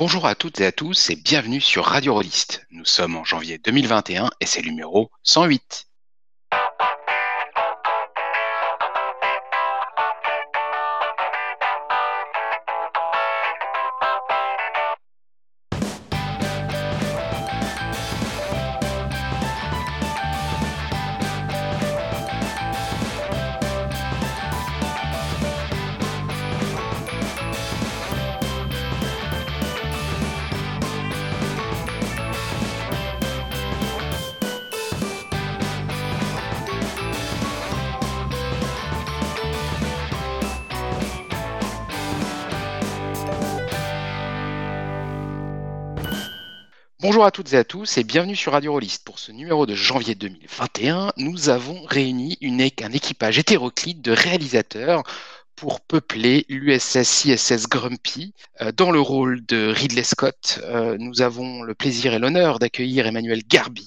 Bonjour 0.00 0.24
à 0.24 0.34
toutes 0.34 0.62
et 0.62 0.64
à 0.64 0.72
tous 0.72 1.10
et 1.10 1.16
bienvenue 1.16 1.60
sur 1.60 1.84
Radio 1.84 2.14
Rollist. 2.14 2.66
Nous 2.70 2.86
sommes 2.86 3.16
en 3.16 3.24
janvier 3.24 3.58
2021 3.58 4.30
et 4.40 4.46
c'est 4.46 4.62
numéro 4.62 5.10
108. 5.24 5.89
Bonjour 47.20 47.28
à 47.28 47.32
toutes 47.32 47.52
et 47.52 47.58
à 47.58 47.64
tous 47.64 47.98
et 47.98 48.02
bienvenue 48.02 48.34
sur 48.34 48.52
Radio 48.52 48.72
Rollist. 48.72 49.04
Pour 49.04 49.18
ce 49.18 49.30
numéro 49.30 49.66
de 49.66 49.74
janvier 49.74 50.14
2021, 50.14 51.12
nous 51.18 51.50
avons 51.50 51.82
réuni 51.82 52.38
un 52.42 52.92
équipage 52.92 53.38
hétéroclite 53.38 54.00
de 54.00 54.10
réalisateurs 54.10 55.02
pour 55.54 55.82
peupler 55.82 56.46
l'USS 56.48 57.26
ISS 57.26 57.68
Grumpy. 57.68 58.32
Euh, 58.62 58.72
dans 58.72 58.90
le 58.90 59.02
rôle 59.02 59.44
de 59.44 59.66
Ridley 59.68 60.02
Scott, 60.02 60.60
euh, 60.64 60.96
nous 60.98 61.20
avons 61.20 61.60
le 61.60 61.74
plaisir 61.74 62.14
et 62.14 62.18
l'honneur 62.18 62.58
d'accueillir 62.58 63.06
Emmanuel 63.06 63.42
Garby. 63.46 63.86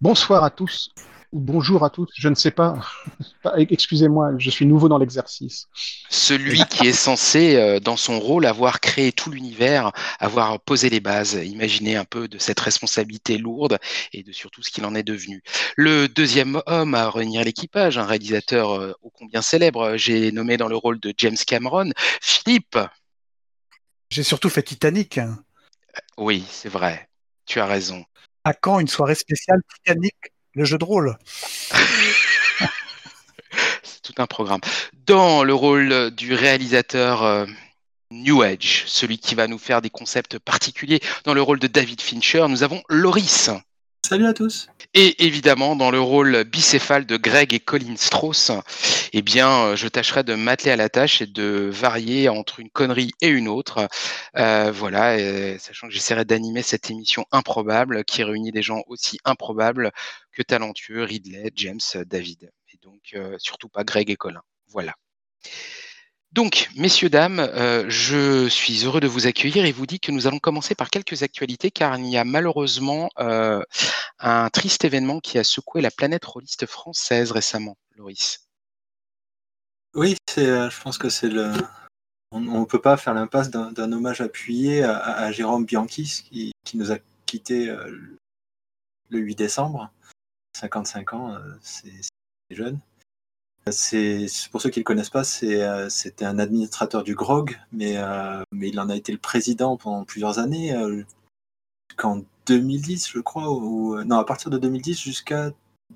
Bonsoir 0.00 0.44
à 0.44 0.50
tous 0.50 0.90
ou 1.32 1.40
bonjour 1.40 1.84
à 1.84 1.90
tous, 1.90 2.08
je 2.14 2.28
ne 2.28 2.34
sais 2.34 2.50
pas. 2.50 2.80
Excusez-moi, 3.56 4.32
je 4.38 4.50
suis 4.50 4.64
nouveau 4.64 4.88
dans 4.88 4.98
l'exercice. 4.98 5.68
Celui 6.08 6.64
qui 6.64 6.86
est 6.86 6.92
censé, 6.92 7.56
euh, 7.56 7.80
dans 7.80 7.96
son 7.96 8.18
rôle, 8.18 8.46
avoir 8.46 8.80
créé 8.80 9.12
tout 9.12 9.30
l'univers, 9.30 9.92
avoir 10.20 10.58
posé 10.60 10.88
les 10.88 11.00
bases, 11.00 11.34
imaginer 11.34 11.96
un 11.96 12.04
peu 12.04 12.28
de 12.28 12.38
cette 12.38 12.60
responsabilité 12.60 13.36
lourde 13.36 13.78
et 14.12 14.22
de 14.22 14.32
surtout 14.32 14.62
ce 14.62 14.70
qu'il 14.70 14.86
en 14.86 14.94
est 14.94 15.02
devenu. 15.02 15.42
Le 15.76 16.08
deuxième 16.08 16.62
homme 16.66 16.94
à 16.94 17.10
réunir 17.10 17.44
l'équipage, 17.44 17.98
un 17.98 18.06
réalisateur 18.06 18.70
euh, 18.70 18.94
ô 19.02 19.10
combien 19.10 19.42
célèbre, 19.42 19.96
j'ai 19.96 20.32
nommé 20.32 20.56
dans 20.56 20.68
le 20.68 20.76
rôle 20.76 20.98
de 20.98 21.12
James 21.18 21.36
Cameron, 21.46 21.90
Philippe. 22.22 22.78
J'ai 24.10 24.22
surtout 24.22 24.48
fait 24.48 24.62
Titanic. 24.62 25.20
Oui, 26.16 26.44
c'est 26.50 26.70
vrai. 26.70 27.08
Tu 27.44 27.60
as 27.60 27.66
raison. 27.66 28.04
À 28.44 28.54
quand 28.54 28.80
une 28.80 28.88
soirée 28.88 29.14
spéciale 29.14 29.60
Titanic? 29.74 30.14
Le 30.58 30.64
jeu 30.64 30.76
de 30.76 30.84
rôle. 30.84 31.16
C'est 33.82 34.02
tout 34.02 34.14
un 34.18 34.26
programme. 34.26 34.60
Dans 35.06 35.44
le 35.44 35.54
rôle 35.54 36.10
du 36.10 36.34
réalisateur 36.34 37.22
euh, 37.22 37.46
New 38.10 38.42
Age, 38.42 38.82
celui 38.86 39.18
qui 39.18 39.36
va 39.36 39.46
nous 39.46 39.58
faire 39.58 39.80
des 39.80 39.90
concepts 39.90 40.38
particuliers, 40.38 41.00
dans 41.24 41.34
le 41.34 41.42
rôle 41.42 41.60
de 41.60 41.68
David 41.68 42.00
Fincher, 42.00 42.46
nous 42.48 42.64
avons 42.64 42.82
Loris. 42.88 43.50
Salut 44.06 44.26
à 44.26 44.32
tous. 44.32 44.68
Et 44.94 45.26
évidemment, 45.26 45.76
dans 45.76 45.90
le 45.90 46.00
rôle 46.00 46.44
bicéphale 46.44 47.04
de 47.04 47.16
Greg 47.16 47.52
et 47.52 47.60
Colin 47.60 47.96
Strauss, 47.96 48.50
eh 49.12 49.22
bien, 49.22 49.50
euh, 49.50 49.76
je 49.76 49.86
tâcherai 49.86 50.24
de 50.24 50.34
m'atteler 50.34 50.70
à 50.70 50.76
la 50.76 50.88
tâche 50.88 51.20
et 51.20 51.26
de 51.26 51.68
varier 51.70 52.28
entre 52.28 52.60
une 52.60 52.70
connerie 52.70 53.10
et 53.20 53.28
une 53.28 53.48
autre. 53.48 53.86
Euh, 54.36 54.72
voilà, 54.72 55.18
sachant 55.58 55.88
que 55.88 55.92
j'essaierai 55.92 56.24
d'animer 56.24 56.62
cette 56.62 56.90
émission 56.90 57.26
improbable 57.32 58.04
qui 58.04 58.22
réunit 58.22 58.52
des 58.52 58.62
gens 58.62 58.82
aussi 58.86 59.18
improbables 59.24 59.92
que 60.32 60.42
talentueux, 60.42 61.02
Ridley, 61.02 61.50
James, 61.54 61.80
David. 62.06 62.50
Et 62.72 62.78
donc, 62.82 63.00
euh, 63.14 63.36
surtout 63.38 63.68
pas 63.68 63.84
Greg 63.84 64.08
et 64.10 64.16
Colin. 64.16 64.42
Voilà. 64.68 64.94
Donc, 66.32 66.68
messieurs, 66.76 67.08
dames, 67.08 67.40
euh, 67.40 67.86
je 67.88 68.48
suis 68.48 68.84
heureux 68.84 69.00
de 69.00 69.06
vous 69.06 69.26
accueillir 69.26 69.64
et 69.64 69.72
vous 69.72 69.86
dis 69.86 69.98
que 69.98 70.12
nous 70.12 70.26
allons 70.26 70.38
commencer 70.38 70.74
par 70.74 70.90
quelques 70.90 71.22
actualités 71.22 71.70
car 71.70 71.98
il 71.98 72.06
y 72.06 72.18
a 72.18 72.24
malheureusement 72.24 73.08
euh, 73.18 73.62
un 74.18 74.50
triste 74.50 74.84
événement 74.84 75.20
qui 75.20 75.38
a 75.38 75.44
secoué 75.44 75.80
la 75.80 75.90
planète 75.90 76.26
rôliste 76.26 76.66
française 76.66 77.32
récemment, 77.32 77.78
Loris. 77.96 78.46
Oui, 79.94 80.16
euh, 80.36 80.68
je 80.68 80.80
pense 80.82 80.98
que 80.98 81.08
c'est 81.08 81.30
le. 81.30 81.52
On 82.30 82.40
ne 82.40 82.64
peut 82.66 82.80
pas 82.80 82.98
faire 82.98 83.14
l'impasse 83.14 83.48
d'un 83.48 83.92
hommage 83.92 84.20
appuyé 84.20 84.84
à, 84.84 85.32
Jérôme 85.32 85.64
Bianchi 85.64 86.04
qui, 86.04 86.52
qui, 86.62 86.76
nous 86.76 86.92
a 86.92 86.98
quittés 87.24 87.74
le 89.08 89.18
8 89.18 89.34
décembre. 89.34 89.90
55 90.54 91.14
ans, 91.14 91.38
c'est 91.62 91.90
jeune. 92.50 92.78
C'est 93.72 94.26
pour 94.50 94.60
ceux 94.60 94.70
qui 94.70 94.80
le 94.80 94.84
connaissent 94.84 95.10
pas, 95.10 95.22
euh, 95.42 95.88
c'était 95.88 96.24
un 96.24 96.38
administrateur 96.38 97.02
du 97.02 97.14
GROG, 97.14 97.58
mais, 97.72 97.96
euh, 97.96 98.42
mais 98.52 98.68
il 98.68 98.80
en 98.80 98.88
a 98.88 98.96
été 98.96 99.12
le 99.12 99.18
président 99.18 99.76
pendant 99.76 100.04
plusieurs 100.04 100.38
années, 100.38 100.74
euh, 100.74 101.02
jusqu'en 101.90 102.22
2010, 102.46 103.08
je 103.10 103.20
crois, 103.20 103.50
ou 103.50 104.02
non, 104.04 104.18
à 104.18 104.24
partir 104.24 104.50
de 104.50 104.58
2010 104.58 104.98
jusqu'à 105.00 105.50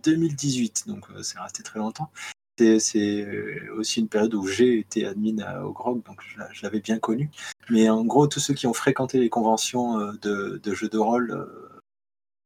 2018, 0.05 0.84
donc 0.87 1.06
c'est 1.22 1.38
resté 1.38 1.62
très 1.62 1.78
longtemps. 1.78 2.10
C'est 2.59 3.69
aussi 3.71 4.00
une 4.00 4.09
période 4.09 4.34
où 4.34 4.47
j'ai 4.47 4.78
été 4.78 5.06
admin 5.06 5.62
au 5.62 5.72
GROG, 5.72 6.03
donc 6.04 6.21
je, 6.53 6.62
l'avais 6.62 6.81
bien 6.81 6.99
connu. 6.99 7.31
Mais 7.71 7.89
en 7.89 8.04
gros, 8.04 8.27
tous 8.28 8.41
ceux 8.41 8.54
qui 8.54 8.66
ont 8.66 8.75
fréquenté 8.75 9.19
les 9.19 9.31
conventions 9.31 10.12
de, 10.22 10.60
jeux 10.66 10.89
de 10.89 10.99
rôle 10.99 11.49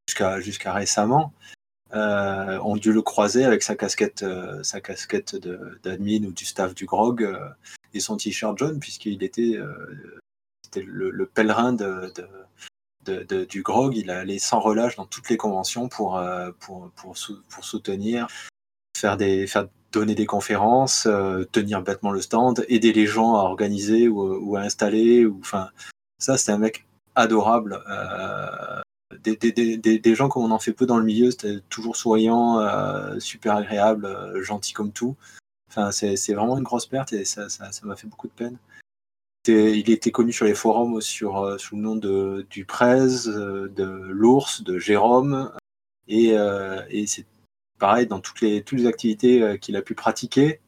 jusqu'à 0.07 0.73
récemment, 0.73 1.33
euh, 1.97 2.59
ont 2.61 2.77
dû 2.77 2.93
le 2.93 3.01
croiser 3.01 3.47
avec 3.47 3.63
sa 3.63 3.75
casquette, 3.75 4.23
euh, 4.23 4.63
sa 4.63 4.83
casquette 4.83 5.35
d'admin 5.83 6.25
ou 6.25 6.33
du 6.33 6.45
staff 6.45 6.75
du 6.75 6.85
grog 6.85 7.23
euh, 7.23 7.39
et 7.95 8.01
son 8.01 8.19
t-shirt 8.19 8.59
jaune, 8.59 8.79
puisqu'il 8.81 9.23
était, 9.23 9.59
le, 10.77 11.27
pèlerin 11.27 11.73
de, 11.73 13.45
du 13.47 13.63
grog. 13.63 13.97
Il 13.97 14.11
allait 14.11 14.39
sans 14.39 14.61
relâche 14.61 14.97
dans 14.97 15.07
toutes 15.07 15.31
les 15.31 15.39
conventions 15.39 15.89
pour, 15.89 16.23
pour, 16.61 17.17
soutenir, 17.17 18.27
faire 18.95 19.17
donner 19.93 20.15
des 20.15 20.27
conférences, 20.27 21.09
tenir 21.53 21.81
bêtement 21.81 22.11
le 22.11 22.21
stand, 22.21 22.67
aider 22.69 22.93
les 22.93 23.07
gens 23.07 23.37
à 23.37 23.45
organiser 23.45 24.07
ou, 24.09 24.55
à 24.57 24.61
installer. 24.61 25.27
Ça, 26.19 26.37
c'était 26.37 26.53
un 26.53 26.59
mec 26.59 26.87
adorable 27.15 27.83
des, 29.23 30.15
gens 30.15 30.29
comme 30.29 30.45
on 30.45 30.51
en 30.51 30.59
fait 30.59 30.73
peu 30.73 30.87
dans 30.87 30.99
le 30.99 31.05
milieu, 31.05 31.31
c'était 31.31 31.61
toujours 31.69 31.97
souriant, 31.97 32.61
euh, 32.61 33.19
super 33.21 33.57
agréable, 33.57 34.07
euh, 34.07 34.43
gentil 34.43 34.73
comme 34.73 34.93
tout. 34.93 35.17
Enfin, 35.69 35.91
c'est 35.91 36.35
vraiment 36.35 36.57
une 36.57 36.65
grosse 36.65 36.87
perte 36.87 37.13
et 37.13 37.25
ça 37.25 37.49
m'a 37.83 37.97
fait 37.97 38.07
beaucoup 38.07 38.29
de 38.29 38.33
peine. 38.33 38.59
Il 39.49 39.91
était 39.91 40.11
connu 40.11 40.33
sur 40.33 40.45
les 40.45 40.55
forums 40.55 41.01
sur, 41.01 41.39
euh, 41.39 41.59
sous 41.59 41.77
le 41.77 41.83
nom 41.83 41.97
de, 41.97 42.47
du 42.51 42.65
Prez, 42.65 43.27
de 43.27 44.09
l'Ours, 44.09 44.63
de 44.63 44.79
Jérôme. 44.79 45.53
Et, 46.09 46.37
c'est 47.07 47.27
pareil 47.79 48.07
dans 48.07 48.21
toutes 48.21 48.41
les, 48.41 48.63
toutes 48.63 48.79
les 48.79 48.87
activités 48.87 49.59
qu'il 49.61 49.77
a 49.77 49.83
pu 49.83 49.95
pratiquer. 49.95 50.61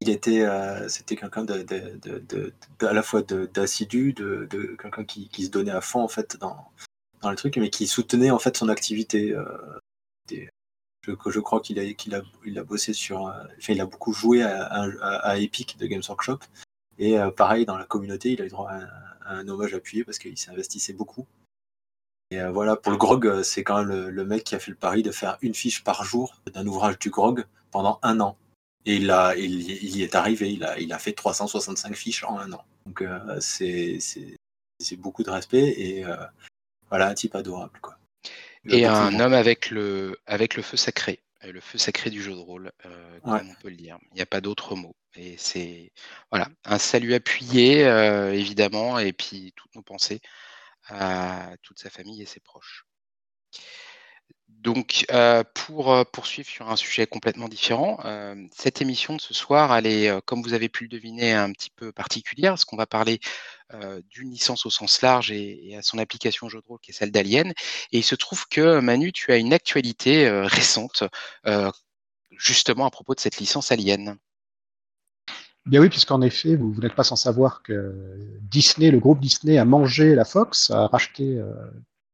Il 0.00 0.10
était, 0.10 0.46
c'était 0.88 1.16
quelqu'un 1.16 1.44
de, 1.44 2.52
à 2.80 2.92
la 2.92 3.02
fois 3.02 3.22
d'assidu, 3.22 4.12
de, 4.12 4.48
quelqu'un 4.80 5.04
qui, 5.04 5.28
qui, 5.28 5.44
se 5.44 5.50
donnait 5.50 5.72
à 5.72 5.80
fond 5.80 6.00
en 6.00 6.08
fait 6.08 6.36
dans, 6.38 6.70
dans 7.20 7.30
le 7.30 7.36
truc, 7.36 7.56
mais 7.56 7.70
qui 7.70 7.86
soutenait 7.86 8.30
en 8.30 8.38
fait 8.38 8.56
son 8.56 8.68
activité. 8.68 9.32
Euh, 9.32 9.44
je, 10.30 11.12
je, 11.26 11.40
crois 11.40 11.60
qu'il 11.60 11.78
a, 11.78 11.92
qu'il 11.94 12.14
a, 12.14 12.22
il 12.44 12.58
a 12.58 12.64
bossé 12.64 12.92
sur. 12.92 13.26
Euh, 13.26 13.44
enfin, 13.58 13.72
il 13.72 13.80
a 13.80 13.86
beaucoup 13.86 14.12
joué 14.12 14.42
à, 14.42 15.38
Epic 15.38 15.78
de 15.78 15.86
Games 15.86 16.02
Workshop. 16.08 16.40
Et 16.98 17.18
euh, 17.18 17.30
pareil, 17.30 17.64
dans 17.64 17.78
la 17.78 17.84
communauté, 17.84 18.32
il 18.32 18.42
a 18.42 18.44
eu 18.44 18.48
droit 18.48 18.70
à, 18.70 19.34
un 19.34 19.46
hommage 19.48 19.74
appuyé 19.74 20.04
parce 20.04 20.18
qu'il 20.18 20.38
s'investissait 20.38 20.92
beaucoup. 20.92 21.26
Et 22.30 22.42
voilà, 22.44 22.76
pour 22.76 22.92
le 22.92 22.98
grog, 22.98 23.42
c'est 23.42 23.64
quand 23.64 23.84
même 23.84 24.08
le, 24.08 24.24
mec 24.24 24.44
qui 24.44 24.54
a 24.54 24.58
fait 24.58 24.70
le 24.70 24.76
pari 24.76 25.02
de 25.02 25.10
faire 25.10 25.38
une 25.40 25.54
fiche 25.54 25.82
par 25.82 26.04
jour 26.04 26.34
d'un 26.52 26.66
ouvrage 26.66 26.98
du 26.98 27.08
grog 27.08 27.46
pendant 27.70 27.98
un 28.02 28.20
an. 28.20 28.36
Et 28.84 28.96
il, 28.96 29.10
a, 29.10 29.34
il, 29.34 29.96
y 29.96 30.02
est 30.02 30.14
arrivé, 30.14 30.52
il 30.52 30.62
a, 30.62 30.78
il 30.78 30.92
a 30.92 30.98
fait 30.98 31.12
365 31.12 31.94
fiches 31.94 32.24
en 32.24 32.38
un 32.38 32.52
an. 32.52 32.64
Donc 32.84 33.02
c'est, 33.40 33.98
c'est, 34.00 34.96
beaucoup 34.96 35.22
de 35.22 35.30
respect. 35.30 35.74
Et 35.78 36.04
voilà, 36.90 37.08
un 37.08 37.14
type 37.14 37.34
adorable. 37.34 37.78
Quoi. 37.80 37.98
Et 38.68 38.84
un 38.86 39.18
homme 39.20 39.32
avec 39.32 39.70
le, 39.70 40.18
avec 40.26 40.56
le 40.56 40.62
feu 40.62 40.76
sacré, 40.76 41.20
euh, 41.44 41.52
le 41.52 41.60
feu 41.60 41.78
sacré 41.78 42.10
du 42.10 42.22
jeu 42.22 42.32
de 42.32 42.38
rôle, 42.38 42.72
euh, 42.86 43.20
comme 43.20 43.50
on 43.50 43.62
peut 43.62 43.70
le 43.70 43.76
dire. 43.76 43.98
Il 44.12 44.16
n'y 44.16 44.22
a 44.22 44.26
pas 44.26 44.40
d'autre 44.40 44.74
mot. 44.74 44.96
Et 45.14 45.36
c'est 45.38 45.92
voilà, 46.30 46.48
un 46.64 46.78
salut 46.78 47.14
appuyé, 47.14 47.84
euh, 47.84 48.32
évidemment, 48.32 48.98
et 48.98 49.12
puis 49.12 49.52
toutes 49.56 49.74
nos 49.74 49.82
pensées 49.82 50.20
à 50.88 51.52
toute 51.62 51.78
sa 51.78 51.90
famille 51.90 52.22
et 52.22 52.26
ses 52.26 52.40
proches. 52.40 52.86
Donc, 54.58 55.06
euh, 55.12 55.44
pour 55.54 55.92
euh, 55.92 56.02
poursuivre 56.02 56.48
sur 56.48 56.68
un 56.68 56.74
sujet 56.74 57.06
complètement 57.06 57.48
différent, 57.48 58.00
euh, 58.04 58.34
cette 58.50 58.82
émission 58.82 59.14
de 59.14 59.20
ce 59.20 59.32
soir, 59.32 59.76
elle 59.76 59.86
est, 59.86 60.20
comme 60.24 60.42
vous 60.42 60.52
avez 60.52 60.68
pu 60.68 60.84
le 60.84 60.88
deviner, 60.88 61.32
un 61.32 61.52
petit 61.52 61.70
peu 61.70 61.92
particulière, 61.92 62.52
parce 62.52 62.64
qu'on 62.64 62.76
va 62.76 62.86
parler 62.86 63.20
d'une 64.08 64.30
licence 64.30 64.64
au 64.64 64.70
sens 64.70 65.02
large 65.02 65.30
et, 65.30 65.76
à 65.76 65.82
son 65.82 65.98
application 65.98 66.46
au 66.46 66.50
jeu 66.50 66.58
de 66.60 66.66
rôle, 66.66 66.80
qui 66.80 66.90
est 66.90 66.94
celle 66.94 67.12
d'Alien. 67.12 67.52
Et 67.92 67.98
il 67.98 68.02
se 68.02 68.14
trouve 68.14 68.48
que, 68.48 68.80
Manu, 68.80 69.12
tu 69.12 69.30
as 69.30 69.36
une 69.36 69.52
actualité 69.52 70.28
récente, 70.30 71.04
justement 72.32 72.86
à 72.86 72.90
propos 72.90 73.14
de 73.14 73.20
cette 73.20 73.38
licence 73.38 73.70
Alien. 73.70 74.16
Bien 75.66 75.82
oui, 75.82 75.90
puisqu'en 75.90 76.22
effet, 76.22 76.56
vous, 76.56 76.74
n'êtes 76.80 76.94
pas 76.94 77.04
sans 77.04 77.16
savoir 77.16 77.62
que 77.62 77.94
Disney, 78.40 78.90
le 78.90 78.98
groupe 78.98 79.20
Disney, 79.20 79.58
a 79.58 79.66
mangé 79.66 80.14
la 80.14 80.24
Fox, 80.24 80.70
a 80.70 80.86
racheté 80.86 81.38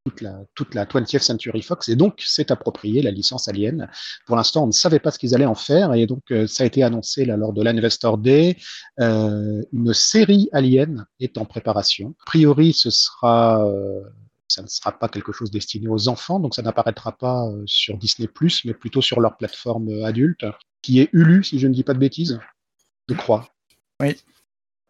toute 0.05 0.21
la, 0.21 0.45
toute 0.55 0.75
la 0.75 0.85
20th 0.85 1.21
Century 1.21 1.63
Fox 1.63 1.89
et 1.89 1.97
donc 1.97 2.21
s'est 2.21 2.53
approprié 2.53 3.01
la 3.01 3.11
licence 3.11 3.49
Alien. 3.49 3.89
Pour 4.27 4.37
l'instant, 4.37 4.65
on 4.65 4.67
ne 4.67 4.73
savait 4.73 4.99
pas 4.99 5.11
ce 5.11 5.19
qu'ils 5.19 5.35
allaient 5.35 5.47
en 5.47 5.55
faire 5.55 5.95
et 5.95 6.07
donc 6.07 6.23
euh, 6.31 6.47
ça 6.47 6.65
a 6.65 6.67
été 6.67 6.83
annoncé 6.83 7.25
lors 7.25 7.55
de 7.55 7.63
l'Investor 7.63 8.19
Day. 8.19 8.59
Euh, 9.01 9.63
une 9.73 9.95
série 9.95 10.51
Alien 10.53 11.07
est 11.21 11.39
en 11.39 11.47
préparation. 11.47 12.15
A 12.21 12.25
priori, 12.27 12.75
ce 12.75 12.91
sera, 12.91 13.67
euh, 13.67 14.03
ne 14.61 14.67
sera 14.67 14.93
pas 14.93 15.09
quelque 15.09 15.33
chose 15.33 15.51
destiné 15.51 15.89
aux 15.89 16.09
enfants, 16.09 16.39
donc 16.39 16.55
ça 16.55 16.63
n'apparaîtra 16.63 17.13
pas 17.13 17.51
sur 17.65 17.97
Disney+, 17.97 18.29
mais 18.67 18.75
plutôt 18.75 19.01
sur 19.01 19.21
leur 19.21 19.39
plateforme 19.39 20.05
adulte, 20.05 20.45
qui 20.83 21.01
est 21.01 21.09
Hulu, 21.15 21.43
si 21.45 21.59
je 21.59 21.67
ne 21.67 21.73
dis 21.73 21.83
pas 21.83 21.95
de 21.95 21.99
bêtises, 21.99 22.39
je 23.09 23.15
crois. 23.15 23.49
Oui. 24.01 24.17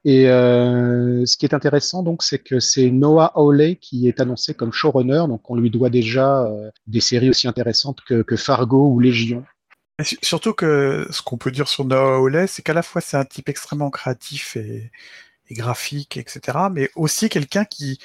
Et 0.04 0.28
euh, 0.28 1.24
ce 1.24 1.36
qui 1.36 1.46
est 1.46 1.54
intéressant, 1.54 2.02
donc, 2.02 2.22
c'est 2.22 2.38
que 2.38 2.60
c'est 2.60 2.90
Noah 2.90 3.32
Hawley 3.36 3.76
qui 3.76 4.06
est 4.06 4.20
annoncé 4.20 4.52
comme 4.52 4.72
showrunner. 4.72 5.24
Donc, 5.28 5.48
on 5.50 5.56
lui 5.56 5.70
doit 5.70 5.88
déjà 5.88 6.42
euh, 6.44 6.70
des 6.86 7.00
séries 7.00 7.30
aussi 7.30 7.48
intéressantes 7.48 8.00
que, 8.02 8.36
Fargo 8.36 8.88
ou 8.88 9.00
Légion. 9.00 9.44
surtout 10.22 10.52
que 10.52 11.06
ce 11.10 11.22
qu'on 11.22 11.38
peut 11.38 11.50
dire 11.50 11.68
sur 11.68 11.84
Noah 11.86 12.16
Hawley, 12.16 12.46
c'est 12.46 12.62
qu'à 12.62 12.74
la 12.74 12.82
fois 12.82 13.00
c'est 13.00 13.16
un 13.16 13.24
type 13.24 13.48
extrêmement 13.48 13.90
créatif 13.90 14.56
et, 14.56 14.90
et 15.48 15.54
graphique, 15.54 16.16
etc., 16.16 16.58
mais 16.70 16.90
aussi 16.96 17.28
quelqu'un 17.28 17.64
qui, 17.64 17.98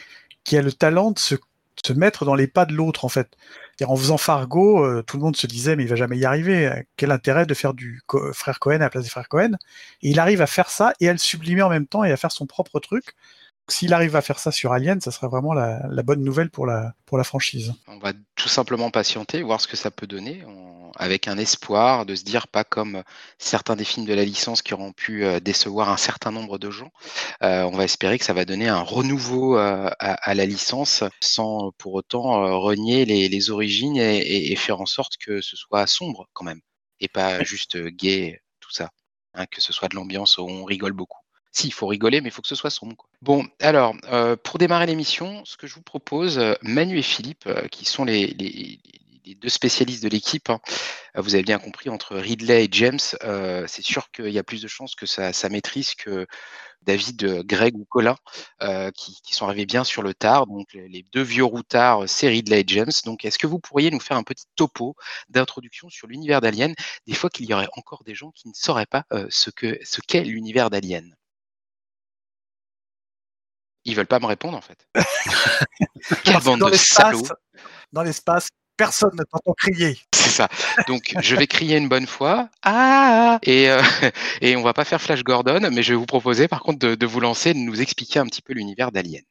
qui 0.44 0.58
a 0.58 0.62
le 0.62 0.72
talent 0.72 1.12
de 1.12 1.20
se 1.20 1.36
se 1.86 1.94
mettre 1.94 2.26
dans 2.26 2.36
les 2.36 2.48
pas 2.48 2.66
de 2.66 2.74
l'autre 2.74 3.06
en 3.06 3.10
fait. 3.10 3.36
En 3.86 3.96
faisant 3.96 4.18
Fargo, 4.18 4.84
euh, 4.86 5.04
tout 5.04 5.18
le 5.18 5.24
monde 5.24 5.38
se 5.38 5.48
disait 5.48 5.76
mais 5.76 5.84
il 5.84 5.90
va 5.90 5.96
jamais 5.96 6.18
y 6.18 6.26
arriver. 6.26 6.86
Quel 6.98 7.12
intérêt 7.12 7.46
de 7.46 7.54
faire 7.54 7.74
du 7.74 8.02
frère 8.34 8.60
Cohen 8.60 8.76
à 8.76 8.80
la 8.80 8.90
place 8.90 9.04
des 9.04 9.10
frères 9.10 9.30
Cohen? 9.30 9.54
Et 10.02 10.10
il 10.10 10.20
arrive 10.20 10.42
à 10.42 10.48
faire 10.48 10.70
ça 10.70 10.94
et 11.00 11.10
à 11.10 11.12
le 11.14 11.18
sublimer 11.18 11.62
en 11.62 11.70
même 11.70 11.88
temps 11.88 12.04
et 12.04 12.12
à 12.12 12.18
faire 12.18 12.32
son 12.32 12.46
propre 12.46 12.80
truc. 12.80 13.16
S'il 13.70 13.94
arrive 13.94 14.16
à 14.16 14.22
faire 14.22 14.40
ça 14.40 14.52
sur 14.52 14.74
Alien, 14.74 15.00
ça 15.02 15.12
serait 15.12 15.28
vraiment 15.28 15.54
la, 15.54 15.80
bonne 16.04 16.24
nouvelle 16.24 16.50
pour 16.50 16.66
la, 16.66 16.94
franchise. 17.24 17.74
On 17.88 18.00
va 18.00 18.14
tout 18.36 18.50
simplement 18.50 18.92
patienter, 18.92 19.42
voir 19.42 19.62
ce 19.62 19.68
que 19.68 19.78
ça 19.78 19.92
peut 19.92 20.08
donner, 20.08 20.44
avec 20.96 21.28
un 21.28 21.38
espoir 21.38 22.06
de 22.06 22.16
se 22.16 22.24
dire, 22.24 22.48
pas 22.48 22.64
comme 22.64 23.04
certains 23.38 23.76
des 23.76 23.84
films 23.84 24.06
de 24.06 24.14
la 24.14 24.26
licence 24.26 24.62
qui 24.62 24.74
auront 24.74 24.92
pu 24.92 25.24
euh, 25.24 25.40
décevoir 25.40 25.90
un 25.90 25.98
certain 25.98 26.32
nombre 26.32 26.58
de 26.58 26.72
gens, 26.72 26.92
euh, 27.44 27.64
on 27.64 27.78
va 27.78 27.84
espérer 27.84 28.18
que 28.18 28.26
ça 28.26 28.34
va 28.34 28.46
donner 28.46 28.68
un 28.68 28.82
renouveau 28.82 29.58
euh, 29.58 29.90
à, 30.00 30.34
la 30.34 30.46
licence 30.46 31.04
sans 31.22 31.72
pour 31.78 31.94
autant 31.94 32.60
renier 32.60 33.06
les, 33.06 33.50
origines 33.50 33.98
et, 33.98 34.56
faire 34.56 34.82
en 34.82 34.86
sorte 34.86 35.18
que 35.18 35.42
ce 35.42 35.56
soit 35.56 35.88
sombre 35.88 36.28
quand 36.34 36.46
même, 36.46 36.62
et 37.00 37.08
pas 37.08 37.44
juste 37.44 37.78
gay, 37.78 38.42
tout 38.60 38.72
ça. 38.72 38.90
Hein, 39.36 39.46
que 39.46 39.62
ce 39.62 39.72
soit 39.74 39.88
de 39.90 39.96
l'ambiance 39.96 40.38
où 40.38 40.42
on 40.42 40.66
rigole 40.66 40.94
beaucoup. 40.94 41.19
Si, 41.52 41.68
il 41.68 41.72
faut 41.72 41.88
rigoler, 41.88 42.22
mais 42.22 42.30
il 42.30 42.32
faut 42.32 42.44
que 42.44 42.48
ce 42.48 42.56
soit 42.56 42.70
sombre. 42.70 43.10
Bon, 43.22 43.46
alors, 43.60 43.96
euh, 44.12 44.36
pour 44.36 44.60
démarrer 44.60 44.86
l'émission, 44.86 45.44
ce 45.46 45.58
que 45.58 45.66
je 45.66 45.74
vous 45.74 45.82
propose, 45.82 46.38
euh, 46.38 46.54
Manu 46.62 47.00
et 47.00 47.04
Philippe, 47.04 47.48
euh, 47.48 47.68
qui 47.70 47.86
sont 47.86 48.06
les, 48.06 48.80
deux 49.42 49.50
spécialistes 49.50 50.04
de 50.04 50.10
l'équipe, 50.10 50.50
hein, 50.50 50.60
vous 51.16 51.36
avez 51.36 51.44
bien 51.44 51.60
compris, 51.60 51.90
entre 51.90 52.16
Ridley 52.18 52.66
et 52.66 52.70
James, 52.72 53.00
c'est 53.00 53.84
sûr 53.84 54.10
qu'il 54.12 54.30
y 54.30 54.40
a 54.40 54.44
plus 54.44 54.62
de 54.62 54.68
chances 54.68 54.96
que 54.96 55.06
ça, 55.06 55.32
maîtrise 55.50 55.94
que 55.94 56.26
David, 56.82 57.44
Greg 57.46 57.76
ou 57.78 57.86
Colin, 57.86 58.16
qui, 58.96 59.36
sont 59.36 59.46
arrivés 59.46 59.68
bien 59.68 59.84
sur 59.84 60.02
le 60.02 60.16
tard. 60.16 60.48
Donc, 60.48 60.74
les 60.74 61.06
deux 61.14 61.22
vieux 61.22 61.44
routards, 61.44 62.10
c'est 62.10 62.28
Ridley 62.28 62.62
et 62.62 62.64
James. 62.66 62.92
Donc, 63.06 63.24
est-ce 63.24 63.38
que 63.38 63.46
vous 63.46 63.60
pourriez 63.60 63.92
nous 63.92 64.00
faire 64.00 64.18
un 64.18 64.24
petit 64.24 64.46
topo 64.56 64.96
d'introduction 65.30 65.90
sur 65.90 66.08
l'univers 66.08 66.42
d'Alien, 66.42 66.74
des 67.06 67.14
fois 67.14 67.30
qu'il 67.30 67.46
y 67.46 67.54
aurait 67.54 67.70
encore 67.74 68.04
des 68.04 68.16
gens 68.16 68.32
qui 68.32 68.48
ne 68.48 68.54
sauraient 68.56 68.88
pas 68.88 69.06
ce 69.30 69.52
qu'est 69.52 70.24
l'univers 70.24 70.72
d'Alien? 70.72 71.16
Ils 73.90 73.96
veulent 73.96 74.08
pas 74.08 74.20
me 74.20 74.26
répondre 74.26 74.58
en 74.58 74.62
fait. 74.62 74.88
Quelle 76.24 76.40
bande 76.42 76.72
de 76.72 76.76
salauds. 76.76 77.28
Dans 77.92 78.04
l'espace, 78.04 78.50
personne 78.78 79.12
ne 79.14 79.24
t'entend 79.24 79.54
crier. 79.54 80.00
C'est 80.16 80.30
ça. 80.30 80.48
Donc 80.88 81.14
je 81.20 81.36
vais 81.36 81.48
crier 81.48 81.78
une 81.78 81.90
bonne 81.90 82.08
fois. 82.08 82.50
Ah 82.64 83.40
et, 83.44 83.70
euh, 83.70 83.82
et 84.42 84.56
on 84.56 84.64
va 84.64 84.74
pas 84.74 84.86
faire 84.86 85.02
Flash 85.02 85.24
Gordon, 85.24 85.70
mais 85.72 85.84
je 85.84 85.94
vais 85.94 86.00
vous 86.00 86.06
proposer 86.06 86.48
par 86.48 86.62
contre 86.62 86.80
de, 86.80 87.06
vous 87.06 87.20
lancer, 87.20 87.54
de 87.54 87.60
nous 87.60 87.82
expliquer 87.82 88.20
un 88.20 88.26
petit 88.26 88.42
peu 88.42 88.54
l'univers 88.54 88.92
d'Alien. 88.92 89.22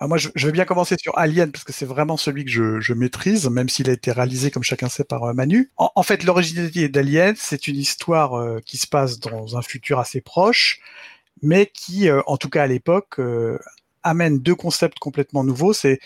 Ah, 0.00 0.08
moi, 0.08 0.18
je, 0.18 0.30
vais 0.34 0.50
bien 0.50 0.64
commencer 0.64 0.96
sur 0.98 1.16
Alien 1.16 1.52
parce 1.52 1.62
que 1.62 1.72
c'est 1.72 1.86
vraiment 1.86 2.16
celui 2.16 2.44
que 2.44 2.80
je, 2.80 2.92
maîtrise, 2.92 3.48
même 3.48 3.68
s'il 3.68 3.88
a 3.88 3.92
été 3.92 4.10
réalisé, 4.10 4.50
comme 4.50 4.64
chacun 4.64 4.88
sait, 4.88 5.04
par 5.04 5.22
euh, 5.22 5.32
Manu. 5.32 5.70
En, 5.76 6.02
fait, 6.02 6.24
l'originalité 6.24 6.88
d'Alien, 6.88 7.36
c'est 7.38 7.68
une 7.68 7.76
histoire 7.76 8.34
euh, 8.34 8.58
qui 8.66 8.78
se 8.78 8.88
passe 8.88 9.20
dans 9.20 9.56
un 9.56 9.62
futur 9.62 10.00
assez 10.00 10.20
proche, 10.20 10.80
mais 11.42 11.66
qui, 11.66 12.08
euh, 12.08 12.22
en 12.26 12.36
tout 12.36 12.48
cas 12.48 12.62
à 12.64 12.66
l'époque, 12.66 13.18
euh, 13.18 13.58
amène 14.02 14.38
deux 14.38 14.54
concepts 14.54 14.98
complètement 14.98 15.44
nouveaux. 15.44 15.72
Ce 15.72 15.98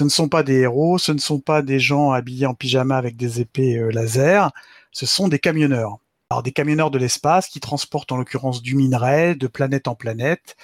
ne 0.00 0.08
sont 0.08 0.28
pas 0.28 0.42
des 0.42 0.60
héros, 0.60 0.98
ce 0.98 1.12
ne 1.12 1.18
sont 1.18 1.40
pas 1.40 1.62
des 1.62 1.78
gens 1.80 2.10
habillés 2.12 2.46
en 2.46 2.54
pyjama 2.54 2.96
avec 2.96 3.16
des 3.16 3.40
épées 3.40 3.76
euh, 3.78 3.90
laser, 3.90 4.50
ce 4.92 5.06
sont 5.06 5.28
des 5.28 5.38
camionneurs. 5.38 5.98
Alors 6.30 6.42
des 6.42 6.52
camionneurs 6.52 6.90
de 6.90 6.98
l'espace 6.98 7.48
qui 7.48 7.60
transportent 7.60 8.12
en 8.12 8.18
l'occurrence 8.18 8.60
du 8.60 8.74
minerai 8.74 9.34
de 9.34 9.46
planète 9.46 9.88
en 9.88 9.94
planète 9.94 10.56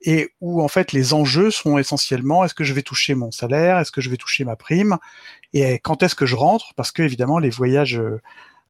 et 0.00 0.30
où 0.40 0.62
en 0.62 0.68
fait 0.68 0.92
les 0.92 1.12
enjeux 1.12 1.50
sont 1.50 1.76
essentiellement 1.76 2.42
est-ce 2.42 2.54
que 2.54 2.64
je 2.64 2.72
vais 2.72 2.82
toucher 2.82 3.14
mon 3.14 3.30
salaire, 3.30 3.78
est-ce 3.78 3.92
que 3.92 4.00
je 4.00 4.08
vais 4.08 4.16
toucher 4.16 4.44
ma 4.46 4.56
prime 4.56 4.96
et 5.52 5.78
quand 5.78 6.02
est-ce 6.02 6.14
que 6.14 6.24
je 6.24 6.36
rentre? 6.36 6.72
Parce 6.74 6.90
que 6.90 7.02
évidemment 7.02 7.38
les 7.38 7.50
voyages 7.50 8.00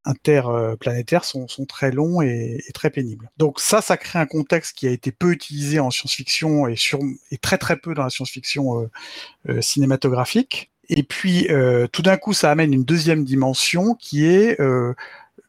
interplanétaires 0.05 1.25
sont, 1.25 1.49
sont 1.49 1.67
très 1.67 1.91
longs 1.91 2.23
et, 2.23 2.63
très 2.75 2.91
pénibles. 2.91 3.31
Donc 3.37 3.61
ça, 3.61 3.83
ça 3.83 3.97
crée 3.97 4.19
un 4.19 4.27
contexte 4.27 4.77
qui 4.77 4.87
a 4.87 4.91
été 4.91 5.13
peu 5.13 5.33
utilisé 5.33 5.81
en 5.81 5.91
science-fiction 5.91 6.69
et, 6.69 6.75
et 7.31 7.39
très 7.39 7.59
très 7.59 7.77
peu 7.77 7.95
dans 7.95 8.05
la 8.05 8.11
science-fiction 8.11 8.83
euh, 8.83 8.91
euh, 9.49 9.61
cinématographique. 9.61 10.71
Et 10.89 11.03
puis 11.03 11.49
euh, 11.51 11.87
tout 11.87 12.03
d'un 12.03 12.17
coup, 12.17 12.33
ça 12.33 12.51
amène 12.51 12.73
une 12.73 12.85
deuxième 12.85 13.25
dimension 13.25 13.95
qui 13.95 14.27
est 14.27 14.59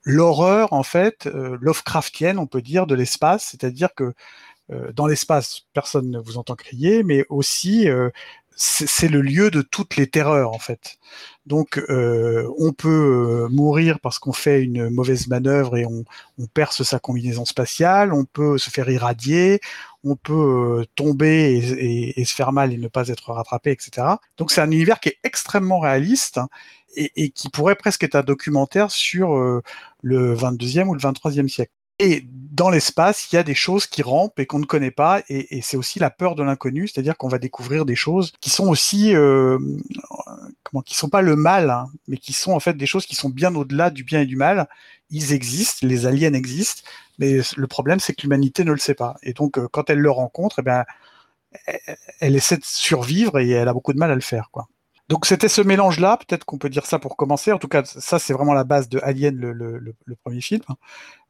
l'horreur 0.04 0.74
en 0.74 0.84
fait 0.84 1.26
Lovecraftienne, 1.26 2.38
on 2.38 2.48
peut 2.48 2.62
dire, 2.62 2.88
de 2.88 2.96
l'espace, 2.96 3.50
c'est-à-dire 3.52 3.90
que 3.96 4.14
dans 4.94 5.06
l'espace, 5.06 5.64
personne 5.74 6.10
ne 6.10 6.20
vous 6.20 6.38
entend 6.38 6.56
crier, 6.56 7.04
mais 7.04 7.26
aussi 7.30 7.88
c'est 8.56 9.08
le 9.08 9.22
lieu 9.22 9.50
de 9.50 9.62
toutes 9.62 9.96
les 9.96 10.08
terreurs 10.08 10.52
en 10.54 10.60
fait. 10.60 10.98
Donc 11.46 11.78
euh, 11.90 12.48
on 12.60 12.74
peut 12.74 13.46
euh, 13.46 13.50
mourir 13.50 14.00
parce 14.00 14.20
qu'on 14.20 14.34
fait 14.34 14.62
une 14.62 14.90
mauvaise 14.90 15.28
manœuvre 15.28 15.78
et 15.78 15.86
on, 15.86 16.04
perce 16.54 16.84
sa 16.84 17.00
combinaison 17.00 17.46
spatiale, 17.46 18.14
on 18.14 18.26
peut 18.26 18.58
se 18.58 18.70
faire 18.70 18.90
irradier, 18.90 19.62
on 20.04 20.16
peut 20.16 20.82
euh, 20.82 20.86
tomber 20.96 22.14
et, 22.18 22.26
se 22.26 22.36
faire 22.36 22.52
mal 22.52 22.74
et 22.74 22.78
ne 22.78 22.88
pas 22.88 23.08
être 23.08 23.32
rattrapé, 23.32 23.72
etc. 23.72 24.08
Donc 24.38 24.52
c'est 24.52 24.62
un 24.62 24.72
univers 24.72 25.00
qui 25.00 25.10
est 25.10 25.18
extrêmement 25.24 25.80
réaliste 25.80 26.40
et, 26.96 27.12
et, 27.16 27.30
qui 27.30 27.50
pourrait 27.50 27.76
presque 27.76 28.04
être 28.04 28.16
un 28.16 28.24
documentaire 28.24 28.92
sur 28.92 29.36
le 30.02 30.36
22e 30.36 30.88
ou 30.88 30.94
le 30.94 31.00
23e 31.00 31.48
siècle. 31.48 31.72
Et 32.02 32.26
dans 32.52 32.72
l'espace, 32.72 33.32
il 33.32 33.36
y 33.36 33.38
a 33.38 33.44
des 33.44 33.54
choses 33.54 33.86
qui 33.86 34.02
rampent 34.02 34.40
et 34.40 34.48
qu'on 34.48 34.58
ne 34.58 34.66
connaît 34.66 34.90
pas, 34.90 35.22
et, 35.30 35.62
c'est 35.62 35.78
aussi 35.78 36.00
la 36.00 36.10
peur 36.10 36.34
de 36.34 36.42
l'inconnu, 36.42 36.88
c'est-à-dire 36.88 37.16
qu'on 37.16 37.28
va 37.28 37.38
découvrir 37.38 37.86
des 37.86 37.96
choses 37.96 38.34
qui 38.42 38.50
sont 38.50 38.68
aussi, 38.68 39.16
euh, 39.16 39.60
comment, 40.64 40.82
qui 40.82 40.96
sont 40.96 41.10
pas 41.10 41.22
le 41.22 41.36
mal, 41.36 41.70
hein, 41.70 41.86
mais 42.08 42.18
qui 42.18 42.34
sont 42.34 42.54
en 42.54 42.60
fait 42.60 42.76
des 42.76 42.88
choses 42.88 43.06
qui 43.06 43.16
sont 43.16 43.30
bien 43.30 43.54
au-delà 43.54 43.92
du 43.92 44.04
bien 44.04 44.22
et 44.22 44.26
du 44.26 44.36
mal. 44.36 44.68
Ils 45.12 45.32
existent, 45.32 45.86
les 45.86 46.08
aliens 46.08 46.34
existent, 46.34 46.82
mais 47.20 47.42
le 47.56 47.68
problème 47.68 48.00
c'est 48.00 48.14
que 48.14 48.24
l'humanité 48.24 48.64
ne 48.64 48.72
le 48.72 48.80
sait 48.80 48.96
pas. 48.96 49.18
Et 49.22 49.34
donc, 49.34 49.60
euh, 49.60 49.68
quand 49.72 49.92
elle 49.92 50.00
le 50.00 50.12
rencontre, 50.12 50.60
eh 50.60 50.64
ben, 50.64 50.86
elle 52.20 52.36
essaie 52.36 52.58
de 52.58 52.66
survivre 52.66 53.40
et 53.40 53.50
elle 53.52 53.68
a 53.68 53.74
beaucoup 53.74 53.94
de 53.94 54.00
mal 54.00 54.12
à 54.12 54.16
le 54.16 54.22
faire, 54.22 54.50
quoi. 54.52 54.68
Donc 55.12 55.26
c'était 55.26 55.50
ce 55.50 55.60
mélange-là, 55.60 56.16
peut-être 56.16 56.46
qu'on 56.46 56.58
peut 56.58 56.70
dire 56.70 56.86
ça 56.86 56.98
pour 56.98 57.18
commencer. 57.18 57.52
En 57.52 57.58
tout 57.58 57.68
cas, 57.68 57.84
ça 57.84 58.18
c'est 58.18 58.32
vraiment 58.32 58.54
la 58.54 58.64
base 58.64 58.88
de 58.88 58.98
Alien, 59.04 59.36
le, 59.36 59.94
premier 60.24 60.40
film. 60.40 60.62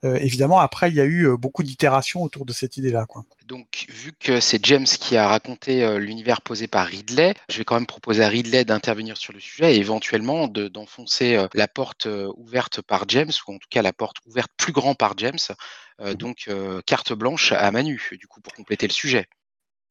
Euh, 0.05 0.17
évidemment, 0.17 0.59
après 0.59 0.89
il 0.89 0.95
y 0.95 1.01
a 1.01 1.03
eu 1.03 1.27
euh, 1.27 1.35
beaucoup 1.35 1.63
d'itérations 1.63 2.21
autour 2.21 2.45
de 2.45 2.53
cette 2.53 2.77
idée-là. 2.77 3.07
Donc 3.47 3.87
vu 3.89 4.13
que 4.19 4.39
c'est 4.39 4.63
James 4.67 4.85
qui 4.85 5.17
a 5.17 5.27
raconté 5.27 5.83
euh, 5.83 5.97
l'univers 5.97 6.41
posé 6.41 6.67
par 6.67 6.85
Ridley, 6.85 7.33
je 7.49 7.57
vais 7.57 7.63
quand 7.63 7.73
même 7.73 7.87
proposer 7.87 8.23
à 8.23 8.27
Ridley 8.27 8.65
d'intervenir 8.65 9.17
sur 9.17 9.33
le 9.33 9.39
sujet 9.39 9.75
et 9.75 9.79
éventuellement 9.79 10.47
d'enfoncer 10.47 11.43
la 11.55 11.67
porte 11.67 12.07
ouverte 12.37 12.83
par 12.83 13.05
James, 13.07 13.31
ou 13.47 13.55
en 13.55 13.57
tout 13.57 13.67
cas 13.71 13.81
la 13.81 13.93
porte 13.93 14.17
ouverte 14.27 14.51
plus 14.57 14.73
grand 14.73 14.93
par 14.93 15.15
James. 15.17 15.39
donc 16.19 16.47
carte 16.85 17.13
blanche 17.13 17.51
à 17.51 17.71
Manu, 17.71 17.99
du 18.11 18.27
coup, 18.27 18.41
pour 18.41 18.53
compléter 18.53 18.87
le 18.87 18.93
sujet. 18.93 19.25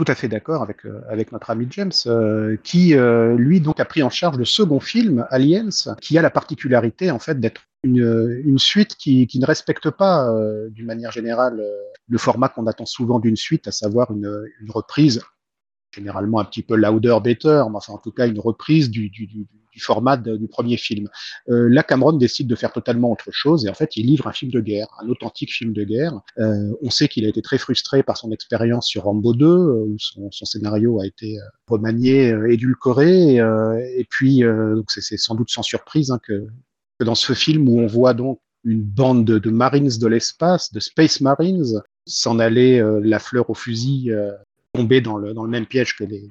Tout 0.03 0.11
à 0.11 0.15
fait 0.15 0.29
d'accord 0.29 0.63
avec, 0.63 0.87
euh, 0.87 1.03
avec 1.11 1.31
notre 1.31 1.51
ami 1.51 1.67
James, 1.73 1.93
euh, 2.07 2.57
qui 2.65 2.95
euh, 2.95 3.37
lui 3.37 3.61
donc 3.61 3.81
a 3.81 3.85
pris 3.85 4.03
en 4.03 4.09
charge 4.09 4.39
le 4.39 4.47
second 4.47 4.81
film, 4.81 5.27
Aliens, 5.29 5.69
qui 6.01 6.17
a 6.17 6.23
la 6.23 6.31
particularité 6.31 7.11
en 7.11 7.19
fait 7.19 7.39
d'être 7.39 7.61
une, 7.83 8.41
une 8.47 8.59
suite 8.59 8.95
qui, 8.95 9.27
qui 9.27 9.39
ne 9.39 9.45
respecte 9.45 9.91
pas 9.91 10.31
d'une 10.71 10.87
manière 10.87 11.13
générale 11.13 11.63
le 12.09 12.19
format 12.19 12.49
qu'on 12.49 12.67
attend 12.67 12.87
souvent 12.87 13.19
d'une 13.19 13.37
suite, 13.37 13.69
à 13.69 13.73
savoir 13.73 14.11
une, 14.11 14.45
une 14.61 14.71
reprise 14.71 15.23
généralement 15.95 16.41
un 16.41 16.45
petit 16.45 16.63
peu 16.63 16.77
louder, 16.77 17.19
better, 17.23 17.63
mais 17.71 17.77
enfin 17.77 17.95
en 17.95 17.99
tout 17.99 18.13
cas 18.13 18.27
une 18.27 18.39
reprise 18.39 18.91
du, 18.91 19.11
format 19.81 20.17
du 20.17 20.47
premier 20.49 20.77
film. 20.77 21.09
Euh, 21.49 21.69
là, 21.69 21.83
Cameron 21.83 22.13
décide 22.13 22.47
de 22.47 22.55
faire 22.55 22.73
totalement 22.73 23.11
autre 23.11 23.31
chose 23.31 23.67
et 23.67 23.69
en 23.69 23.75
fait, 23.75 23.97
il 23.97 24.07
livre 24.07 24.27
un 24.27 24.33
film 24.33 24.51
de 24.51 24.61
guerre, 24.61 24.89
un 25.03 25.09
authentique 25.09 25.53
film 25.53 25.73
de 25.73 25.85
guerre. 25.85 26.21
Euh, 26.39 26.73
on 26.83 26.91
sait 26.91 27.09
qu'il 27.09 27.25
a 27.27 27.29
été 27.29 27.43
très 27.43 27.59
frustré 27.59 28.03
par 28.03 28.17
son 28.17 28.33
expérience 28.33 28.87
sur 28.87 29.05
Rambo 29.05 29.35
2, 29.35 29.47
euh, 29.47 29.85
où 29.89 29.97
son, 29.99 30.31
scénario 30.31 31.01
a 31.01 31.07
été 31.07 31.39
euh, 31.39 31.43
remanié, 31.67 32.35
édulcoré, 32.49 33.37
et 33.37 34.07
puis 34.09 34.43
c'est 34.89 35.17
sans 35.17 35.35
doute 35.35 35.51
sans 35.51 35.63
surprise 35.63 36.11
hein, 36.11 36.19
que, 36.23 36.47
dans 37.05 37.15
ce 37.15 37.33
film 37.33 37.69
où 37.69 37.79
on 37.79 37.87
voit 37.87 38.15
donc 38.15 38.41
une 38.65 38.83
bande 38.83 39.25
de, 39.25 39.51
Marines 39.51 39.89
de 39.89 40.07
l'espace, 40.07 40.73
de 40.73 40.81
Space 40.81 41.21
Marines, 41.21 41.83
s'en 42.07 42.39
aller 42.39 42.83
la 43.03 43.19
fleur 43.19 43.49
au 43.51 43.55
fusil 43.55 44.11
tomber 44.73 45.01
dans 45.01 45.17
le, 45.17 45.33
dans 45.33 45.45
le 45.45 45.51
même 45.51 45.67
piège 45.67 45.97
que 45.97 46.05
les, 46.05 46.29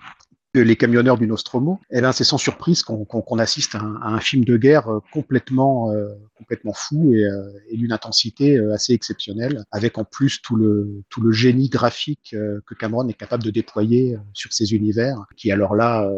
les 0.56 0.76
camionneurs 0.76 1.18
du 1.18 1.28
Nostromo, 1.28 1.80
eh 1.92 2.02
ben 2.02 2.12
c'est 2.12 2.24
sans 2.24 2.38
surprise 2.38 2.82
qu'on 2.82 3.06
qu 3.06 3.18
qu 3.22 3.40
assiste 3.40 3.76
à 3.76 3.80
un, 3.80 3.96
à 4.02 4.08
un, 4.08 4.20
film 4.20 4.44
de 4.44 4.58
guerre 4.58 4.88
euh, 4.90 5.00
complètement, 5.14 5.92
euh, 5.92 6.10
complètement 6.36 6.74
fou 6.74 7.14
et, 7.14 7.24
euh, 7.24 7.52
et 7.70 7.78
d'une 7.78 7.92
intensité 7.92 8.58
euh, 8.58 8.74
assez 8.74 8.94
exceptionnelle, 8.94 9.64
avec 9.72 9.98
en 9.98 10.06
plus 10.06 10.42
tout 10.42 10.56
le, 10.56 11.04
tout 11.10 11.22
le 11.22 11.32
génie 11.32 11.70
graphique 11.70 12.34
euh, 12.34 12.62
que 12.66 12.74
Cameron 12.74 13.08
est 13.08 13.14
capable 13.14 13.44
de 13.44 13.52
déployer 13.52 14.18
sur 14.34 14.52
ces 14.52 14.74
univers, 14.74 15.24
qui 15.38 15.52
alors 15.52 15.76
là 15.76 16.10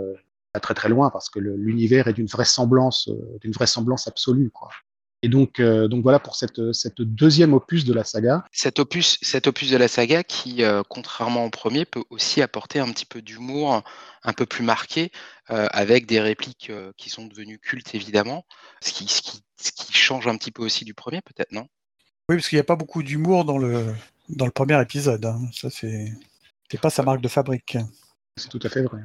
va 0.54 0.60
très 0.60 0.74
très 0.74 0.90
loin 0.90 1.10
parce 1.10 1.30
que 1.30 1.40
l'univers 1.40 2.08
est 2.08 2.14
d'une 2.14 2.28
vraisemblance, 2.28 3.10
d'une 3.42 3.52
vraisemblance 3.52 4.08
absolue. 4.08 4.50
Quoi. 4.50 4.70
Et 5.24 5.30
donc, 5.30 5.60
euh, 5.60 5.88
donc 5.88 6.02
voilà 6.02 6.20
pour 6.20 6.36
cette, 6.36 6.74
cette, 6.74 7.02
deuxième 7.02 7.54
opus 7.54 7.86
de 7.86 7.94
la 7.94 8.04
saga. 8.04 8.44
Cet 8.52 8.80
opus, 8.80 9.20
cet 9.22 9.46
opus 9.46 9.70
de 9.70 9.78
la 9.78 9.88
saga 9.88 10.24
qui, 10.24 10.64
euh, 10.64 10.82
contrairement 10.90 11.46
au 11.46 11.52
premier, 11.52 11.86
peut 11.86 12.04
aussi 12.10 12.42
apporter 12.42 12.80
un 12.80 12.92
petit 12.92 13.06
peu 13.06 13.22
d'humour 13.22 13.84
un 14.24 14.34
peu 14.34 14.46
plus 14.46 14.64
marqué, 14.64 15.12
euh, 15.50 15.68
avec 15.72 16.06
des 16.06 16.20
répliques 16.20 16.70
euh, 16.70 16.92
qui 16.98 17.10
sont 17.10 17.26
devenues 17.26 17.60
cultes 17.60 17.96
évidemment, 17.96 18.46
ce 18.82 18.94
qui, 18.94 19.08
ce, 19.08 19.22
qui, 19.22 19.44
ce 19.60 19.72
qui 19.72 19.94
change 19.94 20.28
un 20.28 20.38
petit 20.38 20.52
peu 20.52 20.64
aussi 20.64 20.86
du 20.86 20.94
premier, 20.94 21.22
peut-être, 21.22 21.52
non? 21.52 21.68
Oui, 22.30 22.38
parce 22.38 22.48
qu'il 22.48 22.58
n'y 22.58 22.62
a 22.62 22.66
pas 22.66 22.76
beaucoup 22.76 23.04
d'humour 23.04 23.46
dans 23.46 23.58
le, 23.58 23.94
dans 24.30 24.46
le 24.46 24.52
premier 24.52 24.80
épisode. 24.82 25.26
Hein. 25.26 25.42
Ça, 25.52 25.70
c'est 25.70 26.16
pas 26.82 26.90
sa 26.90 27.04
marque 27.04 27.22
de 27.22 27.28
fabrique. 27.28 27.78
C'est 28.38 28.50
tout 28.50 28.60
à 28.64 28.70
fait 28.70 28.84
vrai. 28.84 29.02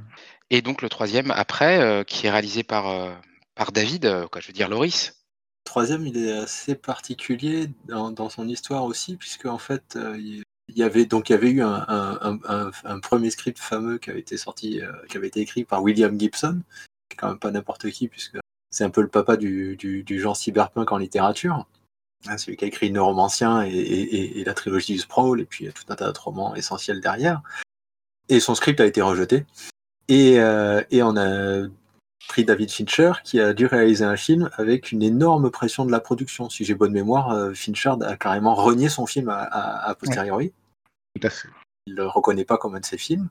Et 0.50 0.62
donc 0.62 0.82
le 0.82 0.88
troisième, 0.88 1.32
après, 1.32 1.80
euh, 1.80 2.04
qui 2.04 2.26
est 2.26 2.30
réalisé 2.30 2.62
par, 2.62 3.20
par 3.54 3.72
David, 3.72 4.26
quoi, 4.30 4.40
je 4.40 4.46
veux 4.46 4.52
dire 4.52 4.68
Loris 4.68 5.15
troisième, 5.66 6.06
il 6.06 6.16
est 6.16 6.32
assez 6.32 6.74
particulier 6.74 7.70
dans, 7.86 8.30
son 8.30 8.48
histoire 8.48 8.84
aussi, 8.84 9.16
puisque 9.16 9.46
en 9.46 9.58
fait, 9.58 9.96
euh, 9.96 10.16
il 10.18 10.42
y 10.74 10.82
avait 10.82 11.04
donc 11.04 11.28
il 11.28 11.32
y 11.32 11.34
avait 11.34 11.50
eu 11.50 11.62
un, 11.62 13.00
premier 13.02 13.30
script 13.30 13.58
fameux 13.58 13.98
qui 13.98 14.10
avait 14.10 14.20
été 14.20 14.36
sorti, 14.36 14.80
euh, 14.80 14.92
qui 15.08 15.16
avait 15.16 15.28
été 15.28 15.40
écrit 15.40 15.64
par 15.64 15.82
William 15.82 16.18
Gibson, 16.18 16.62
qui 17.08 17.14
est 17.14 17.16
quand 17.16 17.28
même 17.28 17.38
pas 17.38 17.50
n'importe 17.50 17.90
qui, 17.90 18.08
puisque 18.08 18.38
c'est 18.70 18.84
un 18.84 18.90
peu 18.90 19.02
le 19.02 19.08
papa 19.08 19.36
du, 19.36 20.04
genre 20.18 20.36
cyberpunk 20.36 20.92
en 20.92 20.98
littérature. 20.98 21.66
Hein, 22.26 22.38
celui 22.38 22.56
qui 22.56 22.64
a 22.64 22.68
écrit 22.68 22.90
Neuromancien 22.90 23.62
et, 23.62 24.42
la 24.44 24.54
trilogie 24.54 24.94
du 24.94 24.98
Sprawl, 24.98 25.40
et 25.40 25.44
puis 25.44 25.68
tout 25.72 25.84
un 25.88 25.96
tas 25.96 26.06
d'autres 26.06 26.24
romans 26.24 26.54
essentiels 26.54 27.00
derrière. 27.00 27.42
Et 28.28 28.40
son 28.40 28.54
script 28.54 28.80
a 28.80 28.86
été 28.86 29.02
rejeté. 29.02 29.46
Et, 30.08 30.40
euh, 30.40 30.82
on 30.92 31.16
a 31.16 31.68
David 32.38 32.70
Fincher, 32.70 33.12
qui 33.24 33.40
a 33.40 33.52
dû 33.52 33.66
réaliser 33.66 34.04
un 34.04 34.16
film 34.16 34.50
avec 34.54 34.92
une 34.92 35.02
énorme 35.02 35.50
pression 35.50 35.84
de 35.84 35.92
la 35.92 36.00
production. 36.00 36.50
Si 36.50 36.64
j'ai 36.64 36.74
bonne 36.74 36.92
mémoire, 36.92 37.30
euh, 37.30 37.54
Fincher 37.54 37.94
a 38.02 38.16
carrément 38.16 38.54
renié 38.54 38.88
son 38.88 39.06
film 39.06 39.28
à, 39.28 39.42
à, 39.42 39.90
à 39.90 39.94
posteriori. 39.94 40.52
Tout 41.18 41.26
à 41.26 41.30
fait. 41.30 41.48
Il 41.86 41.94
ne 41.94 42.02
le 42.02 42.06
reconnaît 42.06 42.44
pas 42.44 42.58
comme 42.58 42.74
un 42.74 42.80
de 42.80 42.84
ses 42.84 42.98
films. 42.98 43.28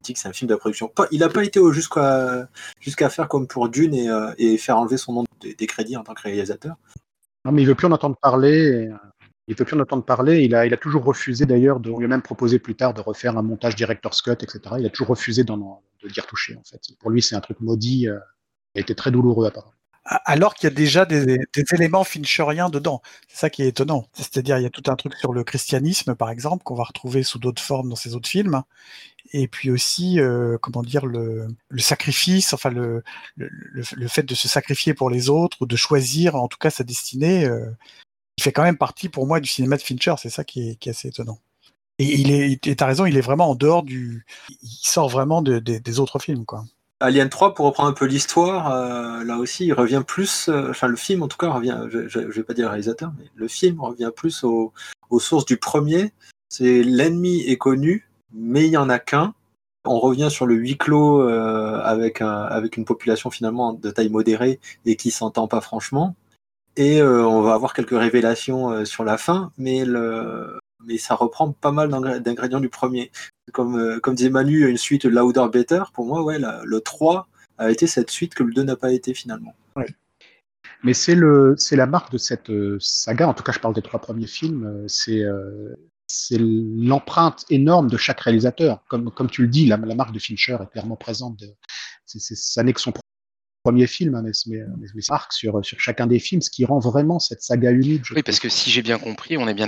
Il 0.00 0.04
dit 0.04 0.12
que 0.14 0.20
c'est 0.20 0.28
un 0.28 0.32
film 0.32 0.48
de 0.48 0.54
la 0.54 0.58
production. 0.58 0.92
Il 1.10 1.20
n'a 1.20 1.28
pas 1.28 1.42
été 1.42 1.60
jusqu'à 1.72 2.48
jusqu'à 2.78 3.08
faire 3.10 3.28
comme 3.28 3.46
pour 3.46 3.68
Dune 3.68 3.94
et, 3.94 4.08
euh, 4.08 4.32
et, 4.38 4.58
faire 4.58 4.78
enlever 4.78 4.98
son 4.98 5.14
nom 5.14 5.24
des, 5.40 5.54
des, 5.54 5.66
crédits 5.66 5.96
en 5.96 6.04
tant 6.04 6.14
que 6.14 6.22
réalisateur. 6.22 6.76
Non, 7.44 7.52
mais 7.52 7.62
il 7.62 7.66
veut 7.66 7.74
plus 7.74 7.86
en 7.86 7.92
entendre 7.92 8.16
parler. 8.20 8.58
Et, 8.68 8.92
il 9.48 9.54
veut 9.54 9.64
plus 9.64 9.76
en 9.76 9.80
entendre 9.80 10.04
parler. 10.04 10.42
Il 10.42 10.54
a, 10.54 10.66
il 10.66 10.76
toujours 10.78 11.04
refusé 11.04 11.46
d'ailleurs, 11.46 11.80
de, 11.80 11.90
on 11.90 11.98
lui 11.98 12.06
a 12.06 12.08
même 12.08 12.22
proposé 12.22 12.58
plus 12.58 12.74
tard 12.74 12.94
de 12.94 13.00
refaire 13.00 13.36
un 13.36 13.42
montage 13.42 13.76
director's 13.76 14.22
cut, 14.22 14.32
etc. 14.32 14.60
Il 14.78 14.86
a 14.86 14.90
toujours 14.90 15.08
refusé 15.08 15.44
de 15.44 15.52
d'y 16.08 16.20
retoucher 16.20 16.56
en 16.56 16.62
fait. 16.64 16.80
Pour 17.00 17.10
lui, 17.10 17.22
c'est 17.22 17.34
un 17.34 17.40
truc 17.40 17.60
maudit. 17.60 18.08
Euh, 18.08 18.18
a 18.76 18.80
été 18.80 18.94
très 18.94 19.10
douloureux 19.10 19.46
apparemment. 19.46 19.72
Alors 20.04 20.54
qu'il 20.54 20.68
y 20.68 20.72
a 20.72 20.74
déjà 20.74 21.06
des, 21.06 21.38
éléments 21.72 22.04
fincheriens 22.04 22.68
dedans. 22.68 23.00
C'est 23.26 23.38
ça 23.38 23.50
qui 23.50 23.62
est 23.62 23.68
étonnant. 23.68 24.06
C'est-à-dire, 24.12 24.58
il 24.58 24.62
y 24.62 24.66
a 24.66 24.70
tout 24.70 24.82
un 24.88 24.96
truc 24.96 25.14
sur 25.14 25.32
le 25.32 25.44
christianisme, 25.44 26.14
par 26.14 26.28
exemple, 26.28 26.62
qu'on 26.62 26.74
va 26.74 26.84
retrouver 26.84 27.22
sous 27.22 27.38
d'autres 27.38 27.62
formes 27.62 27.88
dans 27.88 27.96
ces 27.96 28.14
autres 28.14 28.28
films. 28.28 28.62
Et 29.32 29.48
puis 29.48 29.70
aussi, 29.70 30.20
euh, 30.20 30.58
comment 30.60 30.82
dire, 30.82 31.06
le, 31.06 31.48
sacrifice, 31.78 32.52
enfin, 32.52 32.68
le, 32.68 33.02
fait 34.08 34.24
de 34.24 34.34
se 34.34 34.46
sacrifier 34.46 34.92
pour 34.92 35.08
les 35.08 35.30
autres 35.30 35.56
ou 35.62 35.66
de 35.66 35.76
choisir, 35.76 36.34
en 36.34 36.48
tout 36.48 36.58
cas, 36.58 36.68
sa 36.68 36.84
destinée, 36.84 37.46
euh, 37.46 37.70
il 38.38 38.42
fait 38.42 38.52
quand 38.52 38.62
même 38.62 38.78
partie, 38.78 39.08
pour 39.08 39.26
moi, 39.26 39.40
du 39.40 39.48
cinéma 39.48 39.76
de 39.76 39.82
Fincher. 39.82 40.14
C'est 40.18 40.30
ça 40.30 40.44
qui 40.44 40.70
est, 40.70 40.88
assez 40.88 41.08
étonnant. 41.08 41.38
Et 41.98 42.04
il 42.04 42.32
est, 42.32 42.76
t'as 42.76 42.86
raison, 42.86 43.06
il 43.06 43.16
est 43.16 43.20
vraiment 43.20 43.50
en 43.50 43.54
dehors 43.54 43.84
du, 43.84 44.26
il 44.62 44.68
sort 44.82 45.08
vraiment 45.08 45.42
de, 45.42 45.60
de, 45.60 45.78
des 45.78 46.00
autres 46.00 46.18
films, 46.18 46.44
quoi. 46.44 46.64
Alien 47.00 47.28
3, 47.28 47.54
pour 47.54 47.66
reprendre 47.66 47.90
un 47.90 47.92
peu 47.92 48.06
l'histoire, 48.06 48.72
euh, 48.72 49.24
là 49.24 49.36
aussi, 49.36 49.66
il 49.66 49.72
revient 49.72 50.02
plus, 50.06 50.48
euh, 50.48 50.70
enfin 50.70 50.86
le 50.86 50.96
film 50.96 51.22
en 51.22 51.28
tout 51.28 51.36
cas 51.36 51.50
revient, 51.50 51.78
je, 51.90 52.08
je, 52.08 52.20
vais 52.20 52.42
pas 52.44 52.54
dire 52.54 52.68
réalisateur, 52.68 53.12
mais 53.18 53.26
le 53.34 53.46
film 53.46 53.80
revient 53.80 54.10
plus 54.14 54.42
au, 54.44 54.72
aux 55.10 55.20
sources 55.20 55.44
du 55.44 55.56
premier. 55.56 56.12
C'est 56.48 56.82
l'ennemi 56.82 57.42
est 57.42 57.58
connu, 57.58 58.08
mais 58.32 58.66
il 58.66 58.70
y 58.70 58.76
en 58.76 58.88
a 58.88 58.98
qu'un. 58.98 59.34
On 59.84 59.98
revient 60.00 60.28
sur 60.30 60.46
le 60.46 60.54
huis 60.54 60.78
clos 60.78 61.20
euh, 61.20 61.80
avec, 61.82 62.22
avec 62.22 62.76
une 62.78 62.86
population 62.86 63.28
finalement 63.30 63.74
de 63.74 63.90
taille 63.90 64.08
modérée 64.08 64.58
et 64.86 64.96
qui 64.96 65.10
s'entend 65.10 65.46
pas 65.46 65.60
franchement. 65.60 66.14
Et 66.76 67.00
euh, 67.00 67.24
on 67.24 67.42
va 67.42 67.54
avoir 67.54 67.72
quelques 67.72 67.96
révélations 67.96 68.70
euh, 68.70 68.84
sur 68.84 69.04
la 69.04 69.16
fin, 69.16 69.52
mais 69.58 69.84
ça 70.98 71.14
reprend 71.14 71.52
pas 71.52 71.70
mal 71.70 71.88
d'ingrédients 72.20 72.60
du 72.60 72.68
premier. 72.68 73.12
Comme, 73.52 73.78
euh, 73.78 74.00
comme 74.00 74.14
disait 74.14 74.30
Manu, 74.30 74.68
une 74.68 74.76
suite 74.76 75.04
Louder 75.04 75.46
Better, 75.52 75.82
pour 75.92 76.06
moi, 76.06 76.22
ouais, 76.22 76.38
le 76.38 76.80
3 76.80 77.28
a 77.58 77.70
été 77.70 77.86
cette 77.86 78.10
suite 78.10 78.34
que 78.34 78.42
le 78.42 78.52
2 78.52 78.64
n'a 78.64 78.76
pas 78.76 78.92
été 78.92 79.14
finalement. 79.14 79.54
Mais 80.82 80.92
c'est 80.92 81.14
la 81.14 81.86
marque 81.86 82.12
de 82.12 82.18
cette 82.18 82.50
saga, 82.78 83.28
en 83.28 83.34
tout 83.34 83.42
cas 83.42 83.52
je 83.52 83.58
parle 83.58 83.74
des 83.74 83.80
trois 83.80 84.00
premiers 84.00 84.26
films, 84.26 84.84
c'est 84.86 85.24
l'empreinte 86.38 87.46
énorme 87.48 87.88
de 87.88 87.96
chaque 87.96 88.20
réalisateur. 88.20 88.82
Comme, 88.88 89.30
tu 89.30 89.42
le 89.42 89.48
dis, 89.48 89.66
la, 89.66 89.78
marque 89.78 90.12
de 90.12 90.18
Fincher 90.18 90.58
est 90.60 90.70
clairement 90.70 90.96
présente. 90.96 91.42
Ça 92.04 92.62
n'est 92.62 92.74
que 92.74 92.80
son 92.82 92.92
premier 93.64 93.86
film, 93.86 94.14
hein, 94.14 94.22
mais, 94.22 94.32
mais, 94.46 94.62
mais 94.94 95.00
ça 95.00 95.14
marque 95.14 95.32
sur, 95.32 95.64
sur 95.64 95.80
chacun 95.80 96.06
des 96.06 96.18
films, 96.18 96.42
ce 96.42 96.50
qui 96.50 96.64
rend 96.64 96.78
vraiment 96.78 97.18
cette 97.18 97.42
saga 97.42 97.70
unique. 97.70 98.04
oui, 98.14 98.22
parce 98.22 98.38
que 98.38 98.48
si 98.48 98.70
j'ai 98.70 98.82
bien 98.82 98.98
compris, 98.98 99.36
on 99.38 99.48
est 99.48 99.54
bien 99.54 99.66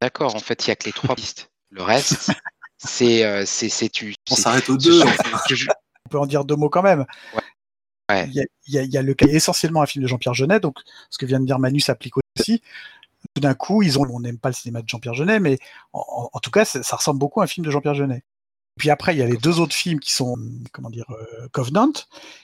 d'accord. 0.00 0.34
En 0.34 0.40
fait, 0.40 0.66
il 0.66 0.70
n'y 0.70 0.72
a 0.72 0.76
que 0.76 0.86
les 0.86 0.92
trois 0.92 1.14
pistes. 1.14 1.50
Le 1.70 1.82
reste, 1.82 2.32
c'est 2.78 3.24
euh, 3.24 3.44
c'est 3.46 3.90
tu. 3.90 4.14
On 4.30 4.34
s'arrête 4.34 4.68
aux 4.70 4.78
deux. 4.78 5.02
On 5.02 6.08
peut 6.08 6.18
en 6.18 6.26
dire 6.26 6.46
deux 6.46 6.56
mots 6.56 6.70
quand 6.70 6.82
même. 6.82 7.04
Ouais. 7.34 7.42
Ouais. 8.10 8.26
Il, 8.28 8.34
y 8.34 8.40
a, 8.40 8.44
il, 8.66 8.74
y 8.74 8.78
a, 8.78 8.82
il, 8.84 8.90
y 8.90 8.96
a, 8.96 9.02
le 9.02 9.12
cas 9.12 9.26
essentiellement 9.26 9.82
un 9.82 9.86
film 9.86 10.02
de 10.02 10.08
Jean-Pierre 10.08 10.32
Jeunet, 10.32 10.60
donc 10.60 10.78
ce 11.10 11.18
que 11.18 11.26
vient 11.26 11.38
de 11.38 11.44
dire 11.44 11.58
Manu 11.58 11.80
s'applique 11.80 12.14
aussi. 12.16 12.62
Tout 13.34 13.42
d'un 13.42 13.52
coup, 13.52 13.82
ils 13.82 13.98
ont, 13.98 14.06
on 14.10 14.20
n'aime 14.20 14.38
pas 14.38 14.48
le 14.48 14.54
cinéma 14.54 14.80
de 14.80 14.88
Jean-Pierre 14.88 15.12
Jeunet, 15.12 15.40
mais 15.40 15.58
en, 15.92 16.30
en 16.32 16.38
tout 16.40 16.50
cas, 16.50 16.64
ça 16.64 16.96
ressemble 16.96 17.18
beaucoup 17.18 17.42
à 17.42 17.44
un 17.44 17.46
film 17.46 17.66
de 17.66 17.70
Jean-Pierre 17.70 17.94
Jeunet. 17.94 18.22
Puis 18.78 18.90
après, 18.90 19.14
il 19.14 19.18
y 19.18 19.22
a 19.22 19.26
les 19.26 19.36
deux 19.36 19.60
autres 19.60 19.74
films 19.74 20.00
qui 20.00 20.12
sont, 20.12 20.36
comment 20.72 20.90
dire, 20.90 21.04
euh, 21.10 21.48
Covenant, 21.52 21.92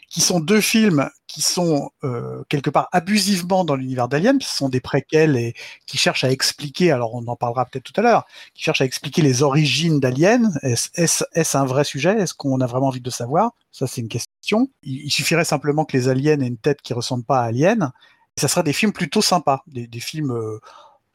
qui 0.09 0.21
sont 0.21 0.41
deux 0.41 0.61
films 0.61 1.09
qui 1.27 1.43
sont 1.43 1.91
euh, 2.05 2.45
quelque 2.49 2.71
part 2.71 2.89
abusivement 2.93 3.65
dans 3.65 3.75
l'univers 3.75 4.09
d'Alien, 4.09 4.41
ce 4.41 4.57
sont 4.57 4.69
des 4.69 4.81
préquels 4.81 5.37
et 5.37 5.55
qui 5.87 5.99
cherchent 5.99 6.23
à 6.23 6.31
expliquer, 6.31 6.93
alors 6.93 7.15
on 7.15 7.27
en 7.27 7.35
parlera 7.35 7.65
peut-être 7.67 7.83
tout 7.83 7.99
à 8.01 8.03
l'heure, 8.03 8.25
qui 8.55 8.63
cherchent 8.63 8.81
à 8.81 8.85
expliquer 8.85 9.23
les 9.23 9.43
origines 9.43 9.99
d'Alien. 9.99 10.57
Est-ce 10.63 10.91
est, 10.95 11.25
est 11.33 11.57
un 11.57 11.65
vrai 11.65 11.83
sujet? 11.83 12.17
Est-ce 12.17 12.35
qu'on 12.35 12.61
a 12.61 12.67
vraiment 12.67 12.89
envie 12.89 13.01
de 13.01 13.11
savoir? 13.11 13.53
Ça, 13.73 13.87
c'est 13.89 14.01
une 14.01 14.09
question. 14.09 14.69
Il, 14.85 15.11
suffirait 15.11 15.45
simplement 15.45 15.85
que 15.85 15.97
les 15.97 16.09
aliens 16.09 16.41
aient 16.41 16.47
une 16.47 16.59
tête 16.59 16.83
qui 16.83 16.93
ressemble 16.93 17.25
pas 17.25 17.41
à 17.41 17.47
Alien. 17.47 17.91
Et 18.37 18.41
ça 18.41 18.49
serait 18.49 18.63
des 18.63 18.73
films 18.73 18.93
plutôt 18.93 19.23
sympas, 19.23 19.65
des, 19.67 19.87
des 19.87 20.01
films. 20.01 20.31
Euh, 20.31 20.61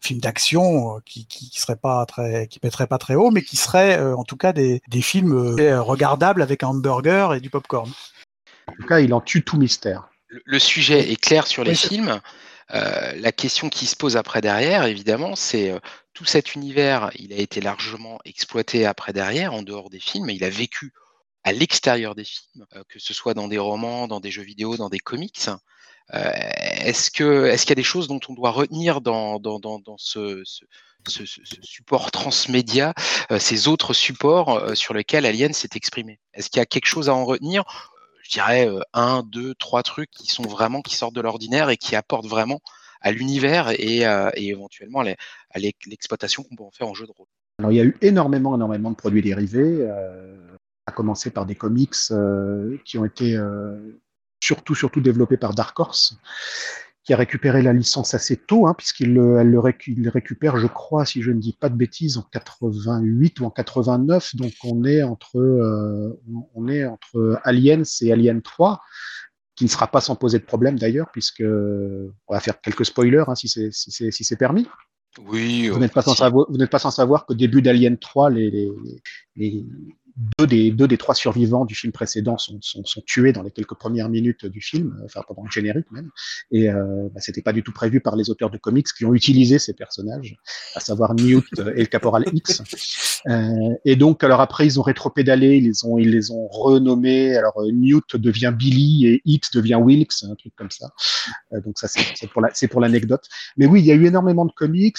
films 0.01 0.19
d'action 0.19 0.95
euh, 0.95 0.99
qui, 1.05 1.25
qui, 1.25 1.49
qui 1.49 1.59
seraient 1.59 1.75
pas 1.75 2.05
très, 2.05 2.47
qui 2.47 2.59
mettraient 2.63 2.87
pas 2.87 2.97
très 2.97 3.15
haut, 3.15 3.31
mais 3.31 3.41
qui 3.41 3.57
seraient 3.57 3.97
euh, 3.99 4.15
en 4.15 4.23
tout 4.23 4.37
cas 4.37 4.53
des, 4.53 4.81
des 4.87 5.01
films 5.01 5.33
euh, 5.59 5.81
regardables 5.81 6.41
avec 6.41 6.63
un 6.63 6.69
hamburger 6.69 7.33
et 7.33 7.41
du 7.41 7.49
popcorn. 7.49 7.91
En 8.67 8.73
tout 8.73 8.87
cas, 8.87 8.99
il 8.99 9.13
en 9.13 9.21
tue 9.21 9.43
tout 9.43 9.57
mystère. 9.57 10.09
Le, 10.27 10.41
le 10.45 10.59
sujet 10.59 11.11
est 11.11 11.19
clair 11.19 11.47
sur 11.47 11.63
les 11.63 11.71
oui, 11.71 11.77
films. 11.77 12.21
Euh, 12.71 13.13
la 13.15 13.31
question 13.31 13.69
qui 13.69 13.87
se 13.87 13.95
pose 13.95 14.15
après 14.15 14.41
derrière, 14.41 14.85
évidemment, 14.85 15.35
c'est 15.35 15.73
tout 16.13 16.25
cet 16.25 16.53
univers, 16.53 17.09
il 17.15 17.33
a 17.33 17.37
été 17.37 17.61
largement 17.61 18.19
exploité 18.25 18.85
après 18.85 19.11
derrière, 19.11 19.53
en 19.53 19.63
dehors 19.63 19.89
des 19.89 19.99
films, 19.99 20.29
il 20.29 20.43
a 20.43 20.49
vécu 20.49 20.93
à 21.43 21.51
l'extérieur 21.51 22.13
des 22.13 22.25
films, 22.25 22.65
que 22.89 22.99
ce 22.99 23.13
soit 23.13 23.33
dans 23.33 23.47
des 23.47 23.57
romans, 23.57 24.07
dans 24.07 24.19
des 24.19 24.29
jeux 24.29 24.43
vidéo, 24.43 24.77
dans 24.77 24.89
des 24.89 24.99
comics. 24.99 25.49
Est-ce 26.13 27.11
que 27.11 27.45
est-ce 27.45 27.63
qu'il 27.63 27.71
y 27.71 27.73
a 27.73 27.75
des 27.75 27.83
choses 27.83 28.07
dont 28.07 28.19
on 28.29 28.33
doit 28.33 28.51
retenir 28.51 29.01
dans, 29.01 29.39
ce, 29.97 30.43
support 31.61 32.11
transmédia, 32.11 32.93
ces 33.39 33.67
autres 33.67 33.93
supports 33.93 34.75
sur 34.75 34.93
lesquels 34.93 35.25
Alien 35.25 35.53
s'est 35.53 35.69
exprimé? 35.75 36.19
Est-ce 36.33 36.49
qu'il 36.49 36.59
y 36.59 36.61
a 36.61 36.65
quelque 36.65 36.87
chose 36.87 37.09
à 37.09 37.13
en 37.13 37.25
retenir? 37.25 37.63
Je 38.23 38.31
dirais 38.31 38.67
un, 38.93 39.23
deux, 39.23 39.55
trois 39.55 39.83
trucs 39.83 40.11
qui 40.11 40.27
sont 40.27 40.43
vraiment 40.43 40.81
qui 40.81 40.95
sortent 40.95 41.15
de 41.15 41.21
l'ordinaire 41.21 41.69
et 41.69 41.77
qui 41.77 41.95
apportent 41.95 42.27
vraiment 42.27 42.59
à 43.01 43.11
l'univers 43.11 43.69
et, 43.69 44.03
éventuellement 44.35 45.01
à 45.01 45.59
l'exploitation 45.59 46.43
qu'on 46.43 46.55
peut 46.55 46.63
en 46.63 46.71
faire 46.71 46.87
en 46.87 46.93
jeu 46.93 47.05
de 47.05 47.11
rôle. 47.11 47.27
Alors 47.59 47.71
il 47.71 47.75
y 47.75 47.81
a 47.81 47.83
eu 47.83 47.97
énormément, 48.01 48.55
énormément 48.55 48.89
de 48.89 48.95
produits 48.95 49.21
dérivés 49.21 49.87
à 50.89 50.91
commencer 50.91 51.29
par 51.29 51.45
des 51.45 51.55
comics 51.55 51.93
euh, 52.11 52.77
qui 52.83 52.97
ont 52.97 53.05
été 53.05 53.35
euh, 53.35 54.01
surtout, 54.39 54.75
surtout 54.75 55.01
développés 55.01 55.37
par 55.37 55.53
Dark 55.53 55.79
Horse, 55.79 56.17
qui 57.03 57.13
a 57.13 57.17
récupéré 57.17 57.61
la 57.61 57.73
licence 57.73 58.13
assez 58.13 58.37
tôt, 58.37 58.67
hein, 58.67 58.75
puisqu'il 58.77 59.13
le, 59.13 59.41
le, 59.43 59.59
récupère, 59.59 60.57
je 60.57 60.67
crois, 60.67 61.05
si 61.05 61.21
je 61.21 61.31
ne 61.31 61.39
dis 61.39 61.53
pas 61.53 61.69
de 61.69 61.75
bêtises, 61.75 62.17
en 62.17 62.21
88 62.21 63.39
ou 63.39 63.45
en 63.45 63.49
89. 63.49 64.35
Donc 64.35 64.51
on 64.63 64.83
est 64.85 65.01
entre, 65.01 65.39
euh, 65.39 66.21
on 66.53 66.67
est 66.67 66.85
entre 66.85 67.39
Aliens 67.43 67.83
et 68.01 68.11
Alien 68.11 68.41
3 68.41 68.81
qui 69.55 69.65
ne 69.65 69.69
sera 69.69 69.87
pas 69.87 69.99
sans 69.99 70.15
poser 70.15 70.39
de 70.39 70.45
problème 70.45 70.79
d'ailleurs, 70.79 71.09
puisque 71.11 71.43
on 71.43 72.33
va 72.33 72.39
faire 72.39 72.61
quelques 72.61 72.85
spoilers 72.85 73.25
hein, 73.27 73.35
si 73.35 73.49
c'est 73.49 73.71
si 73.73 74.11
si 74.11 74.35
permis. 74.37 74.65
Oui. 75.17 75.67
Vous 75.67 75.79
n'êtes 75.79 75.93
pas, 75.93 76.01
sans 76.01 76.15
savoir, 76.15 76.45
vous 76.49 76.57
n'êtes 76.57 76.69
pas 76.69 76.79
sans 76.79 76.91
savoir 76.91 77.25
qu'au 77.25 77.33
début 77.33 77.61
d'Alien 77.61 77.97
3, 77.97 78.29
les, 78.29 78.51
les, 78.51 78.71
les, 79.35 79.65
deux 80.37 80.87
des, 80.87 80.97
trois 80.97 81.15
survivants 81.15 81.65
du 81.65 81.75
film 81.75 81.93
précédent 81.93 82.37
sont, 82.37 82.59
tués 83.05 83.31
dans 83.31 83.41
les 83.41 83.51
quelques 83.51 83.75
premières 83.75 84.09
minutes 84.09 84.45
du 84.45 84.61
film, 84.61 84.97
euh, 84.99 85.05
enfin 85.05 85.21
pendant 85.27 85.43
le 85.43 85.51
générique 85.51 85.89
même. 85.91 86.09
Et 86.51 86.69
euh, 86.69 87.07
bah, 87.13 87.21
c'était 87.21 87.41
pas 87.41 87.53
du 87.53 87.63
tout 87.63 87.71
prévu 87.71 88.01
par 88.01 88.15
les 88.15 88.29
auteurs 88.29 88.49
de 88.49 88.57
comics 88.57 88.87
qui 88.95 89.05
ont 89.05 89.13
utilisé 89.13 89.59
ces 89.59 89.73
personnages, 89.73 90.35
à 90.75 90.79
savoir 90.79 91.13
Newt 91.15 91.59
et 91.75 91.81
le 91.81 91.85
Caporal 91.85 92.25
X. 92.33 92.61
Euh, 93.27 93.75
et 93.85 93.95
donc, 93.95 94.23
alors 94.23 94.41
après, 94.41 94.65
ils 94.65 94.79
ont 94.79 94.83
rétropédalé, 94.83 95.57
ils 95.57 95.65
les 95.65 95.85
ont, 95.85 95.97
ils 95.97 96.11
les 96.11 96.31
ont 96.31 96.47
renommés. 96.47 97.35
Alors 97.35 97.59
euh, 97.61 97.71
Newt 97.71 98.15
devient 98.15 98.53
Billy 98.55 99.07
et 99.07 99.21
X 99.25 99.51
devient 99.51 99.75
Wilkes, 99.75 100.23
un 100.23 100.35
truc 100.35 100.53
comme 100.55 100.71
ça. 100.71 100.91
Euh, 101.53 101.61
donc 101.61 101.77
ça, 101.77 101.87
c'est 101.87 102.27
pour 102.27 102.41
c'est 102.53 102.67
pour 102.67 102.81
l'anecdote. 102.81 103.25
Mais 103.57 103.65
oui, 103.65 103.81
il 103.81 103.85
y 103.85 103.91
a 103.91 103.95
eu 103.95 104.05
énormément 104.05 104.45
de 104.45 104.51
comics 104.51 104.97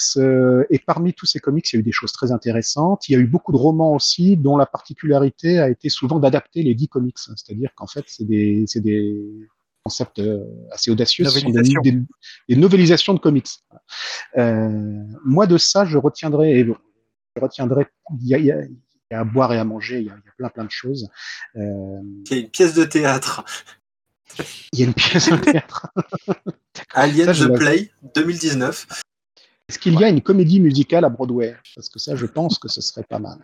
et 0.69 0.79
parmi 0.79 1.13
tous 1.13 1.25
ces 1.25 1.39
comics, 1.39 1.71
il 1.71 1.75
y 1.75 1.77
a 1.77 1.81
eu 1.81 1.83
des 1.83 1.91
choses 1.91 2.11
très 2.11 2.31
intéressantes. 2.31 3.07
Il 3.09 3.13
y 3.13 3.15
a 3.15 3.19
eu 3.19 3.27
beaucoup 3.27 3.51
de 3.51 3.57
romans 3.57 3.93
aussi, 3.93 4.37
dont 4.37 4.57
la 4.57 4.65
particularité 4.65 5.10
a 5.13 5.69
été 5.69 5.89
souvent 5.89 6.19
d'adapter 6.19 6.63
les 6.63 6.75
dix 6.75 6.87
comics. 6.87 7.17
C'est-à-dire 7.17 7.71
qu'en 7.75 7.87
fait, 7.87 8.05
c'est 8.07 8.25
des, 8.25 8.65
des, 8.75 9.49
concepts 9.83 10.19
euh, 10.19 10.45
assez 10.71 10.91
audacieux, 10.91 11.25
ce 11.25 11.39
sont 11.39 11.49
des, 11.49 11.61
des, 12.47 12.55
novélisations 12.55 13.13
de 13.13 13.19
comics. 13.19 13.47
Euh, 14.37 14.69
moi, 15.25 15.47
de 15.47 15.57
ça, 15.57 15.85
je 15.85 15.97
retiendrai, 15.97 16.59
et 16.59 16.65
je 16.65 17.41
retiendrai, 17.41 17.87
il 18.19 18.27
y 18.27 18.35
a, 18.35 18.37
il 18.37 18.45
y 18.45 18.51
a, 18.51 19.19
à 19.19 19.23
boire 19.23 19.53
et 19.53 19.57
à 19.57 19.63
manger, 19.63 19.99
il 19.99 20.07
y 20.07 20.09
a, 20.09 20.13
il 20.13 20.25
y 20.25 20.29
a 20.29 20.33
plein 20.37 20.49
plein 20.49 20.65
de 20.65 20.71
choses. 20.71 21.09
Euh, 21.55 21.99
il 22.29 22.31
y 22.31 22.35
a 22.35 22.41
une 22.41 22.49
pièce 22.49 22.75
de 22.75 22.85
théâtre. 22.85 23.43
Il 24.71 24.79
y 24.79 24.83
a 24.83 24.85
une 24.85 24.93
pièce 24.93 25.29
de 25.29 25.35
théâtre. 25.35 25.87
Alien 26.93 27.33
The 27.33 27.53
Play 27.57 27.91
2019. 28.15 28.87
Est-ce 29.67 29.79
qu'il 29.79 29.99
y 29.99 30.03
a 30.03 30.09
une 30.09 30.21
comédie 30.21 30.59
musicale 30.59 31.05
à 31.05 31.09
Broadway? 31.09 31.55
Parce 31.75 31.89
que 31.89 31.99
ça, 31.99 32.15
je 32.15 32.25
pense 32.25 32.57
que 32.57 32.67
ce 32.67 32.81
serait 32.81 33.03
pas 33.03 33.19
mal. 33.19 33.39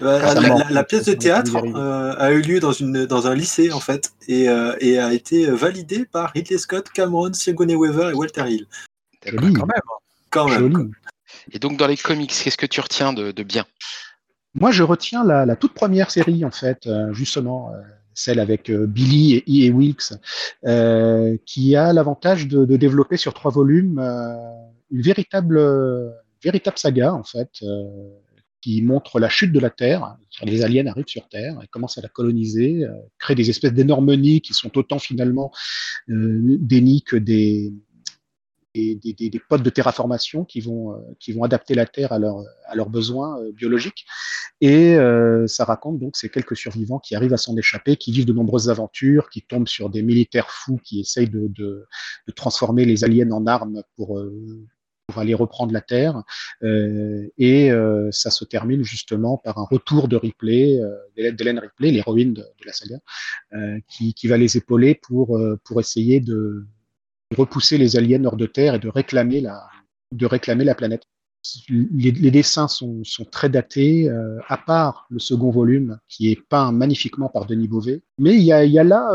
La, 0.00 0.84
pièce 0.84 1.04
de 1.06 1.14
théâtre 1.14 1.56
euh, 1.56 2.14
a 2.18 2.30
eu 2.32 2.42
lieu 2.42 2.60
dans, 2.60 2.72
une, 2.72 3.06
dans 3.06 3.26
un 3.26 3.34
lycée 3.34 3.72
en 3.72 3.80
fait 3.80 4.12
et, 4.28 4.48
euh, 4.48 4.74
et 4.80 4.98
a 4.98 5.12
été 5.12 5.46
validée 5.46 6.04
par 6.04 6.32
Ridley 6.32 6.58
Scott, 6.58 6.88
Cameron, 6.90 7.32
Sigourney 7.32 7.74
Weaver 7.74 8.10
et 8.10 8.14
Walter 8.14 8.44
Hill. 8.48 8.66
Quand 9.24 9.40
même. 9.40 9.82
Quand 10.30 10.48
même. 10.48 10.92
Et 11.52 11.58
donc 11.58 11.76
dans 11.76 11.86
les 11.86 11.96
comics, 11.96 12.32
qu'est-ce 12.32 12.56
que 12.56 12.66
tu 12.66 12.80
retiens 12.80 13.12
de, 13.12 13.32
de 13.32 13.42
bien? 13.42 13.64
Moi, 14.54 14.70
je 14.70 14.82
retiens 14.82 15.24
la, 15.24 15.46
la, 15.46 15.56
toute 15.56 15.74
première 15.74 16.10
série 16.10 16.44
en 16.44 16.50
fait, 16.50 16.86
euh, 16.86 17.12
justement 17.12 17.72
celle 18.14 18.38
avec 18.38 18.70
Billy 18.70 19.34
et 19.34 19.40
E. 19.40 19.66
et 19.66 19.70
Wilkes, 19.70 20.14
euh, 20.64 21.36
qui 21.44 21.76
a 21.76 21.92
l'avantage 21.92 22.46
de, 22.46 22.64
de, 22.64 22.76
développer 22.76 23.16
sur 23.16 23.34
trois 23.34 23.50
volumes 23.50 23.98
euh, 23.98 24.34
une 24.90 25.02
véritable, 25.02 25.60
véritable 26.42 26.78
saga 26.78 27.12
en 27.12 27.24
fait, 27.24 27.64
qui 28.64 28.80
montre 28.80 29.20
la 29.20 29.28
chute 29.28 29.52
de 29.52 29.60
la 29.60 29.68
Terre. 29.68 30.16
Les 30.42 30.62
aliens 30.62 30.86
arrivent 30.86 31.04
sur 31.06 31.28
Terre 31.28 31.60
et 31.62 31.66
commencent 31.66 31.98
à 31.98 32.00
la 32.00 32.08
coloniser, 32.08 32.84
euh, 32.84 32.94
créent 33.18 33.34
des 33.34 33.50
espèces 33.50 33.74
d'énormes 33.74 34.14
nids 34.14 34.40
qui 34.40 34.54
sont 34.54 34.78
autant 34.78 34.98
finalement 34.98 35.52
euh, 36.08 36.56
des 36.58 36.80
nids 36.80 37.02
que 37.02 37.16
des, 37.16 37.74
des, 38.74 39.42
pods 39.50 39.58
de 39.58 39.68
terraformation 39.68 40.46
qui 40.46 40.62
vont, 40.62 40.94
euh, 40.94 40.96
qui 41.20 41.32
vont 41.32 41.44
adapter 41.44 41.74
la 41.74 41.84
Terre 41.84 42.12
à, 42.12 42.18
leur, 42.18 42.42
à 42.64 42.74
leurs 42.74 42.88
besoins 42.88 43.38
euh, 43.38 43.52
biologiques. 43.52 44.06
Et 44.62 44.96
euh, 44.96 45.46
ça 45.46 45.66
raconte 45.66 45.98
donc 45.98 46.16
ces 46.16 46.30
quelques 46.30 46.56
survivants 46.56 47.00
qui 47.00 47.14
arrivent 47.14 47.34
à 47.34 47.36
s'en 47.36 47.58
échapper, 47.58 47.98
qui 47.98 48.12
vivent 48.12 48.24
de 48.24 48.32
nombreuses 48.32 48.70
aventures, 48.70 49.28
qui 49.28 49.42
tombent 49.42 49.68
sur 49.68 49.90
des 49.90 50.00
militaires 50.00 50.50
fous 50.50 50.80
qui 50.82 51.00
essayent 51.00 51.28
de, 51.28 51.48
de, 51.48 51.86
de 52.26 52.32
transformer 52.32 52.86
les 52.86 53.04
aliens 53.04 53.30
en 53.30 53.46
armes 53.46 53.82
pour, 53.94 54.18
pour 55.06 55.18
aller 55.18 55.34
reprendre 55.34 55.72
la 55.72 55.80
Terre. 55.80 56.22
Euh, 56.62 57.28
et 57.38 57.70
euh, 57.70 58.10
ça 58.10 58.30
se 58.30 58.44
termine 58.44 58.82
justement 58.82 59.38
par 59.38 59.58
un 59.58 59.64
retour 59.64 60.08
de 60.08 60.16
Ripley, 60.16 60.80
euh, 60.80 61.32
d'Hélène 61.32 61.58
Ripley, 61.58 61.90
l'héroïne 61.90 62.34
de, 62.34 62.44
la 62.64 62.72
saga, 62.72 62.96
qui, 63.88 64.14
qui, 64.14 64.28
va 64.28 64.36
les 64.36 64.56
épauler 64.56 64.94
pour, 64.94 65.38
pour 65.64 65.80
essayer 65.80 66.20
de 66.20 66.64
repousser 67.36 67.78
les 67.78 67.96
aliens 67.96 68.24
hors 68.24 68.36
de 68.36 68.46
Terre 68.46 68.74
et 68.74 68.78
de 68.78 68.88
réclamer 68.88 69.40
la, 69.40 69.68
de 70.12 70.26
réclamer 70.26 70.64
la 70.64 70.74
planète. 70.74 71.02
Les, 71.68 72.30
dessins 72.30 72.68
sont, 72.68 73.04
sont, 73.04 73.26
très 73.26 73.50
datés, 73.50 74.08
à 74.48 74.56
part 74.56 75.06
le 75.10 75.18
second 75.18 75.50
volume 75.50 75.98
qui 76.08 76.30
est 76.30 76.40
peint 76.40 76.72
magnifiquement 76.72 77.28
par 77.28 77.44
Denis 77.44 77.68
Beauvais. 77.68 78.02
Mais 78.18 78.34
il 78.34 78.42
y 78.42 78.52
a, 78.52 78.84
là, 78.84 79.10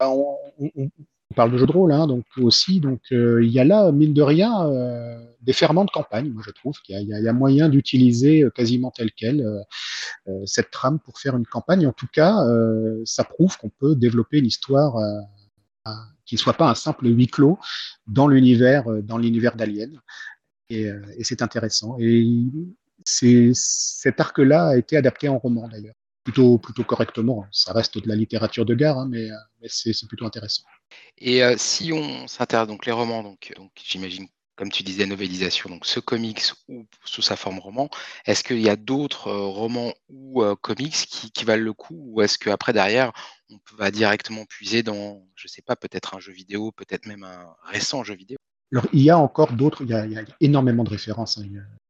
on, 0.00 0.36
on 1.34 1.36
parle 1.36 1.50
de 1.50 1.58
jeux 1.58 1.66
de 1.66 1.72
rôle, 1.72 1.90
hein, 1.90 2.06
donc 2.06 2.24
aussi, 2.36 2.78
donc 2.78 3.00
euh, 3.10 3.42
il 3.42 3.50
y 3.50 3.58
a 3.58 3.64
là, 3.64 3.90
mine 3.90 4.14
de 4.14 4.22
rien, 4.22 4.68
euh, 4.68 5.18
des 5.42 5.52
ferments 5.52 5.84
de 5.84 5.90
campagne. 5.90 6.30
Moi, 6.30 6.44
je 6.46 6.52
trouve 6.52 6.78
qu'il 6.80 6.96
y, 6.96 7.04
y, 7.06 7.28
a 7.28 7.32
moyen 7.32 7.68
d'utiliser 7.68 8.44
euh, 8.44 8.50
quasiment 8.50 8.92
tel 8.92 9.10
quel 9.10 9.44
cette 10.44 10.70
trame 10.70 11.00
pour 11.00 11.18
faire 11.18 11.36
une 11.36 11.44
campagne. 11.44 11.88
En 11.88 11.92
tout 11.92 12.06
cas, 12.12 12.36
ça 13.04 13.24
prouve 13.24 13.58
qu'on 13.58 13.68
peut 13.68 13.94
développer 13.96 14.38
une 14.38 14.46
histoire 14.46 14.94
qui 16.24 16.36
ne 16.36 16.38
soit 16.38 16.54
pas 16.54 16.70
un 16.70 16.74
simple 16.74 17.06
huis 17.08 17.26
clos 17.26 17.58
dans 18.06 18.28
l'univers, 18.28 18.84
dans 19.02 19.18
l'univers 19.18 19.56
d'Alien. 19.56 20.00
Et, 20.70 20.84
et 20.84 21.24
c'est 21.24 21.42
intéressant. 21.42 21.96
Et 21.98 22.36
cet 23.04 24.20
arc-là 24.20 24.68
a 24.68 24.76
été 24.76 24.96
adapté 24.96 25.28
en 25.28 25.38
roman 25.38 25.68
d'ailleurs 25.68 25.94
plutôt, 26.24 26.58
plutôt 26.58 26.84
correctement. 26.84 27.46
Ça 27.52 27.72
reste 27.72 27.98
de 27.98 28.08
la 28.08 28.16
littérature 28.16 28.64
de 28.64 28.74
gare, 28.74 28.98
hein, 28.98 29.06
mais, 29.08 29.28
mais 29.60 29.68
c'est 29.68 30.08
plutôt 30.08 30.26
intéressant. 30.26 30.64
Et 31.18 31.44
euh, 31.44 31.54
si 31.56 31.92
on 31.92 32.26
s'intéresse 32.26 32.66
donc 32.66 32.86
les 32.86 32.92
romans, 32.92 33.22
donc, 33.22 33.52
donc 33.56 33.70
j'imagine 33.82 34.26
comme 34.56 34.70
tu 34.70 34.84
disais, 34.84 35.06
novélisation, 35.06 35.68
donc 35.68 35.84
ce 35.84 35.98
comics 35.98 36.42
ou 36.68 36.86
sous 37.04 37.22
sa 37.22 37.34
forme 37.34 37.58
roman, 37.58 37.88
est-ce 38.24 38.44
qu'il 38.44 38.60
y 38.60 38.68
a 38.68 38.76
d'autres 38.76 39.28
euh, 39.28 39.46
romans 39.46 39.92
ou 40.08 40.42
euh, 40.42 40.54
comics 40.54 40.94
qui, 40.94 41.32
qui, 41.32 41.44
valent 41.44 41.64
le 41.64 41.72
coup 41.72 41.96
ou 41.98 42.22
est-ce 42.22 42.38
qu'après 42.38 42.72
derrière 42.72 43.12
on 43.50 43.58
va 43.76 43.90
directement 43.90 44.44
puiser 44.44 44.82
dans, 44.82 45.26
je 45.34 45.48
sais 45.48 45.62
pas, 45.62 45.76
peut-être 45.76 46.14
un 46.14 46.20
jeu 46.20 46.32
vidéo, 46.32 46.72
peut-être 46.72 47.06
même 47.06 47.24
un 47.24 47.54
récent 47.64 48.04
jeu 48.04 48.14
vidéo? 48.14 48.38
Alors 48.72 48.86
il 48.92 49.02
y 49.02 49.10
a 49.10 49.18
encore 49.18 49.52
d'autres, 49.52 49.82
il, 49.82 49.90
il, 50.06 50.12
y 50.12 50.18
a 50.18 50.24
énormément 50.40 50.84
de 50.84 50.90
références. 50.90 51.38
Hein. 51.38 51.44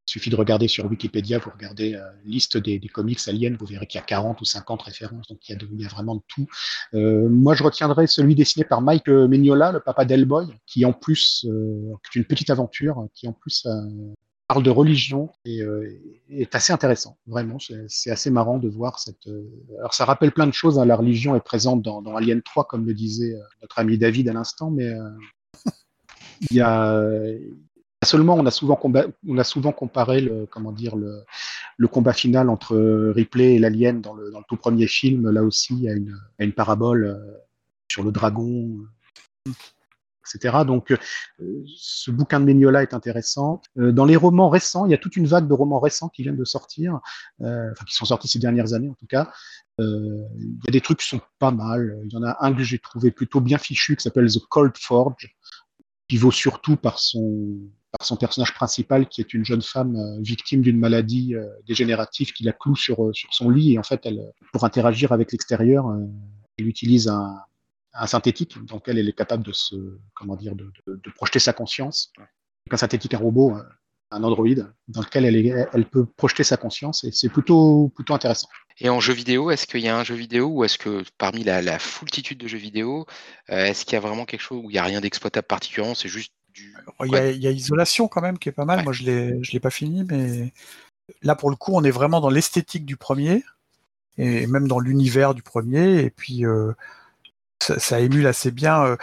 Il 0.07 0.11
suffit 0.11 0.31
de 0.31 0.37
regarder 0.37 0.69
sur 0.69 0.85
Wikipédia, 0.87 1.39
vous 1.39 1.51
regardez 1.51 1.95
euh, 1.95 2.03
liste 2.25 2.57
des, 2.57 2.79
comics 2.93 3.21
aliens, 3.27 3.57
vous 3.59 3.67
verrez 3.67 3.87
qu'il 3.87 3.99
y 3.99 4.03
a 4.03 4.07
40 4.07 4.41
ou 4.41 4.45
50 4.45 4.83
références, 4.83 5.29
donc 5.29 5.39
il 5.49 5.53
y 5.53 5.85
a, 5.85 5.89
vraiment 5.89 6.17
de 6.17 6.23
tout. 6.29 6.47
Euh, 6.95 7.29
moi, 7.29 7.55
je 7.55 7.63
retiendrai 7.63 8.07
celui 8.07 8.35
dessiné 8.35 8.65
par 8.65 8.83
Mike 8.83 9.09
Mignola, 9.09 9.73
le 9.73 9.81
papa 9.81 10.05
d'Hellboy, 10.05 10.47
qui 10.67 10.85
en 10.85 10.93
plus, 10.93 11.47
euh, 11.49 11.95
est 12.15 12.19
une 12.19 12.25
petite 12.25 12.51
aventure, 12.51 13.09
qui 13.15 13.29
en 13.29 13.33
plus 13.33 13.67
euh, 13.67 13.81
parle 14.49 14.63
de 14.63 14.71
religion 14.71 15.31
et 15.45 15.63
euh, 15.63 15.89
est 16.29 16.55
assez 16.55 16.73
intéressant. 16.73 17.17
Vraiment, 17.27 17.59
c'est 17.89 18.11
assez 18.11 18.31
marrant 18.31 18.59
de 18.59 18.69
voir 18.69 18.99
cette. 18.99 19.27
Euh, 19.27 19.49
alors, 19.79 19.95
ça 19.95 20.05
rappelle 20.05 20.33
plein 20.33 20.47
de 20.47 20.53
choses. 20.53 20.79
Hein, 20.79 20.85
la 20.85 20.97
religion 20.97 21.35
est 21.35 21.41
présente 21.41 21.83
dans, 21.83 22.03
dans, 22.03 22.17
Alien 22.17 22.43
3, 22.43 22.65
comme 22.65 22.87
le 22.87 22.95
disait 22.95 23.35
notre 23.63 23.79
ami 23.79 23.99
David 23.99 24.29
à 24.29 24.33
l'instant, 24.33 24.71
mais 24.71 24.93
il 26.51 26.57
y 26.57 26.61
a 26.61 27.01
seulement, 28.05 28.35
on 28.35 28.47
a 28.47 28.51
souvent, 28.51 28.81
on 28.83 29.39
a 29.39 29.45
souvent 29.45 29.73
comparé 29.73 30.21
le, 30.21 30.47
comment 30.47 30.73
dire, 30.73 30.97
le, 30.97 31.89
combat 31.89 32.13
final 32.13 32.49
entre 32.49 32.77
Ripley 33.15 33.55
et 33.55 33.59
l'alien 33.59 34.01
dans 34.01 34.15
le, 34.15 34.31
dans 34.31 34.39
le, 34.39 34.45
tout 34.49 34.57
premier 34.57 34.87
film. 34.87 35.31
Là 35.31 35.43
aussi, 35.43 35.89
a 35.89 35.93
une, 35.93 36.19
a 36.39 36.45
une 36.45 36.53
parabole 36.53 37.05
euh, 37.05 37.37
sur 37.89 38.03
le 38.03 38.11
dragon. 38.11 38.79
etc. 40.27 40.65
Donc, 40.67 40.95
ce 41.77 42.11
bouquin 42.11 42.41
de 42.41 42.47
Mignola 42.47 42.83
est 42.83 42.95
intéressant. 42.95 43.61
dans 43.77 44.07
les 44.07 44.17
romans 44.17 44.49
récents, 44.49 44.87
il 44.87 44.91
y 44.91 44.95
a 44.95 44.99
toute 44.99 45.17
une 45.17 45.27
vague 45.27 45.47
de 45.47 45.53
romans 45.53 45.81
récents 45.81 46.09
qui 46.09 46.23
viennent 46.23 46.37
de 46.37 46.45
sortir, 46.45 47.01
enfin 47.43 47.85
qui 47.87 47.95
sont 47.95 48.07
sortis 48.07 48.27
ces 48.27 48.39
dernières 48.39 48.73
années 48.73 48.89
en 48.89 48.95
tout 48.95 49.07
cas. 49.07 49.31
Il 49.79 50.61
y 50.65 50.69
a 50.69 50.73
des 50.73 50.81
trucs 50.81 51.01
qui 51.01 51.09
sont 51.09 51.21
pas 51.39 51.51
mal. 51.51 52.01
Il 52.07 52.13
y 52.13 52.17
en 52.17 52.23
a 52.23 52.39
un 52.41 52.55
que 52.55 52.63
j'ai 52.63 52.79
trouvé 52.79 53.11
plutôt 53.11 53.43
bien 53.43 53.59
fichu 53.59 53.97
qui 53.97 54.03
s'appelle 54.03 54.33
The 54.33 54.41
Cold 54.49 54.73
Forge, 54.79 55.37
qui 56.09 56.17
vaut 56.17 56.31
surtout 56.31 56.77
par 56.77 56.99
son 56.99 57.59
par 57.99 58.07
son 58.07 58.17
personnage 58.17 58.53
principal, 58.55 59.09
qui 59.09 59.21
est 59.21 59.35
une 59.35 59.45
jeune 59.45 59.63
femme 59.63 59.97
euh, 59.97 60.21
victime 60.21 60.63
d'une 60.63 60.79
maladie 60.79 61.35
euh, 61.35 61.47
dégénérative 61.67 62.33
qui 62.33 62.43
la 62.43 62.53
cloue 62.53 62.77
sur, 62.77 63.05
euh, 63.05 63.13
sur 63.13 63.33
son 63.33 63.51
lit. 63.51 63.75
Et 63.75 63.79
en 63.79 63.83
fait, 63.83 64.01
elle, 64.05 64.33
pour 64.53 64.65
interagir 64.65 65.13
avec 65.13 65.31
l'extérieur, 65.33 65.87
elle 66.59 66.67
utilise 66.67 67.09
un, 67.09 67.37
synthétique, 68.07 68.59
donc 68.65 68.89
elle, 68.89 68.99
elle 68.99 69.09
est 69.09 69.17
capable 69.17 69.45
de 69.45 69.53
se, 69.53 69.77
comment 70.15 70.35
dire, 70.35 70.57
de, 70.57 70.73
de, 70.89 71.11
projeter 71.15 71.39
sa 71.39 71.53
conscience. 71.53 72.13
Un 72.69 72.77
synthétique, 72.77 73.15
un 73.15 73.19
robot, 73.19 73.55
un 74.11 74.25
androïde, 74.25 74.67
dans 74.89 75.01
lequel 75.01 75.25
elle, 75.25 75.37
est, 75.37 75.69
elle 75.73 75.87
peut 75.87 76.05
projeter 76.05 76.43
sa 76.43 76.57
conscience, 76.57 77.05
et 77.05 77.13
c'est 77.13 77.29
plutôt, 77.29 77.93
plutôt 77.95 78.15
intéressant. 78.15 78.49
Et 78.81 78.89
en 78.89 78.99
jeu 78.99 79.15
vidéo, 79.15 79.53
est-ce 79.53 79.69
qu'il 79.69 79.83
y 79.83 79.87
a 79.87 79.97
un 79.97 80.03
jeu 80.03 80.17
vidéo 80.17 80.49
ou 80.49 80.65
est-ce 80.65 80.77
que 80.77 81.05
parmi 81.19 81.45
la, 81.45 81.63
la 81.63 81.79
foultitude 81.79 82.39
de 82.39 82.49
jeux 82.49 82.59
vidéo, 82.59 83.07
est-ce 83.47 83.85
qu'il 83.85 83.93
y 83.93 83.97
a 83.97 84.01
vraiment 84.01 84.25
quelque 84.25 84.41
chose 84.41 84.61
où 84.65 84.71
il 84.71 84.73
n'y 84.73 84.81
a 84.81 84.83
rien 84.83 85.01
d'exploitable 85.01 85.47
particulièrement, 85.47 85.95
c'est 85.95 86.09
juste 86.09 86.33
il 87.05 87.11
y, 87.11 87.47
a, 87.47 87.51
Isolation 87.51 88.09
quand 88.09 88.21
même 88.21 88.39
qui 88.39 88.49
est 88.49 88.53
pas 88.53 88.65
mal. 88.65 88.85
Moi, 88.85 88.93
je 88.93 89.03
l'ai, 89.03 89.43
je 89.43 89.53
l'ai 89.53 89.61
pas 89.61 89.71
fini, 89.71 90.05
mais 90.05 90.53
là 91.23 91.35
pour 91.35 91.51
le 91.51 91.57
coup, 91.57 91.73
on 91.75 91.85
est 91.85 91.91
vraiment 91.91 92.21
dans 92.21 92.31
l'esthétique 92.31 92.85
du 92.85 92.97
premier 92.97 93.43
et 94.19 94.47
même 94.47 94.69
dans 94.69 94.79
l'univers 94.79 95.35
du 95.35 95.43
premier. 95.43 96.01
Et 96.01 96.11
puis 96.11 96.47
euh, 96.47 96.73
ça, 97.61 98.01
émule 98.01 98.27
assez 98.27 98.51
bien. 98.51 98.85
Euh, 98.85 98.97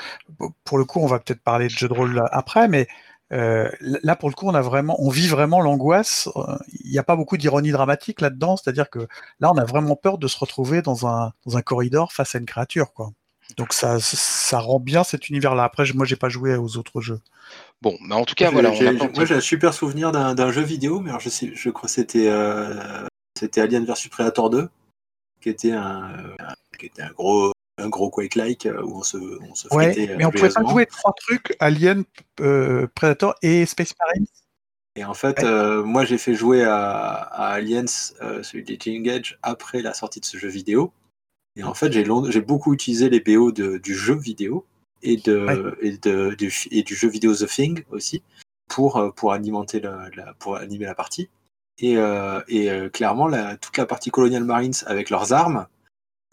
pour 0.63 0.77
le 0.77 0.85
coup, 0.85 0.99
on 0.99 1.07
va 1.07 1.19
peut-être 1.19 1.41
parler 1.41 1.65
de 1.67 1.71
jeu 1.71 1.87
de 1.87 1.93
rôle 1.93 2.23
après, 2.31 2.67
mais 2.67 2.87
euh, 3.33 3.69
là 3.81 4.15
pour 4.15 4.29
le 4.29 4.35
coup, 4.35 4.47
on 4.47 4.55
a 4.55 4.61
vraiment, 4.61 4.95
on 5.01 5.09
vit 5.09 5.27
vraiment 5.27 5.61
l'angoisse. 5.61 6.29
Il 6.83 6.91
n'y 6.91 6.99
a 6.99 7.03
pas 7.03 7.15
beaucoup 7.15 7.37
d'ironie 7.37 7.71
dramatique 7.71 8.21
là-dedans, 8.21 8.57
c'est-à-dire 8.57 8.89
que 8.89 9.07
là, 9.39 9.51
on 9.51 9.57
a 9.57 9.65
vraiment 9.65 9.95
peur 9.95 10.17
de 10.17 10.27
se 10.27 10.37
retrouver 10.39 10.81
dans 10.81 11.07
un 11.07 11.33
dans 11.45 11.57
un 11.57 11.61
corridor 11.61 12.13
face 12.13 12.35
à 12.35 12.39
une 12.39 12.45
créature, 12.45 12.93
quoi. 12.93 13.11
Donc 13.57 13.73
ça, 13.73 13.99
ça 13.99 14.59
rend 14.59 14.79
bien 14.79 15.03
cet 15.03 15.29
univers-là. 15.29 15.63
Après, 15.63 15.85
moi, 15.93 16.05
j'ai 16.05 16.15
pas 16.15 16.29
joué 16.29 16.55
aux 16.55 16.77
autres 16.77 17.01
jeux. 17.01 17.19
Bon, 17.81 17.97
mais 18.01 18.15
en 18.15 18.25
tout 18.25 18.35
cas, 18.35 18.51
voilà. 18.51 18.71
moi, 19.15 19.25
j'ai 19.25 19.35
un 19.35 19.41
super 19.41 19.73
souvenir 19.73 20.11
d'un 20.11 20.51
jeu 20.51 20.61
vidéo, 20.61 20.99
mais 20.99 21.09
alors 21.09 21.21
je 21.21 21.29
sais, 21.29 21.51
je 21.53 21.69
crois 21.69 21.87
que 21.87 21.93
c'était 21.93 22.27
euh, 22.27 23.05
c'était 23.37 23.61
Alien 23.61 23.85
vs 23.85 24.07
Predator 24.09 24.49
2, 24.49 24.69
qui 25.41 25.49
était 25.49 25.71
un, 25.71 26.13
qui 26.77 26.85
était 26.85 27.01
un 27.01 27.11
gros 27.11 27.51
un 27.77 27.89
gros 27.89 28.11
Quake-like 28.11 28.67
euh, 28.67 28.83
où 28.83 28.99
on 28.99 29.03
se, 29.03 29.17
on 29.17 29.55
se 29.55 29.67
ouais, 29.73 30.15
mais 30.15 30.25
on 30.25 30.31
pouvait 30.31 30.49
pas 30.49 30.63
jouer 30.63 30.85
trois 30.85 31.13
trucs 31.17 31.55
Alien, 31.59 32.03
euh, 32.39 32.85
Predator 32.93 33.33
et 33.41 33.65
Space 33.65 33.93
Marine. 33.99 34.27
Et 34.95 35.05
en 35.05 35.13
fait, 35.15 35.41
moi 35.43 36.05
j'ai 36.05 36.19
fait 36.19 36.35
jouer 36.35 36.63
à, 36.63 37.13
à 37.13 37.53
Aliens, 37.53 37.85
celui 37.87 38.63
de 38.63 38.75
King 38.75 39.09
Edge, 39.09 39.37
après 39.41 39.81
la 39.81 39.93
sortie 39.93 40.19
de 40.19 40.25
ce 40.25 40.37
jeu 40.37 40.49
vidéo. 40.49 40.93
Et 41.55 41.63
en 41.63 41.73
fait, 41.73 41.91
j'ai 41.91 42.41
beaucoup 42.41 42.73
utilisé 42.73 43.09
les 43.09 43.19
BO 43.19 43.51
de, 43.51 43.77
du 43.77 43.93
jeu 43.93 44.15
vidéo 44.15 44.65
et, 45.01 45.17
de, 45.17 45.77
et, 45.81 45.97
de, 45.97 46.33
du, 46.35 46.53
et 46.71 46.83
du 46.83 46.95
jeu 46.95 47.09
vidéo 47.09 47.35
The 47.35 47.47
Thing 47.47 47.83
aussi 47.91 48.23
pour, 48.69 48.97
euh, 48.97 49.11
pour, 49.11 49.33
alimenter 49.33 49.79
la, 49.81 50.09
pour 50.39 50.55
animer 50.55 50.85
la 50.85 50.95
partie. 50.95 51.29
Et, 51.79 51.97
euh, 51.97 52.41
et 52.47 52.69
euh, 52.69 52.89
clairement, 52.89 53.27
la, 53.27 53.57
toute 53.57 53.77
la 53.77 53.85
partie 53.85 54.11
Colonial 54.11 54.43
Marines 54.43 54.73
avec 54.85 55.09
leurs 55.09 55.33
armes 55.33 55.67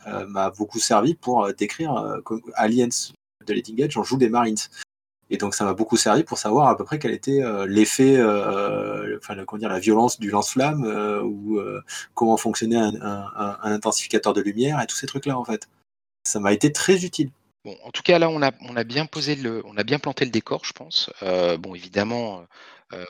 euh, 0.07 0.26
m'a 0.26 0.50
beaucoup 0.50 0.78
servi 0.78 1.14
pour 1.14 1.52
décrire 1.54 2.20
Aliens 2.54 2.88
de 3.46 3.52
Leading 3.52 3.83
Edge, 3.83 3.96
on 3.96 4.02
joue 4.02 4.18
des 4.18 4.28
Marines. 4.28 4.57
Et 5.30 5.36
donc 5.36 5.54
ça 5.54 5.64
m'a 5.64 5.74
beaucoup 5.74 5.96
servi 5.96 6.24
pour 6.24 6.38
savoir 6.38 6.68
à 6.68 6.76
peu 6.76 6.84
près 6.84 6.98
quel 6.98 7.12
était 7.12 7.42
euh, 7.42 7.66
l'effet, 7.66 8.16
euh, 8.16 9.18
enfin 9.18 9.36
comment 9.44 9.60
dire, 9.60 9.68
la 9.68 9.78
violence 9.78 10.18
du 10.18 10.30
lance-flamme 10.30 10.84
euh, 10.84 11.22
ou 11.22 11.60
comment 12.14 12.36
fonctionnait 12.36 12.76
un, 12.76 13.58
intensificateur 13.62 14.32
de 14.32 14.40
lumière 14.40 14.80
et 14.80 14.86
tous 14.86 14.96
ces 14.96 15.06
trucs-là 15.06 15.38
en 15.38 15.44
fait. 15.44 15.68
Ça 16.24 16.40
m'a 16.40 16.52
été 16.52 16.72
très 16.72 17.04
utile. 17.04 17.30
Bon, 17.64 17.76
en 17.84 17.90
tout 17.90 18.02
cas 18.02 18.18
là 18.18 18.30
on 18.30 18.40
a, 18.42 18.84
bien 18.84 19.06
posé 19.06 19.34
le, 19.34 19.62
on 19.66 19.76
a 19.76 19.84
bien 19.84 19.98
planté 19.98 20.24
le 20.24 20.30
décor, 20.30 20.64
je 20.64 20.72
pense. 20.72 21.10
bon 21.58 21.74
évidemment. 21.74 22.46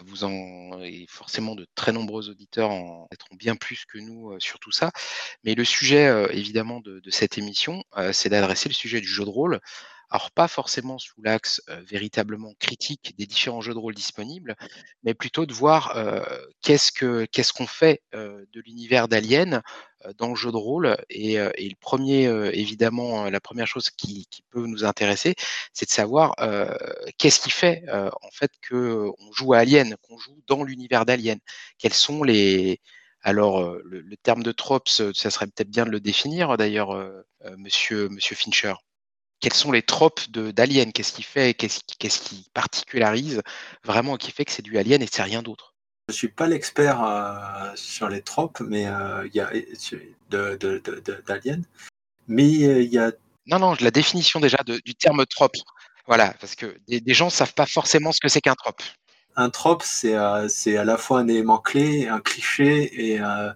vous 0.04 0.24
en 0.24 0.80
et 0.82 1.06
forcément 1.08 1.54
de 1.54 1.66
très 1.76 1.92
nombreux 1.92 2.30
auditeurs 2.30 2.70
en 2.70 3.06
être 3.12 3.26
bien 3.38 3.54
plus 3.54 3.84
que 3.84 3.98
nous 3.98 4.34
sur 4.40 4.58
tout 4.58 4.72
ça. 4.72 4.90
Mais 5.44 5.54
le 5.54 5.64
sujet 5.64 6.26
évidemment 6.32 6.80
de, 6.80 6.98
de 6.98 7.10
cette 7.10 7.38
émission, 7.38 7.84
c'est 8.12 8.30
d'adresser 8.30 8.68
le 8.68 8.74
sujet 8.74 9.00
du 9.00 9.08
jeu 9.08 9.24
de 9.24 9.30
rôle 9.30 9.60
alors 10.10 10.30
pas 10.30 10.48
forcément 10.48 10.98
sous 10.98 11.20
l'axe 11.22 11.62
véritablement 11.86 12.54
critique 12.58 13.14
des 13.18 13.26
différents 13.26 13.60
jeux 13.60 13.74
de 13.74 13.78
rôle 13.78 13.94
disponibles, 13.94 14.56
mais 15.02 15.14
plutôt 15.14 15.46
de 15.46 15.52
voir 15.52 15.96
qu'est-ce 16.62 16.92
que 16.92 17.26
qu'est-ce 17.26 17.52
qu'on 17.52 17.66
fait 17.66 18.02
de 18.12 18.60
l'univers 18.60 19.08
d'Alien 19.08 19.62
dans 20.16 20.28
le 20.28 20.36
jeu 20.36 20.50
de 20.50 20.56
rôle. 20.56 20.96
Et, 21.10 21.36
le 21.36 21.76
premier, 21.80 22.24
évidemment, 22.54 23.28
la 23.28 23.40
première 23.40 23.66
chose 23.66 23.90
qui, 23.90 24.26
peut 24.50 24.66
nous 24.66 24.84
intéresser, 24.84 25.34
c'est 25.72 25.86
de 25.86 25.90
savoir 25.90 26.34
qu'est-ce 27.18 27.40
qui 27.40 27.50
fait 27.50 27.82
en 27.90 28.30
fait 28.32 28.52
joue 29.32 29.52
à 29.54 29.58
Alien, 29.58 29.96
qu'on 30.02 30.18
joue 30.18 30.40
dans 30.46 30.64
l'univers 30.64 31.04
d'Alien. 31.04 31.38
Quels 31.78 31.94
sont 31.94 32.22
les 32.22 32.80
alors, 33.22 33.62
le, 33.84 34.00
le, 34.00 34.16
terme 34.16 34.44
de 34.44 34.52
tropes, 34.52 34.88
ça 34.88 35.12
serait 35.12 35.46
peut-être 35.46 35.70
bien 35.70 35.84
de 35.84 35.90
le 35.90 36.00
définir, 36.00 36.56
d'ailleurs, 36.56 36.96
monsieur, 37.56 38.08
monsieur 38.08 38.36
Fincher 38.36 38.74
quels 39.40 39.54
sont 39.54 39.72
les 39.72 39.82
tropes 39.82 40.28
d'Alien? 40.30 40.92
Qu'est-ce 40.92 41.12
qui 41.12 41.22
fait, 41.22 41.54
qu'est-ce 41.54 42.18
qui, 42.20 42.48
particularise 42.54 43.42
vraiment 43.84 44.16
qui 44.16 44.32
fait 44.32 44.44
que 44.44 44.52
c'est 44.52 44.62
du 44.62 44.78
Alien 44.78 45.02
et 45.02 45.08
c'est 45.10 45.22
rien 45.22 45.42
d'autre? 45.42 45.74
Je 46.08 46.14
suis 46.14 46.28
pas 46.28 46.46
l'expert 46.46 47.04
euh, 47.04 47.70
sur 47.74 48.08
les 48.08 48.22
tropes, 48.22 48.60
mais 48.60 48.86
euh, 48.86 49.26
il 49.26 49.36
y 49.36 49.40
a 49.40 49.50
d'Alien, 51.26 51.64
mais 52.26 52.64
euh, 52.64 52.82
il 52.82 52.92
y 52.92 52.98
a 52.98 53.12
non 53.46 53.58
non 53.58 53.74
la 53.80 53.90
définition 53.90 54.40
déjà 54.40 54.58
du 54.64 54.94
terme 54.94 55.24
trope. 55.26 55.56
Voilà, 56.06 56.34
parce 56.40 56.54
que 56.54 56.76
des, 56.88 57.00
des 57.00 57.14
gens 57.14 57.28
savent 57.28 57.54
pas 57.54 57.66
forcément 57.66 58.12
ce 58.12 58.20
que 58.20 58.28
c'est 58.28 58.40
qu'un 58.40 58.54
trope. 58.54 58.82
Un 59.36 59.50
trope, 59.50 59.82
c'est 59.84 60.16
c'est 60.48 60.76
à 60.78 60.84
la 60.84 60.96
fois 60.96 61.20
un 61.20 61.28
élément 61.28 61.58
clé, 61.58 62.08
un 62.08 62.20
cliché 62.20 63.12
et 63.12 63.18
un 63.20 63.54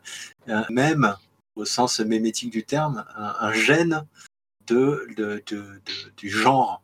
même 0.69 1.17
au 1.57 1.65
sens 1.65 2.01
mémétique 2.01 2.51
du 2.51 2.65
terme, 2.65 3.05
un, 3.17 3.35
un 3.41 3.53
gène 3.53 4.07
de, 4.73 5.07
de, 5.17 5.43
de, 5.47 5.81
du 6.17 6.31
genre 6.31 6.83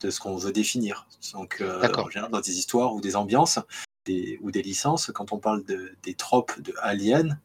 de 0.00 0.10
ce 0.10 0.20
qu'on 0.20 0.36
veut 0.36 0.52
définir. 0.52 1.06
Donc, 1.32 1.58
euh, 1.60 1.88
en 1.96 2.08
général, 2.10 2.30
dans 2.30 2.40
des 2.40 2.58
histoires 2.58 2.94
ou 2.94 3.00
des 3.00 3.16
ambiances 3.16 3.58
des, 4.04 4.38
ou 4.42 4.50
des 4.50 4.62
licences, 4.62 5.10
quand 5.12 5.32
on 5.32 5.38
parle 5.38 5.64
de, 5.64 5.92
des 6.02 6.14
tropes 6.14 6.60
de 6.60 6.74
Alien, 6.80 7.40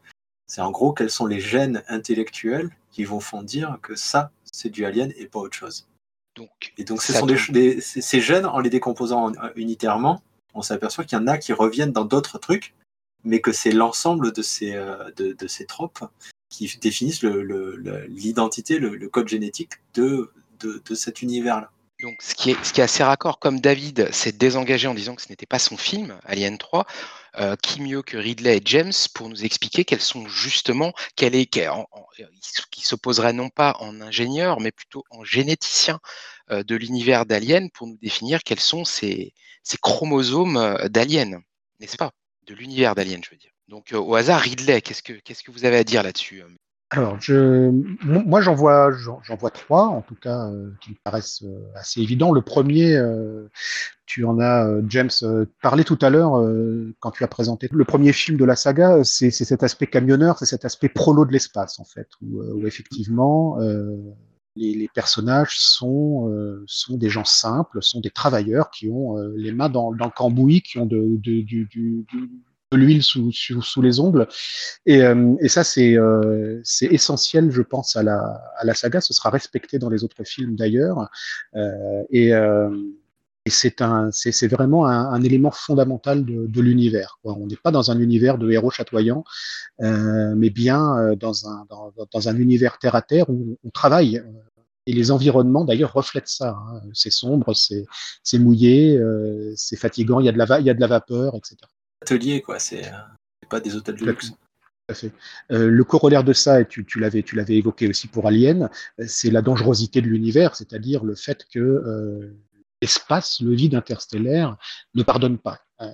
c'est 0.48 0.62
en 0.62 0.72
gros 0.72 0.94
quels 0.94 1.10
sont 1.10 1.26
les 1.26 1.40
gènes 1.40 1.84
intellectuels 1.88 2.70
qui 2.92 3.04
vont 3.04 3.20
font 3.20 3.42
dire 3.42 3.80
que 3.82 3.96
ça, 3.96 4.32
c'est 4.52 4.70
du 4.70 4.86
Alien 4.86 5.12
et 5.18 5.28
pas 5.28 5.40
autre 5.40 5.56
chose. 5.56 5.88
Donc, 6.36 6.74
et 6.78 6.84
donc, 6.84 7.02
ce 7.02 7.14
sont 7.14 7.26
des, 7.26 7.82
ces 7.82 8.22
gènes, 8.22 8.46
en 8.46 8.60
les 8.60 8.70
décomposant 8.70 9.32
unitairement, 9.56 10.22
on 10.54 10.62
s'aperçoit 10.62 11.04
qu'il 11.04 11.18
y 11.18 11.22
en 11.22 11.28
a 11.28 11.38
qui 11.38 11.54
reviennent 11.54 11.92
dans 11.92 12.06
d'autres 12.06 12.38
trucs, 12.38 12.74
mais 13.24 13.42
que 13.42 13.52
c'est 13.52 13.72
l'ensemble 13.72 14.32
de 14.32 14.42
ces, 14.42 14.76
euh, 14.76 15.12
de, 15.16 15.34
de, 15.34 15.48
ces 15.48 15.66
tropes 15.66 16.04
qui 16.52 16.78
définissent 16.80 17.24
l'identité, 17.24 18.78
le, 18.78 19.10
code 19.10 19.28
génétique 19.28 19.72
de, 19.96 20.32
de, 20.60 20.94
cet 20.94 21.24
univers-là. 21.24 21.72
Donc, 22.04 22.22
ce 22.22 22.36
qui, 22.36 22.52
est, 22.52 22.64
ce 22.64 22.74
qui 22.74 22.82
est 22.82 22.84
assez 22.84 23.04
raccord, 23.04 23.40
comme 23.40 23.60
David 23.60 24.12
s'est 24.12 24.32
désengagé 24.32 24.88
en 24.88 24.94
disant 24.94 25.16
que 25.16 25.22
ce 25.22 25.30
n'était 25.30 25.46
pas 25.46 25.60
son 25.60 25.78
film, 25.78 26.20
Alien 26.26 26.58
3, 26.58 26.86
euh, 27.40 27.56
qui 27.56 27.82
mieux 27.82 28.02
que 28.02 28.18
Ridley 28.18 28.58
et 28.58 28.62
James 28.66 28.92
pour 29.14 29.30
nous 29.30 29.46
expliquer 29.46 29.86
quels 29.86 30.02
sont 30.02 30.28
justement, 30.28 30.94
quel 31.16 31.36
est, 31.36 31.46
qu 31.46 31.62
qui 32.72 32.86
s'opposerait 32.86 33.34
non 33.34 33.50
pas 33.50 33.78
en 33.80 34.02
ingénieur, 34.02 34.60
mais 34.60 34.72
plutôt 34.72 35.06
en 35.12 35.24
généticien 35.24 36.00
euh, 36.50 36.64
de 36.64 36.76
l'univers 36.76 37.26
d'Alien 37.26 37.70
pour 37.70 37.88
nous 37.88 37.98
définir 38.02 38.44
quels 38.44 38.60
sont 38.60 38.84
ces, 38.84 39.34
ces 39.64 39.78
chromosomes 39.78 40.58
euh, 40.58 40.90
d'Alien, 40.90 41.42
n'est-ce 41.80 41.98
pas? 41.98 42.12
De 42.46 42.56
l'univers 42.56 42.96
d'Alien, 42.96 43.22
je 43.24 43.30
veux 43.30 43.38
dire. 43.38 43.51
Donc, 43.72 43.94
euh, 43.94 43.98
au 43.98 44.16
hasard, 44.16 44.42
Ridley, 44.42 44.82
qu'est-ce 44.82 45.02
que, 45.02 45.14
que 45.14 45.52
vous 45.52 45.64
avez 45.64 45.78
à 45.78 45.84
dire 45.84 46.04
là-dessus 46.04 46.44
euh 46.44 46.48
alors, 46.94 47.18
moi, 48.04 48.42
j'en 48.42 48.54
vois, 48.54 48.92
vois 48.92 49.50
trois, 49.50 49.86
en 49.86 50.02
tout 50.02 50.16
cas, 50.16 50.50
euh, 50.50 50.74
qui 50.82 50.90
me 50.90 50.96
paraissent 51.06 51.42
assez 51.74 52.02
évidents. 52.02 52.34
Le 52.34 52.42
premier, 52.42 53.02
tu 54.06 54.26
en 54.26 54.42
as, 54.42 54.68
James, 54.90 55.10
parlé 55.62 55.86
tout 55.86 55.98
à 56.02 56.10
l'heure 56.10 56.34
quand 57.00 57.12
tu 57.12 57.24
as 57.24 57.30
présenté 57.30 57.70
le 57.72 57.86
premier 57.86 58.12
film 58.12 58.38
de 58.38 58.44
la 58.44 58.58
saga. 58.58 59.06
C'est 59.06 59.32
cet 59.32 59.64
aspect 59.64 59.88
camionneur, 59.88 60.38
c'est 60.38 60.46
cet 60.46 60.66
aspect 60.66 60.90
prolo 60.90 61.24
de 61.24 61.32
l'espace, 61.32 61.80
en 61.80 61.86
fait, 61.86 62.10
où, 62.22 62.68
effectivement 62.68 63.58
les, 64.58 64.90
personnages 64.94 65.58
sont, 65.60 66.30
sont 66.68 66.98
des 66.98 67.08
gens 67.08 67.24
simples, 67.24 67.82
sont 67.82 68.02
des 68.02 68.12
travailleurs 68.12 68.70
qui 68.70 68.90
ont 68.90 69.16
les 69.38 69.54
mains 69.54 69.70
dans, 69.70 69.94
dans 69.94 70.08
le 70.08 70.12
cambouis, 70.12 70.62
qui 70.62 70.78
ont 70.78 70.86
du, 70.86 71.16
l'huile 72.78 73.04
sous, 73.04 73.82
les 73.82 74.00
ongles. 74.00 74.28
Et, 74.86 75.02
euh, 75.04 75.36
ça, 75.48 75.64
c'est 75.64 75.98
euh, 75.98 76.62
essentiel, 76.82 77.52
je 77.52 77.62
pense, 77.62 77.96
à 77.96 78.04
la, 78.04 78.74
saga. 78.74 79.02
Ce 79.02 79.14
sera 79.14 79.30
respecté 79.30 79.80
dans 79.80 79.90
les 79.90 80.04
autres 80.04 80.24
films 80.24 80.56
d'ailleurs. 80.56 81.10
Euh, 81.56 82.04
et, 82.10 82.32
c'est 83.50 83.82
c'est 84.12 84.48
vraiment 84.48 84.86
un, 84.86 85.22
élément 85.24 85.52
fondamental 85.52 86.24
de, 86.24 86.62
l'univers. 86.62 87.20
On 87.24 87.48
n'est 87.48 87.56
pas 87.56 87.72
dans 87.72 87.90
un 87.92 88.00
univers 88.00 88.38
de 88.38 88.50
héros 88.52 88.70
chatoyants, 88.70 89.24
mais 89.80 90.50
bien 90.52 91.16
dans 91.20 91.48
un, 92.30 92.38
univers 92.38 92.78
terre 92.78 92.96
à 92.96 93.02
terre 93.02 93.30
où 93.30 93.58
on 93.64 93.70
travaille. 93.72 94.22
Et 94.88 94.94
les 94.94 95.12
environnements, 95.12 95.64
d'ailleurs, 95.64 95.94
reflètent 95.94 96.28
ça. 96.28 96.52
Hein. 96.52 96.82
C'est 96.94 97.12
sombre, 97.12 97.54
c'est 97.56 98.40
mouillé, 98.40 99.00
c'est 99.56 99.76
fatigant, 99.76 100.20
il 100.20 100.28
y 100.28 100.30
a 100.30 100.32
de 100.32 100.80
la 100.80 100.88
vapeur, 100.88 101.36
etc. 101.36 101.58
Atelier, 102.02 102.42
quoi, 102.42 102.60
c'est 102.60 102.92
pas 103.50 103.60
des 103.60 103.76
hôtels 103.76 103.96
de 103.96 104.06
luxe. 104.06 104.32
Euh, 105.52 105.70
le 105.70 105.84
corollaire 105.84 106.24
de 106.24 106.34
ça, 106.34 106.62
et 106.62 106.68
tu, 106.68 106.86
tu 106.86 107.00
l'avais 107.00 107.24
évoqué 107.50 107.88
aussi 107.88 108.08
pour 108.08 108.28
Alien, 108.28 108.70
c'est 109.08 109.32
la 109.32 109.42
dangerosité 109.42 110.02
de 110.02 110.08
l'univers, 110.08 110.56
c'est-à-dire 110.56 111.04
le 111.04 111.16
fait 111.16 111.46
que 111.54 111.60
euh, 111.60 112.36
l'espace, 112.82 113.42
le 113.42 113.54
vide 113.54 113.76
interstellaire, 113.76 114.58
ne 114.96 115.04
pardonne 115.04 115.38
pas. 115.38 115.60
Euh, 115.82 115.88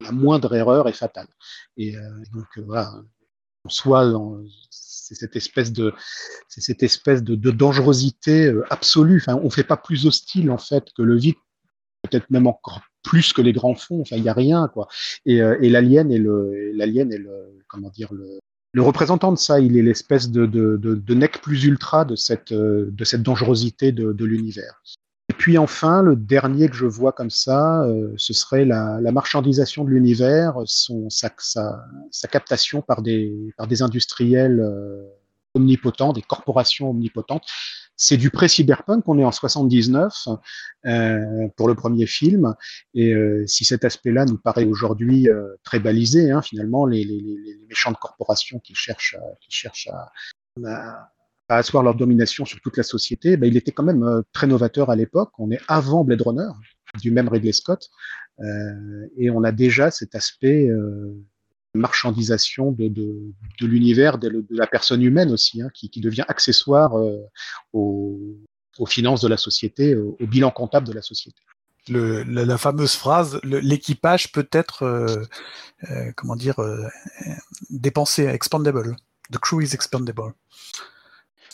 la 0.00 0.12
moindre 0.12 0.54
erreur 0.54 0.88
est 0.88 0.92
fatale. 0.92 1.28
Et 1.76 1.96
euh, 1.96 2.10
donc 2.32 2.46
euh, 2.58 2.62
voilà, 2.62 2.92
soit 3.68 4.12
c'est 4.70 5.14
cette 5.14 5.36
espèce 5.36 5.72
de 5.72 5.94
c'est 6.48 6.60
cette 6.60 6.82
espèce 6.82 7.22
de, 7.22 7.34
de 7.34 7.50
dangerosité 7.50 8.52
absolue. 8.70 9.18
Enfin, 9.20 9.40
on 9.42 9.50
fait 9.50 9.64
pas 9.64 9.76
plus 9.76 10.06
hostile 10.06 10.50
en 10.50 10.58
fait 10.58 10.92
que 10.96 11.02
le 11.02 11.16
vide, 11.16 11.36
peut-être 12.08 12.30
même 12.30 12.46
encore 12.46 12.80
plus 13.02 13.32
que 13.32 13.42
les 13.42 13.52
grands 13.52 13.74
fonds. 13.74 14.00
Enfin, 14.00 14.16
il 14.16 14.24
y 14.24 14.28
a 14.28 14.34
rien 14.34 14.68
quoi. 14.68 14.88
Et, 15.26 15.36
et 15.36 15.70
l'alien 15.70 16.10
est 16.10 16.18
le 16.18 16.72
l'alien 16.74 17.10
le 17.10 17.62
comment 17.68 17.90
dire 17.90 18.12
le 18.12 18.38
le 18.72 18.82
représentant 18.82 19.32
de 19.32 19.38
ça, 19.38 19.60
il 19.60 19.76
est 19.76 19.82
l'espèce 19.82 20.30
de, 20.30 20.44
de, 20.44 20.76
de, 20.76 21.14
nec 21.14 21.40
plus 21.40 21.64
ultra 21.64 22.04
de 22.04 22.16
cette, 22.16 22.52
de 22.52 23.04
cette 23.04 23.22
dangerosité 23.22 23.92
de, 23.92 24.24
l'univers. 24.24 24.82
Et 25.30 25.34
puis 25.34 25.58
enfin, 25.58 26.02
le 26.02 26.16
dernier 26.16 26.68
que 26.68 26.76
je 26.76 26.86
vois 26.86 27.12
comme 27.12 27.30
ça, 27.30 27.82
euh, 27.84 28.12
ce 28.16 28.32
serait 28.32 28.64
la, 28.64 28.98
la, 29.00 29.12
marchandisation 29.12 29.84
de 29.84 29.90
l'univers, 29.90 30.54
son 30.64 31.10
sa, 31.10 31.30
sa, 31.38 31.84
sa, 32.10 32.28
captation 32.28 32.80
par 32.80 33.02
des, 33.02 33.52
par 33.56 33.66
des 33.66 33.82
industriels 33.82 34.60
euh, 34.60 35.02
omnipotents, 35.54 36.12
des 36.12 36.22
corporations 36.22 36.90
omnipotentes. 36.90 37.44
C'est 38.00 38.16
du 38.16 38.30
pré-cyberpunk, 38.30 39.02
on 39.08 39.18
est 39.18 39.24
en 39.24 39.32
79 39.32 40.28
euh, 40.86 41.48
pour 41.56 41.66
le 41.66 41.74
premier 41.74 42.06
film, 42.06 42.54
et 42.94 43.12
euh, 43.12 43.44
si 43.48 43.64
cet 43.64 43.84
aspect-là 43.84 44.24
nous 44.24 44.38
paraît 44.38 44.64
aujourd'hui 44.64 45.28
euh, 45.28 45.56
très 45.64 45.80
balisé, 45.80 46.30
hein, 46.30 46.40
finalement, 46.40 46.86
les, 46.86 47.04
méchantes 47.68 47.98
corporations 47.98 48.60
qui 48.60 48.76
cherchent, 48.76 49.16
qui 49.40 49.50
cherchent 49.50 49.88
à, 50.64 51.10
à 51.48 51.56
asseoir 51.56 51.82
leur 51.82 51.96
domination 51.96 52.44
sur 52.44 52.60
toute 52.60 52.76
la 52.76 52.84
société, 52.84 53.36
ben, 53.36 53.48
il 53.48 53.56
était 53.56 53.72
quand 53.72 53.82
même 53.82 54.22
très 54.32 54.46
novateur 54.46 54.90
à 54.90 54.96
l'époque. 54.96 55.32
On 55.36 55.50
est 55.50 55.60
avant 55.66 56.04
Blade 56.04 56.22
Runner, 56.22 56.50
du 57.00 57.10
même 57.10 57.28
Ridley 57.28 57.52
Scott, 57.52 57.90
et 59.16 59.28
on 59.30 59.42
a 59.42 59.50
déjà 59.50 59.90
cet 59.90 60.14
aspect 60.14 60.70
marchandisation 61.74 62.72
de, 62.72 62.88
de, 62.88 63.32
de 63.60 63.66
l'univers, 63.66 64.18
de, 64.18 64.28
de, 64.28 64.46
la 64.50 64.66
personne 64.66 65.02
humaine 65.02 65.30
aussi, 65.30 65.62
hein, 65.62 65.68
qui, 65.74 65.90
qui, 65.90 66.00
devient 66.00 66.24
accessoire 66.28 66.98
euh, 66.98 67.18
aux, 67.72 68.36
aux, 68.78 68.86
finances 68.86 69.20
de 69.20 69.28
la 69.28 69.36
société, 69.36 69.94
au, 69.94 70.16
au, 70.20 70.26
bilan 70.26 70.50
comptable 70.50 70.86
de 70.86 70.92
la 70.92 71.02
société. 71.02 71.40
Le, 71.88 72.22
la, 72.24 72.44
la, 72.44 72.58
fameuse 72.58 72.94
phrase, 72.94 73.40
l'équipage 73.44 74.32
peut 74.32 74.48
être, 74.52 74.82
euh, 74.82 75.24
euh, 75.90 76.12
comment 76.16 76.36
dire, 76.36 76.56
dépensé, 77.70 78.26
expandable. 78.26 78.96
The 79.30 79.38
crew 79.38 79.62
is 79.62 79.74
expandable. 79.74 80.34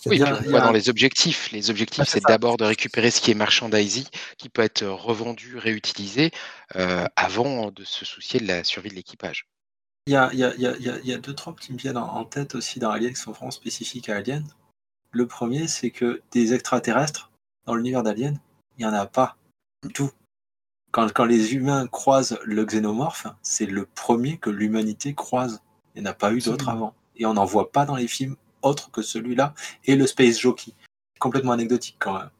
Oui, 0.06 0.20
puis 0.20 0.30
on 0.30 0.50
voit 0.50 0.60
dans 0.60 0.72
les 0.72 0.88
objectifs. 0.88 1.50
Les 1.52 1.70
objectifs, 1.70 2.04
ah, 2.06 2.10
c'est 2.10 2.22
d'abord 2.24 2.56
de 2.56 2.64
récupérer 2.64 3.10
ce 3.10 3.20
qui 3.20 3.30
est 3.30 3.34
merchandising, 3.34 4.04
qui 4.36 4.48
peut 4.48 4.62
être 4.62 4.84
revendu, 4.84 5.56
réutilisé, 5.56 6.30
euh, 6.76 7.06
avant 7.16 7.70
de 7.70 7.84
se 7.84 8.04
soucier 8.04 8.40
de 8.40 8.46
la 8.46 8.64
survie 8.64 8.90
de 8.90 8.94
l'équipage. 8.94 9.46
Il 10.06 10.12
y 10.12 10.16
a, 10.16 10.32
y, 10.34 10.44
a, 10.44 10.54
y, 10.56 10.66
a, 10.66 10.76
y 10.78 11.12
a, 11.14 11.18
deux 11.18 11.34
tropes 11.34 11.58
qui 11.58 11.72
me 11.72 11.78
viennent 11.78 11.96
en 11.96 12.24
tête 12.24 12.54
aussi 12.54 12.78
dans 12.78 12.90
Alien 12.90 13.14
qui 13.14 13.20
sont 13.20 13.32
vraiment 13.32 13.50
spécifiques 13.50 14.10
à 14.10 14.16
Alien. 14.16 14.44
Le 15.12 15.26
premier, 15.26 15.66
c'est 15.66 15.90
que 15.90 16.20
des 16.30 16.52
extraterrestres 16.52 17.30
dans 17.64 17.74
l'univers 17.74 18.02
d'Alien, 18.02 18.38
il 18.76 18.84
n'y 18.84 18.90
en 18.90 18.92
a 18.92 19.06
pas 19.06 19.36
du 19.82 19.92
tout. 19.92 20.10
Quand, 20.90 21.10
quand, 21.10 21.24
les 21.24 21.54
humains 21.54 21.86
croisent 21.86 22.38
le 22.44 22.64
xénomorphe, 22.66 23.26
c'est 23.42 23.64
le 23.64 23.86
premier 23.86 24.36
que 24.36 24.50
l'humanité 24.50 25.14
croise. 25.14 25.62
Il 25.94 26.02
n'y 26.02 26.08
en 26.08 26.10
a 26.10 26.14
pas 26.14 26.32
eu 26.34 26.40
d'autres 26.40 26.68
avant. 26.68 26.94
Et 27.16 27.24
on 27.24 27.34
n'en 27.34 27.46
voit 27.46 27.72
pas 27.72 27.86
dans 27.86 27.96
les 27.96 28.08
films 28.08 28.36
autre 28.60 28.90
que 28.90 29.00
celui-là 29.00 29.54
et 29.84 29.96
le 29.96 30.06
Space 30.06 30.38
Jockey. 30.38 30.72
Complètement 31.18 31.52
anecdotique 31.52 31.96
quand 31.98 32.18
même. 32.18 32.30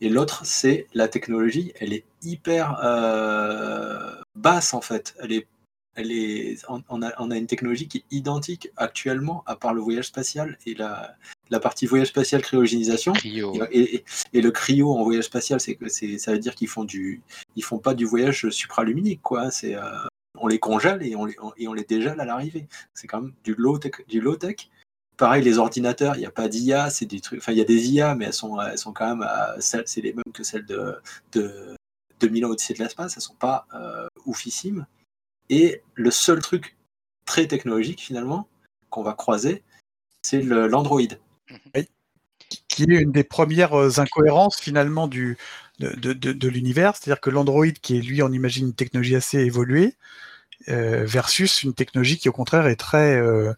Et 0.00 0.08
l'autre, 0.08 0.46
c'est 0.46 0.86
la 0.94 1.08
technologie. 1.08 1.72
Elle 1.80 1.92
est 1.92 2.04
hyper 2.22 2.80
euh, 2.82 4.14
basse 4.34 4.72
en 4.72 4.80
fait. 4.80 5.14
Elle 5.18 5.32
est, 5.32 5.46
on, 5.96 7.02
a, 7.02 7.12
on 7.18 7.30
a 7.30 7.36
une 7.36 7.46
technologie 7.46 7.88
qui 7.88 7.98
est 7.98 8.04
identique 8.10 8.70
actuellement, 8.76 9.42
à 9.46 9.56
part 9.56 9.74
le 9.74 9.80
voyage 9.80 10.06
spatial 10.06 10.58
et 10.66 10.74
la, 10.74 11.16
la 11.50 11.60
partie 11.60 11.86
voyage 11.86 12.08
spatial 12.08 12.42
cryogénisation. 12.42 13.12
Cryo. 13.12 13.54
Et, 13.70 13.96
et, 13.96 14.04
et, 14.32 14.40
le 14.40 14.50
cryo 14.50 14.92
en 14.92 15.02
voyage 15.04 15.24
spatial, 15.24 15.60
c'est 15.60 15.74
que 15.74 15.88
c'est, 15.88 16.18
ça 16.18 16.32
veut 16.32 16.38
dire 16.38 16.54
qu'ils 16.54 16.68
font 16.68 16.84
du, 16.84 17.22
ils 17.56 17.64
font 17.64 17.78
pas 17.78 17.94
du 17.94 18.04
voyage 18.04 18.48
supraluminique 18.50 19.22
quoi. 19.22 19.50
C'est, 19.50 19.74
euh, 19.74 20.06
on 20.38 20.46
les 20.46 20.58
congèle 20.58 21.02
et 21.02 21.16
on 21.16 21.24
les, 21.24 21.36
et 21.56 21.68
on 21.68 21.74
les 21.74 21.84
dégèle 21.84 22.20
à 22.20 22.24
l'arrivée. 22.24 22.66
C'est 22.94 23.06
quand 23.06 23.20
même 23.20 23.34
du 23.44 23.54
low 23.54 23.78
tech, 23.78 23.92
du 24.08 24.20
low 24.20 24.36
tech 24.36 24.68
pareil, 25.20 25.44
les 25.44 25.58
ordinateurs, 25.58 26.16
il 26.16 26.20
n'y 26.20 26.26
a 26.26 26.30
pas 26.30 26.48
d'IA, 26.48 26.88
c'est 26.88 27.04
des 27.04 27.20
trucs. 27.20 27.40
Enfin, 27.40 27.52
il 27.52 27.58
y 27.58 27.60
a 27.60 27.64
des 27.64 27.90
IA, 27.90 28.14
mais 28.14 28.24
elles 28.24 28.32
sont, 28.32 28.58
elles 28.58 28.78
sont 28.78 28.92
quand 28.92 29.16
même, 29.16 29.28
c'est 29.58 30.00
les 30.00 30.14
mêmes 30.14 30.32
que 30.32 30.42
celles 30.42 30.64
de, 30.64 30.96
de 31.32 31.76
2000 32.20 32.46
ans 32.46 32.48
au-dessus 32.48 32.72
de 32.72 32.78
l'espace. 32.78 33.16
Elles 33.16 33.22
sont 33.22 33.34
pas 33.34 33.66
euh, 33.74 34.06
oufissimes. 34.24 34.86
Et 35.50 35.82
le 35.94 36.10
seul 36.10 36.40
truc 36.40 36.76
très 37.26 37.46
technologique 37.46 38.00
finalement 38.00 38.48
qu'on 38.88 39.02
va 39.02 39.12
croiser, 39.12 39.62
c'est 40.22 40.42
l'Android. 40.42 41.00
Oui. 41.74 41.88
Qui 42.68 42.84
est 42.84 43.00
une 43.00 43.12
des 43.12 43.24
premières 43.24 43.74
euh, 43.74 44.00
incohérences 44.00 44.58
finalement 44.60 45.06
du, 45.06 45.36
de, 45.80 45.90
de, 45.90 46.12
de, 46.12 46.32
de 46.32 46.48
l'univers, 46.48 46.96
c'est-à-dire 46.96 47.20
que 47.20 47.30
l'Android, 47.30 47.66
qui 47.66 47.98
est 47.98 48.00
lui, 48.00 48.22
on 48.22 48.32
imagine 48.32 48.68
une 48.68 48.74
technologie 48.74 49.16
assez 49.16 49.38
évoluée, 49.38 49.94
euh, 50.68 51.04
versus 51.04 51.62
une 51.62 51.74
technologie 51.74 52.18
qui 52.18 52.28
au 52.28 52.32
contraire 52.32 52.66
est 52.66 52.76
très 52.76 53.16
euh, 53.16 53.52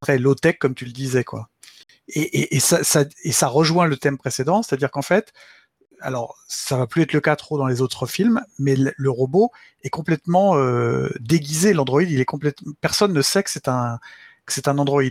très 0.00 0.18
low-tech, 0.18 0.58
comme 0.58 0.74
tu 0.74 0.84
le 0.84 0.92
disais, 0.92 1.24
quoi. 1.24 1.48
Et, 2.08 2.22
et, 2.22 2.56
et, 2.56 2.60
ça, 2.60 2.82
ça, 2.82 3.04
et 3.22 3.32
ça 3.32 3.46
rejoint 3.48 3.86
le 3.86 3.96
thème 3.96 4.18
précédent, 4.18 4.62
c'est-à-dire 4.62 4.90
qu'en 4.90 5.02
fait, 5.02 5.32
alors 6.00 6.38
ça 6.48 6.76
va 6.76 6.86
plus 6.86 7.02
être 7.02 7.12
le 7.12 7.20
cas 7.20 7.36
trop 7.36 7.58
dans 7.58 7.66
les 7.66 7.80
autres 7.82 8.06
films, 8.06 8.42
mais 8.58 8.76
le, 8.76 9.10
robot 9.10 9.50
est 9.82 9.90
complètement 9.90 10.56
euh, 10.56 11.10
déguisé. 11.20 11.72
L'android, 11.72 12.02
il 12.02 12.20
est 12.20 12.24
complètement, 12.24 12.72
personne 12.80 13.12
ne 13.12 13.22
sait 13.22 13.42
que 13.42 13.50
c'est 13.50 13.68
un 13.68 13.98
que 14.46 14.52
c'est 14.52 14.68
un 14.68 14.78
android. 14.78 15.02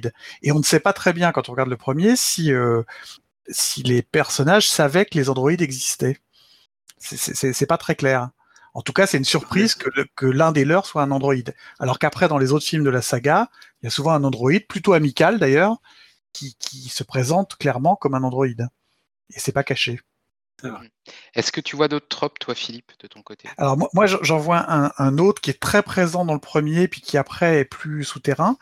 Et 0.42 0.52
on 0.52 0.60
ne 0.60 0.64
sait 0.64 0.80
pas 0.80 0.94
très 0.94 1.14
bien 1.14 1.32
quand 1.32 1.50
on 1.50 1.54
regarde 1.54 1.70
le 1.70 1.78
premier 1.78 2.16
si 2.16 2.52
euh, 2.54 2.84
si 3.50 3.84
les 3.84 4.02
personnages 4.02 4.70
savaient 4.70 5.06
que 5.06 5.18
les 5.18 5.30
androïdes 5.30 5.62
existaient. 5.62 6.20
C'est 7.00 7.66
pas 7.66 7.78
très 7.78 7.96
clair. 7.96 8.30
En 8.74 8.82
tout 8.82 8.94
cas, 8.94 9.08
c'est 9.08 9.18
une 9.18 9.26
surprise 9.26 9.76
que, 9.76 9.90
que 10.16 10.26
l'un 10.26 10.52
des 10.52 10.66
leurs 10.66 10.86
soit 10.86 11.02
un 11.02 11.12
androïde. 11.12 11.56
Alors 11.80 12.00
qu'après, 12.00 12.28
dans 12.28 12.38
les 12.38 12.52
autres 12.52 12.66
films 12.66 12.84
de 12.84 12.90
la 12.90 13.02
saga, 13.02 13.50
il 13.82 13.86
y 13.86 13.88
a 13.88 13.90
souvent 13.92 14.12
un 14.12 14.24
androïde, 14.24 14.68
plutôt 14.68 14.94
amical 14.94 15.40
d'ailleurs, 15.40 15.78
qui, 16.34 16.56
qui, 16.60 16.90
se 16.90 17.04
présente 17.04 17.56
clairement 17.58 17.96
comme 17.96 18.16
un 18.16 18.24
androïde. 18.24 18.68
Et 19.34 19.40
c'est 19.40 19.52
pas 19.52 19.64
caché. 19.64 20.00
Est-ce 21.34 21.52
que 21.52 21.62
tu 21.62 21.76
vois 21.76 21.88
d'autres 21.88 22.08
tropes, 22.08 22.40
toi, 22.40 22.56
Philippe, 22.56 22.92
de 23.00 23.08
ton 23.08 23.22
côté? 23.22 23.50
Alors 23.58 23.78
moi, 23.78 23.90
moi 23.94 24.06
j'en 24.06 24.38
vois 24.38 24.66
un, 24.72 24.92
un, 24.98 25.18
autre 25.18 25.42
qui 25.42 25.50
est 25.50 25.60
très 25.60 25.84
présent 25.84 26.26
dans 26.26 26.34
le 26.34 26.40
premier, 26.40 26.88
puis 26.88 27.02
qui 27.02 27.18
après 27.18 27.60
est 27.60 27.66
plus 27.66 28.04
souterrain. 28.04 28.58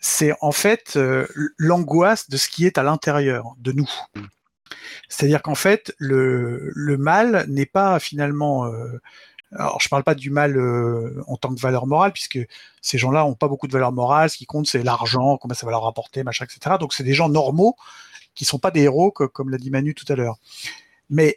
C'est 0.00 0.32
en 0.40 0.52
fait 0.52 0.94
euh, 0.96 1.26
l'angoisse 1.58 2.30
de 2.30 2.36
ce 2.36 2.48
qui 2.48 2.66
est 2.66 2.78
à 2.78 2.82
l'intérieur 2.82 3.54
de 3.58 3.72
nous. 3.72 3.90
Mm. 4.14 4.22
C'est-à-dire 5.08 5.42
qu'en 5.42 5.54
fait, 5.54 5.94
le, 5.98 6.70
le 6.74 6.96
mal 6.96 7.44
n'est 7.48 7.66
pas 7.66 7.98
finalement 7.98 8.66
euh, 8.66 9.00
alors, 9.52 9.80
je 9.80 9.88
parle 9.88 10.04
pas 10.04 10.14
du 10.14 10.30
mal 10.30 10.56
euh, 10.56 11.22
en 11.26 11.36
tant 11.36 11.52
que 11.52 11.60
valeur 11.60 11.86
morale, 11.86 12.12
puisque 12.12 12.38
ces 12.80 12.98
gens-là 12.98 13.24
ont 13.24 13.34
pas 13.34 13.48
beaucoup 13.48 13.66
de 13.66 13.72
valeur 13.72 13.92
morale. 13.92 14.30
Ce 14.30 14.36
qui 14.36 14.46
compte, 14.46 14.66
c'est 14.66 14.82
l'argent, 14.82 15.36
combien 15.38 15.54
ça 15.54 15.66
va 15.66 15.72
leur 15.72 15.82
rapporter, 15.82 16.22
machin, 16.22 16.44
etc. 16.44 16.76
Donc, 16.78 16.94
c'est 16.94 17.02
des 17.02 17.14
gens 17.14 17.28
normaux 17.28 17.76
qui 18.34 18.44
sont 18.44 18.58
pas 18.58 18.70
des 18.70 18.82
héros, 18.82 19.10
comme 19.10 19.50
l'a 19.50 19.58
dit 19.58 19.70
Manu 19.70 19.94
tout 19.94 20.10
à 20.10 20.14
l'heure. 20.14 20.38
Mais 21.10 21.36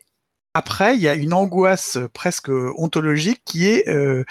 après, 0.53 0.95
il 0.95 1.01
y 1.01 1.07
a 1.07 1.15
une 1.15 1.33
angoisse 1.33 1.97
presque 2.13 2.49
ontologique 2.49 3.41
qui 3.45 3.67
est 3.67 3.87
euh, 3.89 4.23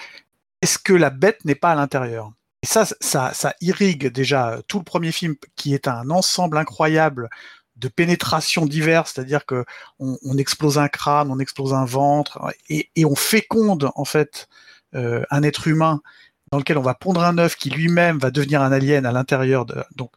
est-ce 0.61 0.79
que 0.79 0.93
la 0.93 1.09
bête 1.09 1.43
n'est 1.45 1.55
pas 1.55 1.71
à 1.71 1.75
l'intérieur? 1.75 2.31
Et 2.63 2.65
ça, 2.65 2.85
ça, 2.85 3.53
irrigue 3.59 4.07
déjà 4.07 4.61
tout 4.69 4.77
le 4.77 4.85
premier 4.85 5.11
film, 5.11 5.35
qui 5.57 5.73
est 5.73 5.89
un 5.89 6.09
ensemble 6.09 6.57
incroyable 6.57 7.29
de 7.75 7.89
pénétration 7.89 8.65
diverses, 8.65 9.13
c'est-à-dire 9.13 9.45
que 9.45 9.65
on, 9.99 10.17
on, 10.23 10.37
explose 10.37 10.77
un 10.77 10.87
crâne, 10.87 11.29
on 11.29 11.39
explose 11.39 11.73
un 11.73 11.83
ventre, 11.83 12.39
et, 12.69 12.89
et 12.95 13.03
on 13.03 13.15
féconde 13.15 13.89
en 13.95 14.05
fait 14.05 14.47
euh, 14.95 15.23
un 15.31 15.43
être 15.43 15.67
humain 15.67 16.01
dans 16.53 16.59
lequel 16.59 16.77
on 16.77 16.83
va 16.83 16.93
pondre 16.93 17.23
un 17.23 17.39
œuf 17.39 17.55
qui 17.55 17.71
lui-même 17.71 18.19
va 18.19 18.31
devenir 18.31 18.61
un 18.61 18.71
alien 18.71 19.05
à 19.05 19.11
l'intérieur 19.11 19.65
de. 19.65 19.83
Donc 19.95 20.11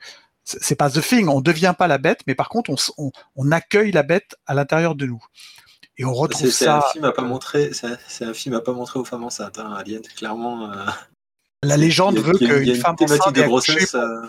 c'est 0.46 0.76
pas 0.76 0.88
the 0.90 1.00
thing, 1.02 1.28
on 1.28 1.40
devient 1.40 1.74
pas 1.76 1.87
la 1.88 1.98
bête, 1.98 2.20
mais 2.26 2.35
par 2.35 2.48
contre 2.48 2.70
on, 2.70 2.76
on, 2.98 3.11
on 3.35 3.50
accueille 3.52 3.90
la 3.92 4.02
bête 4.02 4.37
à 4.46 4.54
l'intérieur 4.54 4.94
de 4.94 5.04
nous. 5.06 5.22
Et 5.98 6.04
on 6.04 6.12
retrouve 6.14 6.40
C'est 6.40 6.50
c'est 6.52 6.64
ça. 6.66 6.78
un 6.78 6.92
film 6.92 7.04
à 7.04 7.12
pas 7.12 7.22
montrer. 7.22 7.72
C'est 7.72 7.98
c'est 8.06 8.24
un 8.24 8.35
film 8.35 8.54
à 8.54 8.61
pas 8.61 8.72
montrer 8.72 8.98
aux 8.98 9.04
femmes 9.04 9.24
enceintes. 9.24 9.59
Hein, 9.59 9.72
Alien, 9.78 10.02
clairement. 10.02 10.70
euh, 10.72 10.85
La 11.62 11.76
légende 11.76 12.18
a- 12.18 12.20
veut 12.20 12.35
qu'une 12.38 12.50
une 12.50 12.74
femme 12.76 12.96
enceinte 13.00 13.35
de 13.35 13.42
grossesse. 13.42 13.94
euh, 13.94 14.22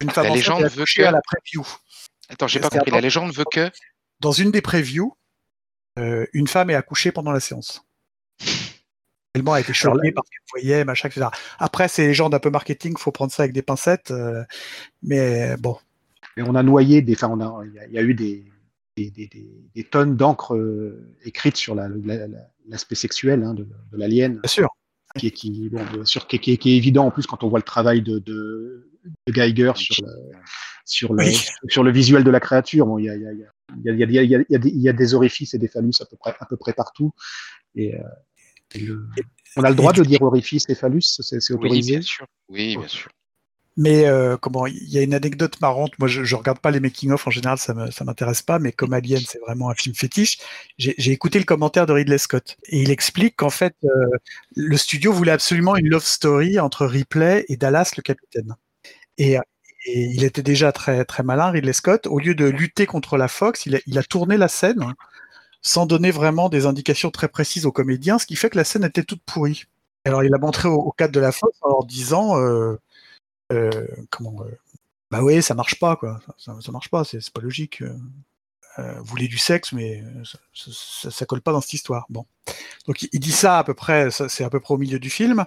une 0.00 0.10
femme 0.10 0.24
La 0.24 0.30
enceinte 0.30 0.34
légende 0.36 0.64
veut 0.64 0.84
que- 0.84 1.02
à 1.02 1.10
la 1.10 1.20
preview. 1.22 1.66
Attends, 2.28 2.46
j'ai 2.48 2.60
pas 2.60 2.68
compris. 2.68 2.90
La 2.90 3.00
légende 3.00 3.32
veut 3.32 3.44
que. 3.50 3.70
Dans 4.20 4.30
une 4.32 4.52
des 4.52 4.62
previews, 4.62 5.16
euh, 5.98 6.26
une 6.32 6.46
femme 6.46 6.70
est 6.70 6.74
accouchée 6.76 7.10
pendant 7.12 7.32
la 7.32 7.40
séance. 7.40 7.82
Tellement 9.32 9.56
été 9.56 9.66
Alors 9.82 9.94
choquée 9.96 10.08
là- 10.08 10.12
parce 10.14 10.28
qu'elle 10.28 10.60
voyait, 10.62 10.84
machin, 10.84 11.08
etc. 11.08 11.26
Après, 11.58 11.88
c'est 11.88 12.06
les 12.06 12.14
gens 12.14 12.28
d'un 12.28 12.38
peu 12.38 12.50
marketing, 12.50 12.96
faut 12.98 13.12
prendre 13.12 13.32
ça 13.32 13.44
avec 13.44 13.54
des 13.54 13.62
pincettes. 13.62 14.10
euh, 14.10 14.42
mais 15.02 15.56
bon, 15.58 15.76
Et 16.36 16.42
on 16.42 16.54
a 16.54 16.62
noyé 16.62 17.00
des, 17.02 17.14
enfin, 17.14 17.34
il 17.64 17.90
y 17.90 17.94
y 17.94 17.98
a 17.98 18.02
eu 18.02 18.14
des, 18.14 18.44
des, 18.96 19.10
des, 19.10 19.28
des- 19.74 19.84
tonnes 19.84 20.16
d'encre 20.16 20.54
euh, 20.54 21.16
écrite 21.24 21.56
sur 21.56 21.74
la- 21.74 21.88
la- 21.88 22.26
la- 22.26 22.48
l'aspect 22.68 22.94
sexuel 22.94 23.42
hein, 23.42 23.54
de, 23.54 23.64
de 23.64 23.96
l'alien, 23.96 24.34
bien 24.34 24.48
sûr. 24.48 24.68
qui 25.16 25.28
est, 25.28 25.30
qui, 25.30 25.68
bon, 25.70 25.82
bien 25.92 26.04
sûr, 26.04 26.26
qui, 26.26 26.38
qui 26.38 26.52
est- 26.52 26.76
évident 26.76 27.06
en 27.06 27.10
plus 27.10 27.26
quand 27.26 27.42
on 27.42 27.48
voit 27.48 27.58
le 27.58 27.64
travail 27.64 28.02
de, 28.02 28.18
de, 28.18 28.90
de 29.26 29.32
Geiger 29.32 29.72
sur 29.76 29.96
le, 30.06 30.12
sur, 30.84 31.14
le, 31.14 31.24
Oui. 31.24 31.38
sur 31.68 31.82
le 31.82 31.90
visuel 31.90 32.22
de 32.22 32.30
la 32.30 32.40
créature. 32.40 32.86
Bon, 32.86 32.98
il 32.98 33.06
y 33.06 33.08
a, 33.10 33.16
il 33.16 33.22
y 33.22 33.26
a, 33.26 33.32
il 33.32 33.38
y 33.38 33.44
a, 33.88 33.92
il 33.92 33.98
y 33.98 34.04
a, 34.04 34.06
il 34.06 34.12
y 34.12 34.18
a- 34.18 34.22
il 34.22 34.30
y 34.30 34.34
a- 34.36 34.38
il 34.40 34.46
y 34.50 34.54
a 34.54 34.58
des- 34.58 34.68
il 34.68 34.80
y 34.82 34.88
a 34.90 34.92
des 34.92 35.14
orifices 35.14 35.54
et 35.54 35.58
des 35.58 35.68
phallus 35.68 35.94
à 36.00 36.04
peu 36.04 36.16
près, 36.16 36.34
à 36.38 36.44
peu 36.46 36.56
près 36.58 36.74
partout. 36.74 37.12
Et, 37.74 37.94
euh, 37.94 37.98
et 37.98 38.31
le- 38.80 39.06
on 39.56 39.62
a 39.64 39.68
le 39.70 39.74
droit 39.76 39.92
de 39.92 40.02
dire 40.02 40.22
orifice 40.22 40.64
et 40.68 40.74
phallus, 40.74 41.02
c'est 41.02 41.40
c'est 41.40 41.52
Oui, 41.54 41.58
autorisé. 41.66 41.92
bien 41.92 42.02
sûr. 42.02 42.26
Oui, 42.48 42.76
bien 42.76 42.88
sûr. 42.88 43.10
Mais 43.78 44.04
euh, 44.06 44.36
comment 44.36 44.66
il 44.66 44.90
y 44.90 44.98
a 44.98 45.02
une 45.02 45.14
anecdote 45.14 45.58
marrante. 45.62 45.98
Moi, 45.98 46.06
je, 46.06 46.24
je 46.24 46.36
regarde 46.36 46.58
pas 46.58 46.70
les 46.70 46.78
making-of 46.80 47.26
en 47.26 47.30
général, 47.30 47.56
ça 47.56 47.72
me, 47.72 47.90
ça 47.90 48.04
m'intéresse 48.04 48.42
pas. 48.42 48.58
Mais 48.58 48.70
comme 48.70 48.92
Alien, 48.92 49.20
c'est 49.26 49.38
vraiment 49.40 49.70
un 49.70 49.74
film 49.74 49.94
fétiche. 49.94 50.38
J'ai 50.76 50.94
j'ai 50.98 51.12
écouté 51.12 51.38
le 51.38 51.46
commentaire 51.46 51.86
de 51.86 51.92
Ridley 51.94 52.18
Scott 52.18 52.58
et 52.66 52.82
il 52.82 52.90
explique 52.90 53.36
qu'en 53.36 53.48
fait, 53.50 53.74
euh, 53.84 53.88
le 54.56 54.76
studio 54.76 55.10
voulait 55.12 55.32
absolument 55.32 55.74
une 55.76 55.88
love 55.88 56.04
story 56.04 56.60
entre 56.60 56.84
Ripley 56.86 57.46
et 57.48 57.56
Dallas, 57.56 57.92
le 57.96 58.02
capitaine. 58.02 58.54
Et, 59.16 59.36
et 59.86 60.00
il 60.14 60.22
était 60.24 60.42
déjà 60.42 60.70
très 60.72 61.04
très 61.06 61.22
malin, 61.22 61.50
Ridley 61.50 61.72
Scott. 61.72 62.06
Au 62.06 62.18
lieu 62.18 62.34
de 62.34 62.44
lutter 62.44 62.84
contre 62.84 63.16
la 63.16 63.28
Fox, 63.28 63.64
il 63.64 63.76
a, 63.76 63.80
il 63.86 63.98
a 63.98 64.02
tourné 64.02 64.36
la 64.36 64.48
scène 64.48 64.94
sans 65.62 65.86
donner 65.86 66.10
vraiment 66.10 66.48
des 66.48 66.66
indications 66.66 67.10
très 67.10 67.28
précises 67.28 67.66
aux 67.66 67.72
comédiens, 67.72 68.18
ce 68.18 68.26
qui 68.26 68.36
fait 68.36 68.50
que 68.50 68.58
la 68.58 68.64
scène 68.64 68.84
était 68.84 69.04
toute 69.04 69.22
pourrie. 69.22 69.64
Alors, 70.04 70.24
il 70.24 70.34
a 70.34 70.38
montré 70.38 70.68
au, 70.68 70.90
cadre 70.90 71.14
de 71.14 71.20
la 71.20 71.32
Fox 71.32 71.56
en 71.62 71.68
leur 71.68 71.84
disant. 71.84 72.38
Euh, 72.38 72.76
euh, 73.52 73.86
comment 74.10 74.42
euh, 74.42 74.58
bah 75.10 75.22
oui 75.22 75.42
ça 75.42 75.54
marche 75.54 75.78
pas 75.78 75.94
quoi 75.96 76.20
ça, 76.38 76.54
marche 76.72 76.88
pas 76.88 77.04
c'est 77.04 77.18
pas 77.32 77.42
logique 77.42 77.82
vous 78.78 79.04
voulez 79.04 79.28
du 79.28 79.36
sexe 79.36 79.72
mais 79.72 80.02
ça, 80.54 81.26
colle 81.26 81.42
pas 81.42 81.52
dans 81.52 81.60
cette 81.60 81.74
histoire 81.74 82.06
bon 82.08 82.24
donc 82.86 83.02
il, 83.02 83.20
dit 83.20 83.32
ça 83.32 83.58
à 83.58 83.64
peu 83.64 83.74
près 83.74 84.10
c'est 84.10 84.42
à 84.42 84.48
peu 84.48 84.58
près 84.58 84.72
au 84.72 84.78
milieu 84.78 84.98
du 84.98 85.10
film 85.10 85.44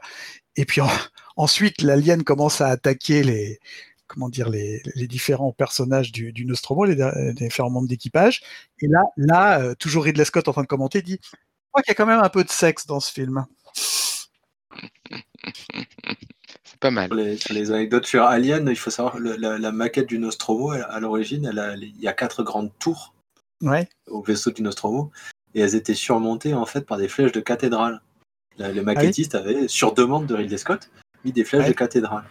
et 0.55 0.65
puis 0.65 0.81
en- 0.81 0.89
ensuite 1.35 1.81
l'alien 1.81 2.23
commence 2.23 2.61
à 2.61 2.67
attaquer 2.67 3.23
les 3.23 3.59
comment 4.07 4.29
dire 4.29 4.49
les, 4.49 4.81
les 4.95 5.07
différents 5.07 5.51
personnages 5.51 6.11
du, 6.11 6.31
du 6.33 6.45
Nostromo 6.45 6.85
les, 6.85 6.95
les 6.95 7.33
différents 7.33 7.69
membres 7.69 7.87
d'équipage 7.87 8.41
et 8.79 8.87
là 8.87 9.01
là 9.17 9.59
euh, 9.61 9.75
toujours 9.75 10.03
Ridley 10.05 10.25
Scott 10.25 10.47
en 10.47 10.53
train 10.53 10.61
de 10.63 10.67
commenter 10.67 11.01
dit 11.01 11.19
je 11.21 11.37
crois 11.71 11.81
qu'il 11.83 11.91
y 11.91 11.93
a 11.93 11.95
quand 11.95 12.05
même 12.05 12.19
un 12.23 12.29
peu 12.29 12.43
de 12.43 12.49
sexe 12.49 12.85
dans 12.85 12.99
ce 12.99 13.11
film 13.11 13.45
C'est 16.63 16.79
pas 16.79 16.91
mal. 16.91 17.09
Les, 17.13 17.37
sur 17.37 17.53
les 17.53 17.71
anecdotes 17.71 18.05
sur 18.05 18.23
Alien, 18.23 18.67
il 18.69 18.75
faut 18.75 18.89
savoir 18.89 19.17
le- 19.17 19.35
la, 19.37 19.57
la 19.57 19.71
maquette 19.71 20.07
du 20.07 20.19
Nostromo, 20.19 20.73
elle- 20.73 20.85
à 20.89 20.99
l'origine, 20.99 21.49
il 21.81 22.01
y 22.01 22.07
a 22.07 22.13
quatre 22.13 22.43
grandes 22.43 22.71
tours 22.79 23.13
ouais 23.61 23.87
au 24.07 24.21
vaisseau 24.21 24.51
du 24.51 24.61
Nostromo, 24.61 25.11
et 25.53 25.61
elles 25.61 25.75
étaient 25.75 25.93
surmontées 25.95 26.53
en 26.53 26.65
fait 26.65 26.81
par 26.81 26.97
des 26.97 27.07
flèches 27.07 27.31
de 27.31 27.39
cathédrale. 27.39 28.01
Le 28.57 28.81
maquettiste 28.81 29.35
avait, 29.35 29.67
sur 29.67 29.93
demande 29.93 30.25
de 30.27 30.33
Ridley 30.35 30.57
Scott, 30.57 30.89
mis 31.23 31.31
des 31.31 31.43
flèches 31.43 31.63
de 31.69 31.73
cathédrale. 31.73 32.25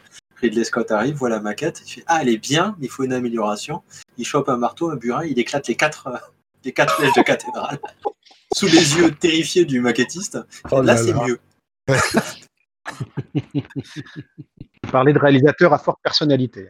Ridley 0.45 0.65
Scott 0.65 0.91
arrive, 0.91 1.15
voit 1.15 1.31
la 1.31 1.41
maquette, 1.41 1.81
il 1.87 1.91
fait 1.91 2.05
Ah, 2.07 2.19
elle 2.21 2.29
est 2.29 2.37
bien, 2.37 2.77
il 2.83 2.91
faut 2.91 3.03
une 3.03 3.15
amélioration. 3.15 3.83
Il 4.19 4.27
chope 4.27 4.51
un 4.51 4.59
marteau, 4.59 4.91
un 4.91 4.97
burin, 4.97 5.25
il 5.25 5.39
éclate 5.39 5.69
les 5.69 5.75
quatre, 5.75 6.09
euh, 6.09 6.19
les 6.65 6.73
quatre 6.73 6.97
flèches 6.97 7.15
de 7.15 7.23
cathédrale. 7.23 7.79
Sous 8.55 8.67
les 8.67 8.99
yeux 8.99 9.15
terrifiés 9.15 9.65
du 9.65 9.81
maquettiste. 9.81 10.39
Oh 10.71 10.83
là, 10.83 10.95
là 10.95 10.97
c'est 10.99 11.15
mieux. 11.15 11.41
Parler 14.93 15.15
de 15.15 15.19
réalisateur 15.19 15.73
à 15.73 15.79
forte 15.79 16.01
personnalité. 16.03 16.69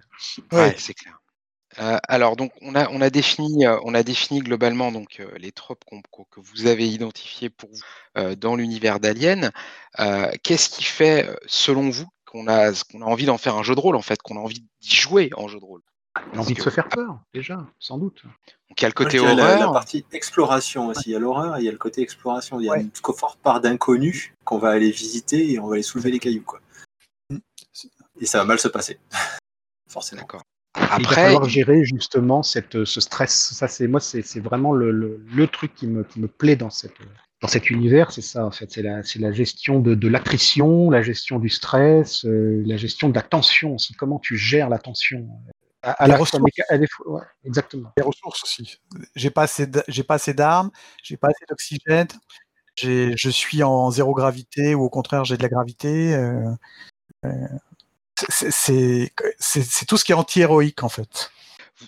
Ouais, 0.53 0.77
c'est 0.79 0.95
clair. 0.95 1.19
Euh, 1.81 1.99
alors 2.09 2.37
donc 2.37 2.53
on 2.61 2.77
a 2.77 2.89
on 2.91 3.01
a 3.01 3.11
défini 3.11 3.67
euh, 3.67 3.77
on 3.83 3.95
a 3.95 4.05
défini 4.05 4.39
globalement 4.39 4.93
donc 4.93 5.19
euh, 5.19 5.29
les 5.39 5.51
tropes 5.51 5.85
que 6.31 6.39
vous 6.39 6.67
avez 6.67 6.89
identifiés 6.89 7.51
pour 7.51 7.69
vous 7.69 7.83
euh, 8.17 8.37
dans 8.37 8.55
l'univers 8.55 9.01
d'Alien. 9.01 9.51
Euh, 9.99 10.31
Qu'est-ce 10.45 10.71
qui 10.71 10.85
fait 10.85 11.29
selon 11.47 11.91
vous 11.91 12.07
qu'on 12.35 12.49
a 12.49 12.73
qu'on 12.91 13.03
a 13.03 13.05
envie 13.07 13.27
d'en 13.27 13.39
faire 13.39 13.55
un 13.57 13.63
jeu 13.63 13.75
de 13.77 13.81
rôle 13.81 13.95
en 13.97 14.03
fait, 14.03 14.21
qu'on 14.21 14.37
a 14.37 14.41
envie 14.41 14.65
d'y 14.81 14.95
jouer 14.95 15.31
en 15.37 15.47
jeu 15.47 15.61
de 15.61 15.65
rôle 15.65 15.83
On 16.33 16.39
a 16.39 16.41
envie 16.41 16.55
de 16.55 16.61
se 16.61 16.69
faire 16.71 16.89
peur, 16.89 17.21
déjà, 17.33 17.65
sans 17.79 17.97
doute. 17.99 18.23
Donc 18.25 18.81
il 18.81 18.83
y 18.83 18.85
a 18.87 18.89
le 18.89 18.95
Moi, 18.99 19.05
côté 19.07 19.19
je 19.19 19.23
dirais 19.23 19.35
la, 19.37 19.47
la 19.47 19.55
horreur. 19.57 19.73
partie 19.73 20.05
exploration 20.13 20.89
aussi. 20.89 21.11
Il 21.11 21.13
y 21.13 21.17
a 21.17 21.21
l'horreur 21.21 21.57
et 21.57 21.61
il 21.61 21.65
y 21.65 21.69
a 21.69 21.73
le 21.73 21.79
côté 21.79 22.03
exploration. 22.03 22.59
Il 22.61 22.67
y 22.67 22.69
a 22.69 22.73
Ouais. 22.73 22.81
une 22.81 22.91
forte 23.17 23.39
part 23.41 23.61
d'inconnu 23.61 24.35
qu'on 24.45 24.59
va 24.59 24.71
aller 24.71 24.91
visiter 24.91 25.53
et 25.53 25.59
on 25.61 25.69
va 25.69 25.75
aller 25.75 25.83
soulever 25.85 26.11
les 26.11 26.19
cailloux. 26.19 26.43
Quoi. 26.45 26.61
Et 28.21 28.27
ça 28.27 28.39
va 28.39 28.45
mal 28.45 28.59
se 28.59 28.69
passer. 28.69 28.99
Forcément. 29.89 30.23
D'accord. 30.23 30.43
il 30.77 30.81
va 30.83 30.95
Après, 30.95 31.15
falloir 31.27 31.49
gérer 31.49 31.85
justement 31.85 32.43
cette, 32.43 32.85
ce 32.85 33.01
stress. 33.01 33.33
Ça, 33.53 33.69
c'est 33.69 33.87
moi, 33.87 34.01
c'est 34.01 34.23
c'est 34.23 34.41
vraiment 34.41 34.73
le, 34.73 34.91
le, 34.91 35.21
le 35.33 35.47
truc 35.47 35.75
qui 35.75 35.87
me, 35.87 36.03
qui 36.05 36.19
me 36.21 36.27
plaît 36.29 36.57
dans 36.57 36.71
cette 36.71 36.97
dans 37.45 37.49
cet 37.49 37.69
univers, 37.69 38.11
c'est 38.11 38.23
ça 38.23 38.47
en 38.47 38.51
fait. 38.51 38.73
C'est 38.73 38.81
la, 38.81 39.03
c'est 39.03 39.19
la 39.19 39.31
gestion 39.31 39.79
de, 39.79 39.95
de 39.95 40.09
l'attrition, 40.09 40.89
la 40.89 41.03
gestion 41.03 41.39
du 41.39 41.51
stress, 41.51 42.25
euh, 42.25 42.63
la 42.65 42.79
gestion 42.79 43.11
de 43.11 43.15
la 43.15 43.21
tension 43.21 43.75
aussi. 43.75 43.93
Comment 43.93 44.19
tu 44.19 44.39
gères 44.39 44.71
la 44.71 44.79
tension 44.79 45.29
à, 45.83 45.91
à 45.91 46.07
Les 46.07 46.13
la 46.13 46.17
ressources. 46.17 46.43
méca- 46.43 46.65
à 46.71 46.79
des 46.79 46.87
fois- 46.87 47.07
ouais, 47.07 47.23
exactement. 47.45 47.93
les 47.99 48.03
ressources 48.03 48.43
aussi. 48.45 48.79
J'ai 49.15 49.29
pas 49.29 49.43
assez, 49.43 49.67
d- 49.67 49.83
j'ai 49.89 50.05
pas 50.05 50.15
assez 50.15 50.33
d'armes, 50.33 50.71
j'ai 51.03 51.19
pas 51.19 51.29
assez 51.29 51.45
d'oxygène, 51.47 52.09
j'ai, 52.77 53.13
je 53.15 53.29
suis 53.29 53.63
en 53.63 53.91
zéro 53.91 54.15
gravité 54.15 54.75
ou 54.75 54.83
au 54.83 54.89
contraire 54.89 55.27
j'ai 55.27 55.37
de 55.37 55.43
la 55.43 55.51
gravité. 55.51 56.15
euh, 56.15 56.51
euh, 57.27 57.31
c'est, 58.31 58.51
c'est, 58.53 59.13
c'est, 59.39 59.63
c'est 59.63 59.85
tout 59.85 59.99
ce 59.99 60.05
qui 60.07 60.13
est 60.13 60.15
anti-héroïque 60.15 60.83
en 60.83 60.89
fait. 60.89 61.31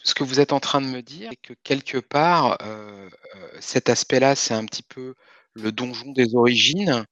ce 0.05 0.13
que 0.15 0.23
vous 0.23 0.39
êtes 0.39 0.53
en 0.53 0.61
train 0.61 0.83
de 0.83 0.87
me 0.87 1.01
dire, 1.01 1.31
c'est 1.31 1.37
que 1.37 1.55
quelque 1.63 1.97
part, 1.97 2.59
euh, 2.61 3.09
euh, 3.37 3.49
cet 3.61 3.89
aspect-là, 3.89 4.35
c'est 4.37 4.53
un 4.53 4.67
petit 4.67 4.83
peu 4.83 5.15
le 5.57 5.73
donjon 5.73 6.13
des 6.13 6.35
origines. 6.35 7.05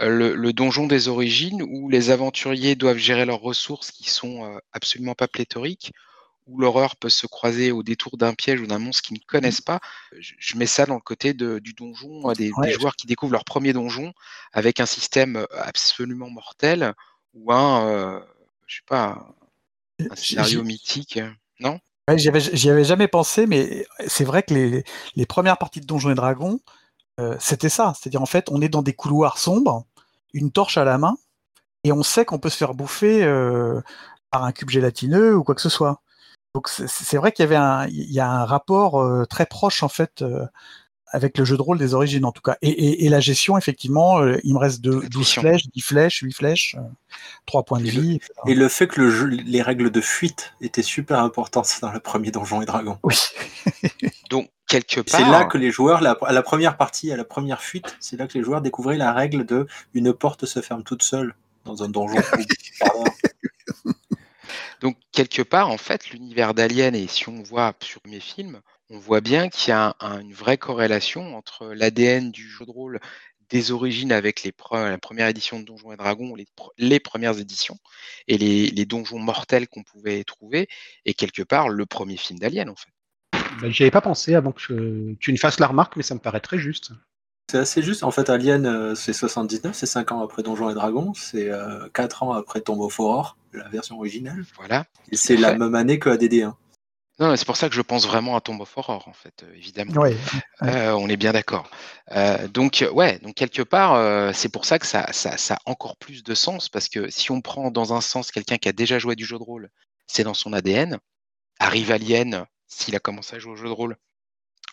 Euh, 0.00 0.08
Le, 0.08 0.36
le 0.36 0.52
donjon 0.52 0.86
des 0.86 1.08
origines 1.08 1.60
où 1.60 1.88
les 1.88 2.10
aventuriers 2.10 2.76
doivent 2.76 3.02
gérer 3.02 3.24
leurs 3.26 3.40
ressources 3.40 3.90
qui 3.90 4.08
sont 4.08 4.44
euh, 4.44 4.58
absolument 4.72 5.16
pas 5.16 5.26
pléthoriques, 5.26 5.90
où 6.46 6.60
l'horreur 6.60 6.94
peut 6.94 7.10
se 7.10 7.26
croiser 7.26 7.72
au 7.72 7.82
détour 7.82 8.16
d'un 8.16 8.32
piège 8.32 8.60
ou 8.60 8.68
d'un 8.68 8.78
monstre 8.78 9.02
qu'ils 9.02 9.18
ne 9.18 9.26
connaissent 9.26 9.60
pas. 9.60 9.80
Je, 10.16 10.34
je 10.38 10.56
mets 10.56 10.70
ça 10.70 10.86
dans 10.86 10.94
le 10.94 11.00
côté 11.00 11.34
de- 11.34 11.58
du 11.58 11.72
donjon, 11.72 12.30
euh, 12.30 12.32
des, 12.34 12.52
des 12.62 12.72
joueurs 12.74 12.94
qui 12.94 13.08
découvrent 13.08 13.32
leur 13.32 13.44
premier 13.44 13.72
donjon 13.72 14.12
avec 14.52 14.78
un 14.78 14.86
système 14.86 15.44
absolument 15.50 16.30
mortel 16.30 16.94
ou 17.34 17.52
un, 17.52 17.88
euh, 17.88 18.20
je 18.68 18.76
sais 18.76 18.86
pas, 18.86 19.34
un, 19.98 20.06
un 20.12 20.16
scénario 20.16 20.62
mythique. 20.62 21.18
Non? 21.58 21.80
Ouais, 22.06 22.18
j'y 22.18 22.28
avais, 22.28 22.40
j'y 22.40 22.70
avais 22.70 22.84
jamais 22.84 23.08
pensé, 23.08 23.46
mais 23.48 23.84
c'est 24.06 24.24
vrai 24.24 24.44
que 24.44 24.54
les, 24.54 24.84
les 25.16 25.26
premières 25.26 25.58
parties 25.58 25.80
de 25.80 25.86
Donjons 25.86 26.12
et 26.12 26.14
Dragons, 26.14 26.60
euh, 27.18 27.36
c'était 27.40 27.68
ça. 27.68 27.92
C'est-à-dire, 27.98 28.22
en 28.22 28.26
fait, 28.26 28.48
on 28.50 28.60
est 28.60 28.68
dans 28.68 28.82
des 28.82 28.92
couloirs 28.94 29.38
sombres, 29.38 29.84
une 30.34 30.50
torche 30.50 30.78
à 30.78 30.84
la 30.84 30.98
main, 30.98 31.16
et 31.84 31.92
on 31.92 32.02
sait 32.02 32.24
qu'on 32.24 32.38
peut 32.38 32.50
se 32.50 32.56
faire 32.56 32.74
bouffer 32.74 33.22
euh, 33.24 33.80
par 34.30 34.44
un 34.44 34.52
cube 34.52 34.70
gélatineux 34.70 35.36
ou 35.36 35.42
quoi 35.44 35.54
que 35.54 35.60
ce 35.62 35.68
soit. 35.68 36.00
Donc, 36.54 36.68
c'est- 36.68 37.16
vrai 37.16 37.30
qu'il 37.32 37.42
y 37.42 37.46
avait 37.46 37.56
un, 37.56 37.86
il 37.88 38.10
y 38.12 38.20
a 38.20 38.28
un 38.30 38.44
rapport 38.44 39.00
euh, 39.00 39.24
très 39.26 39.46
proche, 39.46 39.82
en 39.82 39.88
fait, 39.88 40.22
euh, 40.22 40.44
avec 41.10 41.38
le 41.38 41.44
jeu 41.44 41.56
de 41.56 41.62
rôle 41.62 41.78
des 41.78 41.94
origines, 41.94 42.24
en 42.26 42.32
tout 42.32 42.42
cas. 42.42 42.56
Et, 42.62 42.68
et- 42.68 43.04
et 43.06 43.08
la 43.08 43.20
gestion, 43.20 43.56
effectivement, 43.56 44.18
euh, 44.20 44.38
il 44.44 44.52
me 44.54 44.58
reste 44.58 44.80
deux- 44.82 45.00
12 45.00 45.06
Attrition. 45.06 45.42
flèches, 45.42 45.62
10 45.72 45.80
flèches, 45.80 46.18
8 46.20 46.32
flèches, 46.32 46.76
euh, 46.78 46.82
3 47.46 47.62
points 47.64 47.80
de 47.80 47.86
Et 47.86 47.90
vie. 47.90 48.14
etc. 48.16 48.32
Et 48.46 48.54
le 48.54 48.68
fait 48.68 48.86
que 48.88 49.00
le 49.00 49.10
jeu, 49.10 49.26
les 49.26 49.62
règles 49.62 49.90
de 49.90 50.00
fuite 50.00 50.52
étaient 50.60 50.82
super 50.82 51.20
importantes 51.20 51.78
dans 51.80 51.92
le 51.92 52.00
premier 52.00 52.30
Donjon 52.30 52.60
et 52.60 52.66
Dragon. 52.66 52.98
Oui. 53.04 53.16
Donc, 54.30 54.50
quelque 54.68 55.00
part. 55.00 55.18
C'est 55.20 55.26
là 55.26 55.44
que 55.44 55.58
les 55.58 55.70
joueurs, 55.70 56.00
la- 56.00 56.16
à 56.22 56.32
la 56.32 56.42
première 56.42 56.76
partie, 56.76 57.10
à 57.10 57.16
la 57.16 57.24
première 57.24 57.60
fuite, 57.62 57.96
c'est 58.00 58.16
là 58.16 58.26
que 58.28 58.38
les 58.38 58.44
joueurs 58.44 58.60
découvraient 58.60 58.96
la 58.98 59.12
règle 59.12 59.44
de 59.44 59.66
une 59.94 60.12
porte 60.12 60.46
se 60.46 60.60
ferme 60.60 60.84
toute 60.84 61.02
seule 61.02 61.34
dans 61.64 61.82
un 61.82 61.88
donjon. 61.88 62.16
Donc, 64.80 64.96
quelque 65.12 65.42
part, 65.42 65.70
en 65.70 65.78
fait, 65.78 66.10
l'univers 66.10 66.54
d'Alien, 66.54 66.94
et 66.94 67.08
si 67.08 67.28
on 67.28 67.42
voit 67.42 67.74
sur 67.82 68.00
mes 68.06 68.20
films, 68.20 68.60
on 68.90 68.98
voit 68.98 69.20
bien 69.20 69.48
qu'il 69.48 69.70
y 69.70 69.72
a 69.72 69.88
un- 69.88 69.94
un- 70.00 70.20
une 70.20 70.32
vraie 70.32 70.56
corrélation 70.56 71.36
entre 71.36 71.66
l'ADN 71.74 72.30
du 72.30 72.48
jeu 72.48 72.64
de 72.64 72.70
rôle 72.70 73.00
des 73.50 73.72
origines 73.72 74.12
avec 74.12 74.42
les 74.44 74.52
pre- 74.52 74.88
la 74.90 74.98
première 74.98 75.26
édition 75.26 75.58
de 75.58 75.64
Donjons 75.64 75.92
et 75.92 75.96
Dragons, 75.96 76.34
les, 76.36 76.44
pr- 76.44 76.70
les 76.78 77.00
premières 77.00 77.38
éditions, 77.38 77.78
et 78.28 78.38
les, 78.38 78.66
les 78.68 78.84
donjons 78.84 79.18
mortels 79.18 79.66
qu'on 79.68 79.82
pouvait 79.82 80.22
trouver, 80.22 80.68
et 81.06 81.14
quelque 81.14 81.42
part, 81.42 81.68
le 81.70 81.86
premier 81.86 82.16
film 82.16 82.38
d'Alien, 82.38 82.68
en 82.68 82.76
fait. 82.76 82.90
Ben, 83.60 83.70
J'y 83.70 83.82
avais 83.82 83.90
pas 83.90 84.00
pensé 84.00 84.34
avant 84.34 84.52
que 84.52 85.14
tu 85.18 85.32
ne 85.32 85.38
fasses 85.38 85.60
la 85.60 85.66
remarque, 85.66 85.96
mais 85.96 86.02
ça 86.02 86.14
me 86.14 86.20
paraît 86.20 86.40
très 86.40 86.58
juste. 86.58 86.92
C'est 87.50 87.58
assez 87.58 87.82
juste. 87.82 88.04
En 88.04 88.10
fait, 88.10 88.28
Alien, 88.28 88.66
euh, 88.66 88.94
c'est 88.94 89.14
79, 89.14 89.74
c'est 89.74 89.86
5 89.86 90.12
ans 90.12 90.22
après 90.22 90.42
Donjons 90.42 90.68
et 90.68 90.74
Dragons, 90.74 91.14
c'est 91.14 91.50
euh, 91.50 91.88
4 91.94 92.22
ans 92.22 92.32
après 92.32 92.60
Tomb 92.60 92.80
of 92.80 93.00
Horror, 93.00 93.38
la 93.54 93.68
version 93.68 93.96
originale. 93.96 94.44
Voilà. 94.56 94.84
Et 95.10 95.16
c'est 95.16 95.36
la 95.36 95.56
même 95.56 95.74
année 95.74 95.98
que 95.98 96.10
ADD1. 96.10 96.54
Non, 97.20 97.34
c'est 97.34 97.46
pour 97.46 97.56
ça 97.56 97.68
que 97.68 97.74
je 97.74 97.82
pense 97.82 98.06
vraiment 98.06 98.36
à 98.36 98.40
Tomb 98.40 98.60
of 98.60 98.76
Horror, 98.76 99.08
en 99.08 99.12
fait, 99.12 99.42
euh, 99.42 99.52
évidemment. 99.56 99.92
Ouais. 100.00 100.16
Euh, 100.62 100.92
on 100.92 101.08
est 101.08 101.16
bien 101.16 101.32
d'accord. 101.32 101.68
Euh, 102.12 102.46
donc, 102.46 102.82
euh, 102.82 102.90
ouais, 102.92 103.18
donc 103.18 103.34
quelque 103.34 103.62
part, 103.62 103.94
euh, 103.94 104.30
c'est 104.32 104.48
pour 104.48 104.64
ça 104.64 104.78
que 104.78 104.86
ça, 104.86 105.12
ça, 105.12 105.36
ça 105.36 105.54
a 105.54 105.70
encore 105.70 105.96
plus 105.96 106.22
de 106.22 106.34
sens, 106.34 106.68
parce 106.68 106.88
que 106.88 107.10
si 107.10 107.32
on 107.32 107.40
prend 107.40 107.72
dans 107.72 107.92
un 107.92 108.00
sens 108.00 108.30
quelqu'un 108.30 108.56
qui 108.56 108.68
a 108.68 108.72
déjà 108.72 109.00
joué 109.00 109.16
du 109.16 109.24
jeu 109.24 109.36
de 109.36 109.42
rôle, 109.42 109.68
c'est 110.06 110.22
dans 110.22 110.34
son 110.34 110.52
ADN. 110.52 110.98
Arrive 111.58 111.90
Alien, 111.90 112.46
s'il 112.68 112.94
a 112.94 113.00
commencé 113.00 113.36
à 113.36 113.38
jouer 113.38 113.52
au 113.52 113.56
jeu 113.56 113.66
de 113.66 113.72
rôle 113.72 113.96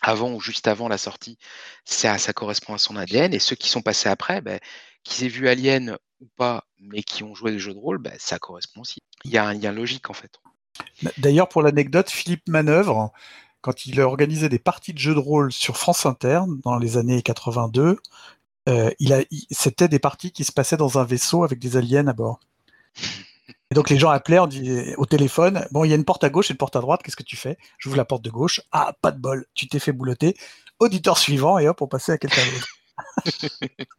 avant 0.02 0.32
ou 0.32 0.40
juste 0.40 0.68
avant 0.68 0.88
la 0.88 0.98
sortie, 0.98 1.38
ça, 1.84 2.18
ça 2.18 2.32
correspond 2.32 2.74
à 2.74 2.78
son 2.78 2.96
ADN. 2.96 3.34
Et 3.34 3.38
ceux 3.38 3.56
qui 3.56 3.68
sont 3.68 3.82
passés 3.82 4.08
après, 4.08 4.40
ben, 4.40 4.60
qu'ils 5.02 5.24
aient 5.24 5.30
vu 5.30 5.48
Alien 5.48 5.96
ou 6.20 6.28
pas, 6.36 6.64
mais 6.78 7.02
qui 7.02 7.24
ont 7.24 7.34
joué 7.34 7.50
des 7.50 7.58
jeux 7.58 7.74
de 7.74 7.78
rôle, 7.78 7.98
ben, 7.98 8.12
ça 8.18 8.38
correspond 8.38 8.82
aussi. 8.82 9.00
Il 9.24 9.30
y 9.32 9.38
a 9.38 9.44
un 9.44 9.54
lien 9.54 9.72
logique, 9.72 10.10
en 10.10 10.14
fait. 10.14 10.38
D'ailleurs, 11.18 11.48
pour 11.48 11.62
l'anecdote, 11.62 12.10
Philippe 12.10 12.48
Manœuvre, 12.48 13.12
quand 13.62 13.86
il 13.86 14.00
organisait 14.00 14.48
des 14.48 14.58
parties 14.58 14.92
de 14.92 14.98
jeux 14.98 15.14
de 15.14 15.18
rôle 15.18 15.52
sur 15.52 15.76
France 15.76 16.06
Inter 16.06 16.42
dans 16.62 16.78
les 16.78 16.98
années 16.98 17.22
82, 17.22 17.98
euh, 18.68 18.90
il 18.98 19.12
a, 19.12 19.22
il- 19.30 19.46
c'était 19.50 19.88
des 19.88 19.98
parties 19.98 20.32
qui 20.32 20.44
se 20.44 20.52
passaient 20.52 20.76
dans 20.76 20.98
un 20.98 21.04
vaisseau 21.04 21.44
avec 21.44 21.58
des 21.58 21.76
aliens 21.76 22.06
à 22.06 22.12
bord. 22.12 22.40
Et 23.70 23.74
donc 23.74 23.90
les 23.90 23.98
gens 23.98 24.10
appelaient 24.10 24.38
on 24.38 24.46
dit, 24.46 24.94
au 24.96 25.06
téléphone, 25.06 25.66
bon, 25.72 25.84
il 25.84 25.90
y 25.90 25.92
a 25.92 25.96
une 25.96 26.04
porte 26.04 26.24
à 26.24 26.30
gauche 26.30 26.50
et 26.50 26.54
une 26.54 26.58
porte 26.58 26.76
à 26.76 26.80
droite, 26.80 27.02
qu'est-ce 27.02 27.16
que 27.16 27.22
tu 27.22 27.36
fais? 27.36 27.58
J'ouvre 27.78 27.96
la 27.96 28.04
porte 28.04 28.22
de 28.22 28.30
gauche, 28.30 28.60
ah, 28.72 28.94
pas 29.02 29.10
de 29.10 29.18
bol, 29.18 29.46
tu 29.54 29.68
t'es 29.68 29.78
fait 29.78 29.92
boulotter. 29.92 30.36
Auditeur 30.78 31.18
suivant, 31.18 31.58
et 31.58 31.68
hop, 31.68 31.80
on 31.82 31.88
passait 31.88 32.12
à 32.12 32.18
quelqu'un 32.18 32.42
d'autre. 32.44 32.68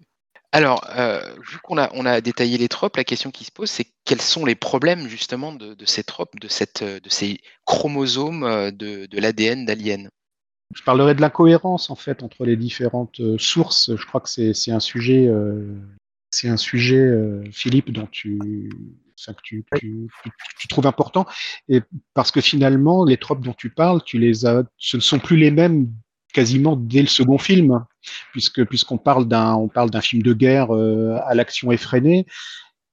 Alors, 0.53 0.88
euh, 0.95 1.36
vu 1.51 1.57
qu'on 1.61 1.78
a, 1.78 1.89
on 1.93 2.05
a 2.05 2.22
détaillé 2.22 2.57
les 2.57 2.70
tropes, 2.70 2.95
la 2.95 3.03
question 3.03 3.32
qui 3.32 3.43
se 3.43 3.51
pose, 3.51 3.70
c'est 3.70 3.88
quels 4.05 4.22
sont 4.22 4.45
les 4.45 4.55
problèmes 4.55 5.07
justement 5.07 5.51
de, 5.51 5.74
de 5.74 5.86
ces 5.86 6.03
tropes, 6.03 6.39
de, 6.39 6.47
cette, 6.47 6.84
de 6.84 7.09
ces 7.09 7.41
chromosomes 7.65 8.43
euh, 8.43 8.72
de, 8.72 9.07
de 9.07 9.20
l'ADN 9.20 9.65
d'Alien? 9.65 10.09
Je 10.76 10.84
parlerai 10.84 11.15
de 11.15 11.22
l'incohérence 11.22 11.89
en 11.89 11.95
fait 11.95 12.24
entre 12.24 12.45
les 12.45 12.57
différentes 12.57 13.20
euh, 13.20 13.38
sources. 13.38 13.95
Je 13.95 14.05
crois 14.05 14.22
que 14.22 14.30
c'est 14.30 14.53
c'est 14.53 14.72
un 14.72 14.80
sujet, 14.80 15.28
euh, 15.28 15.76
c'est 16.30 16.49
un 16.49 16.57
sujet, 16.57 16.97
euh, 16.97 17.43
Philippe, 17.51 17.91
dont 17.91 18.07
tu, 18.11 18.70
que 19.26 19.41
tu, 19.43 19.65
tu, 19.78 20.07
tu- 20.24 20.32
tu 20.59 20.68
trouves 20.68 20.88
important, 20.88 21.26
et 21.68 21.82
parce 22.13 22.32
que 22.32 22.39
finalement, 22.41 23.03
les 23.03 23.18
tropes 23.18 23.41
dont 23.41 23.53
tu 23.53 23.70
parles, 23.70 24.01
tu 24.03 24.20
les 24.20 24.45
as, 24.45 24.63
ce 24.78 24.97
ne 24.97 25.01
sont 25.01 25.20
plus 25.20 25.38
les 25.38 25.51
mêmes 25.51 25.91
quasiment 26.34 26.76
dès 26.76 27.01
le 27.01 27.07
second 27.07 27.38
film, 27.38 27.84
puisque 28.32 28.63
puisqu'on 28.65 28.97
parle 28.97 29.28
d'un, 29.28 29.55
on 29.55 29.68
parle 29.70 29.89
d'un 29.89 30.01
film 30.01 30.22
de 30.22 30.34
guerre 30.34 30.76
euh, 30.76 31.18
à 31.26 31.34
l'action 31.34 31.72
effrénée. 31.72 32.26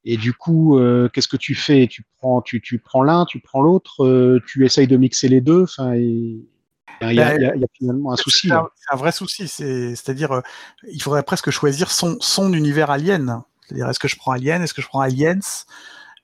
Et 0.06 0.16
du 0.16 0.32
coup, 0.32 0.78
euh, 0.78 1.08
qu'est-ce 1.08 1.28
que 1.28 1.36
tu 1.36 1.54
fais? 1.54 1.86
Tu 1.86 2.04
prends, 2.18 2.42
tu, 2.42 2.60
tu 2.60 2.78
prends 2.78 3.02
l'un, 3.02 3.24
tu 3.24 3.40
prends 3.40 3.62
l'autre, 3.62 4.04
euh, 4.04 4.40
tu 4.46 4.64
essayes 4.64 4.86
de 4.86 4.96
mixer 4.96 5.28
les 5.28 5.40
deux. 5.40 5.62
Enfin, 5.64 5.94
et- 5.94 6.40
il 7.02 7.12
y, 7.12 7.20
a- 7.20 7.36
y 7.36 7.60
y 7.60 7.64
finalement 7.72 8.12
un 8.12 8.16
souci. 8.16 8.48
C'est 8.48 8.54
là. 8.54 8.66
un, 8.90 8.94
un 8.94 8.96
vrai 8.96 9.12
souci. 9.12 9.48
C'est, 9.48 9.90
c'est-à-dire, 9.96 10.42
il 10.90 11.02
faudrait 11.02 11.22
presque 11.22 11.50
choisir 11.50 11.90
son, 11.90 12.16
son 12.20 12.52
univers 12.52 12.90
alien. 12.90 13.42
C'est-à-dire, 13.66 13.88
est-ce 13.88 13.98
que 13.98 14.08
je 14.08 14.16
prends 14.16 14.32
Alien, 14.32 14.62
est-ce 14.62 14.74
que 14.74 14.82
je 14.82 14.88
prends 14.88 15.00
Aliens? 15.00 15.40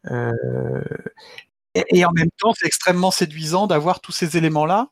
Et, 0.09 1.85
et 1.91 2.05
en 2.05 2.13
même 2.13 2.31
temps, 2.39 2.53
c'est 2.57 2.67
extrêmement 2.67 3.11
séduisant 3.11 3.67
d'avoir 3.67 4.01
tous 4.01 4.13
ces 4.13 4.37
éléments-là. 4.37 4.89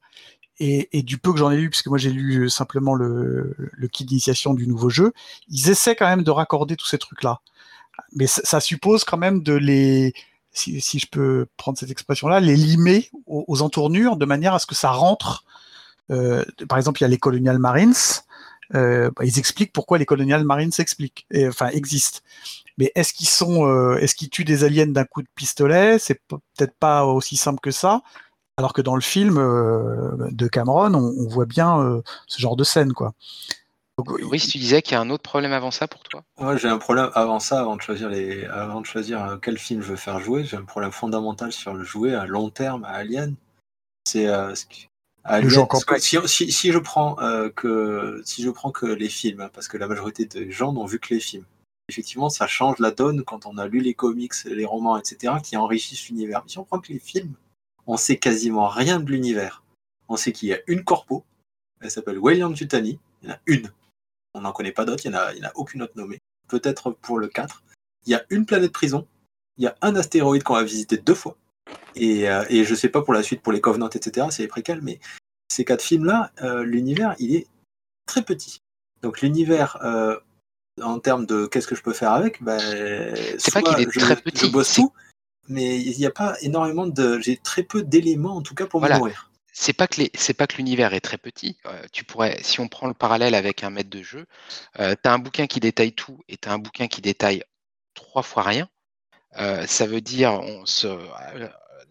Et, 0.61 1.03
du 1.05 1.19
peu 1.19 1.33
que 1.33 1.39
j'en 1.39 1.53
ai 1.53 1.57
lu, 1.57 1.71
puisque 1.71 1.87
moi 1.87 1.99
j'ai 1.99 2.11
lu 2.11 2.51
simplement 2.51 2.95
le, 2.95 3.55
kit 3.93 4.05
d'initiation 4.05 4.55
du 4.55 4.67
nouveau 4.67 4.91
jeu, 4.91 5.13
ils 5.49 5.71
essaient 5.71 5.95
quand 5.95 6.09
même 6.09 6.25
de 6.25 6.33
raccorder 6.33 6.75
tous 6.75 6.87
ces 6.87 6.99
trucs-là. 6.99 7.41
Mais 8.13 8.27
ça, 8.27 8.61
suppose 8.61 9.05
quand 9.05 9.19
même 9.19 9.43
de 9.43 9.53
les, 9.53 10.15
si, 10.53 10.81
je 10.99 11.07
peux 11.07 11.47
prendre 11.57 11.79
cette 11.79 11.91
expression-là, 11.91 12.41
les 12.41 12.57
limer 12.57 13.09
aux, 13.27 13.63
entournures 13.63 14.17
de 14.17 14.27
manière 14.27 14.55
à 14.55 14.59
ce 14.59 14.67
que 14.67 14.75
ça 14.75 14.91
rentre 14.91 15.45
euh, 16.11 16.45
par 16.69 16.79
exemple, 16.79 17.01
il 17.01 17.03
y 17.03 17.05
a 17.05 17.09
les 17.09 17.19
Colonial 17.19 17.59
Marines. 17.59 17.95
Euh, 18.75 19.11
bah, 19.17 19.25
ils 19.25 19.39
expliquent 19.39 19.73
pourquoi 19.73 19.99
les 19.99 20.07
Colonial 20.07 20.45
Marines 20.45 20.73
expliquent, 20.79 21.27
et, 21.31 21.49
enfin 21.49 21.69
existent. 21.69 22.21
Mais 22.79 22.91
est-ce 22.95 23.13
qu'ils 23.13 23.29
sont, 23.29 23.67
euh, 23.67 23.97
est-ce 23.97 24.15
qu'ils 24.15 24.31
tuent 24.31 24.45
des 24.45 24.65
aliens 24.65 24.87
d'un 24.87 25.05
coup 25.05 25.21
de 25.21 25.29
pistolet? 25.35 25.99
C'est 25.99 26.21
peut-être 26.29 26.75
pas 26.79 27.05
aussi 27.05 27.37
simple 27.37 27.61
que 27.61 27.71
ça. 27.71 28.01
Alors 28.57 28.73
que 28.73 28.81
dans 28.81 28.95
le 28.95 29.01
film 29.01 29.39
euh, 29.39 30.31
de 30.31 30.49
Cameron, 30.49 30.95
on, 30.95 31.15
on 31.19 31.29
voit 31.29 31.47
bien 31.47 31.81
euh, 31.81 32.03
ce 32.27 32.41
genre 32.41 32.57
de 32.57 32.65
scène, 32.65 32.93
quoi. 32.93 33.13
Donc, 33.99 34.17
tu 34.17 34.59
disais 34.59 34.81
qu'il 34.81 34.93
y 34.93 34.95
a 34.95 35.01
un 35.01 35.11
autre 35.11 35.25
problème 35.25 35.53
avant 35.53 35.73
ça 35.73 35.89
pour 35.89 36.05
toi? 36.05 36.23
Moi, 36.39 36.57
j'ai 36.57 36.69
un 36.69 36.79
problème 36.79 37.11
avant 37.15 37.41
ça, 37.41 37.59
avant 37.61 37.75
de 37.75 37.83
choisir 37.83 38.09
les, 38.09 38.45
avant 38.45 38.81
de 38.81 38.87
choisir 38.87 39.39
quel 39.43 39.59
film 39.59 39.83
je 39.83 39.89
veux 39.89 39.97
faire 39.97 40.21
jouer, 40.21 40.45
j'ai 40.45 40.57
un 40.57 40.63
problème 40.65 40.93
fondamental 40.93 41.53
sur 41.53 41.75
le 41.75 41.83
jouer 41.83 42.15
à 42.15 42.25
long 42.25 42.49
terme 42.49 42.85
à 42.85 42.91
Alien. 42.91 43.35
C'est 44.05 44.29
euh, 44.29 44.55
Alien, 45.25 45.67
si, 45.99 46.17
si, 46.27 46.53
si 46.53 46.73
je 46.73 46.79
prends 46.79 47.19
euh, 47.21 47.51
que 47.51 48.23
si 48.25 48.43
je 48.45 48.51
prends 48.51 48.71
que 48.71 48.87
les 48.87 49.09
films, 49.09 49.41
hein, 49.41 49.51
parce 49.53 49.67
que 49.67 49.77
la 49.77 49.89
majorité 49.89 50.27
des 50.27 50.51
gens 50.53 50.73
n'ont 50.73 50.87
vu 50.87 51.01
que 51.01 51.13
les 51.13 51.21
films. 51.21 51.45
Effectivement, 51.89 52.29
ça 52.29 52.47
change 52.47 52.79
la 52.81 52.91
donne 52.91 53.25
quand 53.25 53.47
on 53.47 53.57
a 53.57 53.67
lu 53.67 53.81
les 53.81 53.95
comics, 53.95 54.35
les 54.45 54.65
romans, 54.67 54.99
etc., 54.99 55.35
qui 55.43 55.57
enrichissent 55.57 56.09
l'univers. 56.09 56.43
Mais 56.45 56.51
si 56.51 56.59
on 56.59 56.65
prend 56.65 56.81
que 56.81 56.93
les 56.93 56.99
films, 56.99 57.35
on 57.87 57.97
sait 57.97 58.19
quasiment 58.19 58.69
rien 58.69 59.01
de 59.01 59.11
l'univers. 59.11 59.63
On 60.09 60.17
sait 60.17 60.33
qu'il 60.33 60.49
y 60.49 60.53
a 60.53 60.59
une 60.67 60.85
corpo, 60.85 61.25
elle 61.81 61.91
s'appelle 61.91 62.19
Wayland 62.19 62.53
Yutani, 62.55 62.99
il 63.23 63.29
y 63.29 63.33
en 63.33 63.35
a 63.35 63.39
une. 63.47 63.73
On 64.35 64.43
n'en 64.43 64.53
connaît 64.53 64.73
pas 64.73 64.85
d'autres, 64.85 65.07
il 65.07 65.11
n'y 65.13 65.17
en, 65.17 65.21
a- 65.21 65.53
aucune 65.55 65.83
autre 65.83 65.95
nommée 65.97 66.19
peut-être 66.49 66.91
pour 66.91 67.19
le 67.19 67.29
4. 67.29 67.63
Il 68.07 68.13
y 68.13 68.15
a 68.15 68.25
une 68.31 68.47
planète 68.47 68.73
prison, 68.73 69.07
il 69.57 69.65
y 69.65 69.67
a 69.67 69.77
un 69.83 69.97
astéroïde 69.97 70.43
qu'on 70.43 70.55
va 70.55 70.65
visiter 70.65 70.97
deux 70.99 71.15
fois. 71.15 71.37
Et, 71.95 72.29
euh, 72.29 72.45
je 72.51 72.75
sais 72.75 72.89
pas 72.89 73.03
pour 73.03 73.13
la 73.15 73.23
suite, 73.23 73.43
pour 73.43 73.53
les 73.53 73.61
Covenants, 73.61 73.89
etc., 73.89 74.27
c'est 74.31 74.43
les 74.43 74.49
préquels, 74.49 74.81
mais 74.83 75.01
ces 75.51 75.65
quatre 75.65 75.83
films-là, 75.83 76.33
euh, 76.43 76.63
l'univers, 76.63 77.15
il 77.19 77.35
est 77.35 77.47
très 78.07 78.23
petit. 78.23 78.59
Donc 79.03 79.21
l'univers, 79.21 79.79
euh, 79.83 80.19
en 80.83 80.99
termes 80.99 81.27
de 81.27 81.47
qu'est-ce 81.47 81.67
que 81.67 81.75
je 81.75 81.83
peux 81.83 81.93
faire 81.93 82.13
avec, 82.13 82.43
ben, 82.43 82.59
C'est 83.39 83.53
pas 83.53 83.63
qu'il 83.63 83.81
est 83.87 83.91
je, 83.91 84.01
très 84.01 84.17
je 84.17 84.21
petit, 84.21 84.51
bosse 84.51 84.69
c'est- 84.69 84.81
tout, 84.83 84.93
mais 85.49 85.81
il 85.81 85.97
n'y 85.99 86.07
a 86.07 86.11
pas 86.11 86.37
énormément 86.43 86.87
de... 86.87 87.19
J'ai 87.21 87.37
très 87.37 87.63
peu 87.63 87.83
d'éléments, 87.83 88.37
en 88.37 88.43
tout 88.43 88.55
cas, 88.55 88.67
pour 88.67 88.81
Voilà. 88.81 88.97
me 88.97 89.01
nourrir. 89.01 89.31
c'est 89.53 89.73
pas 89.73 89.87
que 89.89 90.03
c'est 90.15 90.35
pas 90.35 90.47
que 90.47 90.57
l'univers 90.57 90.95
est 90.95 91.01
très 91.01 91.19
petit. 91.19 91.57
Euh, 91.67 91.83
tu 91.93 92.05
pourrais, 92.05 92.39
si 92.43 92.61
on 92.61 92.69
prend 92.69 92.87
le 92.87 92.95
parallèle 92.95 93.35
avec 93.35 93.65
un 93.65 93.71
maître 93.71 93.91
de 93.91 94.03
jeu, 94.03 94.27
euh, 94.79 94.95
tu 95.03 95.09
as 95.09 95.13
un 95.13 95.19
bouquin 95.19 95.47
qui 95.47 95.59
détaille 95.61 95.93
tout 95.93 96.21
et 96.29 96.37
tu 96.37 96.49
as 96.49 96.53
un 96.53 96.59
bouquin 96.59 96.87
qui 96.87 97.01
détaille 97.01 97.43
trois 97.95 98.23
fois 98.23 98.43
rien. 98.45 98.69
Euh, 99.39 99.67
ça 99.67 99.87
veut 99.87 100.01
dire 100.01 100.33
on 100.33 100.65
se, 100.65 100.87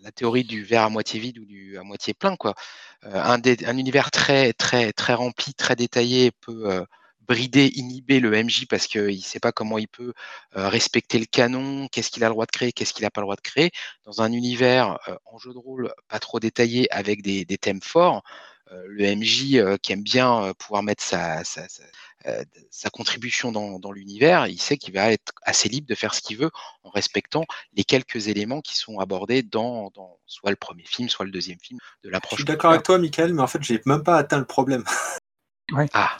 la 0.01 0.11
théorie 0.11 0.43
du 0.43 0.63
verre 0.63 0.83
à 0.83 0.89
moitié 0.89 1.19
vide 1.19 1.39
ou 1.39 1.45
du 1.45 1.77
à 1.77 1.83
moitié 1.83 2.13
plein 2.13 2.35
quoi. 2.35 2.55
Un, 3.03 3.37
dé- 3.37 3.57
un 3.65 3.77
univers 3.77 4.09
très 4.11 4.53
très 4.53 4.91
très 4.93 5.13
rempli, 5.13 5.53
très 5.53 5.75
détaillé 5.75 6.31
peut 6.31 6.83
brider, 7.27 7.71
inhiber 7.75 8.19
le 8.19 8.31
MJ 8.31 8.65
parce 8.67 8.87
qu'il 8.87 9.05
ne 9.05 9.21
sait 9.21 9.39
pas 9.39 9.51
comment 9.51 9.77
il 9.77 9.87
peut 9.87 10.13
euh, 10.55 10.69
respecter 10.69 11.19
le 11.19 11.25
canon, 11.25 11.87
qu'est-ce 11.89 12.09
qu'il 12.11 12.23
a 12.23 12.27
le 12.27 12.33
droit 12.33 12.45
de 12.45 12.51
créer, 12.51 12.71
qu'est-ce 12.71 12.93
qu'il 12.93 13.03
n'a 13.03 13.11
pas 13.11 13.21
le 13.21 13.25
droit 13.25 13.35
de 13.35 13.41
créer. 13.41 13.71
Dans 14.05 14.21
un 14.21 14.31
univers 14.31 14.97
euh, 15.07 15.15
en 15.25 15.37
jeu 15.37 15.53
de 15.53 15.57
rôle 15.57 15.93
pas 16.07 16.19
trop 16.19 16.39
détaillé 16.39 16.91
avec 16.93 17.21
des, 17.21 17.45
des 17.45 17.57
thèmes 17.57 17.81
forts, 17.81 18.23
euh, 18.71 18.83
le 18.87 19.15
MJ 19.15 19.79
qui 19.81 19.93
aime 19.93 20.03
bien 20.03 20.53
pouvoir 20.57 20.83
mettre 20.83 21.03
sa, 21.03 21.43
sa, 21.43 21.67
sa, 21.69 21.83
sa 22.69 22.89
contribution 22.89 23.51
dans, 23.51 23.79
dans 23.79 23.91
l'univers, 23.91 24.47
il 24.47 24.59
sait 24.59 24.77
qu'il 24.77 24.93
va 24.93 25.11
être 25.11 25.31
assez 25.43 25.69
libre 25.69 25.87
de 25.87 25.95
faire 25.95 26.13
ce 26.13 26.21
qu'il 26.21 26.37
veut 26.37 26.51
en 26.83 26.89
respectant 26.89 27.45
les 27.73 27.85
quelques 27.85 28.27
éléments 28.27 28.59
qui 28.59 28.75
sont 28.75 28.99
abordés 28.99 29.43
dans, 29.43 29.91
dans 29.95 30.17
soit 30.25 30.49
le 30.49 30.57
premier 30.57 30.83
film, 30.83 31.07
soit 31.07 31.25
le 31.25 31.31
deuxième 31.31 31.59
film 31.59 31.79
de 32.03 32.09
Je 32.09 32.11
l'approche. 32.11 32.39
suis 32.39 32.45
d'accord 32.45 32.71
avec 32.71 32.83
toi, 32.83 32.97
Michael, 32.97 33.33
mais 33.33 33.41
en 33.41 33.47
fait, 33.47 33.63
j'ai 33.63 33.81
même 33.85 34.03
pas 34.03 34.17
atteint 34.17 34.39
le 34.39 34.45
problème. 34.45 34.83
Ah, 35.93 36.17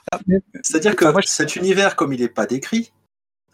C'est-à-dire 0.64 0.96
que 0.96 1.06
Enfin, 1.06 1.12
moi, 1.14 1.22
je- 1.22 1.28
cet 1.28 1.56
univers, 1.56 1.96
comme 1.96 2.14
il 2.14 2.20
n'est 2.22 2.28
pas 2.28 2.46
décrit, 2.46 2.92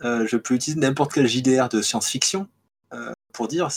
euh, 0.04 0.26
je 0.28 0.38
peux 0.38 0.56
utiliser 0.56 0.80
n'importe 0.80 1.14
quel 1.14 1.28
JDR 1.28 1.70
de 1.70 1.82
science-fiction 1.82 2.48
euh, 2.94 3.12
pour 3.34 3.48
dire, 3.48 3.70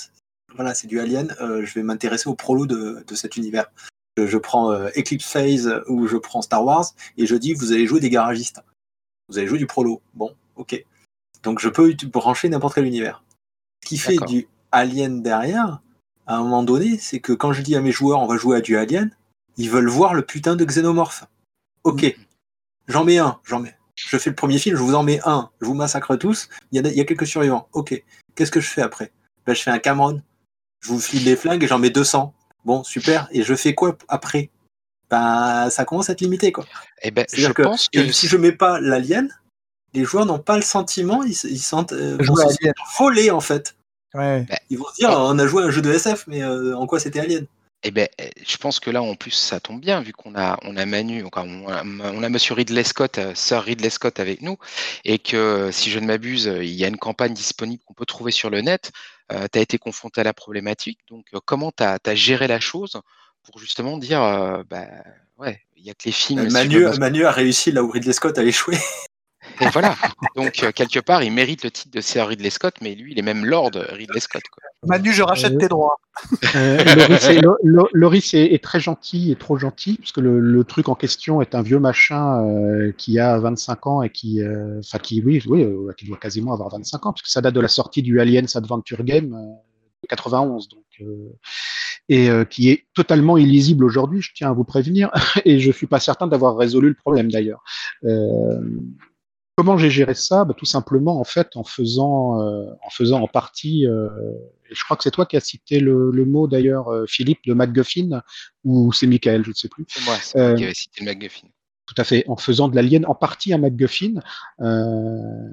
voilà, 0.54 0.74
c'est 0.74 0.86
du 0.86 0.98
Alien, 1.00 1.34
euh, 1.40 1.64
je 1.64 1.74
vais 1.74 1.82
m'intéresser 1.82 2.28
au 2.28 2.34
prolo 2.34 2.66
de, 2.66 3.04
de 3.06 3.14
cet 3.14 3.36
univers. 3.36 3.66
Je, 4.16 4.26
je 4.26 4.38
prends 4.38 4.72
euh, 4.72 4.88
Eclipse 4.96 5.26
Phase 5.30 5.82
ou 5.88 6.06
je 6.06 6.16
prends 6.16 6.40
Star 6.42 6.64
Wars 6.64 6.86
et 7.18 7.26
je 7.26 7.36
dis, 7.36 7.52
vous 7.52 7.72
allez 7.72 7.86
jouer 7.86 8.00
des 8.00 8.10
garagistes. 8.10 8.60
Vous 9.28 9.38
allez 9.38 9.46
jouer 9.46 9.58
du 9.58 9.66
prolo. 9.66 10.00
Bon, 10.14 10.34
ok. 10.56 10.82
Donc 11.42 11.60
je 11.60 11.68
peux 11.68 11.94
brancher 12.06 12.48
n'importe 12.48 12.74
quel 12.74 12.86
univers. 12.86 13.22
Ce 13.84 13.88
qui 13.88 13.98
fait 13.98 14.16
du 14.26 14.48
Alien 14.72 15.22
derrière, 15.22 15.80
à 16.26 16.36
un 16.36 16.42
moment 16.42 16.62
donné, 16.62 16.98
c'est 16.98 17.20
que 17.20 17.32
quand 17.32 17.52
je 17.52 17.62
dis 17.62 17.76
à 17.76 17.80
mes 17.80 17.92
joueurs, 17.92 18.20
on 18.20 18.26
va 18.26 18.36
jouer 18.36 18.56
à 18.56 18.60
du 18.60 18.76
Alien, 18.76 19.10
ils 19.58 19.70
veulent 19.70 19.88
voir 19.88 20.14
le 20.14 20.22
putain 20.22 20.56
de 20.56 20.64
xénomorphe. 20.64 21.24
Ok, 21.86 22.16
j'en 22.88 23.04
mets 23.04 23.18
un, 23.18 23.38
j'en 23.44 23.60
mets. 23.60 23.76
Je 23.94 24.16
fais 24.18 24.30
le 24.30 24.36
premier 24.36 24.58
film, 24.58 24.76
je 24.76 24.82
vous 24.82 24.94
en 24.94 25.02
mets 25.04 25.20
un, 25.24 25.50
je 25.60 25.66
vous 25.66 25.74
massacre 25.74 26.16
tous, 26.16 26.48
il 26.72 26.82
y, 26.82 26.84
a- 26.86 26.90
il 26.90 26.96
y 26.96 27.00
a 27.00 27.04
quelques 27.04 27.26
survivants. 27.26 27.68
Ok, 27.72 28.02
qu'est-ce 28.34 28.50
que 28.50 28.60
je 28.60 28.68
fais 28.68 28.82
après? 28.82 29.12
Ben, 29.46 29.54
Je 29.54 29.62
fais 29.62 29.70
un 29.70 29.78
Cameron, 29.78 30.20
je 30.80 30.88
vous 30.88 30.98
file 31.00 31.24
des 31.24 31.36
flingues 31.36 31.62
et 31.62 31.68
j'en 31.68 31.78
mets 31.78 31.90
200. 31.90 32.34
Bon, 32.64 32.82
super, 32.82 33.28
et 33.30 33.42
je 33.44 33.54
fais 33.54 33.74
quoi 33.74 33.96
après? 34.08 34.50
Bah, 35.08 35.70
ça 35.70 35.84
commence 35.84 36.10
à 36.10 36.14
être 36.14 36.20
limité. 36.20 36.50
Quoi. 36.50 36.66
Eh 37.02 37.12
ben, 37.12 37.24
je 37.32 37.52
que, 37.52 37.62
pense 37.62 37.88
que 37.88 38.10
si 38.10 38.26
je 38.26 38.36
mets 38.36 38.50
pas 38.52 38.80
l'alien, 38.80 39.28
les 39.94 40.04
joueurs 40.04 40.26
n'ont 40.26 40.40
pas 40.40 40.56
le 40.56 40.62
sentiment, 40.62 41.22
ils, 41.22 41.30
ils 41.44 41.60
sentent 41.60 41.92
euh, 41.92 42.18
vont 42.20 42.34
se 42.34 42.42
sentir 42.42 42.72
volés 42.98 43.30
en 43.30 43.40
fait. 43.40 43.76
Ouais. 44.14 44.44
Ils 44.70 44.78
vont 44.78 44.86
se 44.88 44.96
dire, 44.96 45.10
on 45.10 45.38
a 45.38 45.46
joué 45.46 45.62
à 45.62 45.66
un 45.66 45.70
jeu 45.70 45.80
de 45.82 45.92
SF, 45.92 46.26
mais 46.26 46.42
euh, 46.42 46.76
en 46.76 46.86
quoi 46.88 46.98
c'était 46.98 47.20
Alien? 47.20 47.46
Eh 47.82 47.90
ben, 47.90 48.08
euh, 48.20 48.28
je 48.46 48.56
pense 48.56 48.80
que 48.80 48.90
là, 48.90 49.02
en 49.02 49.14
plus, 49.14 49.30
ça 49.30 49.60
tombe 49.60 49.80
bien, 49.80 50.00
vu 50.00 50.12
qu'on 50.12 50.34
a, 50.34 50.58
on 50.62 50.76
a 50.76 50.86
Manu, 50.86 51.24
on 51.24 51.28
a, 51.38 51.84
on 51.84 52.22
a 52.22 52.28
Monsieur 52.28 52.54
Ridley 52.54 52.84
Scott, 52.84 53.18
euh, 53.18 53.34
Sir 53.34 53.62
Ridley 53.62 53.90
Scott 53.90 54.18
avec 54.18 54.42
nous, 54.42 54.56
et 55.04 55.18
que 55.18 55.70
si 55.72 55.90
je 55.90 55.98
ne 55.98 56.06
m'abuse, 56.06 56.46
il 56.60 56.74
y 56.74 56.84
a 56.84 56.88
une 56.88 56.96
campagne 56.96 57.34
disponible 57.34 57.82
qu'on 57.84 57.94
peut 57.94 58.06
trouver 58.06 58.32
sur 58.32 58.50
le 58.50 58.60
net. 58.60 58.92
Euh, 59.32 59.46
tu 59.52 59.58
as 59.58 59.62
été 59.62 59.78
confronté 59.78 60.20
à 60.20 60.24
la 60.24 60.32
problématique, 60.32 61.00
donc 61.08 61.26
euh, 61.34 61.40
comment 61.44 61.72
tu 61.72 61.82
as, 61.82 62.14
géré 62.14 62.46
la 62.46 62.60
chose 62.60 63.00
pour 63.42 63.58
justement 63.58 63.98
dire, 63.98 64.22
euh, 64.22 64.62
bah, 64.68 64.86
ouais, 65.38 65.60
il 65.76 65.84
y 65.84 65.90
a 65.90 65.94
que 65.94 66.04
les 66.04 66.12
films. 66.12 66.46
Euh, 66.46 66.50
si 66.50 66.98
Manu 66.98 67.24
a 67.24 67.32
réussi 67.32 67.72
là 67.72 67.82
où 67.82 67.90
Ridley 67.90 68.12
Scott 68.12 68.38
a 68.38 68.44
échoué. 68.44 68.76
Et 69.60 69.66
voilà. 69.72 69.94
Donc, 70.36 70.62
euh, 70.62 70.70
quelque 70.72 71.00
part, 71.00 71.22
il 71.22 71.32
mérite 71.32 71.64
le 71.64 71.70
titre 71.70 71.90
de 71.94 72.00
Sir 72.00 72.26
Ridley 72.28 72.50
Scott, 72.50 72.74
mais 72.82 72.94
lui, 72.94 73.12
il 73.12 73.18
est 73.18 73.22
même 73.22 73.44
Lord 73.44 73.70
Ridley 73.74 74.20
Scott. 74.20 74.42
Quoi. 74.52 74.62
Manu, 74.86 75.12
je 75.12 75.22
rachète 75.22 75.54
Euh, 75.54 75.58
tes 75.58 75.68
droits. 75.68 75.96
Euh, 76.54 76.78
Loris, 76.94 77.24
est, 77.28 77.40
Lo- 77.40 77.56
Lo- 77.62 77.88
Loris 77.92 78.34
est- 78.34 78.52
est 78.54 78.62
très 78.62 78.80
gentil 78.80 79.30
et 79.32 79.36
trop 79.36 79.56
gentil, 79.56 79.96
puisque 79.98 80.18
le, 80.18 80.40
le 80.40 80.64
truc 80.64 80.88
en 80.88 80.94
question 80.94 81.40
est 81.42 81.54
un 81.54 81.62
vieux 81.62 81.78
machin 81.78 82.42
euh, 82.44 82.92
qui 82.96 83.18
a 83.18 83.38
25 83.38 83.86
ans 83.86 84.02
et 84.02 84.10
qui, 84.10 84.40
euh, 84.42 84.78
enfin 84.80 84.98
qui, 84.98 85.22
oui, 85.24 85.42
oui, 85.46 85.62
euh, 85.62 85.92
qui 85.96 86.06
doit 86.06 86.16
quasiment 86.18 86.52
avoir 86.52 86.70
25 86.70 87.06
ans, 87.06 87.12
puisque 87.12 87.28
ça 87.28 87.40
date 87.40 87.54
de 87.54 87.60
la 87.60 87.68
sortie 87.68 88.02
du 88.02 88.20
Aliens 88.20 88.44
Adventure 88.54 89.02
Game 89.04 89.34
euh, 89.34 89.54
de 90.02 90.06
91, 90.08 90.68
donc 90.68 90.84
euh, 91.00 91.32
et 92.08 92.30
euh, 92.30 92.44
qui 92.44 92.70
est 92.70 92.84
totalement 92.94 93.36
illisible 93.36 93.84
aujourd'hui. 93.84 94.20
Je 94.22 94.32
tiens 94.34 94.50
à 94.50 94.52
vous 94.52 94.64
prévenir, 94.64 95.10
et 95.44 95.58
je 95.60 95.70
suis 95.72 95.86
pas 95.86 96.00
certain 96.00 96.26
d'avoir 96.26 96.56
résolu 96.56 96.88
le 96.88 96.94
problème 96.94 97.30
d'ailleurs. 97.30 97.62
Euh, 98.04 98.60
Comment 99.56 99.78
j'ai 99.78 99.88
géré 99.90 100.14
ça? 100.14 100.44
Bah, 100.44 100.54
Tout 100.56 100.66
simplement, 100.66 101.18
en 101.18 101.24
fait, 101.24 101.56
en 101.56 101.64
faisant, 101.64 102.40
euh, 102.40 102.66
en 102.84 102.90
faisant 102.90 103.22
en 103.22 103.28
partie, 103.28 103.86
euh, 103.86 104.08
et 104.70 104.74
je 104.74 104.84
crois 104.84 104.96
que 104.96 105.02
c'est 105.02 105.10
toi 105.10 105.24
qui 105.24 105.36
as 105.36 105.40
cité 105.40 105.80
le, 105.80 106.10
le 106.10 106.24
mot 106.26 106.46
d'ailleurs, 106.46 106.88
euh, 106.88 107.06
Philippe, 107.06 107.40
de 107.46 107.54
MacGuffin, 107.54 108.22
ou 108.64 108.92
c'est 108.92 109.06
Michael, 109.06 109.44
je 109.44 109.50
ne 109.50 109.54
sais 109.54 109.68
plus. 109.68 109.86
C'est 109.88 110.04
moi, 110.04 110.14
c'est 110.20 110.38
moi 110.38 110.48
Euh, 110.48 110.54
qui 110.56 110.64
avait 110.64 110.74
cité 110.74 111.00
le 111.00 111.06
MacGuffin. 111.06 111.46
Tout 111.86 111.94
à 111.96 112.04
fait, 112.04 112.24
en 112.28 112.36
faisant 112.36 112.68
de 112.68 112.76
l'alien 112.76 113.06
en 113.06 113.14
partie 113.14 113.54
un 113.54 113.58
MacGuffin, 113.58 114.20
euh, 114.60 115.48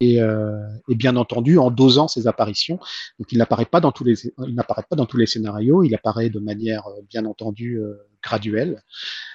et, 0.00 0.20
euh, 0.20 0.58
et 0.88 0.94
bien 0.94 1.16
entendu 1.16 1.56
en 1.58 1.70
dosant 1.70 2.08
ses 2.08 2.26
apparitions. 2.26 2.78
Donc 3.18 3.30
il 3.30 3.38
n'apparaît 3.38 3.64
pas 3.64 3.80
dans 3.80 3.92
tous 3.92 4.04
les, 4.04 4.26
il 4.46 4.54
n'apparaît 4.54 4.84
pas 4.88 4.96
dans 4.96 5.06
tous 5.06 5.16
les 5.16 5.26
scénarios, 5.26 5.84
il 5.84 5.94
apparaît 5.94 6.30
de 6.30 6.38
manière 6.40 6.86
euh, 6.88 7.00
bien 7.08 7.24
entendu 7.26 7.78
euh, 7.78 7.94
graduelle. 8.22 8.82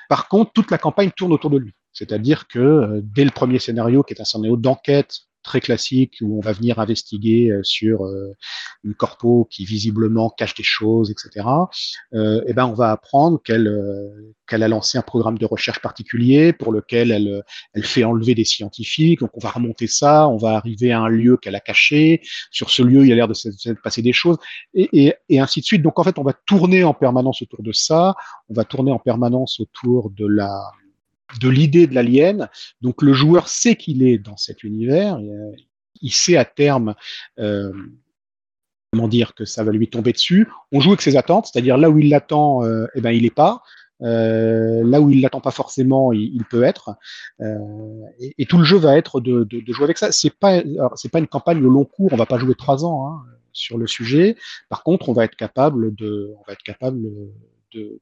Par 0.09 0.27
contre, 0.27 0.51
toute 0.53 0.69
la 0.69 0.77
campagne 0.77 1.11
tourne 1.15 1.31
autour 1.31 1.49
de 1.49 1.57
lui. 1.57 1.73
C'est-à-dire 1.93 2.47
que 2.47 2.59
euh, 2.59 3.01
dès 3.03 3.25
le 3.25 3.31
premier 3.31 3.59
scénario, 3.59 4.03
qui 4.03 4.13
est 4.13 4.21
un 4.21 4.25
scénario 4.25 4.57
d'enquête 4.57 5.21
très 5.43 5.59
classique, 5.59 6.17
où 6.21 6.37
on 6.37 6.41
va 6.41 6.51
venir 6.53 6.79
investiguer 6.79 7.49
euh, 7.49 7.63
sur 7.63 8.05
euh, 8.05 8.35
une 8.83 8.93
corpo 8.93 9.47
qui 9.49 9.65
visiblement 9.65 10.29
cache 10.29 10.55
des 10.55 10.63
choses, 10.63 11.11
etc., 11.11 11.47
euh, 12.13 12.43
eh 12.47 12.53
ben 12.53 12.65
on 12.65 12.73
va 12.73 12.91
apprendre 12.91 13.41
qu'elle 13.43 13.71
qu'elle 14.47 14.63
a 14.63 14.67
lancé 14.67 14.97
un 14.97 15.01
programme 15.01 15.37
de 15.37 15.45
recherche 15.45 15.79
particulier 15.79 16.53
pour 16.53 16.71
lequel 16.71 17.11
elle, 17.11 17.43
elle 17.73 17.83
fait 17.83 18.03
enlever 18.03 18.35
des 18.35 18.43
scientifiques. 18.43 19.19
Donc 19.21 19.31
on 19.33 19.39
va 19.39 19.49
remonter 19.49 19.87
ça, 19.87 20.27
on 20.27 20.37
va 20.37 20.55
arriver 20.55 20.91
à 20.91 21.01
un 21.01 21.09
lieu 21.09 21.37
qu'elle 21.37 21.55
a 21.55 21.59
caché. 21.59 22.21
Sur 22.51 22.69
ce 22.69 22.83
lieu, 22.83 23.03
il 23.03 23.07
y 23.07 23.11
a 23.11 23.15
l'air 23.15 23.27
de 23.27 23.33
se 23.33 23.51
se 23.51 23.69
passer 23.71 24.01
des 24.01 24.13
choses, 24.13 24.37
et, 24.73 24.89
et, 24.93 25.13
et 25.29 25.39
ainsi 25.39 25.61
de 25.61 25.65
suite. 25.65 25.81
Donc 25.81 25.99
en 25.99 26.03
fait, 26.03 26.19
on 26.19 26.23
va 26.23 26.33
tourner 26.33 26.83
en 26.83 26.93
permanence 26.93 27.41
autour 27.41 27.63
de 27.63 27.71
ça. 27.71 28.15
On 28.49 28.53
va 28.53 28.65
tourner 28.65 28.91
en 28.91 28.99
permanence 28.99 29.59
autour 29.59 30.09
de 30.11 30.25
la 30.27 30.71
de 31.39 31.49
l'idée 31.49 31.87
de 31.87 31.95
l'alien. 31.95 32.49
Donc 32.81 33.01
le 33.01 33.13
joueur 33.13 33.47
sait 33.47 33.75
qu'il 33.75 34.03
est 34.03 34.17
dans 34.17 34.37
cet 34.37 34.63
univers. 34.63 35.17
euh, 35.17 35.51
il 36.01 36.11
sait 36.11 36.35
à 36.35 36.45
terme 36.45 36.95
euh, 37.39 37.71
comment 38.91 39.07
dire 39.07 39.33
que 39.33 39.45
ça 39.45 39.63
va 39.63 39.71
lui 39.71 39.87
tomber 39.87 40.11
dessus. 40.11 40.47
On 40.71 40.79
joue 40.79 40.89
avec 40.89 41.01
ses 41.01 41.15
attentes, 41.15 41.47
c'est-à-dire 41.47 41.77
là 41.77 41.89
où 41.89 41.99
il 41.99 42.09
l'attend, 42.09 42.63
euh, 42.63 42.87
eh 42.95 43.01
ben 43.01 43.11
il 43.11 43.25
est 43.25 43.33
pas. 43.33 43.61
Euh, 44.01 44.83
là 44.83 44.99
où 44.99 45.11
il 45.11 45.21
l'attend 45.21 45.41
pas 45.41 45.51
forcément, 45.51 46.11
il, 46.11 46.43
peut 46.49 46.63
être. 46.63 46.95
Euh, 47.39 47.57
et, 48.19 48.33
et 48.39 48.45
tout 48.45 48.57
le 48.57 48.63
jeu 48.63 48.77
va 48.77 48.97
être 48.97 49.21
de, 49.21 49.43
de, 49.43 49.59
de 49.59 49.73
jouer 49.73 49.83
avec 49.85 49.97
ça. 49.97 50.11
C'est 50.11 50.35
pas, 50.35 50.61
c'est 50.95 51.09
pas 51.09 51.19
une 51.19 51.27
campagne 51.27 51.63
au 51.63 51.69
long 51.69 51.85
cours. 51.85 52.11
On 52.11 52.17
va 52.17 52.25
pas 52.25 52.39
jouer 52.39 52.55
trois 52.55 52.83
ans 52.83 53.07
hein, 53.07 53.23
sur 53.53 53.77
le 53.77 53.87
sujet. 53.87 54.35
Par 54.69 54.83
contre, 54.83 55.07
on 55.09 55.13
va 55.13 55.25
être 55.25 55.35
capable 55.35 55.93
de, 55.93 56.33
on 56.37 56.43
va 56.47 56.53
être 56.53 56.63
capable 56.63 57.01
de 57.73 58.01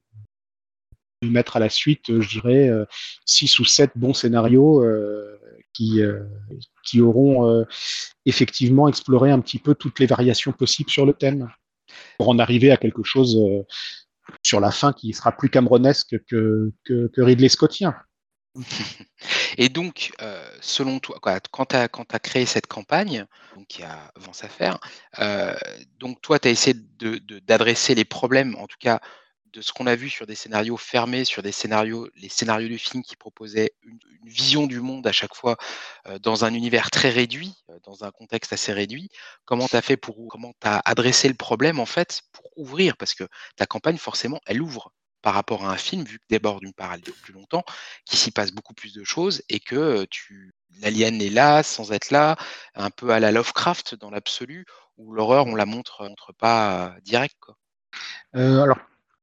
mettre 1.28 1.56
à 1.56 1.60
la 1.60 1.68
suite, 1.68 2.10
euh, 2.10 2.20
je 2.20 2.28
dirais, 2.28 2.68
euh, 2.68 2.84
six 3.24 3.58
ou 3.58 3.64
sept 3.64 3.92
bons 3.94 4.14
scénarios 4.14 4.82
euh, 4.82 5.38
qui, 5.72 6.00
euh, 6.00 6.20
qui 6.84 7.00
auront 7.00 7.48
euh, 7.48 7.64
effectivement 8.26 8.88
exploré 8.88 9.30
un 9.30 9.40
petit 9.40 9.58
peu 9.58 9.74
toutes 9.74 9.98
les 10.00 10.06
variations 10.06 10.52
possibles 10.52 10.90
sur 10.90 11.06
le 11.06 11.12
thème 11.12 11.50
pour 12.18 12.28
en 12.28 12.38
arriver 12.38 12.70
à 12.70 12.76
quelque 12.76 13.02
chose 13.02 13.36
euh, 13.36 13.62
sur 14.42 14.60
la 14.60 14.70
fin 14.70 14.92
qui 14.92 15.12
sera 15.12 15.32
plus 15.32 15.50
cameronesque 15.50 16.16
que, 16.26 16.72
que, 16.84 17.10
Ridley 17.20 17.48
Scottien. 17.48 17.94
Et 19.58 19.68
donc, 19.68 20.12
euh, 20.22 20.48
selon 20.60 20.98
toi, 20.98 21.18
quand 21.20 21.66
tu 21.66 21.76
as, 21.76 21.88
créé 22.18 22.46
cette 22.46 22.66
campagne, 22.66 23.26
donc 23.56 23.78
il 23.78 23.82
y 23.82 23.84
a 23.84 24.10
à 24.26 24.48
faire, 24.48 24.78
euh, 25.20 25.54
donc 25.98 26.20
toi, 26.20 26.38
tu 26.38 26.48
as 26.48 26.50
essayé 26.50 26.74
de- 26.98 27.18
de- 27.18 27.38
d'adresser 27.40 27.94
les 27.94 28.04
problèmes, 28.04 28.56
en 28.56 28.66
tout 28.66 28.78
cas 28.80 29.00
de 29.52 29.60
ce 29.60 29.72
qu'on 29.72 29.86
a 29.86 29.96
vu 29.96 30.08
sur 30.08 30.26
des 30.26 30.34
scénarios 30.34 30.76
fermés, 30.76 31.24
sur 31.24 31.42
des 31.42 31.52
scénarios, 31.52 32.08
les 32.16 32.28
scénarios 32.28 32.68
du 32.68 32.78
film 32.78 33.02
qui 33.02 33.16
proposaient 33.16 33.72
une, 33.82 33.98
vision 34.24 34.66
du 34.66 34.80
monde 34.80 35.06
à 35.06 35.12
chaque 35.12 35.34
fois 35.34 35.56
euh, 36.06 36.18
dans 36.18 36.44
un 36.44 36.52
univers 36.52 36.90
très 36.90 37.08
réduit, 37.08 37.54
euh, 37.70 37.78
dans 37.84 38.04
un 38.04 38.10
contexte 38.10 38.52
assez 38.52 38.72
réduit. 38.72 39.08
Comment 39.46 39.66
tu 39.66 39.76
as 39.76 39.82
fait 39.82 39.96
pour, 39.96 40.14
comment 40.28 40.52
tu 40.60 40.68
as 40.68 40.80
adressé 40.84 41.26
le 41.26 41.34
problème 41.34 41.80
en 41.80 41.86
fait 41.86 42.22
pour 42.32 42.46
ouvrir? 42.56 42.96
Parce 42.98 43.14
que 43.14 43.24
ta 43.56 43.66
campagne, 43.66 43.96
forcément, 43.96 44.40
elle 44.46 44.60
ouvre 44.60 44.92
par 45.22 45.34
rapport 45.34 45.64
à 45.64 45.72
un 45.72 45.76
film, 45.76 46.04
vu 46.04 46.18
que 46.18 46.24
d'abord, 46.30 46.60
d'une 46.60 46.72
dure 47.02 47.14
plus 47.22 47.32
longtemps, 47.32 47.64
qu'il 48.04 48.18
s'y 48.18 48.30
passe 48.30 48.52
beaucoup 48.52 48.74
plus 48.74 48.92
de 48.92 49.04
choses 49.04 49.42
et 49.48 49.60
que 49.60 49.76
euh, 49.76 50.06
l'alien 50.80 51.20
est 51.20 51.30
là 51.30 51.62
sans 51.62 51.92
être 51.92 52.10
là, 52.10 52.36
un 52.74 52.90
peu 52.90 53.10
à 53.10 53.20
la 53.20 53.32
Lovecraft 53.32 53.94
dans 53.94 54.10
l'absolu, 54.10 54.64
où 54.96 55.12
l'horreur, 55.12 55.46
on 55.46 55.54
la 55.54 55.66
montre, 55.66 56.08
montre 56.08 56.32
pas 56.32 56.88
euh, 56.88 57.00
direct. 57.02 57.38
Euh, 58.36 58.62
alors 58.62 58.78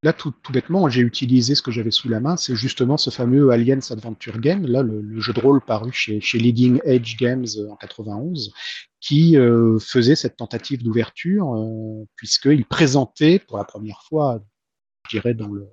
là, 0.07 0.13
tout, 0.13 0.33
bêtement, 0.51 0.87
j'ai 0.87 1.01
utilisé 1.01 1.53
ce 1.53 1.61
que 1.61 1.69
j'avais 1.69 1.91
sous 1.91 2.07
la 2.07 2.21
main, 2.21 2.37
c'est 2.37 2.55
justement 2.55 2.95
ce 2.95 3.09
fameux 3.09 3.51
Aliens 3.51 3.79
Adventure 3.89 4.39
Game, 4.39 4.65
là, 4.65 4.81
le, 4.81 5.19
jeu 5.19 5.33
de 5.33 5.39
rôle 5.41 5.59
paru 5.59 5.91
chez, 5.91 6.21
Leading 6.37 6.79
Edge 6.85 7.17
Games 7.17 7.45
euh, 7.57 7.69
en 7.69 7.75
91, 7.75 8.53
qui 9.01 9.35
euh, 9.35 9.79
faisait 9.79 10.15
cette 10.15 10.37
tentative 10.37 10.81
d'ouverture, 10.81 11.53
euh, 11.55 12.05
puisqu'il 12.15 12.63
présentait 12.63 13.39
pour 13.39 13.57
la 13.57 13.65
première 13.65 14.01
fois, 14.07 14.41
je 15.09 15.17
dirais, 15.17 15.33
dans 15.33 15.49
le 15.49 15.67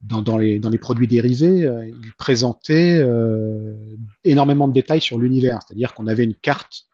dans, 0.00 0.38
les, 0.38 0.58
dans 0.58 0.70
les 0.70 0.78
produits 0.78 1.06
dérivés, 1.06 1.70
il 1.86 2.12
présentait 2.16 3.06
énormément 4.24 4.66
de 4.66 4.72
détails 4.72 5.02
sur 5.02 5.18
l'univers. 5.18 5.60
C'est-à-dire 5.62 5.92
qu'on 5.92 6.06
avait 6.06 6.24
une 6.24 6.34
carte 6.34 6.86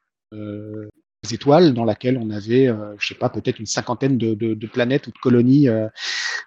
étoiles 1.32 1.74
dans 1.74 1.84
laquelle 1.84 2.18
on 2.18 2.30
avait, 2.30 2.68
euh, 2.68 2.94
je 2.98 3.08
sais 3.08 3.14
pas, 3.14 3.28
peut-être 3.28 3.58
une 3.58 3.66
cinquantaine 3.66 4.18
de, 4.18 4.66
planètes 4.66 5.06
ou 5.06 5.10
de 5.10 5.18
colonies 5.18 5.68
euh, 5.68 5.88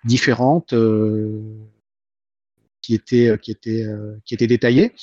différentes 0.03 0.73
euh, 0.73 1.41
qui 2.81 2.93
étaient, 2.95 3.37
qui 3.41 3.51
étaient, 3.51 3.85
euh, 3.85 4.17
qui 4.25 4.33
étaient 4.33 4.47
détaillées 4.47 4.93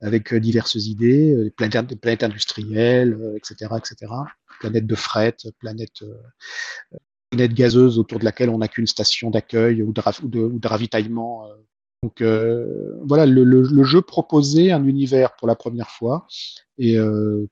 avec 0.00 0.32
euh, 0.32 0.40
diverses 0.40 0.76
idées, 0.86 1.34
euh, 1.34 1.50
planètes, 1.50 2.00
planètes 2.00 2.22
industrielles, 2.22 3.16
euh, 3.20 3.36
etc., 3.36 3.72
etc., 3.76 4.12
planètes 4.60 4.86
de 4.86 4.94
fret, 4.94 5.36
planètes 5.58 6.02
euh, 6.02 6.98
planète 7.30 7.54
gazeuse 7.54 7.98
autour 7.98 8.18
de 8.18 8.24
laquelle 8.24 8.50
on 8.50 8.58
n'a 8.58 8.68
qu'une 8.68 8.88
station 8.88 9.30
d'accueil 9.30 9.82
ou 9.82 9.92
de, 9.92 10.66
ravitaillement. 10.66 11.48
Donc 12.02 12.22
euh, 12.22 12.98
voilà, 13.04 13.24
le, 13.26 13.84
jeu 13.84 14.02
proposait 14.02 14.72
un 14.72 14.84
univers 14.84 15.36
pour 15.36 15.46
la 15.46 15.54
première 15.54 15.90
fois, 15.90 16.26
et 16.78 16.98
euh, 16.98 17.46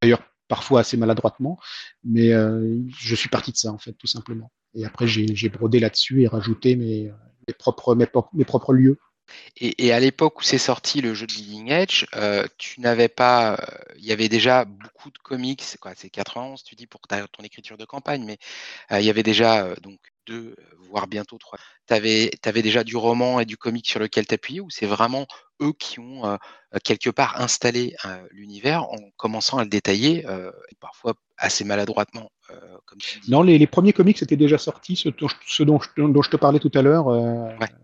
d'ailleurs 0.00 0.22
parfois 0.48 0.80
assez 0.80 0.96
maladroitement, 0.96 1.58
mais 2.04 2.32
euh, 2.32 2.78
je 2.98 3.14
suis 3.14 3.28
parti 3.28 3.52
de 3.52 3.56
ça 3.56 3.70
en 3.70 3.78
fait, 3.78 3.92
tout 3.92 4.06
simplement. 4.06 4.50
Et 4.74 4.84
après 4.84 5.06
j'ai 5.06 5.48
brodé 5.48 5.80
là-dessus 5.80 6.22
et 6.22 6.28
rajouté 6.28 6.76
mes, 6.76 7.12
propres, 7.58 8.72
lieux. 8.72 8.98
Et, 9.58 9.92
à 9.92 10.00
l'époque 10.00 10.40
où 10.40 10.42
c'est 10.42 10.58
sorti 10.58 11.02
le 11.02 11.12
jeu 11.12 11.26
de 11.26 11.32
Leading 11.32 11.70
Edge, 11.70 12.06
euh, 12.16 12.46
tu 12.56 12.80
n'avais 12.80 13.08
pas, 13.08 13.58
il 13.96 14.04
euh, 14.04 14.08
y 14.08 14.12
avait 14.12 14.28
déjà 14.28 14.64
beaucoup 14.64 15.10
de 15.10 15.18
comics, 15.18 15.64
quoi, 15.80 15.92
c'est 15.94 16.08
91, 16.08 16.62
tu 16.64 16.74
dis 16.74 16.86
pour 16.86 17.02
ton 17.02 17.42
écriture 17.44 17.76
de 17.76 17.84
campagne, 17.84 18.24
mais 18.24 18.38
il 18.90 19.04
y 19.04 19.10
avait 19.10 19.22
déjà 19.22 19.74
donc 19.82 19.98
deux, 20.26 20.56
voire 20.90 21.06
bientôt 21.06 21.38
trois 21.38 21.58
tu 21.88 21.94
avais, 21.94 22.62
déjà 22.62 22.84
du 22.84 22.96
roman 22.96 23.40
et 23.40 23.44
du 23.44 23.56
comic 23.56 23.88
sur 23.88 24.00
lequel 24.00 24.26
t'appuyer 24.26 24.60
ou 24.60 24.70
c'est 24.70 24.86
vraiment 24.86 25.26
eux 25.60 25.72
qui 25.72 25.98
ont 25.98 26.26
euh, 26.26 26.36
quelque 26.84 27.10
part 27.10 27.40
installé 27.40 27.96
l'univers 28.30 28.84
en 28.84 28.98
commençant 29.16 29.58
à 29.58 29.64
le 29.64 29.70
détailler, 29.70 30.24
parfois 30.80 31.14
assez 31.38 31.64
maladroitement 31.64 32.30
comme 32.84 32.98
Non, 33.28 33.42
les, 33.42 33.66
premiers 33.66 33.92
comics 33.92 34.22
étaient 34.22 34.36
déjà 34.36 34.58
sortis, 34.58 34.96
ce, 34.96 35.08
dont, 35.08 35.28
je, 35.80 36.30
te 36.30 36.36
parlais 36.36 36.58
tout 36.58 36.70
à 36.74 36.82
l'heure. 36.82 37.08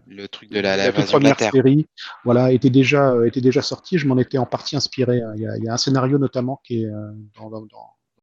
le 0.07 0.28
truc 0.28 0.50
de 0.50 0.61
la, 0.61 0.76
la, 0.76 0.92
première 0.92 1.38
série, 1.38 1.86
voilà, 2.24 2.52
était 2.52 2.70
déjà, 2.70 3.14
était 3.26 3.40
déjà 3.40 3.62
sorti. 3.62 3.98
Je 3.98 4.07
m'en 4.07 4.18
étais 4.18 4.38
en 4.38 4.46
partie 4.46 4.76
inspiré. 4.76 5.20
Hein. 5.20 5.32
Il 5.36 5.64
y, 5.64 5.68
a, 5.68 5.72
un 5.72 5.78
scénario 5.78 6.18
notamment 6.18 6.61
qui 6.64 6.84
est 6.84 6.90
dans, 7.34 7.50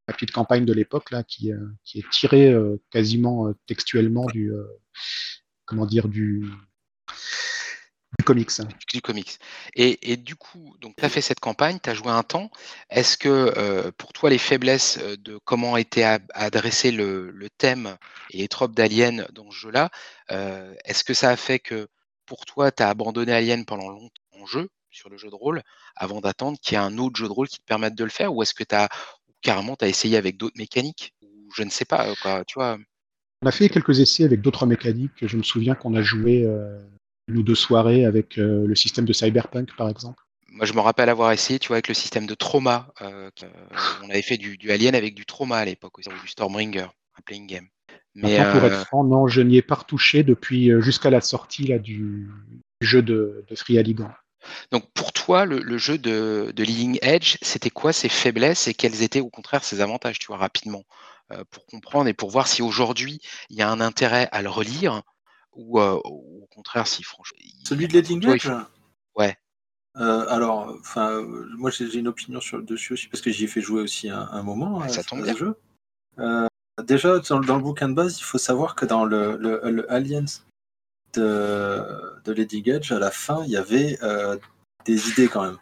la 0.07 0.13
petite 0.13 0.32
campagne 0.32 0.65
de 0.65 0.73
l'époque 0.73 1.11
là, 1.11 1.23
qui, 1.23 1.51
qui 1.84 1.99
est 1.99 2.09
tiré 2.11 2.53
quasiment 2.91 3.51
textuellement 3.67 4.25
du, 4.27 4.51
comment 5.72 5.86
dire, 5.86 6.09
du, 6.09 6.51
comics. 8.26 8.51
Du 8.91 9.01
comics. 9.01 9.39
Et, 9.74 10.17
du 10.17 10.36
coup, 10.36 10.76
tu 10.82 11.05
as 11.05 11.07
fait 11.07 11.22
cette 11.22 11.39
campagne, 11.39 11.80
tu 11.82 11.89
as 11.89 11.93
joué 11.93 12.09
un 12.09 12.24
temps. 12.24 12.51
Est-ce 12.89 13.17
que 13.17 13.53
euh, 13.57 13.89
pour 13.97 14.11
toi, 14.11 14.30
les 14.30 14.38
faiblesses 14.38 14.99
euh, 15.01 15.15
de 15.15 15.39
comment 15.45 15.78
était 15.78 16.03
adressé 16.34 16.91
le, 16.91 17.47
thème 17.57 17.95
et 18.32 18.39
les 18.39 18.49
tropes 18.49 18.76
d'Alien 18.76 19.26
dans 19.32 19.49
ce 19.49 19.55
jeu-là, 19.55 19.91
euh, 20.32 20.76
est-ce 20.84 21.05
que 21.05 21.13
ça 21.13 21.30
a 21.30 21.38
fait 21.38 21.59
que 21.59 21.88
pour 22.26 22.45
toi, 22.45 22.69
tu 22.74 22.84
as 22.84 22.89
abandonné 22.89 23.32
Alien 23.32 23.63
pendant 23.63 23.88
longtemps 23.88 24.22
en 24.41 24.45
jeu, 24.45 24.67
sur 24.89 25.09
le 25.09 25.15
jeu 25.15 25.30
de 25.30 25.36
rôle, 25.36 25.63
avant 25.95 26.19
d'attendre 26.19 26.59
qu'il 26.59 26.74
y 26.74 26.82
ait 26.82 26.84
un 26.84 26.97
autre 26.97 27.15
jeu 27.15 27.28
de 27.28 27.34
rôle 27.34 27.47
qui 27.47 27.59
te 27.59 27.65
permette 27.65 27.95
de 27.95 28.03
le 28.03 28.09
faire? 28.09 28.36
Ou 28.36 28.43
est-ce 28.43 28.53
que 28.53 28.65
tu 28.65 28.76
as 28.76 28.89
carrément 29.41 29.78
as 29.80 29.88
essayé 29.88 30.17
avec 30.17 30.36
d'autres 30.36 30.57
mécaniques? 30.57 31.13
Ou 31.22 31.49
je 31.55 31.63
ne 31.63 31.69
sais 31.69 31.86
pas, 31.86 32.13
tu 32.45 32.55
vois 32.55 32.78
on 33.41 33.47
a 33.47 33.51
fait 33.51 33.69
quelques 33.69 33.99
essais 33.99 34.23
avec 34.23 34.41
d'autres 34.41 34.65
mécaniques. 34.65 35.25
Je 35.25 35.37
me 35.37 35.43
souviens 35.43 35.75
qu'on 35.75 35.95
a 35.95 36.01
joué 36.01 36.47
une 37.31 37.37
ou 37.37 37.43
deux 37.43 37.55
soirées 37.55 38.05
avec 38.05 38.37
euh, 38.37 38.65
le 38.67 38.75
système 38.75 39.05
de 39.05 39.13
Cyberpunk, 39.13 39.75
par 39.75 39.89
exemple 39.89 40.21
Moi, 40.49 40.65
je 40.65 40.73
me 40.73 40.79
rappelle 40.79 41.09
avoir 41.09 41.31
essayé, 41.31 41.59
tu 41.59 41.69
vois, 41.69 41.77
avec 41.77 41.87
le 41.87 41.93
système 41.93 42.25
de 42.25 42.35
Trauma. 42.35 42.93
Euh, 43.01 43.29
euh, 43.43 43.47
on 44.03 44.09
avait 44.09 44.21
fait 44.21 44.37
du, 44.37 44.57
Alien 44.69 44.95
avec 44.95 45.15
du 45.15 45.25
Trauma 45.25 45.57
à 45.57 45.65
l'époque, 45.65 46.01
du 46.01 46.27
Stormbringer, 46.27 46.87
un 47.17 47.21
playing 47.25 47.47
game. 47.47 47.67
Mais 48.13 48.37
pour 48.51 48.65
être 48.65 48.85
franc, 48.87 49.05
non, 49.05 49.27
je 49.27 49.41
n'y 49.41 49.55
ai 49.55 49.61
pas 49.61 49.75
retouché 49.75 50.23
depuis 50.23 50.69
jusqu'à 50.81 51.09
la 51.09 51.21
sortie 51.21 51.67
là, 51.67 51.79
du 51.79 52.29
jeu 52.81 53.01
de, 53.01 53.45
Free 53.55 53.77
Alligan. 53.77 54.11
Donc 54.71 54.91
pour 54.93 55.13
toi, 55.13 55.45
le, 55.45 55.77
jeu 55.77 55.97
de, 55.97 56.51
de, 56.53 56.63
Leading 56.63 56.99
Edge, 57.03 57.37
c'était 57.41 57.69
quoi 57.69 57.93
ses 57.93 58.09
faiblesses 58.09 58.67
et 58.67 58.73
quels 58.73 59.01
étaient 59.01 59.21
au 59.21 59.29
contraire 59.29 59.63
ses 59.63 59.79
avantages, 59.79 60.19
tu 60.19 60.27
vois, 60.27 60.37
rapidement, 60.37 60.83
pour 61.49 61.65
comprendre 61.65 62.07
et 62.07 62.13
pour 62.13 62.29
voir 62.29 62.47
si 62.47 62.61
aujourd'hui 62.61 63.21
il 63.49 63.57
y 63.57 63.61
a 63.61 63.69
un 63.69 63.82
intérêt 63.82 64.27
à 64.32 64.41
le 64.41 64.49
relire 64.49 65.01
ou, 65.53 65.79
au 65.79 66.47
contraire, 66.53 66.88
si 66.88 67.03
franchement. 67.03 67.38
Celui 67.65 67.88
de 67.88 67.93
Leading 67.93 68.25
Edge 68.27 68.49
Ouais. 69.15 69.38
Euh, 69.97 70.25
alors, 70.29 70.73
enfin, 70.79 71.21
moi 71.57 71.69
j'ai 71.69 71.93
une 71.97 72.07
opinion 72.07 72.39
sur 72.39 72.57
le 72.57 72.63
dessus 72.63 72.93
aussi 72.93 73.07
parce 73.07 73.21
que 73.21 73.29
j'y 73.29 73.43
ai 73.43 73.47
fait 73.47 73.61
jouer 73.61 73.82
aussi 73.82 74.09
un, 74.09 74.41
moment 74.43 74.88
ça 74.88 75.03
tombe 75.03 75.23
bien. 75.23 75.36
jeu. 75.36 75.57
Euh, 76.19 76.47
déjà 76.82 77.19
dans, 77.19 77.39
le 77.39 77.61
bouquin 77.61 77.89
de 77.89 77.93
base, 77.93 78.17
il 78.19 78.23
faut 78.23 78.38
savoir 78.38 78.75
que 78.75 78.86
dans 78.86 79.03
le, 79.03 79.36
le, 79.38 79.91
Aliens 79.91 80.25
de, 81.13 82.21
de 82.23 82.32
Leading 82.32 82.69
Edge, 82.69 82.91
à 82.91 82.99
la 82.99 83.11
fin, 83.11 83.43
il 83.43 83.51
y 83.51 83.57
avait 83.57 83.97
euh, 84.01 84.38
des 84.86 85.09
idées 85.09 85.27
quand 85.27 85.43
même. 85.43 85.57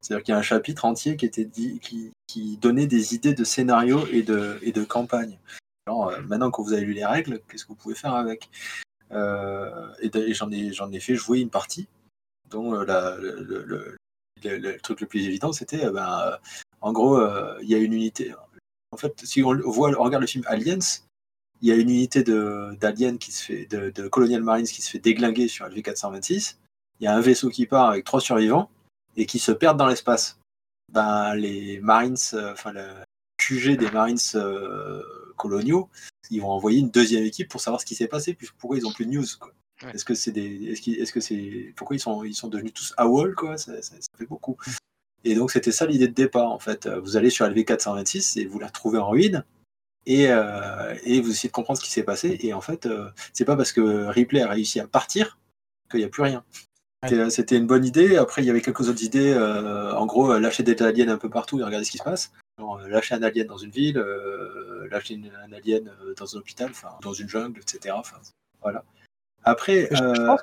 C'est-à-dire 0.00 0.24
qu'il 0.24 0.32
y 0.32 0.36
a 0.36 0.38
un 0.38 0.42
chapitre 0.42 0.84
entier 0.84 1.16
qui 1.16 1.26
était 1.26 1.44
dit, 1.44 1.80
qui, 2.26 2.56
donnait 2.58 2.86
des 2.86 3.14
idées 3.14 3.34
de 3.34 3.44
scénario 3.44 4.06
et 4.12 4.22
de, 4.22 4.58
et 4.62 4.72
campagne. 4.86 5.38
Alors, 5.86 6.12
maintenant 6.22 6.50
que 6.50 6.62
vous 6.62 6.72
avez 6.72 6.84
lu 6.84 6.92
les 6.92 7.04
règles, 7.04 7.40
qu'est-ce 7.48 7.64
que 7.64 7.68
vous 7.68 7.74
pouvez 7.74 7.94
faire 7.94 8.14
avec? 8.14 8.50
Euh, 9.12 9.88
et, 10.00 10.34
j'en 10.34 10.50
ai, 10.52 10.70
ai 10.92 11.00
fait 11.00 11.14
jouer 11.14 11.40
une 11.40 11.50
partie, 11.50 11.88
dont 12.50 12.74
euh, 12.74 12.84
le, 14.42 14.78
truc 14.82 15.00
le 15.00 15.06
plus 15.06 15.26
évident, 15.26 15.52
c'était, 15.52 15.86
euh, 15.86 15.92
ben, 15.92 16.38
en 16.80 16.92
gros, 16.92 17.20
il 17.60 17.68
y 17.68 17.74
a 17.74 17.78
une 17.78 17.92
unité. 17.92 18.34
En 18.92 18.96
fait, 18.96 19.12
si 19.24 19.42
on, 19.42 19.48
regarde 19.48 20.20
le 20.20 20.26
film 20.26 20.44
Aliens, 20.46 20.78
il 21.60 21.68
y 21.68 21.72
a 21.72 21.74
une 21.74 21.90
unité 21.90 22.22
d'Aliens 22.22 23.16
qui 23.16 23.32
se 23.32 23.44
fait, 23.44 23.66
de, 23.66 23.90
de, 23.90 24.08
Colonial 24.08 24.42
Marines 24.42 24.66
qui 24.66 24.80
se 24.80 24.90
fait 24.90 25.00
déglinguer 25.00 25.48
sur 25.48 25.66
LV426. 25.66 26.56
Il 27.00 27.04
y 27.04 27.06
a 27.06 27.14
un 27.14 27.20
vaisseau 27.20 27.48
qui 27.48 27.66
part 27.66 27.90
avec 27.90 28.04
trois 28.04 28.20
survivants 28.20 28.70
et 29.18 29.26
qui 29.26 29.38
se 29.38 29.52
perdent 29.52 29.76
dans 29.76 29.86
l'espace. 29.86 30.38
Ben, 30.92 31.34
les 31.34 31.80
Marines, 31.80 32.16
enfin, 32.52 32.72
le 32.72 32.86
QG 33.36 33.76
des 33.76 33.90
Marines 33.90 34.18
coloniaux, 35.36 35.90
ils 36.30 36.40
vont 36.40 36.50
envoyer 36.50 36.80
une 36.80 36.90
deuxième 36.90 37.24
équipe 37.24 37.48
pour 37.48 37.60
savoir 37.60 37.80
ce 37.80 37.86
qui 37.86 37.94
s'est 37.94 38.08
passé, 38.08 38.34
puis 38.34 38.48
pourquoi 38.58 38.78
ils 38.78 38.86
ont 38.86 38.92
plus 38.92 39.04
de 39.04 39.10
news. 39.10 39.26
Est-ce 39.92 40.04
que 40.04 40.14
c'est 40.14 40.32
des, 40.32 40.72
est-ce, 40.72 41.12
que 41.12 41.20
c'est, 41.20 41.72
pourquoi 41.76 41.94
ils 41.94 42.00
sont, 42.00 42.24
ils 42.24 42.34
sont 42.34 42.48
devenus 42.48 42.72
tous 42.72 42.94
AWOL 42.96 43.34
quoi? 43.34 43.56
Ça, 43.58 43.72
fait 44.16 44.26
beaucoup. 44.26 44.56
Et 45.24 45.34
donc 45.34 45.50
c'était 45.50 45.72
ça 45.72 45.86
l'idée 45.86 46.08
de 46.08 46.14
départ 46.14 46.50
en 46.50 46.58
fait. 46.58 46.88
Vous 46.88 47.16
allez 47.16 47.30
sur 47.30 47.46
LV426 47.46 48.40
et 48.40 48.46
vous 48.46 48.58
la 48.58 48.68
retrouvez 48.68 48.98
en 48.98 49.08
ruine. 49.08 49.44
Et, 50.06 50.28
euh, 50.30 50.94
et, 51.04 51.20
vous 51.20 51.30
essayez 51.30 51.50
de 51.50 51.52
comprendre 51.52 51.78
ce 51.78 51.84
qui 51.84 51.90
s'est 51.90 52.02
passé. 52.02 52.38
Et 52.40 52.54
en 52.54 52.62
fait, 52.62 52.86
euh, 52.86 53.10
c'est 53.34 53.44
pas 53.44 53.56
parce 53.56 53.72
que 53.72 54.06
Ripley 54.06 54.40
a 54.40 54.48
réussi 54.48 54.80
à 54.80 54.86
partir 54.86 55.38
qu'il 55.90 56.00
n'y 56.00 56.06
a 56.06 56.08
plus 56.08 56.22
rien. 56.22 56.44
C'était 57.30 57.56
une 57.56 57.66
bonne 57.66 57.84
idée. 57.84 58.16
Après, 58.16 58.42
il 58.42 58.46
y 58.46 58.50
avait 58.50 58.60
quelques 58.60 58.88
autres 58.88 59.02
idées. 59.04 59.32
Euh, 59.32 59.94
en 59.94 60.06
gros, 60.06 60.36
lâcher 60.38 60.62
des 60.62 60.80
aliens 60.82 61.08
un 61.08 61.18
peu 61.18 61.30
partout 61.30 61.60
et 61.60 61.62
regarder 61.62 61.84
ce 61.84 61.92
qui 61.92 61.98
se 61.98 62.02
passe. 62.02 62.32
Euh, 62.60 62.88
lâcher 62.88 63.14
un 63.14 63.22
alien 63.22 63.46
dans 63.46 63.56
une 63.56 63.70
ville, 63.70 63.98
euh, 63.98 64.88
lâcher 64.90 65.20
un 65.46 65.52
alien 65.52 65.88
euh, 65.88 66.14
dans 66.16 66.36
un 66.36 66.38
hôpital, 66.38 66.70
dans 67.02 67.12
une 67.12 67.28
jungle, 67.28 67.60
etc. 67.60 67.94
voilà. 68.62 68.84
Après, 69.44 69.88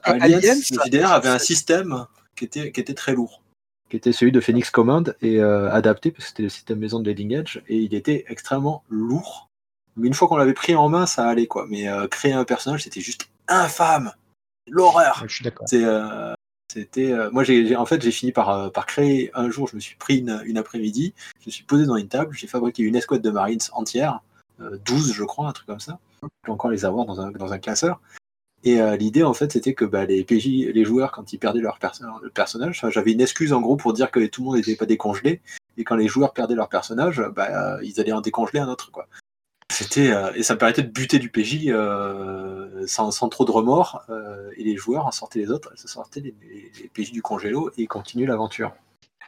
Aliens, 0.03 0.56
le 0.56 0.86
JDR 0.86 1.12
avait 1.12 1.30
un 1.30 1.39
système 1.39 2.06
qui 2.36 2.45
était, 2.45 2.72
qui 2.72 2.80
était 2.80 2.93
très 2.93 3.14
lourd, 3.14 3.41
qui 3.89 3.97
était 3.97 4.14
celui 4.14 4.32
de 4.32 4.39
Phoenix 4.39 4.70
Command 4.72 5.16
et 5.22 5.41
adapté, 5.41 6.12
parce 6.12 6.26
que 6.26 6.30
c'était 6.30 6.43
le 6.43 6.49
système 6.49 6.80
maison 6.80 6.99
de 6.99 7.10
Leading 7.10 7.34
Edge, 7.34 7.60
et 7.68 7.78
il 7.78 7.93
était 7.93 8.26
extrêmement 8.30 8.84
lourd. 8.89 9.49
Mais 9.97 10.08
une 10.08 10.14
fois 10.14 10.28
qu'on 10.28 10.38
l'avait 10.38 10.53
pris 10.53 10.76
en 10.76 10.89
main, 10.89 11.06
ça 11.06 11.28
allait 11.28 11.47
quoi. 11.47 11.68
Mais 11.70 11.88
créer 12.10 12.34
un 12.34 12.45
personnage, 12.45 12.84
c'était 12.84 13.01
juste 13.01 13.30
infâme. 13.47 14.12
L'horreur. 14.68 15.24
je 15.28 15.36
suis 15.36 15.43
d'accord. 15.43 15.68
C'est 15.70 15.84
c'était, 16.76 17.13
euh, 17.13 17.32
moi, 17.32 17.45
j'ai, 17.45 17.73
en 17.78 17.86
fait, 17.86 18.01
j'ai 18.01 18.11
fini 18.11 18.34
par, 18.34 18.49
euh, 18.49 18.69
par 18.69 18.86
créer 18.86 19.32
un 19.34 19.49
jour, 19.49 19.69
je 19.69 19.78
me 19.78 19.80
suis 19.80 19.95
pris 19.95 20.17
une, 20.17 20.57
après-midi, 20.57 21.13
je 21.39 21.45
me 21.45 21.51
suis 21.51 21.63
posé 21.63 21.86
dans 21.86 21.95
une 21.95 22.09
table, 22.09 22.36
j'ai 22.36 22.47
fabriqué 22.47 22.84
une 22.84 22.97
escouade 22.97 23.21
de 23.21 23.30
Marines 23.30 23.61
entière, 23.71 24.19
12 24.59 25.09
euh, 25.09 25.13
je 25.13 25.23
crois, 25.23 25.47
un 25.47 25.53
truc 25.53 25.67
comme 25.67 25.80
ça. 25.80 25.99
Je 26.21 26.28
peux 26.43 26.51
encore 26.51 26.71
les 26.71 26.84
avoir 26.84 27.05
dans 27.05 27.21
un, 27.21 27.32
dans 27.32 27.53
un 27.53 27.59
classeur. 27.59 28.01
Et 28.65 28.80
l'idée, 28.97 29.21
en 29.21 29.36
fait, 29.36 29.51
c'était 29.51 29.76
que 29.76 29.86
bah, 29.86 30.05
les 30.05 30.23
PJ, 30.23 30.47
les 30.73 30.86
joueurs, 30.86 31.11
quand 31.11 31.32
ils 31.32 31.38
perdaient 31.38 31.59
leur 31.59 31.78
personnage, 32.34 32.84
j'avais 32.89 33.11
une 33.11 33.21
excuse 33.21 33.53
en 33.53 33.61
gros 33.61 33.76
pour 33.76 33.93
dire 33.93 34.09
que 34.09 34.26
tout 34.26 34.41
le 34.41 34.45
monde 34.45 34.55
n'était 34.55 34.76
pas 34.76 34.88
décongelé. 34.88 35.39
Et 35.78 35.84
quand 35.84 35.95
les 35.95 36.07
joueurs 36.07 36.34
perdaient 36.34 36.55
leur 36.55 36.67
personnage, 36.67 37.21
bah, 37.36 37.78
ils 37.84 37.99
allaient 37.99 38.11
en 38.11 38.21
décongeler 38.21 38.59
un 38.59 38.67
autre. 38.67 38.89
Quoi. 38.91 39.07
C'était 39.72 40.11
euh, 40.11 40.32
et 40.36 40.43
ça 40.43 40.53
me 40.53 40.59
permettait 40.59 40.84
de 40.84 40.91
buter 40.91 41.20
du 41.20 41.30
PJ 41.30 41.68
euh, 41.68 42.86
sans, 42.88 43.11
trop 43.30 43.45
de 43.45 43.51
remords 43.51 44.03
euh, 44.09 44.51
et 44.57 44.63
les 44.63 44.78
joueurs 44.78 45.05
en 45.07 45.11
sortaient 45.11 45.39
les 45.39 45.49
autres, 45.49 45.72
se 45.76 45.88
sortaient 45.88 46.22
les, 46.22 46.34
PJ 46.93 47.11
du 47.11 47.22
congélo 47.22 47.72
et 47.78 47.88
continuaient 47.88 48.28
l'aventure. 48.28 48.74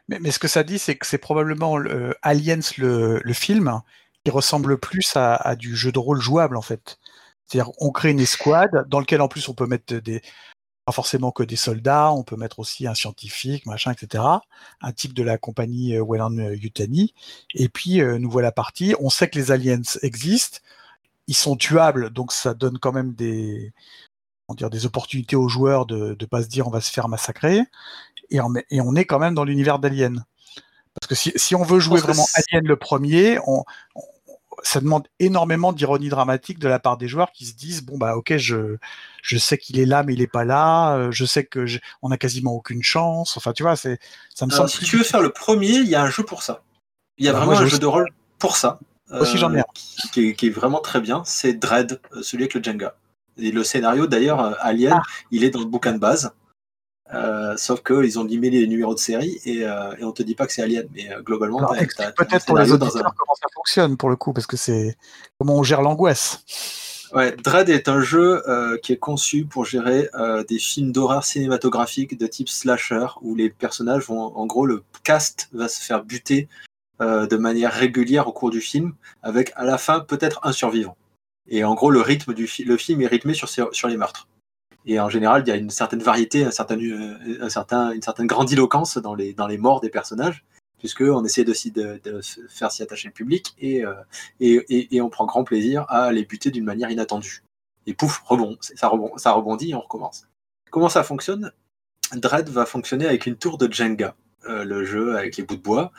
Mais, 0.07 0.31
ce 0.31 0.39
que 0.39 0.47
ça 0.47 0.63
dit, 0.63 0.79
c'est 0.79 0.95
que 0.95 1.05
c'est 1.05 1.17
probablement 1.17 1.77
Aliens 2.21 2.61
le, 2.77 3.33
film 3.33 3.81
qui 4.23 4.31
ressemble 4.31 4.77
plus 4.77 5.11
à, 5.15 5.55
du 5.57 5.75
jeu 5.75 5.91
de 5.91 5.99
rôle 5.99 6.21
jouable 6.21 6.55
en 6.55 6.61
fait. 6.61 6.97
C'est-à-dire 7.45 7.71
on 7.79 7.91
crée 7.91 8.11
une 8.11 8.19
escouade 8.19 8.85
dans 8.87 8.99
lequel 8.99 9.21
en 9.21 9.27
plus 9.27 9.49
on 9.49 9.53
peut 9.53 9.67
mettre 9.67 9.95
des, 9.95 10.21
pas 10.87 10.93
forcément 10.93 11.31
que 11.31 11.43
des 11.43 11.57
soldats, 11.57 12.13
on 12.13 12.23
peut 12.23 12.37
mettre 12.37 12.59
aussi 12.59 12.87
un 12.87 12.93
scientifique, 12.93 13.65
machin, 13.65 13.91
etc. 13.91 14.23
Un 14.79 14.91
type 14.93 15.13
de 15.13 15.21
la 15.21 15.37
compagnie 15.37 15.97
euh, 15.97 16.01
Welland 16.01 16.37
euh, 16.37 16.55
Yutani. 16.55 17.13
Et 17.53 17.67
puis, 17.67 17.99
euh, 17.99 18.17
nous 18.17 18.31
voilà 18.31 18.53
partis. 18.53 18.95
On 19.01 19.09
sait 19.09 19.29
que 19.29 19.37
les 19.37 19.51
aliens 19.51 19.81
existent. 20.01 20.59
Ils 21.27 21.35
sont 21.35 21.57
tuables, 21.57 22.09
donc 22.11 22.31
ça 22.31 22.53
donne 22.53 22.79
quand 22.79 22.93
même 22.93 23.13
des, 23.13 23.73
on 24.47 24.53
dire, 24.53 24.69
des 24.69 24.85
opportunités 24.85 25.35
aux 25.35 25.49
joueurs 25.49 25.87
de 25.87 26.15
ne 26.17 26.25
pas 26.25 26.41
se 26.41 26.47
dire 26.47 26.69
on 26.69 26.71
va 26.71 26.79
se 26.79 26.89
faire 26.89 27.09
massacrer. 27.09 27.63
Et 28.29 28.39
on, 28.39 28.53
et 28.69 28.79
on 28.79 28.95
est 28.95 29.03
quand 29.03 29.19
même 29.19 29.35
dans 29.35 29.43
l'univers 29.43 29.79
d'Alien. 29.79 30.23
Parce 30.93 31.07
que 31.09 31.15
si, 31.15 31.33
si, 31.35 31.53
on 31.53 31.63
veut 31.63 31.81
jouer 31.81 31.99
vraiment 31.99 32.25
Alien 32.35 32.65
le 32.65 32.77
premier, 32.77 33.39
on, 33.45 33.65
ça 34.63 34.79
demande 34.79 35.07
énormément 35.19 35.73
d'ironie 35.73 36.09
dramatique 36.09 36.59
de 36.59 36.67
la 36.67 36.79
part 36.79 36.97
des 36.97 37.07
joueurs 37.07 37.31
qui 37.31 37.45
se 37.45 37.55
disent 37.55 37.83
bon 37.83 37.97
bah 37.97 38.15
ok 38.15 38.37
je 38.37 38.77
je 39.21 39.37
sais 39.37 39.57
qu'il 39.57 39.79
est 39.79 39.85
là 39.85 40.03
mais 40.03 40.13
il 40.13 40.21
est 40.21 40.27
pas 40.27 40.45
là 40.45 40.95
euh, 40.95 41.11
je 41.11 41.25
sais 41.25 41.45
que 41.45 41.65
on 42.01 42.11
a 42.11 42.17
quasiment 42.17 42.53
aucune 42.53 42.83
chance. 42.83 43.37
Enfin 43.37 43.53
tu 43.53 43.63
vois 43.63 43.75
c'est 43.75 43.99
ça 44.33 44.45
me 44.45 44.51
semble 44.51 44.69
si 44.69 44.83
tu 44.83 44.97
veux 44.97 45.03
faire 45.03 45.21
le 45.21 45.29
premier 45.29 45.77
il 45.77 45.87
y 45.87 45.95
a 45.95 46.01
un 46.01 46.09
jeu 46.09 46.23
pour 46.23 46.43
ça. 46.43 46.63
Il 47.17 47.25
y 47.25 47.29
a 47.29 47.33
bah, 47.33 47.39
vraiment 47.39 47.59
un 47.59 47.65
jeu 47.65 47.79
de 47.79 47.85
rôle 47.85 48.09
pour 48.39 48.55
ça. 48.57 48.79
Aussi 49.11 49.37
j'en 49.37 49.53
ai 49.53 49.59
euh, 49.59 49.63
qui, 50.11 50.35
qui, 50.35 50.47
est, 50.47 50.49
vraiment 50.49 50.79
très 50.79 50.99
bien 50.99 51.23
c'est 51.25 51.53
Dread 51.53 52.01
euh, 52.13 52.21
celui 52.21 52.43
avec 52.43 52.53
le 52.53 52.63
Jenga. 52.63 52.95
Et 53.37 53.51
le 53.51 53.63
scénario 53.63 54.07
d'ailleurs 54.07 54.57
Alien 54.61 54.93
ah. 54.97 55.01
il 55.31 55.43
est 55.43 55.49
dans 55.49 55.59
le 55.59 55.65
bouquin 55.65 55.93
de 55.93 55.99
base 55.99 56.33
euh, 57.13 57.55
sauf 57.57 57.81
qu'ils 57.83 58.19
ont 58.19 58.23
limé 58.23 58.49
les 58.49 58.67
numéros 58.67 58.93
de 58.93 58.99
série 58.99 59.39
et, 59.45 59.63
euh, 59.63 59.95
et 59.97 60.03
on 60.03 60.11
te 60.11 60.23
dit 60.23 60.35
pas 60.35 60.45
que 60.45 60.53
c'est 60.53 60.61
Alien, 60.61 60.87
mais 60.93 61.11
euh, 61.11 61.21
globalement, 61.21 61.59
peut-être 62.15 62.45
pour 62.45 62.55
les 62.63 62.71
auditeurs 62.85 63.13
comment 63.17 63.35
ça 63.35 63.47
fonctionne 63.53 63.97
pour 63.97 64.09
le 64.09 64.15
coup, 64.15 64.33
parce 64.33 64.47
que 64.47 64.57
c'est 64.57 64.97
comment 65.39 65.55
on 65.55 65.63
gère 65.63 65.81
l'angoisse. 65.81 66.43
Ouais, 67.13 67.33
Dread 67.37 67.69
est 67.69 67.87
un 67.87 68.01
jeu 68.01 68.43
euh, 68.49 68.77
qui 68.77 68.91
est 68.91 68.97
conçu 68.97 69.45
pour 69.45 69.63
gérer 69.63 70.09
euh, 70.15 70.43
des 70.43 70.59
films 70.59 70.91
d'horreur 70.91 71.23
cinématographique 71.23 72.17
de 72.17 72.27
type 72.27 72.49
slasher, 72.49 73.07
où 73.21 73.33
les 73.33 73.49
personnages 73.49 74.07
vont, 74.07 74.35
en 74.35 74.45
gros, 74.45 74.65
le 74.65 74.83
cast 75.05 75.47
va 75.53 75.69
se 75.69 75.81
faire 75.81 76.03
buter 76.03 76.49
euh, 76.99 77.25
de 77.25 77.37
manière 77.37 77.71
régulière 77.71 78.27
au 78.27 78.33
cours 78.33 78.49
du 78.49 78.59
film, 78.59 78.93
avec 79.23 79.53
à 79.55 79.63
la 79.63 79.77
fin 79.77 80.01
peut-être 80.01 80.41
un 80.43 80.51
survivant. 80.51 80.97
Et 81.47 81.63
en 81.63 81.75
gros, 81.75 81.91
le 81.91 82.01
rythme 82.01 82.33
du 82.33 82.45
fi- 82.45 82.65
le 82.65 82.75
film 82.75 82.99
est 83.01 83.07
rythmé 83.07 83.33
sur 83.33 83.87
les 83.87 83.95
meurtres. 83.95 84.27
Et 84.89 85.01
en 85.01 85.09
général, 85.09 85.43
il 85.45 85.49
y 85.49 85.51
a 85.51 85.57
une 85.57 85.69
certaine 85.69 86.01
variété, 86.01 86.45
euh, 86.45 87.41
un 87.41 87.49
certain, 87.49 87.91
une 87.91 88.01
certaine 88.01 88.25
grandiloquence 88.25 88.97
dans 88.97 89.15
les, 89.15 89.33
dans 89.33 89.45
les 89.45 89.57
morts 89.57 89.81
des 89.81 89.89
personnages, 89.89 90.45
puisqu'on 90.79 91.25
essaie 91.25 91.43
de, 91.43 91.53
de, 91.71 91.99
de 92.03 92.21
faire 92.47 92.71
s'y 92.71 92.83
attacher 92.83 93.09
le 93.09 93.13
public 93.13 93.53
et, 93.59 93.83
euh, 93.83 93.93
et, 94.39 94.53
et, 94.69 94.95
et 94.95 95.01
on 95.01 95.09
prend 95.09 95.25
grand 95.25 95.43
plaisir 95.43 95.85
à 95.89 96.13
les 96.13 96.23
buter 96.23 96.51
d'une 96.51 96.63
manière 96.63 96.89
inattendue. 96.89 97.43
Et 97.85 97.93
pouf, 97.93 98.21
rebond, 98.25 98.57
ça, 98.61 98.87
rebond, 98.87 99.17
ça 99.17 99.33
rebondit 99.33 99.71
et 99.71 99.75
on 99.75 99.81
recommence. 99.81 100.25
Comment 100.71 100.89
ça 100.89 101.03
fonctionne? 101.03 101.51
Dread 102.13 102.47
va 102.47 102.65
fonctionner 102.65 103.05
avec 103.05 103.25
une 103.25 103.35
tour 103.35 103.57
de 103.57 103.71
Jenga, 103.71 104.15
euh, 104.45 104.63
le 104.63 104.85
jeu 104.85 105.17
avec 105.17 105.35
les 105.35 105.43
bouts 105.43 105.57
de 105.57 105.61
bois. 105.61 105.91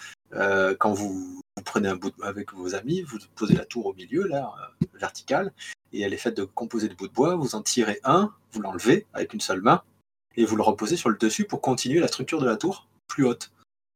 Quand 0.79 0.93
vous, 0.93 1.43
vous 1.59 1.65
prenez 1.65 1.89
un 1.89 1.97
bout 1.97 2.11
de- 2.11 2.23
avec 2.23 2.53
vos 2.53 2.75
amis, 2.75 3.03
vous 3.03 3.19
posez 3.35 3.55
la 3.55 3.65
tour 3.65 3.87
au 3.87 3.95
milieu, 3.95 4.27
là, 4.27 4.53
euh, 4.83 4.87
verticale, 4.99 5.53
et 5.93 6.01
elle 6.03 6.15
est 6.15 6.19
faite 6.19 6.37
de 6.37 6.45
composés 6.45 6.89
de 6.89 6.95
bouts 6.95 7.09
de 7.09 7.13
bois. 7.13 7.35
Vous 7.37 7.55
en 7.55 7.63
tirez 7.63 8.01
un, 8.05 8.33
vous 8.53 8.61
l'enlevez 8.61 9.07
avec 9.13 9.35
une 9.35 9.41
seule 9.41 9.61
main, 9.61 9.83
et 10.37 10.45
vous 10.45 10.57
le 10.57 10.63
reposez 10.63 10.97
sur 10.97 11.11
le 11.11 11.17
dessus 11.17 11.45
pour 11.45 11.61
continuer 11.61 12.01
la 12.01 12.09
structure 12.09 12.41
de 12.41 12.47
la 12.47 12.57
tour 12.57 12.89
plus 13.09 13.25
haute. 13.25 13.51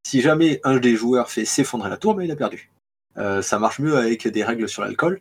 Si 0.04 0.20
jamais 0.20 0.60
un 0.64 0.78
des 0.78 0.96
joueurs 0.96 1.30
fait 1.30 1.44
s'effondrer 1.44 1.88
la 1.88 1.96
tour, 1.96 2.14
ben, 2.14 2.24
il 2.24 2.30
a 2.32 2.36
perdu. 2.36 2.70
Euh, 3.16 3.42
ça 3.42 3.58
marche 3.58 3.78
mieux 3.78 3.96
avec 3.96 4.26
des 4.26 4.42
règles 4.42 4.68
sur 4.68 4.82
l'alcool. 4.82 5.20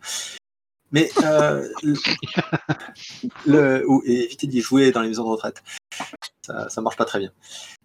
Mais 0.91 1.09
euh, 1.23 1.67
ou, 3.87 4.01
éviter 4.05 4.47
d'y 4.47 4.61
jouer 4.61 4.91
dans 4.91 5.01
les 5.01 5.07
maisons 5.07 5.23
de 5.23 5.29
retraite. 5.29 5.63
Ça, 6.45 6.69
ça 6.69 6.81
marche 6.81 6.97
pas 6.97 7.05
très 7.05 7.19
bien. 7.19 7.31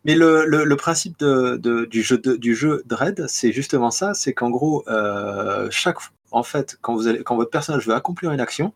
Mais 0.04 0.14
le, 0.14 0.74
principe 0.76 1.18
du, 1.18 2.02
jeu 2.02 2.18
de- 2.18 2.82
Dread, 2.86 3.26
c'est 3.28 3.52
justement 3.52 3.90
ça, 3.90 4.14
c'est 4.14 4.32
qu'en 4.32 4.50
gros, 4.50 4.84
euh, 4.88 5.68
chaque, 5.70 5.98
en 6.30 6.42
fait, 6.42 6.78
quand, 6.80 6.94
vous 6.94 7.06
allez, 7.06 7.22
quand 7.22 7.36
votre 7.36 7.50
personnage 7.50 7.86
veut 7.86 7.94
accomplir 7.94 8.32
une 8.32 8.40
action, 8.40 8.72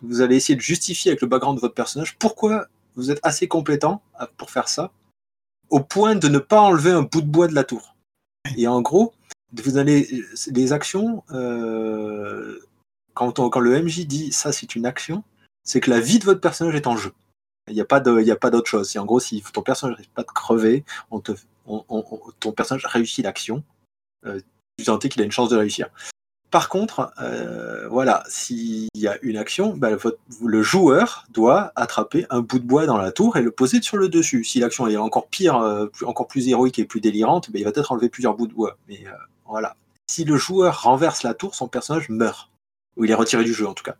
vous 0.00 0.20
allez 0.20 0.36
essayer 0.36 0.56
de 0.56 0.60
justifier 0.60 1.10
avec 1.10 1.20
le 1.20 1.28
background 1.28 1.56
de 1.56 1.60
votre 1.60 1.74
personnage 1.74 2.16
pourquoi 2.18 2.66
vous 2.96 3.10
êtes 3.10 3.20
assez 3.22 3.48
compétent 3.48 4.02
pour 4.36 4.50
faire 4.50 4.68
ça, 4.68 4.92
au 5.70 5.80
point 5.80 6.14
de 6.14 6.28
ne 6.28 6.38
pas 6.38 6.60
enlever 6.60 6.90
un 6.90 7.02
bout 7.02 7.22
de 7.22 7.26
bois 7.26 7.48
de 7.48 7.54
la 7.54 7.64
tour. 7.64 7.94
Et 8.56 8.66
en 8.66 8.80
gros, 8.82 9.14
vous 9.52 9.78
allez 9.78 10.24
les 10.48 10.72
actions, 10.72 11.22
euh, 11.30 12.58
quand, 13.14 13.38
on- 13.38 13.50
quand 13.50 13.60
le 13.60 13.74
MJ 13.82 14.06
dit 14.06 14.32
ça 14.32 14.52
c'est 14.52 14.74
une 14.74 14.86
action, 14.86 15.22
c'est 15.64 15.80
que 15.80 15.90
la 15.90 16.00
vie 16.00 16.18
de 16.18 16.24
votre 16.24 16.40
personnage 16.40 16.74
est 16.74 16.86
en 16.86 16.96
jeu. 16.96 17.12
Il 17.68 17.74
n'y 17.74 17.80
a 17.80 17.84
pas 17.84 18.00
d'autre 18.00 18.66
chose. 18.66 18.96
En 18.96 19.04
gros, 19.04 19.20
si 19.20 19.42
ton 19.52 19.62
personnage 19.62 19.96
n'arrive 19.96 20.10
pas 20.10 20.22
de 20.22 20.26
crever, 20.28 20.84
ton 22.40 22.52
personnage 22.52 22.86
réussit 22.86 23.24
l'action. 23.24 23.62
Euh, 24.26 24.40
tu 24.78 24.84
sentais 24.84 25.08
qu'il 25.08 25.22
a 25.22 25.24
une 25.24 25.32
chance 25.32 25.48
de 25.48 25.56
réussir. 25.56 25.88
Par 26.50 26.68
contre, 26.68 27.12
euh, 27.20 27.88
voilà, 27.88 28.24
s'il 28.28 28.88
y 28.94 29.06
a 29.06 29.16
une 29.22 29.38
action, 29.38 29.74
bah, 29.74 29.88
le 30.44 30.62
joueur 30.62 31.24
doit 31.30 31.72
attraper 31.76 32.26
un 32.28 32.40
bout 32.40 32.58
de 32.58 32.66
bois 32.66 32.84
dans 32.84 32.98
la 32.98 33.10
tour 33.10 33.36
et 33.38 33.42
le 33.42 33.50
poser 33.50 33.80
sur 33.80 33.96
le 33.96 34.08
dessus. 34.10 34.44
Si 34.44 34.58
l'action 34.60 34.86
est 34.86 34.96
encore 34.96 35.28
pire, 35.28 35.56
euh, 35.56 35.86
encore 36.04 36.26
plus 36.26 36.48
héroïque 36.48 36.78
et 36.78 36.84
plus 36.84 37.00
délirante, 37.00 37.50
bah, 37.50 37.58
il 37.58 37.64
va 37.64 37.72
peut-être 37.72 37.92
enlever 37.92 38.10
plusieurs 38.10 38.34
bouts 38.36 38.48
de 38.48 38.52
bois. 38.52 38.76
Mais 38.86 39.06
euh, 39.06 39.12
voilà. 39.46 39.76
Si 40.10 40.24
le 40.24 40.36
joueur 40.36 40.82
renverse 40.82 41.22
la 41.22 41.32
tour, 41.32 41.54
son 41.54 41.68
personnage 41.68 42.10
meurt. 42.10 42.50
Ou 42.96 43.04
il 43.04 43.10
est 43.10 43.14
retiré 43.14 43.44
du 43.44 43.52
jeu 43.54 43.66
en 43.66 43.74
tout 43.74 43.84
cas. 43.84 43.96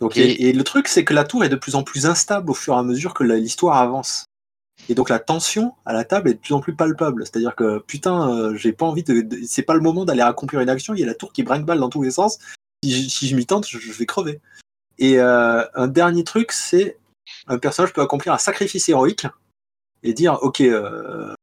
Donc, 0.00 0.16
Et- 0.16 0.30
et, 0.30 0.48
et 0.48 0.52
le 0.52 0.62
truc, 0.64 0.86
c'est 0.88 1.04
que 1.04 1.12
la 1.12 1.24
tour 1.24 1.44
est 1.44 1.48
de 1.48 1.56
plus 1.56 1.74
en 1.74 1.82
plus 1.82 2.06
instable 2.06 2.50
au 2.50 2.54
fur 2.54 2.74
et 2.74 2.78
à 2.78 2.82
mesure 2.82 3.14
que 3.14 3.24
l'histoire 3.24 3.76
avance. 3.76 4.26
Et 4.88 4.94
donc 4.94 5.08
la 5.10 5.18
tension 5.18 5.74
à 5.84 5.92
la 5.92 6.04
table 6.04 6.30
est 6.30 6.34
de 6.34 6.38
plus 6.38 6.54
en 6.54 6.60
plus 6.60 6.74
palpable. 6.74 7.26
C'est-à-dire 7.26 7.56
que 7.56 7.78
putain, 7.80 8.30
euh, 8.32 8.54
j'ai 8.54 8.72
pas 8.72 8.86
envie 8.86 9.02
de. 9.02 9.22
de- 9.22 9.40
c'est 9.44 9.62
pas 9.62 9.74
le 9.74 9.80
moment 9.80 10.04
d'aller 10.04 10.22
accomplir 10.22 10.60
une 10.60 10.68
action. 10.68 10.94
Il 10.94 11.00
y 11.00 11.02
a 11.02 11.06
la 11.06 11.14
tour 11.16 11.32
qui 11.32 11.42
brinque 11.42 11.66
balle 11.66 11.80
dans 11.80 11.90
tous 11.90 12.02
les 12.02 12.12
sens. 12.12 12.38
Si 12.84 12.92
je, 13.04 13.08
si 13.08 13.26
je 13.28 13.34
m'y 13.34 13.44
tente, 13.44 13.66
je, 13.68 13.78
je 13.78 13.92
vais 13.92 14.06
crever. 14.06 14.40
Et 14.98 15.18
euh, 15.18 15.64
un 15.74 15.88
dernier 15.88 16.22
truc, 16.22 16.52
c'est 16.52 16.96
un 17.48 17.58
personnage 17.58 17.92
peut 17.92 18.00
accomplir 18.02 18.32
un 18.32 18.38
sacrifice 18.38 18.88
héroïque 18.88 19.26
et 20.04 20.12
dire 20.14 20.38
ok, 20.42 20.60
euh, 20.60 21.34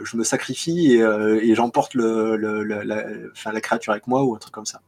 je 0.00 0.16
me 0.18 0.22
sacrifie 0.22 0.92
et, 0.92 0.98
et 1.00 1.54
j'emporte 1.54 1.94
le, 1.94 2.36
le- 2.36 2.62
le- 2.62 2.82
la, 2.82 3.06
enfin, 3.32 3.52
la 3.52 3.60
créature 3.62 3.92
avec 3.92 4.06
moi 4.06 4.22
ou 4.22 4.34
un 4.34 4.38
truc 4.38 4.52
comme 4.52 4.66
ça. 4.66 4.80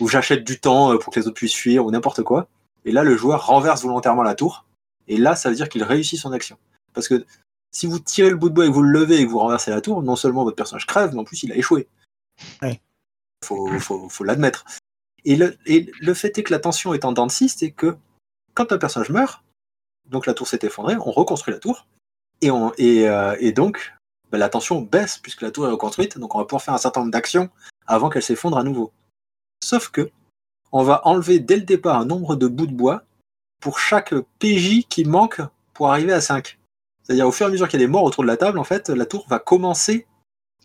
Ou 0.00 0.08
j'achète 0.08 0.44
du 0.44 0.60
temps 0.60 0.92
euh, 0.92 0.98
pour 0.98 1.12
que 1.12 1.20
les 1.20 1.26
autres 1.26 1.36
puissent 1.36 1.54
fuir 1.54 1.84
ou 1.86 1.90
n'importe 1.90 2.22
quoi. 2.22 2.48
Et 2.84 2.92
là, 2.92 3.02
le 3.02 3.16
joueur 3.16 3.46
renverse 3.46 3.82
volontairement 3.82 4.22
la 4.22 4.34
tour. 4.34 4.66
Et 5.08 5.16
là, 5.16 5.36
ça 5.36 5.48
veut 5.48 5.54
dire 5.54 5.68
qu'il 5.68 5.82
réussit 5.82 6.18
son 6.18 6.32
action. 6.32 6.58
Parce 6.92 7.08
que 7.08 7.24
si 7.70 7.86
vous 7.86 7.98
tirez 7.98 8.30
le 8.30 8.36
bout 8.36 8.48
de 8.48 8.54
bois 8.54 8.64
et 8.64 8.68
que 8.68 8.74
vous 8.74 8.82
le 8.82 8.98
levez 8.98 9.20
et 9.20 9.26
que 9.26 9.30
vous 9.30 9.38
renversez 9.38 9.70
la 9.70 9.80
tour, 9.80 10.02
non 10.02 10.16
seulement 10.16 10.44
votre 10.44 10.56
personnage 10.56 10.86
crève, 10.86 11.12
mais 11.12 11.20
en 11.20 11.24
plus 11.24 11.42
il 11.42 11.52
a 11.52 11.56
échoué. 11.56 11.88
Ouais. 12.62 12.80
Faut, 13.44 13.68
faut, 13.78 14.08
faut 14.08 14.24
l'admettre. 14.24 14.64
Et 15.24 15.36
le, 15.36 15.56
et 15.66 15.90
le 16.00 16.14
fait 16.14 16.38
est 16.38 16.42
que 16.42 16.52
la 16.52 16.58
tension 16.58 16.94
est 16.94 17.04
en 17.04 17.12
dents 17.12 17.26
de 17.26 17.32
scie, 17.32 17.48
c'est 17.48 17.72
que 17.72 17.96
quand 18.54 18.72
un 18.72 18.78
personnage 18.78 19.10
meurt, 19.10 19.42
donc 20.06 20.26
la 20.26 20.34
tour 20.34 20.46
s'est 20.46 20.60
effondrée, 20.62 20.96
on 20.96 21.10
reconstruit 21.10 21.52
la 21.52 21.60
tour, 21.60 21.86
et, 22.40 22.50
on, 22.50 22.72
et, 22.78 23.08
euh, 23.08 23.36
et 23.40 23.52
donc 23.52 23.94
ben, 24.30 24.38
la 24.38 24.48
tension 24.48 24.80
baisse 24.80 25.18
puisque 25.18 25.42
la 25.42 25.50
tour 25.50 25.66
est 25.66 25.70
reconstruite, 25.70 26.18
donc 26.18 26.34
on 26.34 26.38
va 26.38 26.44
pouvoir 26.44 26.62
faire 26.62 26.74
un 26.74 26.78
certain 26.78 27.00
nombre 27.00 27.12
d'actions 27.12 27.50
avant 27.86 28.08
qu'elle 28.08 28.22
s'effondre 28.22 28.58
à 28.58 28.62
nouveau. 28.62 28.92
Sauf 29.64 29.88
que 29.90 30.10
on 30.72 30.82
va 30.82 31.00
enlever 31.06 31.38
dès 31.38 31.56
le 31.56 31.62
départ 31.62 31.98
un 31.98 32.04
nombre 32.04 32.36
de 32.36 32.46
bouts 32.46 32.66
de 32.66 32.74
bois 32.74 33.02
pour 33.60 33.78
chaque 33.78 34.14
PJ 34.38 34.84
qui 34.88 35.04
manque 35.04 35.40
pour 35.72 35.90
arriver 35.90 36.12
à 36.12 36.20
5. 36.20 36.58
C'est-à-dire 37.02 37.26
au 37.26 37.32
fur 37.32 37.46
et 37.46 37.48
à 37.48 37.52
mesure 37.52 37.68
qu'il 37.68 37.80
y 37.80 37.82
a 37.82 37.86
des 37.86 37.90
morts 37.90 38.04
autour 38.04 38.24
de 38.24 38.28
la 38.28 38.36
table, 38.36 38.58
en 38.58 38.64
fait, 38.64 38.90
la 38.90 39.06
tour 39.06 39.26
va 39.28 39.38
commencer 39.38 40.06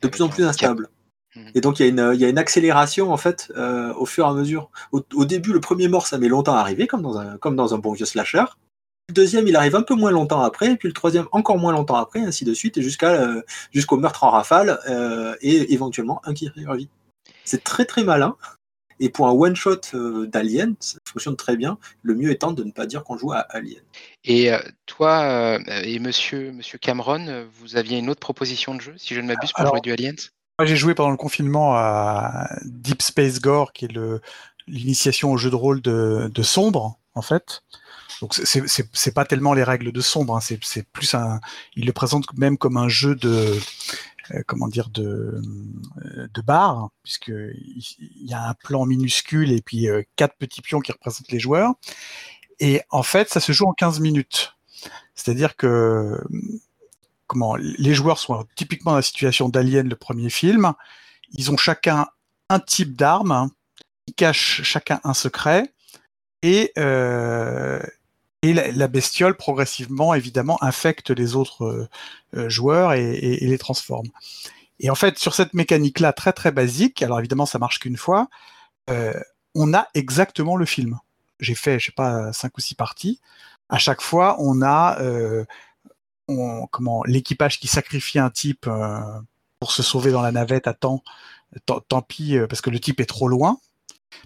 de 0.02 0.08
plus 0.10 0.22
en 0.22 0.28
plus 0.30 0.44
instable. 0.44 0.90
Mhm. 1.36 1.52
Et 1.56 1.62
donc 1.62 1.80
il 1.80 1.84
y, 1.84 1.86
a 1.86 1.90
une- 1.90 2.12
il 2.16 2.20
y 2.20 2.26
a 2.26 2.30
une 2.30 2.38
accélération 2.38 3.12
en 3.14 3.18
fait 3.18 3.52
euh, 3.56 3.94
au 3.94 4.06
fur 4.06 4.26
et 4.26 4.30
à 4.30 4.34
mesure. 4.34 4.70
Au, 4.92 5.02
au 5.14 5.26
début, 5.26 5.54
le 5.54 5.62
premier 5.62 5.88
mort, 5.88 6.08
ça 6.08 6.18
met 6.18 6.28
longtemps 6.28 6.56
à 6.56 6.60
arriver, 6.60 6.88
comme 6.88 7.02
dans 7.04 7.18
un, 7.18 7.38
comme 7.38 7.56
dans 7.56 7.74
un 7.74 7.78
bon 7.78 7.94
vieux 7.94 8.06
slasher. 8.06 8.46
Le 9.10 9.14
deuxième, 9.14 9.48
il 9.48 9.56
arrive 9.56 9.76
un 9.76 9.82
peu 9.82 9.96
moins 9.96 10.12
longtemps 10.12 10.42
après, 10.42 10.74
et 10.74 10.76
puis 10.76 10.88
le 10.88 10.94
troisième, 10.94 11.28
encore 11.32 11.58
moins 11.58 11.72
longtemps 11.72 11.96
après, 11.96 12.20
ainsi 12.20 12.46
de 12.46 12.54
suite, 12.54 12.78
et 12.78 12.82
jusqu'à 12.82 13.12
euh, 13.12 13.42
jusqu'au 13.72 13.98
meurtre 13.98 14.24
en 14.24 14.30
rafale, 14.32 14.80
euh, 14.90 15.36
et 15.42 15.74
éventuellement 15.74 16.20
un 16.26 16.34
qui 16.34 16.50
revit. 16.68 16.90
C'est 17.46 17.64
très 17.64 17.86
très 17.86 18.04
malin. 18.04 18.36
Et 19.00 19.10
pour 19.10 19.28
un 19.28 19.32
one-shot 19.32 19.80
euh, 19.94 20.28
d'Alien, 20.28 20.76
ça 20.80 20.98
fonctionne 21.06 21.36
très 21.36 21.56
bien. 21.56 21.78
Le 22.02 22.16
mieux 22.16 22.32
étant 22.32 22.52
de 22.52 22.64
ne 22.64 22.72
pas 22.72 22.86
dire 22.86 23.04
qu'on 23.04 23.18
joue 23.18 23.32
à 23.32 23.40
Alien. 23.50 23.82
Et 24.26 24.52
euh, 24.52 24.60
toi 24.86 25.22
euh, 25.22 25.60
et 25.84 26.00
monsieur, 26.00 26.52
monsieur 26.52 26.78
Cameron, 26.78 27.48
vous 27.60 27.76
aviez 27.78 27.98
une 27.98 28.10
autre 28.10 28.20
proposition 28.20 28.76
de 28.76 28.82
jeu, 28.82 28.94
si 28.98 29.16
je 29.16 29.22
ne 29.22 29.28
m'abuse, 29.28 29.52
pour 29.52 29.62
Alors- 29.62 29.74
jouer 29.76 29.82
du 29.82 29.92
Aliens 29.92 30.16
Moi, 30.60 30.66
j'ai 30.66 30.76
joué 30.76 30.94
pendant 30.96 31.12
le 31.12 31.18
confinement 31.18 31.76
à 31.76 32.50
Deep 32.66 33.02
Space 33.02 33.40
Gore, 33.40 33.72
qui 33.74 33.86
est 33.86 33.98
l'initiation 34.68 35.32
au 35.32 35.38
jeu 35.38 35.50
de 35.50 35.56
rôle 35.56 35.82
de, 35.82 36.30
de 36.34 36.44
Sombre, 36.44 37.00
en 37.16 37.22
fait. 37.22 37.64
Donc 38.22 38.34
c'est- 38.36 39.12
pas 39.14 39.24
tellement 39.24 39.54
les 39.54 39.64
règles 39.64 39.94
de 39.94 40.02
Sombre, 40.02 40.36
hein, 40.36 40.42
c'est 40.42 40.84
plus 40.92 41.14
un. 41.14 41.40
Il 41.78 41.86
le 41.86 41.94
présente 41.94 42.26
même 42.38 42.58
comme 42.58 42.76
un 42.76 42.90
jeu 42.90 43.16
de 43.16 43.54
comment 44.48 44.68
dire 44.68 44.90
de 44.90 45.42
euh, 46.06 46.28
de 46.34 46.42
bar, 46.42 46.90
puisque 47.04 47.30
il 47.30 47.84
il 48.00 48.30
y 48.30 48.34
a 48.34 48.50
un 48.50 48.54
plan 48.54 48.86
minuscule 48.86 49.52
et 49.52 49.62
puis 49.62 49.90
euh, 49.90 50.04
quatre 50.16 50.36
petits 50.38 50.62
pions 50.62 50.80
qui 50.80 50.92
représentent 50.92 51.32
les 51.32 51.40
joueurs. 51.40 51.74
Et 52.60 52.82
en 52.90 53.04
fait, 53.04 53.30
ça 53.30 53.40
se 53.40 53.52
joue 53.52 53.66
en 53.66 53.74
15 53.74 54.00
minutes. 54.00 54.56
C'est-à-dire 55.16 55.56
que 55.56 56.22
comment 57.28 57.56
les 57.56 57.94
joueurs 57.94 58.18
sont 58.18 58.46
typiquement 58.56 58.92
dans 58.92 58.98
la 58.98 59.04
situation 59.04 59.50
d'Alien, 59.50 59.88
le 59.88 59.96
premier 59.96 60.30
film. 60.30 60.74
Ils 61.34 61.52
ont 61.52 61.58
chacun 61.58 62.08
un 62.50 62.60
type 62.60 62.96
d'arme, 62.96 63.32
hein, 63.32 63.52
ils 64.08 64.16
cachent 64.16 64.64
chacun 64.64 65.00
un 65.04 65.14
secret, 65.14 65.72
et, 66.42 66.72
euh, 66.78 67.82
et 68.42 68.54
la, 68.54 68.88
bestiole 68.88 69.36
progressivement, 69.36 70.14
évidemment, 70.14 70.58
infecte 70.64 71.10
les 71.10 71.36
autres 71.36 71.66
euh, 71.66 71.90
euh, 72.38 72.50
joueurs 72.50 72.94
et, 72.94 73.38
les 73.42 73.58
transforme. 73.58 74.08
Et 74.80 74.90
en 74.90 74.96
fait, 74.96 75.20
sur 75.20 75.36
cette 75.36 75.54
mécanique-là, 75.54 76.14
très 76.14 76.32
très 76.32 76.52
basique, 76.52 77.02
alors 77.02 77.20
évidemment, 77.20 77.46
ça 77.46 77.60
marche 77.60 77.80
qu'une 77.80 77.98
fois, 77.98 78.30
euh, 78.90 79.14
on 79.56 79.74
a 79.74 79.88
exactement 79.94 80.56
le 80.56 80.66
film. 80.66 81.00
J'ai 81.42 81.56
fait, 81.56 81.80
je 81.80 81.88
sais 81.88 81.92
pas, 81.92 82.32
cinq 82.32 82.58
ou 82.58 82.62
six 82.62 82.76
parties. 82.76 83.20
À 83.68 83.78
chaque 83.78 84.02
fois, 84.02 84.38
on 84.40 84.62
a 84.62 85.00
euh, 85.02 85.44
comment 86.72 87.04
l'équipage 87.06 87.60
qui 87.60 87.68
sacrifie 87.68 88.20
un 88.20 88.30
type 88.30 88.70
pour 89.60 89.72
se 89.72 89.84
sauver 89.84 90.12
dans 90.12 90.22
la 90.22 90.32
navette 90.32 90.68
à 90.68 90.74
temps, 90.74 91.04
tant, 91.66 92.02
pis 92.02 92.38
parce 92.48 92.62
que 92.62 92.70
le 92.70 92.80
type 92.80 93.02
est 93.02 93.06
trop 93.06 93.28
loin. 93.28 93.60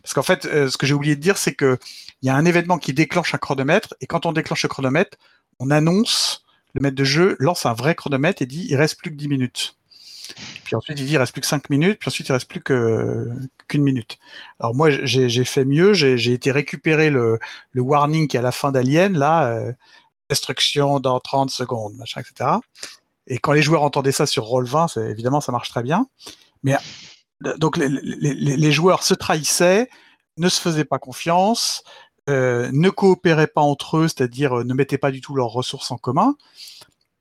Parce 0.02 0.14
qu'en 0.14 0.24
fait, 0.24 0.46
euh, 0.46 0.70
ce 0.70 0.78
que 0.78 0.86
j'ai 0.86 0.94
oublié 0.94 1.16
de 1.16 1.22
dire, 1.22 1.38
c'est 1.38 1.54
que 1.54 1.78
il 2.22 2.28
y 2.28 2.30
a 2.30 2.36
un 2.36 2.46
événement 2.46 2.78
qui 2.78 2.94
déclenche 2.94 3.34
un 3.34 3.38
chronomètre 3.38 3.96
et 4.02 4.08
quand 4.08 4.26
on 4.26 4.32
déclenche 4.32 4.64
le 4.64 4.70
chronomètre, 4.70 5.18
on 5.60 5.72
annonce 5.72 6.44
le 6.74 6.82
maître 6.82 6.96
de 6.96 7.04
jeu 7.04 7.36
lance 7.40 7.66
un 7.66 7.74
vrai 7.74 7.96
chronomètre 7.96 8.42
et 8.42 8.46
dit 8.46 8.66
il 8.70 8.76
reste 8.76 8.98
plus 8.98 9.12
que 9.12 9.16
10 9.16 9.28
minutes. 9.28 9.78
Puis 10.64 10.76
ensuite, 10.76 11.00
il 11.00 11.06
dit 11.06 11.14
il 11.14 11.18
reste 11.18 11.34
plus 11.34 11.42
que 11.42 11.48
5 11.48 11.70
minutes, 11.70 12.00
puis 12.00 12.08
ensuite, 12.08 12.28
il 12.30 12.32
reste 12.32 12.50
plus 12.50 12.62
qu'une 12.62 13.84
minute. 13.84 14.18
Alors 14.60 14.74
moi, 14.74 14.90
j'ai 14.90 15.46
fait 15.46 15.66
mieux, 15.66 15.94
j'ai 15.94 16.34
été 16.34 16.52
récupérer 16.52 17.10
le, 17.10 17.40
le, 17.72 17.82
warning 17.82 18.28
qui 18.28 18.38
est 18.38 18.40
à 18.40 18.44
la 18.44 18.52
fin 18.52 18.72
d'Alien, 18.72 19.18
là, 19.18 19.48
euh, 19.48 19.74
destruction 20.30 21.00
dans 21.00 21.20
30 21.20 21.50
secondes, 21.50 21.96
machin, 21.96 22.22
etc. 22.22 22.52
Et 23.28 23.38
quand 23.38 23.52
les 23.52 23.62
joueurs 23.62 23.84
entendaient 23.84 24.12
ça 24.12 24.26
sur 24.26 24.46
Roll20, 24.46 25.10
évidemment, 25.10 25.42
ça 25.42 25.52
marche 25.52 25.70
très 25.70 25.84
bien. 25.84 26.08
Mais 26.64 26.76
donc, 27.58 27.78
les, 27.78 28.72
joueurs 28.72 29.04
se 29.04 29.14
trahissaient, 29.14 29.90
ne 30.38 30.50
se 30.50 30.62
faisaient 30.62 30.86
pas 30.86 31.00
confiance, 31.00 31.84
euh, 32.30 32.70
ne 32.72 32.90
coopéraient 32.90 33.48
pas 33.48 33.62
entre 33.62 33.98
eux, 33.98 34.08
c'est-à-dire 34.08 34.60
euh, 34.60 34.64
ne 34.64 34.74
mettaient 34.74 34.98
pas 34.98 35.12
du 35.12 35.22
tout 35.22 35.36
leurs 35.36 35.50
ressources 35.50 35.92
en 35.92 35.98
commun, 35.98 36.36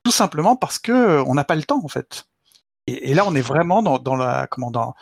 tout 0.03 0.11
simplement 0.11 0.55
parce 0.55 0.79
que 0.79 0.91
euh, 0.91 1.23
on 1.27 1.33
n'a 1.33 1.43
pas 1.43 1.55
le 1.55 1.63
temps 1.63 1.81
en 1.83 1.87
fait. 1.87 2.25
Et, 2.87 3.13
là, 3.13 3.23
on 3.25 3.33
est 3.35 3.41
vraiment 3.41 3.81
dans, 3.81 4.15
la 4.15 4.47
comment 4.47 4.69
dans, 4.69 4.93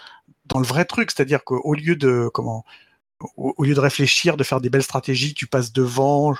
dans 0.45 0.59
le 0.59 0.65
vrai 0.65 0.85
truc, 0.85 1.09
c'est-à-dire 1.11 1.43
qu'au 1.43 1.73
lieu 1.73 1.95
de 1.95 2.29
comment 2.31 2.63
au, 3.35 3.63
lieu 3.63 3.73
de 3.73 3.79
réfléchir, 3.79 4.37
de 4.37 4.43
faire 4.43 4.61
des 4.61 4.69
belles 4.69 4.83
stratégies, 4.83 5.33
tu 5.33 5.47
passes 5.47 5.71
devant, 5.71 6.33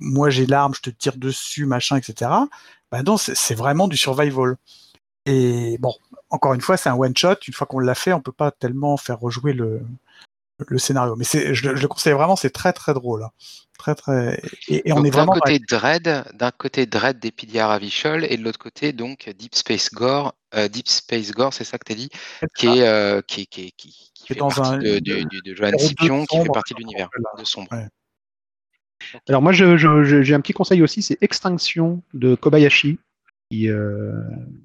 moi 0.00 0.30
j'ai 0.30 0.46
l'arme, 0.46 0.74
je 0.74 0.80
te 0.80 0.90
tire 0.90 1.16
dessus, 1.16 1.66
machin, 1.66 1.96
etc. 1.96 2.30
Ben 2.90 3.02
non, 3.02 3.16
c'est 3.16 3.54
vraiment 3.54 3.88
du 3.88 3.96
survival. 3.96 4.56
Et 5.26 5.76
bon, 5.78 5.94
encore 6.30 6.54
une 6.54 6.60
fois, 6.60 6.76
c'est 6.76 6.88
un 6.88 6.94
one 6.94 7.16
shot. 7.16 7.36
Une 7.46 7.54
fois 7.54 7.66
qu'on 7.66 7.78
l'a 7.78 7.94
fait, 7.94 8.12
on 8.12 8.20
peut 8.20 8.32
pas 8.32 8.50
tellement 8.50 8.96
faire 8.96 9.20
rejouer 9.20 9.52
le, 9.52 9.82
le 10.66 10.78
scénario. 10.78 11.16
Mais 11.16 11.24
je, 11.24 11.52
je, 11.54 11.70
le 11.70 11.88
conseille 11.88 12.12
vraiment, 12.12 12.36
c'est 12.36 12.50
très 12.50 12.72
très 12.72 12.94
drôle. 12.94 13.22
Hein. 13.22 13.30
Très 13.78 13.94
très. 13.94 14.40
Et, 14.68 14.92
on 14.92 15.04
est 15.04 15.10
vraiment. 15.10 15.34
D'un 15.34 15.40
côté 15.40 15.58
Dread, 15.58 16.24
d'un 16.34 16.50
côté 16.50 16.86
Dread 16.86 17.18
d'Epidia 17.18 17.66
Ravichol 17.66 18.24
et 18.24 18.36
de 18.36 18.44
l'autre 18.44 18.58
côté 18.58 18.92
donc 18.92 19.28
Deep 19.38 19.54
Space 19.54 19.92
Gore. 19.92 20.34
Euh, 20.54 20.68
Deep 20.68 20.88
Space 20.88 21.32
Gore, 21.32 21.54
c'est 21.54 21.64
ça 21.64 21.78
que 21.78 21.84
tu 21.86 21.92
as 21.92 21.96
dit, 21.96 22.10
qui 22.56 22.66
est, 22.66 22.86
euh, 22.86 23.22
qui, 23.26 23.46
qui, 23.46 23.72
qui, 23.72 24.12
qui 24.14 24.26
fait 24.26 24.34
dans 24.34 24.48
partie 24.48 24.74
un, 24.74 24.78
de, 24.78 24.98
de, 24.98 25.22
de, 25.22 25.40
de 25.44 25.54
Johan 25.54 25.76
Scipion, 25.78 26.26
qui 26.26 26.42
fait 26.42 26.48
partie 26.52 26.74
de 26.74 26.80
l'univers 26.80 27.08
de 27.38 27.44
Sombre. 27.44 27.72
Ouais. 27.72 27.88
Alors 29.28 29.42
moi, 29.42 29.52
j'ai 29.52 29.64
un 30.34 30.40
petit 30.40 30.52
conseil 30.52 30.82
aussi, 30.82 31.02
c'est 31.02 31.18
Extinction 31.22 32.02
de 32.12 32.34
Kobayashi, 32.34 32.98
qui, 33.52 33.68
euh, 33.68 34.12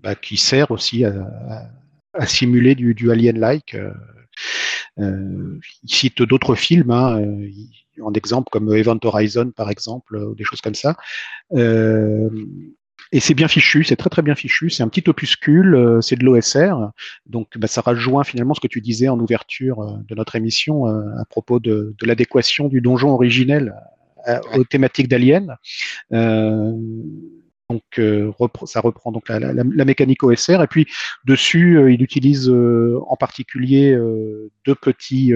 bah, 0.02 0.16
qui 0.16 0.38
sert 0.38 0.72
aussi 0.72 1.04
à, 1.04 1.14
à, 1.50 1.66
à 2.14 2.26
simuler 2.26 2.74
du, 2.74 2.94
du 2.94 3.12
Alien-like. 3.12 3.76
Euh, 3.76 3.92
euh, 5.00 5.60
il 5.84 5.94
cite 5.94 6.22
d'autres 6.22 6.56
films, 6.56 6.92
hein, 6.92 7.22
en 8.02 8.14
exemple 8.14 8.48
comme 8.52 8.74
Event 8.74 9.00
Horizon 9.04 9.52
par 9.52 9.70
exemple, 9.70 10.16
ou 10.16 10.36
des 10.36 10.44
choses 10.44 10.62
comme 10.62 10.76
ça. 10.76 10.96
Euh, 11.54 12.30
et 13.12 13.20
c'est 13.20 13.34
bien 13.34 13.48
fichu, 13.48 13.84
c'est 13.84 13.96
très 13.96 14.10
très 14.10 14.22
bien 14.22 14.36
fichu. 14.36 14.70
C'est 14.70 14.84
un 14.84 14.88
petit 14.88 15.08
opuscule, 15.08 16.00
c'est 16.02 16.16
de 16.16 16.24
l'OSR, 16.26 16.92
donc 17.26 17.58
bah, 17.58 17.68
ça 17.68 17.82
rejoint 17.82 18.24
finalement 18.24 18.54
ce 18.54 18.60
que 18.60 18.68
tu 18.68 18.82
disais 18.82 19.08
en 19.08 19.20
ouverture 19.20 20.00
de 20.08 20.16
notre 20.16 20.36
émission 20.36 20.86
à 20.86 21.26
propos 21.30 21.60
de, 21.60 21.96
de 22.00 22.08
l'adéquation 22.08 22.68
du 22.68 22.82
donjon 22.82 23.10
originel 23.10 23.74
aux 24.56 24.64
thématiques 24.64 25.08
d'Alien. 25.08 25.58
Euh, 26.14 26.74
donc 27.70 27.84
euh, 28.00 28.32
ça 28.66 28.80
reprend 28.80 29.12
donc 29.12 29.28
la, 29.28 29.64
mécanique 29.64 30.24
OSR 30.24 30.62
et 30.64 30.68
puis 30.68 30.88
dessus 31.26 31.78
euh, 31.78 31.92
il 31.92 32.02
utilise 32.02 32.50
euh, 32.50 33.00
en 33.08 33.18
particulier 33.18 33.98
deux 34.66 34.76
petits 34.76 35.34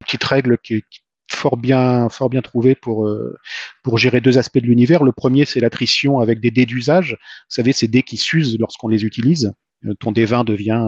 petites 0.00 0.24
règles 0.24 0.58
qui, 0.58 0.82
qui 0.90 1.00
fort 1.30 1.56
bien 1.56 2.08
fort 2.08 2.28
bien 2.28 2.42
trouvées 2.42 2.74
pour 2.74 3.08
pour 3.84 3.98
gérer 3.98 4.20
deux 4.20 4.36
aspects 4.36 4.58
de 4.58 4.66
l'univers. 4.66 5.04
Le 5.04 5.12
premier 5.12 5.44
c'est 5.44 5.60
l'attrition 5.60 6.18
avec 6.18 6.40
des 6.40 6.50
dés 6.50 6.66
d'usage. 6.66 7.12
Vous 7.20 7.54
savez 7.54 7.72
ces 7.72 7.86
dés 7.86 8.02
qui 8.02 8.16
s'usent 8.16 8.58
lorsqu'on 8.58 8.88
les 8.88 9.04
utilise. 9.04 9.52
Ton 10.00 10.12
D20 10.12 10.44
devient 10.44 10.86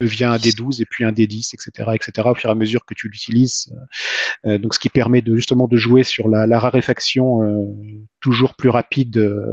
devient 0.00 0.24
un 0.24 0.36
D12 0.36 0.80
et 0.80 0.86
puis 0.86 1.04
un 1.04 1.12
D10, 1.12 1.54
etc., 1.54 1.90
etc. 1.94 2.28
au 2.30 2.34
fur 2.34 2.50
et 2.50 2.52
à 2.52 2.54
mesure 2.54 2.84
que 2.84 2.94
tu 2.94 3.08
l'utilises. 3.08 3.74
Euh, 4.46 4.58
donc, 4.58 4.74
ce 4.74 4.78
qui 4.78 4.88
permet 4.88 5.22
de 5.22 5.34
justement 5.34 5.66
de 5.68 5.76
jouer 5.76 6.04
sur 6.04 6.28
la, 6.28 6.46
la 6.46 6.58
raréfaction 6.58 7.42
euh, 7.42 7.66
toujours 8.20 8.54
plus 8.54 8.68
rapide 8.68 9.16
euh, 9.18 9.44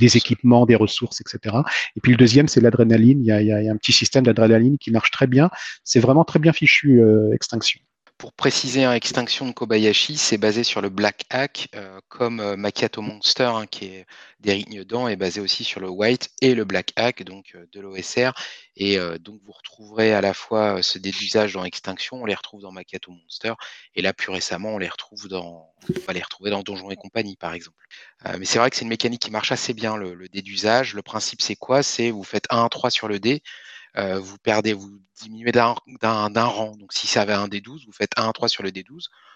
des 0.00 0.16
équipements, 0.16 0.66
des 0.66 0.76
ressources, 0.76 1.20
etc. 1.20 1.56
Et 1.96 2.00
puis 2.00 2.12
le 2.12 2.18
deuxième, 2.18 2.48
c'est 2.48 2.60
l'adrénaline. 2.60 3.20
Il, 3.20 3.26
il, 3.26 3.46
y 3.46 3.68
a 3.68 3.72
un 3.72 3.76
petit 3.76 3.92
système 3.92 4.24
d'adrénaline 4.24 4.78
qui 4.78 4.90
marche 4.90 5.10
très 5.10 5.26
bien. 5.26 5.50
C'est 5.84 6.00
vraiment 6.00 6.24
très 6.24 6.38
bien 6.38 6.52
fichu, 6.52 7.00
Extinction 7.32 7.80
pour 8.22 8.32
préciser, 8.32 8.84
Extinction 8.84 9.48
de 9.48 9.50
Kobayashi, 9.50 10.16
c'est 10.16 10.38
basé 10.38 10.62
sur 10.62 10.80
le 10.80 10.90
Black 10.90 11.24
Hack, 11.28 11.66
euh, 11.74 11.98
comme 12.06 12.38
euh, 12.38 12.56
Macchiato 12.56 13.02
Monster, 13.02 13.50
hein, 13.52 13.66
qui 13.66 13.86
est 13.86 14.06
d'Eric 14.38 14.68
Niedan, 14.68 15.08
est 15.08 15.16
basé 15.16 15.40
aussi 15.40 15.64
sur 15.64 15.80
le 15.80 15.88
White 15.88 16.30
et 16.40 16.54
le 16.54 16.64
Black 16.64 16.92
Hack, 16.94 17.24
donc 17.24 17.50
euh, 17.56 17.66
de 17.72 17.80
l'OSR. 17.80 18.30
Et 18.76 18.96
euh, 18.96 19.18
donc 19.18 19.40
vous 19.44 19.50
retrouverez 19.50 20.14
à 20.14 20.20
la 20.20 20.34
fois 20.34 20.84
ce 20.84 21.00
d'usage 21.00 21.54
dans 21.54 21.64
Extinction, 21.64 22.22
on 22.22 22.24
les 22.24 22.36
retrouve 22.36 22.62
dans 22.62 22.70
Macchiato 22.70 23.10
Monster, 23.10 23.54
et 23.96 24.02
là 24.02 24.12
plus 24.12 24.30
récemment, 24.30 24.76
on 24.76 24.78
les 24.78 24.88
retrouve 24.88 25.26
dans, 25.26 25.74
on 25.88 26.00
va 26.06 26.12
les 26.12 26.22
retrouver 26.22 26.50
dans 26.50 26.62
Donjons 26.62 26.92
et 26.92 26.96
compagnie, 26.96 27.34
par 27.34 27.54
exemple. 27.54 27.84
Mais 28.38 28.44
c'est 28.44 28.60
vrai 28.60 28.70
que 28.70 28.76
c'est 28.76 28.82
une 28.82 28.88
mécanique 28.88 29.22
qui 29.22 29.32
marche 29.32 29.50
assez 29.50 29.74
bien, 29.74 29.96
le, 29.96 30.14
le 30.14 30.28
dé 30.28 30.42
d'usage. 30.42 30.94
Le 30.94 31.02
principe, 31.02 31.42
c'est 31.42 31.56
quoi? 31.56 31.82
C'est 31.82 32.12
vous 32.12 32.22
faites 32.22 32.46
1-3 32.50 32.90
sur 32.90 33.08
le 33.08 33.18
dé, 33.18 33.42
euh, 33.96 34.18
vous 34.18 34.38
perdez, 34.38 34.72
vous 34.72 34.98
diminuez 35.20 35.52
d'un 35.52 35.74
rang. 36.44 36.76
Donc 36.76 36.92
si 36.92 37.06
ça 37.06 37.22
avait 37.22 37.32
un 37.32 37.48
D12, 37.48 37.86
vous 37.86 37.92
faites 37.92 38.12
1 38.16 38.28
à 38.28 38.32
3 38.32 38.48
sur 38.48 38.62
le 38.62 38.70
D12, 38.70 38.86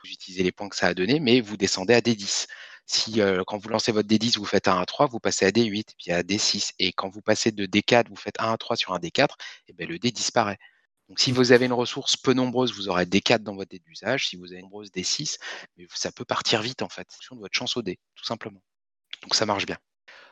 vous 0.04 0.10
utilisez 0.10 0.42
les 0.42 0.52
points 0.52 0.68
que 0.68 0.76
ça 0.76 0.86
a 0.88 0.94
donné, 0.94 1.20
mais 1.20 1.40
vous 1.40 1.56
descendez 1.56 1.94
à 1.94 2.00
D10. 2.00 2.46
Si 2.86 3.20
euh, 3.20 3.42
quand 3.46 3.58
vous 3.58 3.68
lancez 3.68 3.92
votre 3.92 4.08
D10, 4.08 4.38
vous 4.38 4.44
faites 4.44 4.68
1 4.68 4.80
à 4.80 4.86
3, 4.86 5.06
vous 5.06 5.18
passez 5.20 5.44
à 5.44 5.50
D8, 5.50 5.86
puis 5.98 6.12
à 6.12 6.22
D6. 6.22 6.72
Et 6.78 6.92
quand 6.92 7.08
vous 7.08 7.20
passez 7.20 7.50
de 7.52 7.66
D4, 7.66 8.08
vous 8.08 8.16
faites 8.16 8.40
1 8.40 8.52
à 8.52 8.56
3 8.56 8.76
sur 8.76 8.92
un 8.94 8.98
D4, 8.98 9.28
et 9.68 9.72
bien 9.72 9.86
le 9.86 9.98
D 9.98 10.10
disparaît. 10.12 10.58
Donc 11.08 11.20
si 11.20 11.32
vous 11.32 11.52
avez 11.52 11.66
une 11.66 11.72
ressource 11.72 12.16
peu 12.16 12.32
nombreuse, 12.32 12.72
vous 12.74 12.88
aurez 12.88 13.04
D4 13.04 13.38
dans 13.38 13.54
votre 13.54 13.70
dé 13.70 13.78
d'usage. 13.78 14.28
Si 14.28 14.36
vous 14.36 14.46
avez 14.46 14.56
une 14.56 14.62
nombreuse 14.62 14.90
D6, 14.90 15.38
mais 15.76 15.86
ça 15.94 16.12
peut 16.12 16.24
partir 16.24 16.62
vite 16.62 16.82
en 16.82 16.88
fait, 16.88 17.06
en 17.10 17.14
fonction 17.14 17.36
de 17.36 17.40
votre 17.40 17.54
chance 17.56 17.76
au 17.76 17.82
dé, 17.82 17.98
tout 18.14 18.24
simplement. 18.24 18.62
Donc 19.22 19.34
ça 19.34 19.46
marche 19.46 19.66
bien. 19.66 19.78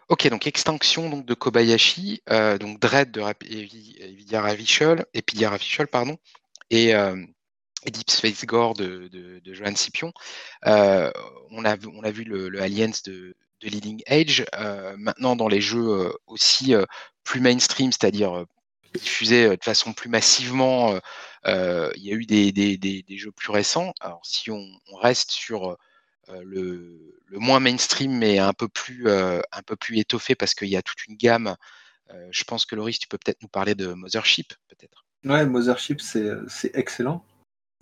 Ok, 0.09 0.29
donc 0.29 0.47
extinction 0.47 1.09
donc, 1.09 1.25
de 1.25 1.33
Kobayashi, 1.35 2.23
euh, 2.31 2.59
donc 2.59 2.79
Dread 2.79 3.11
de 3.11 3.23
Epidia 5.15 5.49
Ravichol, 5.51 5.87
pardon, 5.91 6.19
et, 6.71 6.95
euh, 6.95 7.17
et, 7.87 7.91
Deep 7.91 8.11
Space 8.11 8.45
Gore 8.45 8.75
de, 8.75 9.09
de, 9.09 9.41
de 9.41 9.55
Johan 9.55 9.75
Scipion. 9.75 10.13
Euh, 10.67 11.11
on, 11.51 11.65
a, 11.65 11.77
on 11.87 12.03
a 12.03 12.11
vu 12.11 12.25
le, 12.25 12.51
le 12.51 12.61
Aliens 12.61 12.91
de, 13.07 13.35
Leading 13.63 14.03
Age. 14.07 14.45
Maintenant, 14.99 15.37
dans 15.37 15.49
les 15.49 15.63
jeux 15.63 16.13
aussi 16.27 16.75
plus 17.23 17.41
mainstream, 17.41 17.93
c'est-à-dire 17.93 18.45
diffusés 18.93 19.49
de 19.49 19.65
façon 19.65 19.95
plus 19.95 20.11
massivement, 20.11 21.01
il 21.47 22.03
y 22.03 22.11
a 22.11 22.15
eu 22.15 22.27
des, 22.27 22.53
des, 22.53 22.77
des, 22.77 23.17
jeux 23.17 23.33
plus 23.33 23.51
récents. 23.51 23.95
Alors, 24.01 24.21
si 24.27 24.51
on, 24.51 24.69
reste 25.01 25.31
sur 25.31 25.79
le, 26.43 27.15
le, 27.27 27.39
moins 27.39 27.61
mainstream 27.61 28.17
mais 28.17 28.39
un 28.39 28.53
peu 28.53 28.69
plus, 28.69 29.09
euh, 29.09 29.41
un 29.53 29.63
peu 29.63 29.77
plus 29.77 29.99
étoffé 29.99 30.35
parce 30.35 30.55
qu'il 30.55 30.69
y 30.69 30.77
a 30.77 30.83
toute 30.83 31.07
une 31.07 31.17
gamme. 31.17 31.57
Euh, 32.11 32.29
je 32.31 32.45
pense 32.45 32.67
que 32.67 32.77
Loris, 32.77 32.99
tu 32.99 33.09
peux 33.09 33.19
peut-être 33.19 33.43
nous 33.43 33.49
parler 33.49 33.75
de 33.75 33.93
Mothership, 33.93 34.53
peut-être. 34.69 35.05
Ouais, 35.25 35.47
Mothership, 35.47 36.01
c'est 36.01 36.71
excellent. 36.75 37.25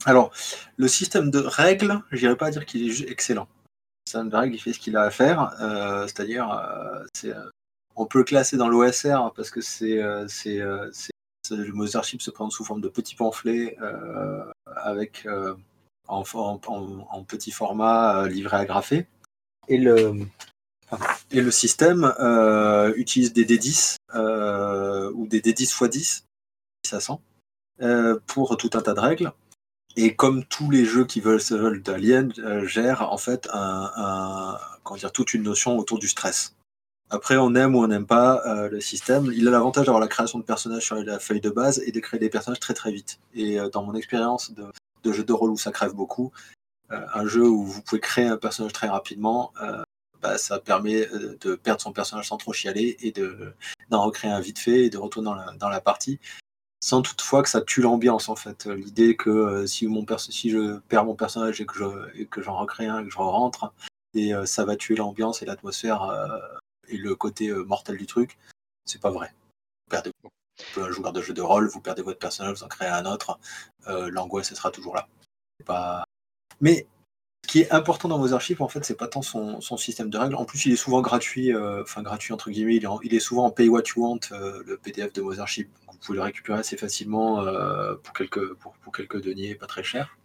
Alors, 0.05 0.33
le 0.77 0.89
système 0.89 1.31
de 1.31 1.39
règles, 1.39 2.01
je 2.11 2.25
n'irais 2.25 2.37
pas 2.37 2.51
dire 2.51 2.67
qu'il 2.67 2.89
est 2.89 3.11
excellent. 3.11 3.49
Le 4.07 4.11
système 4.11 4.29
de 4.31 4.37
règles, 4.37 4.55
il 4.55 4.59
fait 4.59 4.73
ce 4.73 4.79
qu'il 4.79 4.97
a 4.97 5.03
à 5.03 5.11
faire. 5.11 5.55
Euh, 5.61 6.07
C'est-à-dire, 6.07 6.51
euh, 6.51 7.35
on 7.97 8.07
peut 8.07 8.19
le 8.19 8.25
classer 8.25 8.57
dans 8.57 8.69
l'OSR 8.69 9.33
parce 9.35 9.51
que 9.51 9.61
c'est 9.61 9.97
le 11.51 11.73
Mothership 11.73 12.23
se 12.23 12.31
présente 12.31 12.53
sous 12.53 12.65
forme 12.65 12.81
de 12.81 12.89
petits 12.89 13.17
pamphlets 13.17 13.77
avec 14.67 15.27
en, 16.09 16.25
en, 16.35 16.61
en 17.11 17.25
petit 17.25 17.51
format 17.51 18.23
euh, 18.23 18.29
livré 18.29 18.57
à 18.57 18.65
graffer. 18.65 19.07
Et 19.69 19.79
le, 19.79 20.27
et 21.31 21.41
le 21.41 21.51
système 21.51 22.13
euh, 22.21 22.93
utilise 22.97 23.33
des 23.33 23.45
D10 23.45 23.97
euh, 24.15 25.11
ou 25.15 25.27
des 25.27 25.41
D10 25.41 25.63
x 25.63 25.83
10, 25.83 26.27
10 26.85 26.93
à 26.93 27.01
100, 27.01 27.21
euh, 27.83 28.19
pour 28.27 28.57
tout 28.57 28.71
un 28.75 28.81
tas 28.81 28.95
de 28.95 29.01
règles. 29.01 29.33
Et 29.97 30.15
comme 30.15 30.45
tous 30.45 30.71
les 30.71 30.85
jeux 30.85 31.05
qui 31.05 31.21
veulent, 31.21 31.41
veulent 31.51 31.83
d'Alien, 31.83 32.33
gèrent 32.65 33.13
en 33.13 33.19
fait 33.19 33.49
un, 33.53 33.91
un, 33.95 34.59
comment 34.83 34.99
dire, 34.99 35.13
toute 35.13 35.35
une 35.35 35.43
notion 35.43 35.77
autour 35.77 35.99
du 35.99 36.09
stress. 36.09 36.55
Après, 37.11 37.37
on 37.37 37.55
aime 37.55 37.75
ou 37.75 37.85
on 37.85 37.89
n'aime 37.89 38.07
pas 38.07 38.43
le 38.71 38.81
système. 38.81 39.31
Il 39.35 39.47
a 39.49 39.51
l'avantage 39.51 39.85
d'avoir 39.85 40.01
la 40.01 40.09
création 40.09 40.39
de 40.39 40.45
personnages 40.45 40.85
sur 40.85 40.97
la 40.97 41.19
feuille 41.19 41.43
de 41.43 41.51
base 41.51 41.83
et 41.85 41.93
de 41.93 42.01
créer 42.01 42.19
des 42.19 42.31
personnages 42.31 42.61
très 42.61 42.73
très 42.73 42.91
vite. 42.91 43.21
Et 43.35 43.59
dans 43.71 43.83
mon 43.83 43.95
expérience 43.95 44.55
de, 44.55 44.65
de 45.03 45.13
jeux 45.13 45.25
de 45.25 45.33
rôle 45.33 45.51
où 45.51 45.59
ça 45.59 45.73
crève 45.73 45.95
beaucoup. 45.95 46.33
Euh, 46.93 47.07
un 47.15 47.27
jeu 47.27 47.49
où 47.49 47.65
vous 47.65 47.83
pouvez 47.83 48.01
créer 48.01 48.27
un 48.27 48.37
personnage 48.37 48.73
très 48.73 48.89
rapidement, 48.89 49.53
euh, 49.63 49.83
bah, 50.21 50.39
ça 50.39 50.59
permet 50.59 51.09
euh, 51.09 51.37
de 51.41 51.55
perdre 51.55 51.81
son 51.81 51.93
personnage 51.93 52.29
sans 52.29 52.37
trop 52.37 52.53
chialer 52.53 52.97
et 53.01 53.13
d'en 53.91 54.05
recréer 54.05 54.31
un 54.31 54.41
vite 54.41 54.59
fait 54.59 54.85
et 54.85 54.91
de 54.91 54.99
retourner 54.99 55.31
dans 55.59 55.69
la, 55.69 55.81
partie 55.81 56.21
sans 56.81 57.01
toutefois 57.01 57.43
que 57.43 57.49
ça 57.49 57.61
tue 57.61 57.81
l'ambiance 57.81 58.29
en 58.29 58.37
fait. 58.37 58.67
L'idée 58.67 59.17
que 59.17 59.67
si, 59.67 59.87
je 60.51 60.79
perds 60.89 61.05
mon 61.05 61.15
personnage 61.15 61.61
et 61.61 61.67
que, 61.67 62.43
j'en 62.43 62.57
recrée 62.57 62.87
un 62.87 63.01
et 63.01 63.05
que 63.05 63.11
je 63.11 63.19
rentre, 63.19 63.73
et 64.15 64.33
ça 64.45 64.65
va 64.65 64.75
tuer 64.75 64.97
l'ambiance 64.97 65.43
et 65.43 65.45
l'atmosphère 65.45 66.13
et 66.89 66.97
le 66.97 67.15
côté 67.15 67.53
mortel 67.53 67.97
du 67.97 68.07
truc, 68.07 68.37
C'est 68.85 69.01
pas 69.01 69.13
vrai. 69.13 69.33
Perdez 69.89 70.11
un 70.77 70.91
joueur 70.91 71.13
de 71.13 71.23
jeu 71.23 71.35
de 71.35 71.43
rôle, 71.43 71.69
vous 71.69 71.81
perdez 71.81 72.03
votre 72.03 72.19
personnage, 72.19 72.59
vous 72.59 72.65
en 72.65 72.69
créez 72.69 72.89
un 72.89 73.07
autre, 73.07 73.39
euh, 73.89 74.11
l'angoisse 74.11 74.53
sera 74.55 74.71
toujours 74.71 74.95
là. 74.95 76.05
Mais 76.61 76.87
ce 77.45 77.53
qui 77.53 77.61
est 77.61 77.73
important 77.73 78.09
dans 78.09 78.19
vos 78.19 78.33
archives, 78.33 78.63
en 78.63 78.69
fait, 78.69 78.85
c'est 78.85 78.97
pas 78.97 79.09
tant 79.09 79.23
son, 79.23 79.61
système 79.77 80.11
de 80.11 80.19
règles. 80.19 80.37
En 80.37 80.45
plus, 80.45 80.67
il 80.67 80.73
est 80.73 80.77
souvent 80.77 81.01
gratuit, 81.01 81.53
euh, 81.53 81.83
enfin 81.83 82.03
gratuit 82.03 82.33
entre 82.33 82.51
guillemets. 82.51 82.77
Il 83.03 83.15
est, 83.15 83.21
souvent 83.21 83.47
en 83.47 83.51
pay 83.51 83.69
what 83.69 83.83
you 83.95 84.03
want, 84.03 84.21
euh, 84.33 84.63
le 84.65 84.77
PDF 84.77 85.13
de 85.13 85.23
vos 85.23 85.41
archives. 85.41 85.69
vous 85.91 85.99
pouvez 85.99 86.17
le 86.17 86.23
récupérer 86.23 86.59
assez 86.59 86.77
facilement 86.77 87.45
pour 88.03 88.13
quelques 88.13 89.23
deniers, 89.23 89.55
pas 89.55 89.67
très 89.67 89.83
cher. 89.83 90.17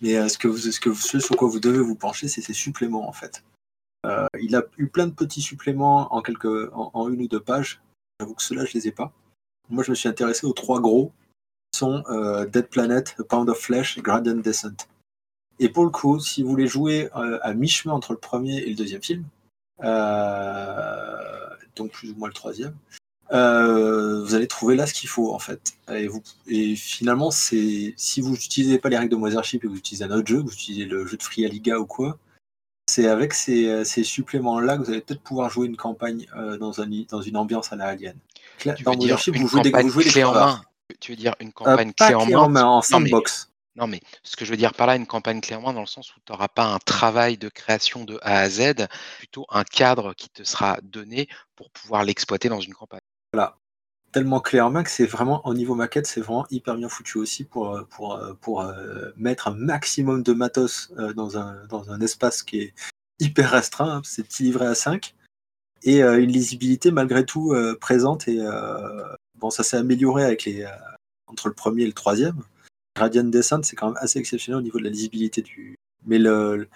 Mais 0.00 0.28
ce 0.28 0.36
que 0.36 0.48
vous, 0.48 0.58
ce 0.58 1.20
sur 1.20 1.36
quoi 1.36 1.48
vous 1.48 1.60
devez 1.60 1.78
vous 1.78 1.94
pencher, 1.94 2.26
c'est 2.26 2.40
ces 2.40 2.54
suppléments 2.54 3.08
en 3.08 3.12
fait. 3.12 3.44
il 4.40 4.56
a 4.56 4.64
eu 4.76 4.88
plein 4.88 5.06
de 5.06 5.12
petits 5.12 5.42
suppléments 5.42 6.12
en, 6.14 7.08
une 7.08 7.22
ou 7.22 7.28
deux 7.28 7.40
pages. 7.40 7.80
J'avoue 8.20 8.34
que 8.34 8.42
ceux-là, 8.42 8.64
je 8.64 8.74
les 8.74 8.88
ai 8.88 8.92
pas. 8.92 9.12
Moi, 9.70 9.84
je 9.84 9.90
me 9.90 9.94
suis 9.94 10.08
intéressé 10.08 10.46
aux 10.46 10.52
trois 10.52 10.80
gros, 10.80 11.12
qui 11.72 11.78
sont 11.78 12.04
euh, 12.10 12.46
Dead 12.46 12.66
Planet, 12.66 13.16
A 13.18 13.24
Pound 13.24 13.48
of 13.48 13.58
Flesh 13.58 13.98
et 13.98 14.02
Gradient 14.02 14.36
Descent. 14.36 14.86
Et 15.58 15.68
pour 15.68 15.84
le 15.84 15.90
coup, 15.90 16.20
si 16.20 16.42
vous 16.42 16.48
voulez 16.50 16.66
jouer 16.66 17.08
euh, 17.16 17.38
à 17.42 17.54
mi-chemin 17.54 17.94
entre 17.94 18.12
le 18.12 18.18
premier 18.18 18.58
et 18.58 18.70
le 18.70 18.74
deuxième 18.74 19.02
film, 19.02 19.24
euh, 19.82 21.48
donc 21.76 21.92
plus 21.92 22.10
ou 22.10 22.16
moins 22.16 22.28
le 22.28 22.34
troisième, 22.34 22.74
vous 23.30 24.34
allez 24.34 24.46
trouver 24.46 24.76
là 24.76 24.86
ce 24.86 24.92
qu'il 24.92 25.08
faut 25.08 25.32
en 25.32 25.38
fait. 25.38 25.74
Et, 26.46 26.76
finalement, 26.76 27.30
c'est 27.30 27.94
si 27.96 28.20
vous 28.20 28.30
n'utilisez 28.30 28.78
pas 28.78 28.90
les 28.90 28.98
règles 28.98 29.10
de 29.10 29.16
Mothership 29.16 29.64
et 29.64 29.68
vous 29.68 29.76
utilisez 29.76 30.04
un 30.04 30.10
autre 30.10 30.28
jeu, 30.28 30.38
vous 30.38 30.52
utilisez 30.52 30.84
le 30.84 31.06
jeu 31.06 31.16
de 31.16 31.22
Free 31.22 31.48
Liga 31.48 31.78
ou 31.78 31.86
quoi, 31.86 32.18
c'est 32.86 33.08
avec 33.08 33.32
ces, 33.32 33.84
suppléments-là 33.86 34.76
que 34.76 34.82
vous 34.82 34.90
allez 34.90 35.00
peut-être 35.00 35.22
pouvoir 35.22 35.48
jouer 35.48 35.66
une 35.66 35.78
campagne 35.78 36.26
dans, 36.60 36.72
dans 37.08 37.22
une 37.22 37.36
ambiance 37.38 37.72
à 37.72 37.76
la 37.76 37.86
Alien. 37.86 38.16
Tu 38.58 38.84
veux 38.84 38.96
dire 38.96 39.18
une 39.32 39.48
campagne 39.48 39.90
clé 39.90 40.24
en 40.24 40.32
main 40.32 40.62
Tu 41.00 41.12
veux 41.12 41.16
dire 41.16 41.34
une 41.40 41.52
campagne 41.52 41.92
clé, 41.92 42.14
en, 42.14 42.48
main, 42.48 42.64
en 42.64 42.82
sandbox 42.82 43.48
non 43.76 43.86
mais, 43.86 44.00
ce 44.22 44.36
que 44.36 44.44
je 44.44 44.50
veux 44.50 44.56
dire 44.56 44.74
par 44.74 44.86
là, 44.86 44.96
une 44.96 45.06
campagne 45.06 45.40
clé 45.40 45.56
en 45.56 45.62
main 45.62 45.72
dans 45.72 45.80
le 45.80 45.86
sens 45.86 46.14
où 46.14 46.20
tu 46.24 46.32
n'auras 46.32 46.48
pas 46.48 46.64
un 46.64 46.78
travail 46.78 47.38
de 47.38 47.48
création 47.48 48.04
de 48.04 48.18
A 48.22 48.40
à 48.40 48.48
Z, 48.50 48.86
plutôt 49.18 49.46
un 49.48 49.64
cadre 49.64 50.12
qui 50.14 50.28
te 50.28 50.44
sera 50.44 50.78
donné 50.82 51.28
pour 51.56 51.70
pouvoir 51.70 52.04
l'exploiter 52.04 52.48
dans 52.48 52.60
une 52.60 52.74
campagne. 52.74 53.00
Voilà. 53.32 53.56
Tellement 54.12 54.40
clé 54.40 54.60
en 54.60 54.70
main 54.70 54.82
que 54.82 54.90
c'est 54.90 55.06
vraiment, 55.06 55.46
au 55.46 55.54
niveau 55.54 55.74
maquette, 55.74 56.06
c'est 56.06 56.20
vraiment 56.20 56.46
hyper 56.50 56.76
bien 56.76 56.90
foutu 56.90 57.16
aussi 57.16 57.44
pour, 57.44 57.82
pour, 57.88 58.20
pour 58.42 58.60
euh, 58.60 59.10
mettre 59.16 59.48
un 59.48 59.54
maximum 59.54 60.22
de 60.22 60.34
matos 60.34 60.92
euh, 60.98 61.14
dans, 61.14 61.38
un, 61.38 61.64
dans 61.68 61.90
un 61.90 62.00
espace 62.02 62.42
qui 62.42 62.60
est 62.60 62.74
hyper 63.20 63.52
restreint. 63.52 63.96
Hein, 63.96 64.02
c'est 64.04 64.38
livré 64.38 64.66
à 64.66 64.74
5 64.74 65.14
et 65.84 66.02
euh, 66.02 66.22
une 66.22 66.30
lisibilité 66.30 66.90
malgré 66.90 67.24
tout 67.24 67.52
euh, 67.52 67.76
présente. 67.78 68.28
Et 68.28 68.38
euh, 68.40 69.04
bon, 69.38 69.50
ça 69.50 69.62
s'est 69.62 69.76
amélioré 69.76 70.24
avec 70.24 70.44
les, 70.44 70.66
entre 71.26 71.48
le 71.48 71.54
premier 71.54 71.82
et 71.82 71.86
le 71.86 71.92
troisième. 71.92 72.42
Radiant 72.98 73.24
Descent, 73.24 73.62
c'est 73.62 73.76
quand 73.76 73.88
même 73.88 73.98
assez 74.00 74.18
exceptionnel 74.18 74.58
au 74.58 74.62
niveau 74.62 74.78
de 74.78 74.84
la 74.84 74.90
lisibilité 74.90 75.42
du. 75.42 75.76
Mais 76.04 76.18
le, 76.18 76.68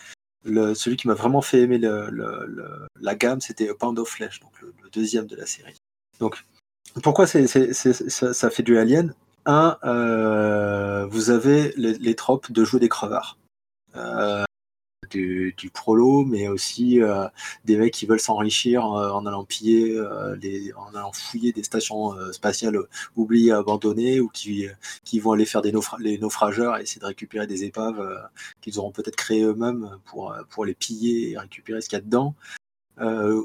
celui 0.45 0.97
qui 0.97 1.09
m'a 1.09 1.15
vraiment 1.15 1.43
fait 1.43 1.63
aimer 1.63 1.79
la 1.79 3.15
gamme, 3.15 3.41
c'était 3.41 3.73
Pound 3.75 3.99
of 3.99 4.09
Flesh, 4.09 4.41
donc 4.41 4.53
le, 4.61 4.73
deuxième 4.93 5.27
de 5.27 5.37
la 5.37 5.47
série. 5.47 5.75
Donc, 6.21 6.45
pourquoi 7.03 7.27
ça, 7.27 8.51
fait 8.51 8.63
du 8.63 8.79
Alien? 8.79 9.15
Un, 9.45 11.07
vous 11.11 11.31
avez 11.31 11.75
les, 11.77 11.95
les, 11.99 12.15
tropes 12.15 12.51
de 12.51 12.65
jouer 12.65 12.81
des 12.81 12.89
crevards. 12.89 13.37
Du, 15.57 15.71
prolo, 15.73 16.25
mais 16.25 16.49
aussi 16.49 17.03
euh, 17.03 17.27
des 17.65 17.77
mecs 17.77 17.95
qui 17.95 18.07
veulent 18.07 18.21
s'enrichir 18.21 18.85
euh, 18.85 19.11
en 19.11 19.27
allant 19.27 19.45
piller, 19.45 19.97
euh, 19.97 20.37
les, 20.37 20.73
en 20.75 20.95
allant 20.95 21.13
fouiller 21.13 21.53
des 21.53 21.63
stations 21.63 22.15
spatiales 22.33 22.79
oubliées, 23.17 23.53
abandonnées, 23.53 24.21
ou 24.21 24.29
qui, 24.29 24.67
qui 25.05 25.21
vont 25.21 25.33
aller 25.33 25.45
faire 25.47 25.63
des 25.63 25.73
les 25.99 26.19
naufrageurs 26.19 26.79
et 26.79 26.83
essayer 26.83 27.01
de 27.01 27.07
récupérer 27.07 27.47
des 27.47 27.65
épaves 27.65 28.29
qu'ils 28.61 28.79
auront 28.79 28.93
peut-être 28.93 29.17
créées 29.17 29.43
eux-mêmes 29.43 29.99
pour, 30.05 30.65
les 30.65 30.75
piller 30.75 31.33
et 31.33 31.39
récupérer 31.39 31.81
ce 31.81 31.89
qu'il 31.89 31.99
y 31.99 32.01
a 32.01 32.05
dedans. 32.05 32.35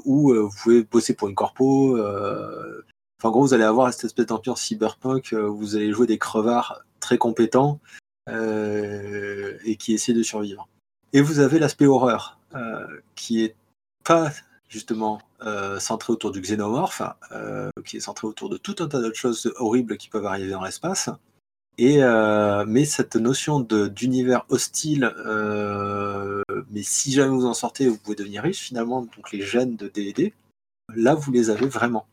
ou 0.04 0.32
vous 0.34 0.56
pouvez 0.62 0.82
bosser 0.84 1.14
pour 1.14 1.28
une 1.28 1.34
corpo. 1.34 1.98
Enfin, 1.98 3.28
en 3.28 3.30
gros, 3.30 3.42
vous 3.42 3.54
allez 3.54 3.64
avoir 3.64 3.92
cette 3.92 4.04
espèce 4.04 4.26
d'ambiance 4.26 4.62
cyberpunk 4.62 5.32
où 5.32 5.56
vous 5.56 5.76
allez 5.76 5.92
jouer 5.92 6.06
des 6.06 6.18
crevards 6.18 6.80
très 7.00 7.18
compétents 7.18 7.80
et 8.28 9.76
qui 9.78 9.94
essaient 9.94 10.14
de 10.14 10.22
survivre. 10.22 10.68
Et 11.12 11.20
vous 11.20 11.40
avez 11.40 11.58
l'aspect 11.58 11.86
horreur, 11.86 12.38
euh, 12.54 12.86
qui 13.14 13.44
est 13.44 13.54
pas 14.04 14.32
justement 14.68 15.20
euh, 15.42 15.78
centré 15.78 16.12
autour 16.12 16.32
du 16.32 16.40
xénomorphe, 16.40 17.02
euh, 17.32 17.70
qui 17.84 17.98
est 17.98 18.00
centré 18.00 18.26
autour 18.26 18.48
de 18.48 18.56
tout 18.56 18.76
un 18.78 18.88
tas 18.88 19.00
d'autres 19.00 19.18
choses 19.18 19.52
horribles 19.56 19.98
qui 19.98 20.08
peuvent 20.08 20.26
arriver 20.26 20.50
dans 20.50 20.64
l'espace. 20.64 21.10
Et 21.78 22.00
mais 22.66 22.84
cette 22.84 23.16
notion 23.16 23.58
d'univers 23.60 24.44
hostile, 24.50 25.10
mais 26.70 26.82
si 26.82 27.12
jamais 27.12 27.30
vous 27.30 27.46
en 27.46 27.54
sortez, 27.54 27.88
vous 27.88 27.96
pouvez 27.96 28.14
devenir 28.14 28.42
riche 28.42 28.60
finalement. 28.60 29.02
Donc 29.16 29.32
les 29.32 29.40
gènes 29.40 29.76
de 29.76 29.88
D&D, 29.88 30.34
là 30.94 31.14
vous 31.14 31.32
les 31.32 31.48
avez 31.48 31.66
vraiment. 31.66 32.06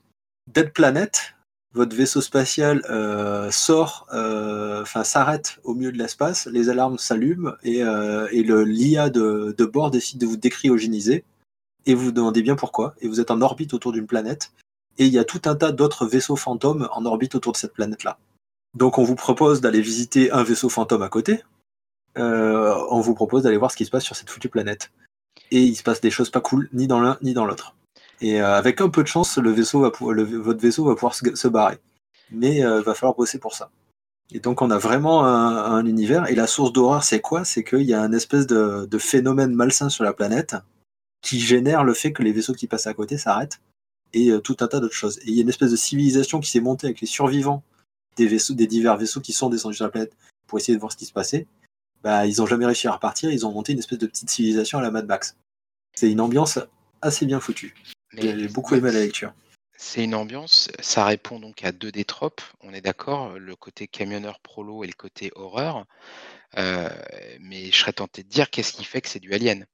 Dead 0.53 0.71
Planet, 0.71 1.35
votre 1.73 1.95
vaisseau 1.95 2.21
spatial 2.21 2.83
euh, 2.89 3.51
sort, 3.51 4.07
euh, 4.13 4.81
enfin 4.81 5.03
s'arrête 5.03 5.59
au 5.63 5.75
milieu 5.75 5.91
de 5.91 5.97
l'espace, 5.97 6.47
les 6.47 6.69
alarmes 6.69 6.97
s'allument 6.97 7.53
et, 7.63 7.83
euh, 7.83 8.27
le 8.31 8.63
l'IA 8.63 9.09
de, 9.09 9.65
bord 9.65 9.91
décide 9.91 10.19
de 10.19 10.25
vous 10.25 10.37
décryogéniser 10.37 11.23
et 11.85 11.93
vous 11.93 12.05
vous 12.05 12.11
demandez 12.11 12.41
bien 12.41 12.55
pourquoi. 12.55 12.95
Et 13.01 13.07
vous 13.07 13.19
êtes 13.19 13.31
en 13.31 13.41
orbite 13.41 13.73
autour 13.73 13.91
d'une 13.91 14.07
planète 14.07 14.51
et 14.97 15.05
il 15.05 15.13
y 15.13 15.19
a 15.19 15.23
tout 15.23 15.41
un 15.45 15.55
tas 15.55 15.71
d'autres 15.71 16.05
vaisseaux 16.05 16.35
fantômes 16.35 16.89
en 16.91 17.05
orbite 17.05 17.35
autour 17.35 17.53
de 17.53 17.57
cette 17.57 17.73
planète-là. 17.73 18.17
Donc 18.75 18.97
on 18.97 19.03
vous 19.03 19.15
propose 19.15 19.61
d'aller 19.61 19.81
visiter 19.81 20.31
un 20.31 20.43
vaisseau 20.43 20.69
fantôme 20.69 21.03
à 21.03 21.09
côté. 21.09 21.43
on 22.15 22.99
vous 22.99 23.13
propose 23.13 23.43
d'aller 23.43 23.57
voir 23.57 23.71
ce 23.71 23.77
qui 23.77 23.85
se 23.85 23.91
passe 23.91 24.03
sur 24.03 24.15
cette 24.15 24.29
foutue 24.29 24.49
planète. 24.49 24.91
Et 25.51 25.61
il 25.61 25.75
se 25.75 25.83
passe 25.83 26.01
des 26.01 26.11
choses 26.11 26.29
pas 26.31 26.41
cool 26.41 26.69
ni 26.73 26.87
dans 26.87 26.99
l'un 26.99 27.17
ni 27.21 27.33
dans 27.33 27.45
l'autre. 27.45 27.75
Et 28.21 28.41
euh, 28.41 28.55
avec 28.55 28.81
un 28.81 28.89
peu 28.89 29.03
de 29.03 29.07
chance, 29.07 29.37
le 29.37 29.51
vaisseau 29.51 29.81
va 29.81 29.91
votre 29.99 30.59
vaisseau 30.59 30.85
va 30.85 30.95
pouvoir 30.95 31.15
se, 31.15 31.47
barrer. 31.47 31.77
Mais 32.31 32.57
il 32.57 32.63
euh, 32.63 32.81
va 32.81 32.93
falloir 32.93 33.15
bosser 33.15 33.39
pour 33.39 33.55
ça. 33.55 33.71
Et 34.31 34.39
donc 34.39 34.61
on 34.61 34.69
a 34.69 34.77
vraiment 34.77 35.25
un, 35.25 35.85
univers. 35.85 36.29
Et 36.29 36.35
la 36.35 36.47
source 36.47 36.71
d'horreur, 36.71 37.03
c'est 37.03 37.21
quoi? 37.21 37.45
C'est 37.45 37.63
qu'il 37.63 37.81
y 37.81 37.93
a 37.93 38.01
un 38.01 38.11
espèce 38.11 38.45
de, 38.45 38.87
phénomène 38.99 39.53
malsain 39.55 39.89
sur 39.89 40.03
la 40.03 40.13
planète 40.13 40.55
qui 41.21 41.39
génère 41.39 41.83
le 41.83 41.93
fait 41.93 42.13
que 42.13 42.23
les 42.23 42.31
vaisseaux 42.31 42.53
qui 42.53 42.67
passent 42.67 42.87
à 42.87 42.93
côté 42.93 43.17
s'arrêtent 43.17 43.59
et 44.13 44.29
euh, 44.29 44.39
tout 44.39 44.57
un 44.59 44.67
tas 44.67 44.79
d'autres 44.79 44.95
choses. 44.95 45.17
Et 45.19 45.29
il 45.29 45.35
y 45.35 45.39
a 45.39 45.41
une 45.41 45.49
espèce 45.49 45.71
de 45.71 45.75
civilisation 45.75 46.39
qui 46.39 46.49
s'est 46.49 46.59
montée 46.59 46.87
avec 46.87 47.01
les 47.01 47.07
survivants 47.07 47.63
des 48.17 48.27
vaisseaux, 48.27 48.53
des 48.53 48.67
divers 48.67 48.97
vaisseaux 48.97 49.21
qui 49.21 49.33
sont 49.33 49.49
descendus 49.49 49.77
sur 49.77 49.85
la 49.85 49.91
planète 49.91 50.15
pour 50.47 50.59
essayer 50.59 50.75
de 50.75 50.79
voir 50.79 50.91
ce 50.91 50.97
qui 50.97 51.05
se 51.05 51.13
passait. 51.13 51.47
Bah, 52.03 52.25
ils 52.25 52.37
n'ont 52.37 52.45
jamais 52.45 52.65
réussi 52.65 52.87
à 52.87 52.91
repartir. 52.91 53.31
Ils 53.31 53.45
ont 53.45 53.51
monté 53.51 53.73
une 53.73 53.79
espèce 53.79 53.99
de 53.99 54.07
petite 54.07 54.29
civilisation 54.29 54.79
à 54.79 54.81
la 54.81 54.91
Mad 54.91 55.07
Max. 55.07 55.35
C'est 55.95 56.09
une 56.09 56.21
ambiance 56.21 56.59
assez 57.01 57.25
bien 57.25 57.39
foutue. 57.39 57.75
J'ai 58.13 58.47
beaucoup 58.47 58.75
aimé 58.75 58.91
la 58.91 58.99
lecture. 58.99 59.33
C'est 59.81 60.03
une 60.03 60.13
ambiance, 60.13 60.69
ça 60.81 61.05
répond 61.05 61.39
donc 61.39 61.63
à 61.63 61.71
deux 61.71 61.89
des 61.89 62.03
tropes, 62.03 62.41
on 62.59 62.73
est 62.73 62.81
d'accord, 62.81 63.39
le 63.39 63.55
côté 63.55 63.87
camionneur 63.87 64.41
prolo 64.41 64.83
et 64.83 64.87
le 64.87 64.93
côté 64.93 65.31
horreur. 65.35 65.85
Euh, 66.57 66.89
mais 67.39 67.71
je 67.71 67.77
serais 67.77 67.93
tenté 67.93 68.23
de 68.23 68.27
dire 68.27 68.49
qu'est-ce 68.49 68.73
qui 68.73 68.83
fait 68.83 68.99
que 68.99 69.07
c'est 69.07 69.21
du 69.21 69.33
Alien 69.33 69.65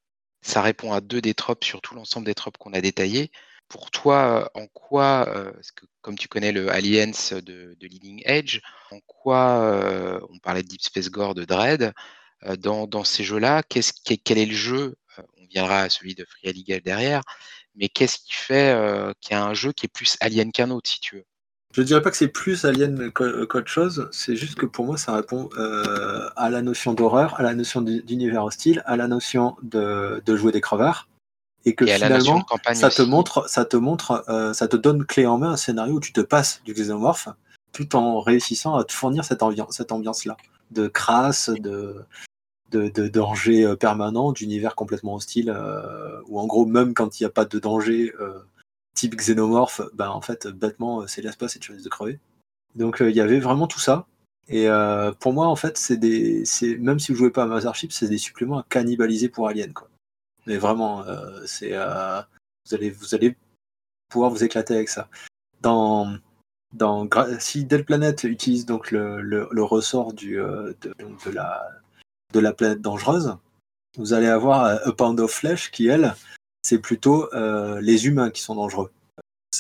Ça 0.44 0.62
répond 0.62 0.94
à 0.94 1.02
deux 1.02 1.22
des 1.22 1.34
tropes 1.34 1.64
sur 1.64 1.82
tout 1.82 1.96
l'ensemble 1.96 2.28
des 2.28 2.36
tropes 2.36 2.60
qu'on 2.60 2.74
a 2.74 2.82
détaillés. 2.82 3.32
Pour 3.68 3.90
toi, 3.90 4.52
en 4.54 4.68
quoi, 4.68 5.28
euh, 5.30 5.52
que, 5.76 5.88
comme 6.02 6.20
tu 6.20 6.28
connais 6.28 6.52
le 6.52 6.70
Aliens 6.70 7.12
de, 7.32 7.76
Leading 7.82 8.22
Edge, 8.26 8.60
en 8.92 9.00
quoi, 9.08 9.60
euh, 9.64 10.20
on 10.30 10.38
parlait 10.38 10.62
de 10.62 10.68
Deep 10.68 10.84
Space 10.84 11.10
Gore, 11.10 11.34
de 11.34 11.46
Dread, 11.46 11.94
dans, 12.60 12.86
dans, 12.86 13.04
ces 13.04 13.24
jeux-là, 13.24 13.64
quel 13.64 14.38
est 14.38 14.46
le 14.46 14.56
jeu 14.56 14.96
On 15.18 15.46
viendra 15.48 15.82
à 15.82 15.90
celui 15.90 16.14
de 16.14 16.26
Free 16.26 16.54
Legal 16.54 16.82
derrière, 16.82 17.24
mais 17.76 17.90
qu'est-ce 17.90 18.18
qui 18.18 18.34
fait 18.34 18.72
euh, 18.72 19.12
qu'il 19.22 19.36
y 19.36 19.40
a 19.40 19.44
un 19.44 19.54
jeu 19.54 19.72
qui 19.72 19.86
est 19.86 19.94
plus 19.94 20.18
alien 20.22 20.52
qu'un 20.52 20.72
autre, 20.72 20.90
si 20.90 21.00
tu 21.00 21.18
veux? 21.18 21.26
Je 21.74 21.82
ne 21.82 21.86
dirais 21.86 22.02
pas 22.02 22.10
que 22.10 22.16
c'est 22.16 22.30
plus 22.30 22.64
alien 22.64 23.12
qu'autre 23.12 23.68
chose, 23.68 24.08
c'est 24.12 24.38
juste 24.38 24.56
que 24.56 24.66
pour 24.66 24.86
moi, 24.86 24.98
ça 24.98 25.14
répond 25.14 25.50
euh, 25.58 26.30
à 26.38 26.50
la 26.50 26.62
notion 26.62 26.94
d'horreur, 26.94 27.38
à 27.38 27.44
la 27.44 27.54
notion 27.54 27.82
d'univers 27.82 28.46
hostile, 28.46 28.82
à 28.86 28.96
la 28.96 29.10
notion 29.10 29.58
de, 29.62 30.22
jouer 30.26 30.54
des 30.54 30.62
crevards. 30.62 31.10
Et 31.66 31.76
que 31.76 31.86
finalement, 31.86 32.46
ça 32.74 32.90
te 32.90 33.02
montre, 33.02 33.50
ça 33.50 33.66
te 33.66 33.76
montre, 33.76 34.24
euh, 34.30 34.54
ça 34.54 34.68
te 34.70 34.78
donne 34.78 35.04
clé 35.06 35.26
en 35.26 35.38
main 35.38 35.52
un 35.52 35.58
scénario 35.58 35.96
où 35.96 36.00
tu 36.00 36.14
te 36.14 36.22
passes 36.22 36.62
du 36.64 36.74
xénomorphe 36.74 37.28
tout 37.74 37.96
en 37.98 38.22
réussissant 38.22 38.76
à 38.76 38.86
te 38.86 38.94
fournir 38.94 39.26
cette, 39.26 39.42
cette 39.72 39.92
ambiance-là 39.92 40.38
de 40.72 40.88
crasse, 40.88 41.50
de, 41.50 42.06
de, 42.72 43.08
danger 43.08 43.66
euh, 43.66 43.76
permanent, 43.76 44.32
d'univers 44.32 44.76
complètement 44.76 45.16
hostile, 45.16 45.50
euh, 45.50 46.22
ou 46.28 46.40
en 46.40 46.48
gros, 46.48 46.66
même 46.66 46.94
quand 46.94 47.20
il 47.20 47.24
n'y 47.24 47.28
a 47.28 47.32
pas 47.32 47.46
de 47.46 47.60
danger 47.60 48.14
euh, 48.20 48.40
type 48.96 49.16
xénomorphe, 49.16 49.82
ben 49.94 50.10
en 50.10 50.22
fait, 50.22 50.48
bêtement, 50.48 51.08
c'est 51.08 51.22
l'espace 51.22 51.56
et 51.56 51.60
tu 51.60 51.72
risques 51.72 51.86
de 51.86 51.90
crever. 51.90 52.20
Donc 52.76 52.98
il 53.00 53.16
y 53.16 53.22
avait 53.22 53.40
vraiment 53.40 53.68
tout 53.68 53.80
ça. 53.80 54.08
Et 54.48 54.68
pour 55.20 55.34
moi, 55.34 55.48
en 55.48 55.56
fait, 55.56 55.78
c'est 55.78 55.98
des, 55.98 56.44
même 56.80 57.00
si 57.00 57.12
vous 57.12 57.18
jouez 57.18 57.32
pas 57.32 57.44
à 57.44 57.46
Mothership, 57.48 57.92
c'est 57.92 58.08
des 58.08 58.18
suppléments 58.20 58.60
à 58.60 58.66
cannibaliser 58.70 59.28
pour 59.28 59.48
Alien, 59.48 59.74
quoi. 59.74 59.90
Mais 60.46 60.58
vraiment, 60.58 61.04
c'est, 61.46 61.72
vous 61.72 62.76
allez, 62.76 62.92
vous 62.92 63.16
allez 63.16 63.36
pouvoir 64.10 64.30
vous 64.30 64.44
éclater 64.44 64.76
avec 64.76 64.90
ça. 64.90 65.10
dans, 65.62 66.18
dans, 66.76 67.08
si 67.40 67.66
Del 67.66 67.86
Planet 67.86 68.24
utilise 68.24 68.66
donc 68.66 68.92
le, 68.92 69.22
le, 69.22 69.64
ressort 69.64 70.14
du, 70.14 70.40
euh, 70.40 70.74
de, 70.82 70.94
de, 71.26 71.32
la, 71.32 71.68
de 72.36 72.40
la 72.42 72.54
planète 72.54 72.82
dangereuse, 72.82 73.38
vous 73.98 74.14
allez 74.14 74.28
avoir 74.28 74.66
A 74.66 74.92
Pound 74.92 75.20
of 75.20 75.32
Flesh 75.32 75.72
qui, 75.72 75.88
elle, 75.88 76.16
c'est 76.62 76.80
plutôt 76.80 77.34
euh, 77.34 77.80
les 77.82 78.08
humains 78.08 78.30
qui 78.30 78.42
sont 78.42 78.56
dangereux. 78.56 78.92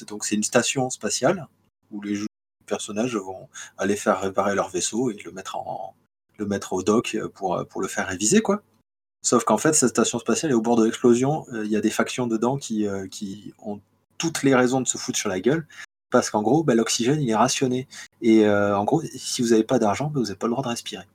Donc 0.08 0.26
c'est 0.26 0.36
une 0.36 0.44
station 0.44 0.90
spatiale 0.90 1.48
où 1.92 2.02
les 2.02 2.20
personnages 2.66 3.16
vont 3.16 3.48
aller 3.78 3.96
faire 3.96 4.20
réparer 4.20 4.56
leur 4.56 4.70
vaisseau 4.70 5.10
et 5.10 5.16
le 5.24 5.32
mettre, 5.32 5.56
en, 5.56 5.96
le 6.38 6.46
mettre 6.46 6.74
au 6.74 6.84
dock 6.84 7.18
pour, 7.34 7.66
pour 7.68 7.82
le 7.82 7.88
faire 7.88 8.08
réviser. 8.08 8.42
quoi. 8.42 8.62
Sauf 9.26 9.44
qu'en 9.44 9.58
fait, 9.58 9.74
cette 9.74 9.90
station 9.90 10.20
spatiale 10.20 10.52
est 10.52 10.56
au 10.56 10.62
bord 10.62 10.76
de 10.76 10.86
l'explosion. 10.86 11.48
Euh, 11.52 11.66
il 11.66 11.72
y 11.72 11.76
a 11.76 11.82
des 11.82 11.90
factions 11.90 12.28
dedans 12.28 12.58
qui, 12.58 12.86
euh, 12.86 13.08
qui 13.08 13.56
ont 13.58 13.82
toutes 14.20 14.44
les 14.44 14.54
raisons 14.54 14.82
de 14.82 14.88
se 14.88 15.00
foutre 15.00 15.18
sur 15.18 15.30
la 15.30 15.40
gueule. 15.40 15.66
Parce 16.12 16.30
qu'en 16.30 16.44
gros, 16.44 16.64
bah, 16.64 16.76
l'oxygène, 16.76 17.20
il 17.20 17.30
est 17.32 17.36
rationné. 17.36 17.88
Et 18.22 18.46
euh, 18.46 18.78
en 18.78 18.84
gros, 18.84 19.02
si 19.16 19.42
vous 19.42 19.50
n'avez 19.50 19.64
pas 19.64 19.80
d'argent, 19.80 20.12
bah, 20.12 20.20
vous 20.20 20.28
n'avez 20.28 20.36
pas 20.36 20.46
le 20.46 20.52
droit 20.52 20.64
de 20.64 20.70
respirer. 20.70 21.06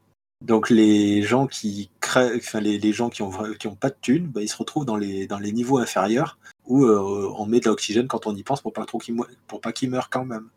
Donc 0.42 0.70
les 0.70 1.22
gens 1.22 1.46
qui 1.46 1.90
créent, 2.00 2.36
enfin 2.36 2.60
les, 2.60 2.78
les 2.78 2.92
gens 2.92 3.10
qui 3.10 3.22
ont 3.22 3.30
qui 3.58 3.66
ont 3.66 3.74
pas 3.74 3.90
de 3.90 3.96
thunes, 4.00 4.26
bah, 4.26 4.42
ils 4.42 4.48
se 4.48 4.56
retrouvent 4.56 4.86
dans 4.86 4.96
les 4.96 5.26
dans 5.26 5.38
les 5.38 5.52
niveaux 5.52 5.78
inférieurs 5.78 6.38
où 6.66 6.86
on 6.86 7.46
met 7.46 7.60
de 7.60 7.68
l'oxygène 7.68 8.06
quand 8.06 8.26
on 8.26 8.34
y 8.34 8.42
pense 8.42 8.62
pour 8.62 8.72
pas 8.72 8.84
trop 8.84 9.00
pour 9.46 9.60
pas 9.60 9.72
qu'ils 9.72 9.90
meurent 9.90 10.08
quand 10.08 10.24
même. 10.24 10.48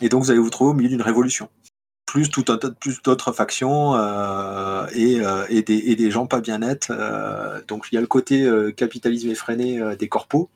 Et 0.00 0.08
donc 0.08 0.22
vous 0.22 0.30
allez 0.30 0.40
vous 0.40 0.50
trouver 0.50 0.70
au 0.70 0.74
milieu 0.74 0.90
d'une 0.90 1.02
révolution 1.02 1.48
plus 2.14 2.30
tout 2.30 2.44
un 2.46 2.58
tas 2.58 2.70
plus 2.70 3.02
d'autres 3.02 3.32
factions 3.32 3.96
euh, 3.96 4.86
et, 4.92 5.20
euh, 5.20 5.46
et, 5.48 5.62
des, 5.62 5.78
et, 5.78 5.96
des, 5.96 6.12
gens 6.12 6.28
pas 6.28 6.40
bien 6.40 6.58
nets. 6.58 6.88
Euh, 6.90 7.60
donc 7.66 7.88
il 7.90 7.96
y 7.96 7.98
a 7.98 8.00
le 8.00 8.06
côté 8.06 8.48
capitalisme 8.76 9.30
effréné 9.30 9.96
des 9.96 10.08
corpos 10.08 10.48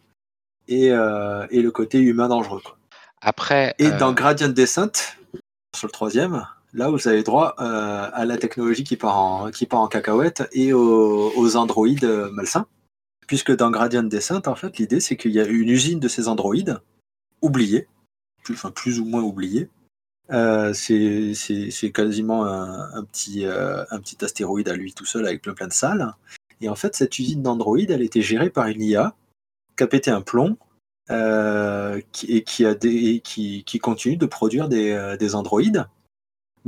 et, 0.69 0.87
et, 0.87 1.63
le 1.63 1.71
côté 1.73 1.99
humain 1.99 2.29
dangereux. 2.29 2.61
Quoi. 2.65 2.77
Après. 3.21 3.75
Et 3.81 3.91
dans 3.91 4.13
Gradient 4.13 4.51
Descent, 4.51 5.17
sur 5.75 5.89
le 5.89 5.93
troisième, 5.93 6.47
là 6.73 6.91
vous 6.91 7.09
avez 7.09 7.23
droit 7.23 7.55
à 7.59 8.25
la 8.25 8.37
technologie 8.37 8.85
qui 8.85 8.97
part 8.97 9.19
en, 9.19 9.89
cacahuète 9.89 10.49
et 10.53 10.73
aux, 10.73 11.57
androïdes 11.57 12.29
malsains. 12.33 12.67
Puisque 13.27 13.55
dans 13.55 13.71
Gradient 13.71 14.05
Descent, 14.05 14.41
en 14.47 14.55
fait, 14.55 14.79
l'idée 14.79 15.01
c'est 15.01 15.17
qu'il 15.17 15.33
y 15.33 15.41
a 15.41 15.47
une 15.47 15.69
usine 15.69 16.01
de 16.01 16.09
ces 16.09 16.29
androïdes 16.29 16.81
oubliés, 17.43 17.87
plus, 18.75 19.01
ou 19.01 19.05
moins 19.05 19.23
oubliés, 19.23 19.69
euh, 20.31 20.73
c'est 20.73 21.93
quasiment 21.93 22.45
un, 22.45 23.05
petit, 23.05 23.47
euh, 23.47 23.85
astéroïde 24.21 24.69
à 24.69 24.77
lui 24.77 24.93
tout 24.93 25.07
seul 25.07 25.27
avec 25.27 25.43
plein 25.43 25.55
plein 25.55 25.69
de 25.69 25.73
salles. 25.73 26.15
Et 26.61 26.69
en 26.69 26.75
fait, 26.75 26.95
cette 26.95 27.19
usine 27.19 27.43
d'Android, 27.43 27.79
elle 27.79 28.03
était 28.03 28.23
gérée 28.23 28.51
par 28.51 28.67
une 28.67 28.83
IA 28.83 29.15
qui 29.77 29.85
a 29.85 29.87
pété 29.87 30.11
un 30.11 30.21
plomb 30.21 30.57
euh, 31.11 32.01
et 32.29 32.43
qui, 32.43 33.81
continue 33.81 34.17
de 34.17 34.27
produire 34.27 34.69
des 34.69 35.35
androïdes. 35.35 35.87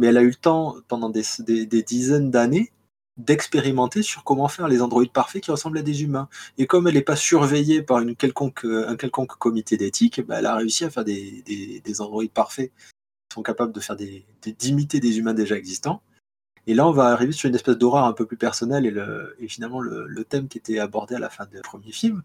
Mais 0.01 0.09
elle 0.09 0.17
a 0.17 0.23
eu 0.23 0.31
le 0.31 0.35
temps, 0.35 0.77
pendant 0.89 1.11
des, 1.11 1.23
dizaines 1.83 2.31
d'années, 2.31 2.73
d'expérimenter 3.19 4.03
sur 4.03 4.25
comment 4.25 4.49
faire 4.49 4.67
les 4.67 4.83
androïdes 4.83 5.13
parfaits 5.13 5.43
qui 5.43 5.51
ressemblent 5.51 5.79
à 5.79 5.83
des 5.83 6.03
humains. 6.03 6.29
Et 6.59 6.67
comme 6.67 6.89
elle 6.89 6.95
n'est 6.95 7.03
pas 7.03 7.17
surveillée 7.17 7.83
par 7.83 8.03
quelconque, 8.19 8.65
un 8.65 8.97
quelconque 8.97 9.37
comité 9.37 9.77
d'éthique, 9.77 10.21
bah, 10.27 10.39
elle 10.39 10.47
a 10.47 10.57
réussi 10.57 10.85
à 10.85 10.91
faire 10.91 11.05
des, 11.05 11.43
des, 11.43 11.81
des 11.81 12.01
androïdes 12.01 12.33
parfaits 12.33 12.73
sont 13.33 13.43
capables 13.43 13.73
d'imiter 14.59 15.01
des 15.01 15.19
humains 15.19 15.35
déjà 15.35 15.57
existants. 15.57 16.03
Et 16.67 16.75
là, 16.75 16.87
on 16.87 16.93
va 16.93 17.07
arriver 17.07 17.33
sur 17.33 17.49
une 17.49 17.55
espèce 17.55 17.79
d'horreur 17.79 18.05
un 18.05 18.13
peu 18.13 18.27
plus 18.27 18.37
personnelle 18.37 18.87
et, 18.87 18.91
le, 18.91 19.35
et 19.39 19.49
finalement 19.49 19.81
le, 19.81 20.25
thème 20.25 20.49
qui 20.49 20.59
était 20.59 20.79
abordé 20.79 21.15
à 21.15 21.19
la 21.19 21.31
fin 21.31 21.47
du 21.47 21.59
premier 21.61 21.93
film, 21.93 22.23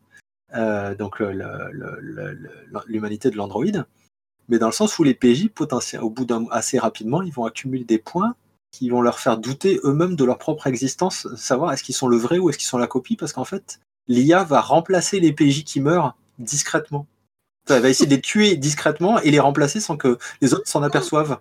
euh, 0.56 0.94
donc 0.96 1.22
l'humanité 2.88 3.30
de 3.30 3.38
l'androïde, 3.38 3.86
mais 4.50 4.60
dans 4.60 4.68
le 4.68 4.74
sens 4.74 5.00
où 5.00 5.04
les 5.04 5.14
PJ, 5.14 5.50
au 6.02 6.10
bout 6.10 6.26
d'un 6.26 6.46
assez 6.52 6.80
rapidement, 6.80 7.22
ils 7.22 7.34
vont 7.34 7.46
accumuler 7.46 7.84
des 7.84 7.98
points 7.98 8.36
qui 8.72 8.90
vont 8.90 9.02
leur 9.02 9.20
faire 9.20 9.38
douter 9.38 9.80
eux-mêmes 9.84 10.16
de 10.16 10.26
leur 10.26 10.38
propre 10.38 10.68
existence, 10.68 11.28
savoir 11.36 11.72
est-ce 11.72 11.84
qu'ils 11.84 11.96
sont 11.96 12.08
le 12.08 12.18
vrai 12.18 12.38
ou 12.38 12.50
est-ce 12.50 12.58
qu'ils 12.58 12.68
sont 12.68 12.78
la 12.78 12.88
copie, 12.88 13.16
parce 13.16 13.32
qu'en 13.32 13.46
fait, 13.46 13.80
l'IA 14.08 14.44
va 14.44 14.62
remplacer 14.62 15.20
les 15.20 15.32
PJ 15.32 15.64
qui 15.64 15.80
meurent 15.80 16.16
discrètement. 16.40 17.08
Elle 17.70 17.82
va 17.82 17.90
essayer 17.90 18.06
de 18.06 18.16
les 18.16 18.22
tuer 18.22 18.58
discrètement 18.58 19.20
et 19.20 19.32
les 19.32 19.40
remplacer 19.40 19.80
sans 19.80 19.98
que 19.98 20.18
les 20.42 20.54
autres 20.54 20.68
s'en 20.68 20.84
aperçoivent. 20.84 21.40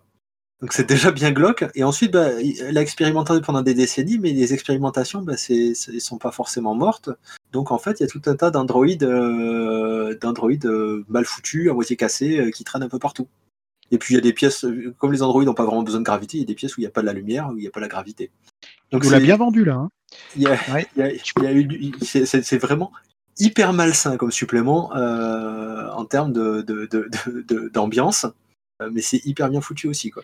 Donc 0.60 0.72
c'est 0.72 0.88
déjà 0.88 1.10
bien 1.10 1.32
glauque. 1.32 1.64
Et 1.74 1.84
ensuite, 1.84 2.12
bah, 2.12 2.30
elle 2.60 2.78
a 2.78 2.80
expérimenté 2.80 3.34
pendant 3.40 3.62
des 3.62 3.74
décennies, 3.74 4.18
mais 4.18 4.32
les 4.32 4.54
expérimentations, 4.54 5.22
bah, 5.22 5.34
ne 5.48 5.98
sont 5.98 6.18
pas 6.18 6.30
forcément 6.30 6.74
mortes. 6.74 7.10
Donc 7.52 7.70
en 7.70 7.78
fait, 7.78 8.00
il 8.00 8.04
y 8.04 8.06
a 8.06 8.08
tout 8.08 8.22
un 8.26 8.36
tas 8.36 8.50
d'androïdes 8.50 9.04
euh, 9.04 10.16
euh, 10.22 11.04
mal 11.08 11.24
foutus, 11.24 11.70
à 11.70 11.74
moitié 11.74 11.96
cassés, 11.96 12.38
euh, 12.38 12.50
qui 12.50 12.64
traînent 12.64 12.82
un 12.82 12.88
peu 12.88 12.98
partout. 12.98 13.28
Et 13.90 13.98
puis 13.98 14.14
il 14.14 14.16
y 14.16 14.18
a 14.18 14.22
des 14.22 14.32
pièces, 14.32 14.64
comme 14.98 15.12
les 15.12 15.22
androïdes 15.22 15.46
n'ont 15.48 15.54
pas 15.54 15.66
vraiment 15.66 15.82
besoin 15.82 16.00
de 16.00 16.04
gravité, 16.04 16.38
il 16.38 16.40
y 16.40 16.44
a 16.44 16.46
des 16.46 16.54
pièces 16.54 16.76
où 16.76 16.80
il 16.80 16.84
n'y 16.84 16.88
a 16.88 16.90
pas 16.90 17.02
de 17.02 17.06
la 17.06 17.12
lumière, 17.12 17.50
où 17.50 17.58
il 17.58 17.60
n'y 17.60 17.66
a 17.66 17.70
pas 17.70 17.80
de 17.80 17.84
la 17.84 17.88
gravité. 17.88 18.30
Donc, 18.90 19.04
vous 19.04 19.10
l'a 19.10 19.20
bien 19.20 19.36
vendu 19.36 19.64
là. 19.64 19.88
c'est 22.02 22.58
vraiment 22.58 22.90
hyper 23.38 23.72
malsain 23.72 24.16
comme 24.16 24.32
supplément 24.32 24.92
en 24.94 26.04
termes 26.06 26.32
d'ambiance, 27.72 28.24
euh, 28.24 28.28
mais 28.92 29.00
c'est 29.00 29.24
hyper 29.24 29.48
bien 29.48 29.60
foutu 29.60 29.88
aussi 29.88 30.10
quoi. 30.10 30.22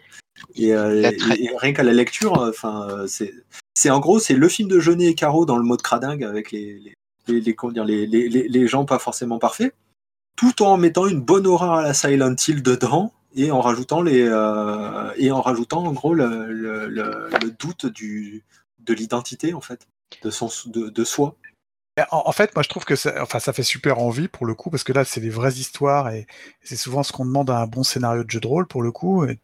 Et, 0.55 0.75
euh, 0.75 1.11
rien 1.59 1.73
qu'à 1.73 1.83
la 1.83 1.93
lecture, 1.93 2.33
enfin 2.33 3.05
c'est 3.07 3.91
en 3.91 4.01
gros 4.01 4.19
c'est 4.19 4.35
le 4.35 4.49
film 4.49 4.69
de 4.69 4.81
Jeunet 4.81 5.07
et 5.07 5.15
Caro 5.15 5.47
dans 5.47 5.57
le 5.57 5.65
mode 5.65 5.83
cradingue 5.83 6.25
avec 6.25 6.51
les 6.51 6.81
les, 7.29 7.41
les, 7.41 8.07
les, 8.07 8.49
les, 8.49 8.67
gens 8.67 8.85
pas 8.85 8.99
forcément 8.99 9.39
parfaits, 9.39 9.73
tout 10.37 10.63
en 10.63 10.77
mettant 10.77 11.07
une 11.07 11.21
bonne 11.21 11.47
horreur 11.47 11.75
à 11.75 11.83
la 11.83 11.95
Silent 11.95 12.35
Hill 12.35 12.63
dedans 12.63 13.13
et 13.37 13.53
en 13.53 13.61
rajoutant 13.61 14.03
les 14.03 14.21
et 15.17 15.31
en 15.31 15.41
rajoutant 15.41 15.85
en 15.85 15.93
gros 15.93 16.15
le, 16.15 16.53
le, 16.53 16.89
le, 16.89 17.51
doute 17.59 17.87
du 17.87 18.45
de 18.81 18.95
l'identité 18.95 19.55
en 19.55 19.61
fait 19.61 19.87
de 20.23 20.31
son 20.31 20.51
de, 20.67 20.89
de 20.89 21.05
soi 21.05 21.37
en, 22.11 22.33
fait, 22.33 22.55
moi 22.55 22.63
je 22.63 22.69
trouve 22.69 22.85
que 22.85 22.97
ça, 22.97 23.15
enfin, 23.23 23.39
ça 23.39 23.53
fait 23.53 23.63
super 23.63 23.99
envie 23.99 24.29
pour 24.29 24.47
le 24.47 24.55
coup, 24.55 24.71
parce 24.71 24.85
que 24.85 24.93
là 24.93 25.05
c'est 25.05 25.21
des 25.21 25.31
vraies 25.31 25.55
histoires 25.55 26.11
et, 26.11 26.27
c'est 26.63 26.77
souvent 26.77 27.03
ce 27.03 27.13
qu'on 27.13 27.25
demande 27.25 27.51
à 27.51 27.59
un 27.59 27.67
bon 27.67 27.83
scénario 27.83 28.23
de 28.23 28.31
jeu 28.31 28.41
de 28.41 28.47
rôle 28.47 28.67
pour 28.67 28.83
le 28.83 28.93
coup. 28.93 29.25
Et 29.25 29.39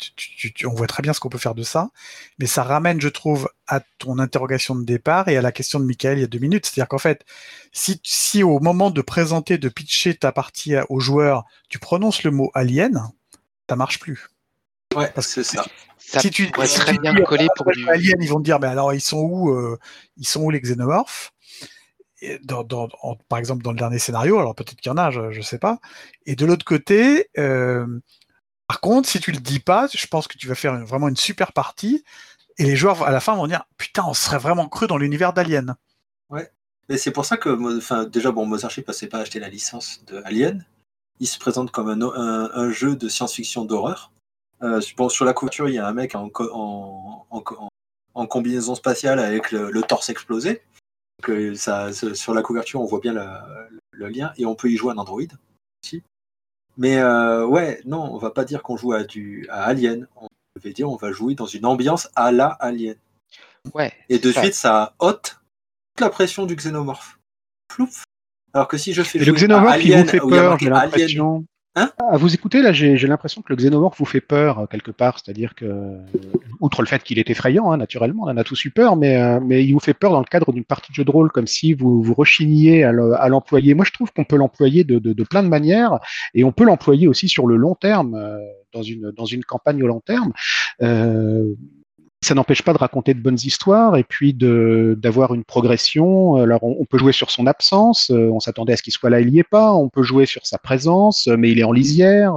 on 0.64 0.74
voit 0.74 0.86
très 0.86 1.02
bien 1.02 1.12
ce 1.12 1.20
qu'on 1.20 1.28
peut 1.28 1.38
faire 1.38 1.54
de 1.54 1.62
ça, 1.62 1.90
mais 2.38 2.46
ça 2.46 2.62
ramène, 2.62 3.00
je 3.00 3.08
trouve, 3.08 3.48
à 3.66 3.80
ton 3.98 4.18
interrogation 4.18 4.74
de 4.74 4.84
départ 4.84 5.28
et 5.28 5.36
à 5.36 5.42
la 5.42 5.52
question 5.52 5.80
de 5.80 5.84
Michael 5.84 6.18
il 6.18 6.20
y 6.20 6.24
a 6.24 6.28
deux 6.28 6.38
minutes. 6.38 6.66
C'est-à-dire 6.66 6.88
qu'en 6.88 6.98
fait, 6.98 7.24
si, 7.72 8.00
si 8.04 8.42
au 8.42 8.60
moment 8.60 8.90
de 8.90 9.02
présenter, 9.02 9.58
de 9.58 9.68
pitcher 9.68 10.14
ta 10.14 10.32
partie 10.32 10.74
aux 10.88 11.00
joueurs, 11.00 11.44
tu 11.68 11.78
prononces 11.78 12.22
le 12.22 12.30
mot 12.30 12.50
alien, 12.54 13.10
ça 13.68 13.76
marche 13.76 13.98
plus. 13.98 14.28
Ouais, 14.94 15.10
parce 15.14 15.34
que 15.34 15.42
c'est 15.42 15.56
ça. 15.56 15.64
si 15.98 16.30
tu, 16.30 16.46
pourrait 16.50 16.68
très 16.68 16.98
bien 16.98 17.14
coller 17.22 17.48
pour 17.56 17.70
du... 17.72 17.88
alien, 17.88 18.16
ils 18.20 18.28
vont 18.28 18.38
te 18.38 18.44
dire, 18.44 18.60
mais 18.60 18.68
alors 18.68 18.94
ils 18.94 19.00
sont 19.00 19.18
où, 19.18 19.50
euh, 19.50 19.78
ils 20.16 20.26
sont 20.26 20.42
où 20.42 20.50
les 20.50 20.60
xénomorphes? 20.60 21.32
Par 23.28 23.38
exemple 23.38 23.62
dans 23.62 23.72
le 23.72 23.78
dernier 23.78 23.98
scénario, 23.98 24.38
alors 24.38 24.54
peut-être 24.54 24.76
qu'il 24.76 24.90
y 24.90 24.92
en 24.92 24.98
a, 24.98 25.10
je 25.10 25.20
ne 25.20 25.42
sais 25.42 25.58
pas. 25.58 25.78
Et 26.24 26.36
de 26.36 26.46
l'autre 26.46 26.64
côté, 26.64 27.28
euh, 27.38 27.86
par 28.66 28.80
contre, 28.80 29.08
si 29.08 29.20
tu 29.20 29.32
le 29.32 29.38
dis 29.38 29.60
pas, 29.60 29.88
je 29.92 30.06
pense 30.06 30.28
que 30.28 30.38
tu 30.38 30.48
vas 30.48 30.54
faire 30.54 30.84
vraiment 30.84 31.08
une 31.08 31.16
super 31.16 31.52
partie, 31.52 32.04
et 32.58 32.64
les 32.64 32.76
joueurs 32.76 33.02
à 33.02 33.10
la 33.10 33.20
fin 33.20 33.34
vont 33.34 33.46
dire 33.46 33.64
putain, 33.76 34.04
on 34.06 34.14
serait 34.14 34.38
vraiment 34.38 34.68
cru 34.68 34.86
dans 34.86 34.98
l'univers 34.98 35.32
d'Alien. 35.32 35.76
Ouais. 36.30 36.50
Mais 36.88 36.98
c'est 36.98 37.10
pour 37.10 37.24
ça 37.24 37.36
que, 37.36 38.04
déjà, 38.08 38.30
bon, 38.30 38.46
Mozart 38.46 38.72
ne 38.76 38.82
passait 38.82 39.08
pas 39.08 39.18
acheter 39.18 39.40
la 39.40 39.48
licence 39.48 40.04
de 40.06 40.22
Alien. 40.24 40.64
Il 41.18 41.26
se 41.26 41.38
présente 41.38 41.70
comme 41.70 41.88
un, 41.88 42.70
jeu 42.70 42.94
de 42.94 43.08
science-fiction 43.08 43.64
d'horreur. 43.64 44.12
Euh, 44.62 44.80
sur 44.80 45.24
la 45.24 45.32
couverture, 45.32 45.68
il 45.68 45.74
y 45.74 45.78
a 45.78 45.86
un 45.86 45.92
mec 45.92 46.14
en, 46.14 46.30
combinaison 48.28 48.74
spatiale 48.74 49.18
avec 49.18 49.50
le 49.50 49.82
torse 49.82 50.08
explosé 50.10 50.62
que 51.22 51.54
ça, 51.54 51.92
sur 51.92 52.34
la 52.34 52.42
couverture, 52.42 52.80
on 52.80 52.86
voit 52.86 53.00
bien 53.00 53.14
le, 53.92 54.08
lien 54.08 54.32
et 54.36 54.46
on 54.46 54.54
peut 54.54 54.70
y 54.70 54.76
jouer 54.76 54.92
un 54.92 54.98
Android 54.98 55.22
aussi. 55.82 56.02
Mais 56.76 56.98
euh, 56.98 57.46
ouais, 57.46 57.80
non, 57.84 58.02
on 58.12 58.18
va 58.18 58.30
pas 58.30 58.44
dire 58.44 58.62
qu'on 58.62 58.76
joue 58.76 58.92
à, 58.92 59.04
du, 59.04 59.46
à 59.50 59.64
Alien. 59.64 60.06
On 60.16 60.28
va 60.62 60.70
dire 60.70 60.90
on 60.90 60.96
va 60.96 61.12
jouer 61.12 61.34
dans 61.34 61.46
une 61.46 61.64
ambiance 61.64 62.08
à 62.14 62.32
la 62.32 62.48
Alien. 62.48 62.96
Ouais. 63.74 63.92
Et 64.08 64.18
de 64.18 64.30
suite, 64.30 64.54
ça 64.54 64.94
ôte 64.98 65.40
toute 65.94 66.02
la 66.02 66.10
pression 66.10 66.46
du 66.46 66.54
xénomorphe. 66.54 67.18
Plouf. 67.68 68.04
Alors 68.52 68.68
que 68.68 68.78
si 68.78 68.92
je 68.92 69.02
fais. 69.02 69.18
le 69.18 69.32
xénomorphe, 69.32 69.84
il 69.84 69.96
vous 69.96 70.08
fait 70.08 70.18
peur, 70.18 70.58
j'ai 70.58 70.70
l'impression. 70.70 71.44
Hein 71.78 71.92
à 71.98 72.16
vous 72.16 72.34
écouter, 72.34 72.62
là, 72.62 72.72
j'ai 72.72 72.96
l'impression 73.06 73.42
que 73.42 73.52
le 73.52 73.56
xénomorphe 73.56 73.98
vous 73.98 74.06
fait 74.06 74.22
peur 74.22 74.60
euh, 74.60 74.66
quelque 74.66 74.90
part, 74.90 75.18
c'est-à-dire 75.18 75.54
que, 75.54 75.66
euh, 75.66 75.98
outre 76.58 76.80
le 76.80 76.88
fait 76.88 77.02
qu'il 77.02 77.18
est 77.18 77.28
effrayant, 77.28 77.70
hein, 77.70 77.76
naturellement, 77.76 78.22
on 78.24 78.30
en 78.30 78.36
a 78.38 78.44
tous 78.44 78.64
eu 78.64 78.70
peur, 78.70 78.96
mais, 78.96 79.20
euh, 79.20 79.40
mais 79.44 79.62
il 79.62 79.74
vous 79.74 79.80
fait 79.80 79.92
peur 79.92 80.12
dans 80.12 80.20
le 80.20 80.24
cadre 80.24 80.54
d'une 80.54 80.64
partie 80.64 80.90
de 80.90 80.96
jeu 80.96 81.04
de 81.04 81.10
rôle, 81.10 81.30
comme 81.30 81.46
si 81.46 81.74
vous 81.74 82.02
vous 82.02 82.14
rechigniez 82.14 82.82
à 82.84 83.28
l'employer. 83.28 83.74
Moi, 83.74 83.84
je 83.84 83.92
trouve 83.92 84.10
qu'on 84.10 84.24
peut 84.24 84.36
l'employer 84.36 84.84
de, 84.84 84.98
de, 84.98 85.12
de, 85.12 85.24
plein 85.24 85.42
de 85.42 85.48
manières, 85.48 85.98
et 86.32 86.44
on 86.44 86.52
peut 86.52 86.64
l'employer 86.64 87.08
aussi 87.08 87.28
sur 87.28 87.46
le 87.46 87.56
long 87.56 87.74
terme, 87.74 88.18
dans 88.72 88.82
une 88.82 89.10
dans 89.10 89.26
une 89.26 89.44
campagne 89.44 89.82
au 89.82 89.86
long 89.86 90.00
terme. 90.00 90.32
Ça 92.22 92.34
n'empêche 92.34 92.62
pas 92.62 92.72
de 92.72 92.78
raconter 92.78 93.14
de 93.14 93.20
bonnes 93.20 93.38
histoires 93.42 93.96
et 93.96 94.02
puis 94.02 94.34
d'avoir 94.34 95.34
une 95.34 95.44
progression. 95.44 96.36
Alors 96.36 96.64
on, 96.64 96.84
peut 96.84 96.98
jouer 96.98 97.12
sur 97.12 97.30
son 97.30 97.46
absence, 97.46 98.10
euh, 98.10 98.30
on 98.32 98.40
s'attendait 98.40 98.72
à 98.72 98.76
ce 98.76 98.82
qu'il 98.82 98.92
soit 98.92 99.10
là, 99.10 99.20
il 99.20 99.30
n'y 99.30 99.38
est 99.38 99.48
pas. 99.48 99.72
On 99.74 99.88
peut 99.88 100.02
jouer 100.02 100.26
sur 100.26 100.46
sa 100.46 100.58
présence, 100.58 101.28
mais 101.28 101.50
il 101.52 101.58
est 101.58 101.64
en 101.64 101.72
lisière. 101.72 102.34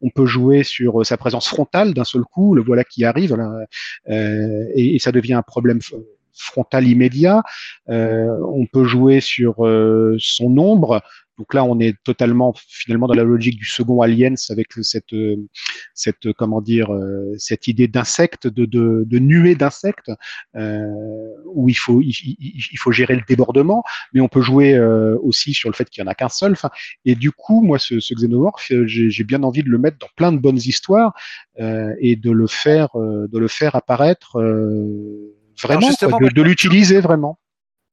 On 0.00 0.10
peut 0.10 0.26
jouer 0.26 0.62
sur 0.62 1.04
sa 1.04 1.16
présence 1.16 1.48
frontale 1.48 1.94
d'un 1.94 2.04
seul 2.04 2.22
coup, 2.22 2.54
le 2.54 2.62
voilà 2.62 2.84
qui 2.84 3.04
arrive, 3.04 3.36
euh, 4.08 4.66
et, 4.74 4.98
ça 4.98 5.12
devient 5.12 5.34
un 5.34 5.42
problème 5.42 5.80
frontal 6.32 6.86
immédiat. 6.86 7.42
Euh, 7.88 8.36
on 8.54 8.66
peut 8.66 8.84
jouer 8.84 9.20
sur 9.20 9.66
euh, 9.66 10.16
son 10.18 10.56
ombre. 10.58 11.02
Donc 11.42 11.54
là, 11.54 11.64
on 11.64 11.80
est 11.80 11.96
totalement 12.04 12.54
finalement 12.68 13.08
dans 13.08 13.14
la 13.14 13.24
logique 13.24 13.58
du 13.58 13.64
second 13.64 14.00
Aliens 14.00 14.36
avec 14.48 14.68
cette, 14.82 15.12
cette 15.92 16.32
comment 16.34 16.60
dire, 16.60 16.88
cette 17.36 17.66
idée 17.66 17.88
d'insectes, 17.88 18.46
de, 18.46 18.64
de, 18.64 19.02
de 19.04 19.18
nuée 19.18 19.56
d'insectes, 19.56 20.12
euh, 20.54 20.86
où 21.46 21.68
il 21.68 21.74
faut, 21.74 22.00
il, 22.00 22.14
il, 22.38 22.78
faut 22.78 22.92
gérer 22.92 23.16
le 23.16 23.22
débordement, 23.26 23.82
mais 24.12 24.20
on 24.20 24.28
peut 24.28 24.40
jouer 24.40 24.74
euh, 24.74 25.18
aussi 25.20 25.52
sur 25.52 25.68
le 25.68 25.74
fait 25.74 25.90
qu'il 25.90 26.04
y 26.04 26.06
en 26.06 26.08
a 26.08 26.14
qu'un 26.14 26.28
seul. 26.28 26.52
Enfin, 26.52 26.70
et 27.04 27.16
du 27.16 27.32
coup, 27.32 27.60
moi, 27.60 27.80
ce, 27.80 27.98
ce 27.98 28.14
Xenomorph, 28.14 28.70
j'ai 28.86 29.24
bien 29.24 29.42
envie 29.42 29.64
de 29.64 29.68
le 29.68 29.78
mettre 29.78 29.98
dans 29.98 30.10
plein 30.14 30.30
de 30.30 30.38
bonnes 30.38 30.58
histoires 30.58 31.12
euh, 31.58 31.92
et 31.98 32.14
de 32.14 32.30
le 32.30 32.46
faire, 32.46 32.90
de 32.94 33.36
le 33.36 33.48
faire 33.48 33.74
apparaître 33.74 34.38
Vraiment, 35.62 35.88
de, 35.90 36.42
l'utiliser 36.42 37.00
vraiment. 37.00 37.38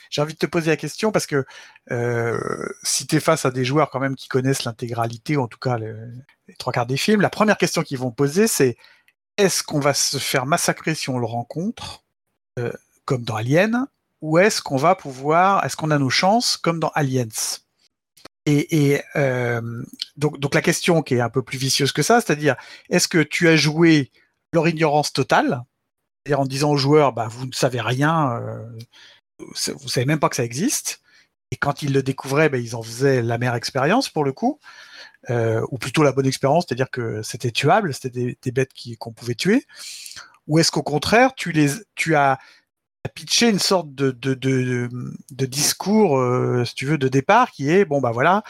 J'ai 0.10 0.22
envie 0.22 0.34
de 0.34 0.40
te 0.40 0.46
poser 0.46 0.72
la 0.72 0.78
question 0.78 1.12
parce 1.12 1.28
que 1.28 1.46
euh, 1.92 2.68
si 2.84 3.06
tu 3.06 3.16
es 3.16 3.20
face 3.20 3.46
à 3.46 3.52
des 3.52 3.64
joueurs 3.64 3.90
quand 3.92 4.00
même 4.00 4.16
qui 4.16 4.28
connaissent 4.28 4.64
l'intégralité, 4.64 5.38
ou 5.38 5.44
en 5.44 5.48
tout 5.48 5.60
cas 5.60 5.78
les 5.78 6.56
trois 6.58 6.74
quarts 6.74 6.88
des 6.88 6.98
films, 6.98 7.22
la 7.22 7.30
première 7.30 7.58
question 7.58 7.84
qu'ils 7.84 8.00
vont 8.00 8.12
poser, 8.12 8.48
c'est 8.48 8.76
est-ce 9.38 9.64
qu'on 9.64 9.80
va 9.80 9.94
se 9.94 10.18
faire 10.18 10.46
massacrer 10.46 10.96
si 10.96 11.10
on 11.10 11.20
le 11.20 11.26
rencontre, 11.26 12.04
euh, 12.58 12.74
comme 13.06 13.24
dans 13.24 13.36
Alien, 13.36 13.88
ou 14.22 14.38
est-ce 14.38 14.62
qu'on 14.62 14.78
va 14.78 14.96
pouvoir, 14.96 15.64
est-ce 15.64 15.78
qu'on 15.78 15.92
a 15.92 16.00
nos 16.00 16.10
chances, 16.10 16.58
comme 16.58 16.80
dans 16.80 16.92
Aliens? 16.96 17.60
Et, 18.46 19.02
euh, 19.16 19.62
donc, 20.18 20.56
la 20.56 20.62
question 20.64 21.04
qui 21.04 21.14
est 21.14 21.22
un 21.22 21.30
peu 21.30 21.44
plus 21.44 21.60
vicieuse 21.60 21.92
que 21.92 22.02
ça, 22.02 22.20
c'est-à-dire, 22.20 22.56
est-ce 22.90 23.08
que 23.08 23.20
tu 23.20 23.48
as 23.48 23.56
joué 23.56 24.12
leur 24.54 24.68
ignorance 24.68 25.14
totale, 25.14 25.64
en 26.34 26.46
disant 26.46 26.72
aux 26.72 26.78
joueurs, 26.78 27.14
bah, 27.14 27.28
vous 27.30 27.46
ne 27.46 27.52
savez 27.54 27.80
rien, 27.80 28.42
vous 29.40 29.90
savez 29.90 30.06
même 30.06 30.20
pas 30.20 30.30
que 30.30 30.36
ça 30.36 30.44
existe. 30.44 31.02
Et 31.52 31.56
quand 31.56 31.82
ils 31.82 31.94
le 31.94 32.04
découvraient, 32.04 32.50
bah, 32.50 32.58
ils 32.58 32.76
en 32.76 32.84
faisaient 32.84 33.22
la 33.22 33.38
meilleure 33.38 33.56
expérience 33.56 34.10
pour 34.10 34.24
le 34.24 34.32
coup, 34.32 34.60
euh, 35.30 35.66
ou 35.72 35.78
plutôt 35.78 36.04
la 36.04 36.12
bonne 36.12 36.28
expérience, 36.28 36.66
c'est-à-dire 36.68 36.92
que 36.92 37.22
c'était 37.24 37.52
tuable, 37.52 37.94
c'était 37.94 38.38
des, 38.42 38.52
bêtes 38.52 38.72
qu'on 39.00 39.14
pouvait 39.14 39.36
tuer. 39.36 39.66
Ou 40.48 40.60
est-ce 40.60 40.72
qu'au 40.72 40.84
contraire, 40.84 41.34
tu, 41.36 41.52
les, 41.52 41.70
tu 41.96 42.16
as 42.16 42.40
pitché 43.16 43.50
une 43.50 43.60
sorte 43.60 43.94
de, 43.96 44.12
de, 44.12 44.34
de, 44.36 45.46
discours, 45.46 46.20
euh, 46.20 46.66
si 46.66 46.76
tu 46.76 46.86
veux, 46.86 46.98
de 46.98 47.08
départ 47.08 47.52
qui 47.52 47.70
est, 47.70 47.86
bon, 47.86 48.00
bah 48.00 48.12
voilà, 48.12 48.44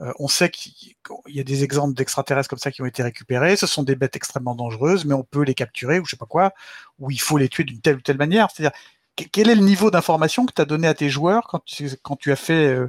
euh, 0.00 0.12
on 0.18 0.28
sait 0.28 0.50
qu'il 0.50 0.94
y 1.28 1.40
a 1.40 1.44
des 1.44 1.64
exemples 1.64 1.94
d'extraterrestres 1.94 2.48
comme 2.48 2.58
ça 2.58 2.72
qui 2.72 2.82
ont 2.82 2.86
été 2.86 3.02
récupérés. 3.02 3.56
Ce 3.56 3.66
sont 3.66 3.82
des 3.82 3.94
bêtes 3.94 4.16
extrêmement 4.16 4.54
dangereuses, 4.54 5.04
mais 5.04 5.14
on 5.14 5.24
peut 5.24 5.42
les 5.42 5.54
capturer 5.54 6.00
ou 6.00 6.04
je 6.04 6.10
sais 6.10 6.16
pas 6.16 6.26
quoi, 6.26 6.52
ou 6.98 7.10
il 7.10 7.20
faut 7.20 7.38
les 7.38 7.48
tuer 7.48 7.64
d'une 7.64 7.80
telle 7.80 7.96
ou 7.96 8.00
telle 8.00 8.16
manière. 8.18 8.48
C'est-à-dire, 8.50 8.76
quel 9.16 9.50
est 9.50 9.54
le 9.54 9.62
niveau 9.62 9.90
d'information 9.90 10.46
que 10.46 10.52
tu 10.52 10.62
as 10.62 10.64
donné 10.64 10.86
à 10.86 10.94
tes 10.94 11.08
joueurs 11.08 11.46
quand 11.48 11.64
tu, 11.64 11.90
quand 12.02 12.16
tu 12.16 12.32
as 12.32 12.36
fait, 12.36 12.66
euh, 12.66 12.88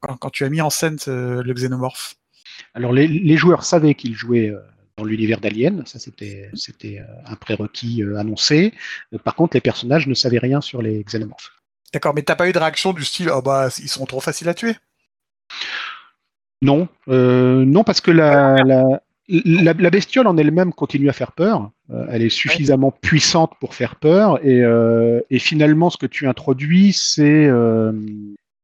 quand, 0.00 0.30
tu 0.30 0.44
as 0.44 0.48
mis 0.48 0.60
en 0.60 0.70
scène 0.70 0.98
le 1.06 1.52
xénomorphe 1.52 2.16
Alors, 2.74 2.92
les, 2.92 3.36
joueurs 3.36 3.64
savaient 3.64 3.94
qu'ils 3.94 4.14
jouaient 4.14 4.50
euh, 4.50 4.60
dans 4.96 5.04
l'univers 5.04 5.40
d'Alien, 5.40 5.84
ça 5.86 5.98
c'était 5.98 7.02
un 7.26 7.36
prérequis 7.36 8.02
annoncé. 8.16 8.74
par 9.24 9.34
contre, 9.34 9.56
les 9.56 9.60
personnages 9.60 10.06
ne 10.06 10.14
savaient 10.14 10.38
rien 10.38 10.60
sur 10.60 10.82
les 10.82 11.02
xénomorphes. 11.04 11.52
D'accord, 11.92 12.14
mais 12.14 12.22
t'as 12.22 12.36
pas 12.36 12.48
eu 12.48 12.52
de 12.52 12.58
réaction 12.58 12.92
du 12.92 13.04
style, 13.04 13.30
oh 13.30 13.42
bah 13.42 13.68
ils 13.78 13.88
sont 13.88 14.06
trop 14.06 14.20
faciles 14.20 14.48
à 14.48 14.54
tuer? 14.54 14.76
Non, 16.62 16.88
euh, 17.08 17.64
non 17.64 17.84
parce 17.84 18.00
que 18.00 18.10
la, 18.10 18.62
la, 18.64 18.84
bestiole 19.28 20.26
en 20.26 20.36
elle-même 20.36 20.72
continue 20.72 21.08
à 21.08 21.12
faire 21.12 21.32
peur. 21.32 21.70
Euh, 21.90 22.06
elle 22.10 22.22
est 22.22 22.28
suffisamment 22.28 22.90
puissante 22.90 23.52
pour 23.60 23.74
faire 23.74 23.96
peur. 23.96 24.38
Euh, 24.44 25.20
et, 25.30 25.38
finalement, 25.38 25.90
ce 25.90 25.96
que 25.96 26.06
tu 26.06 26.28
introduis, 26.28 26.92
c'est 26.92 27.50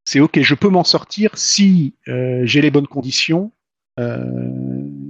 c'est 0.05 0.21
ok, 0.21 0.41
je 0.41 0.55
peux 0.55 0.71
m'en 0.71 0.85
sortir 0.85 1.37
si 1.37 1.95
j'ai 2.07 2.61
les 2.63 2.71
bonnes 2.71 2.87
conditions, 2.87 3.53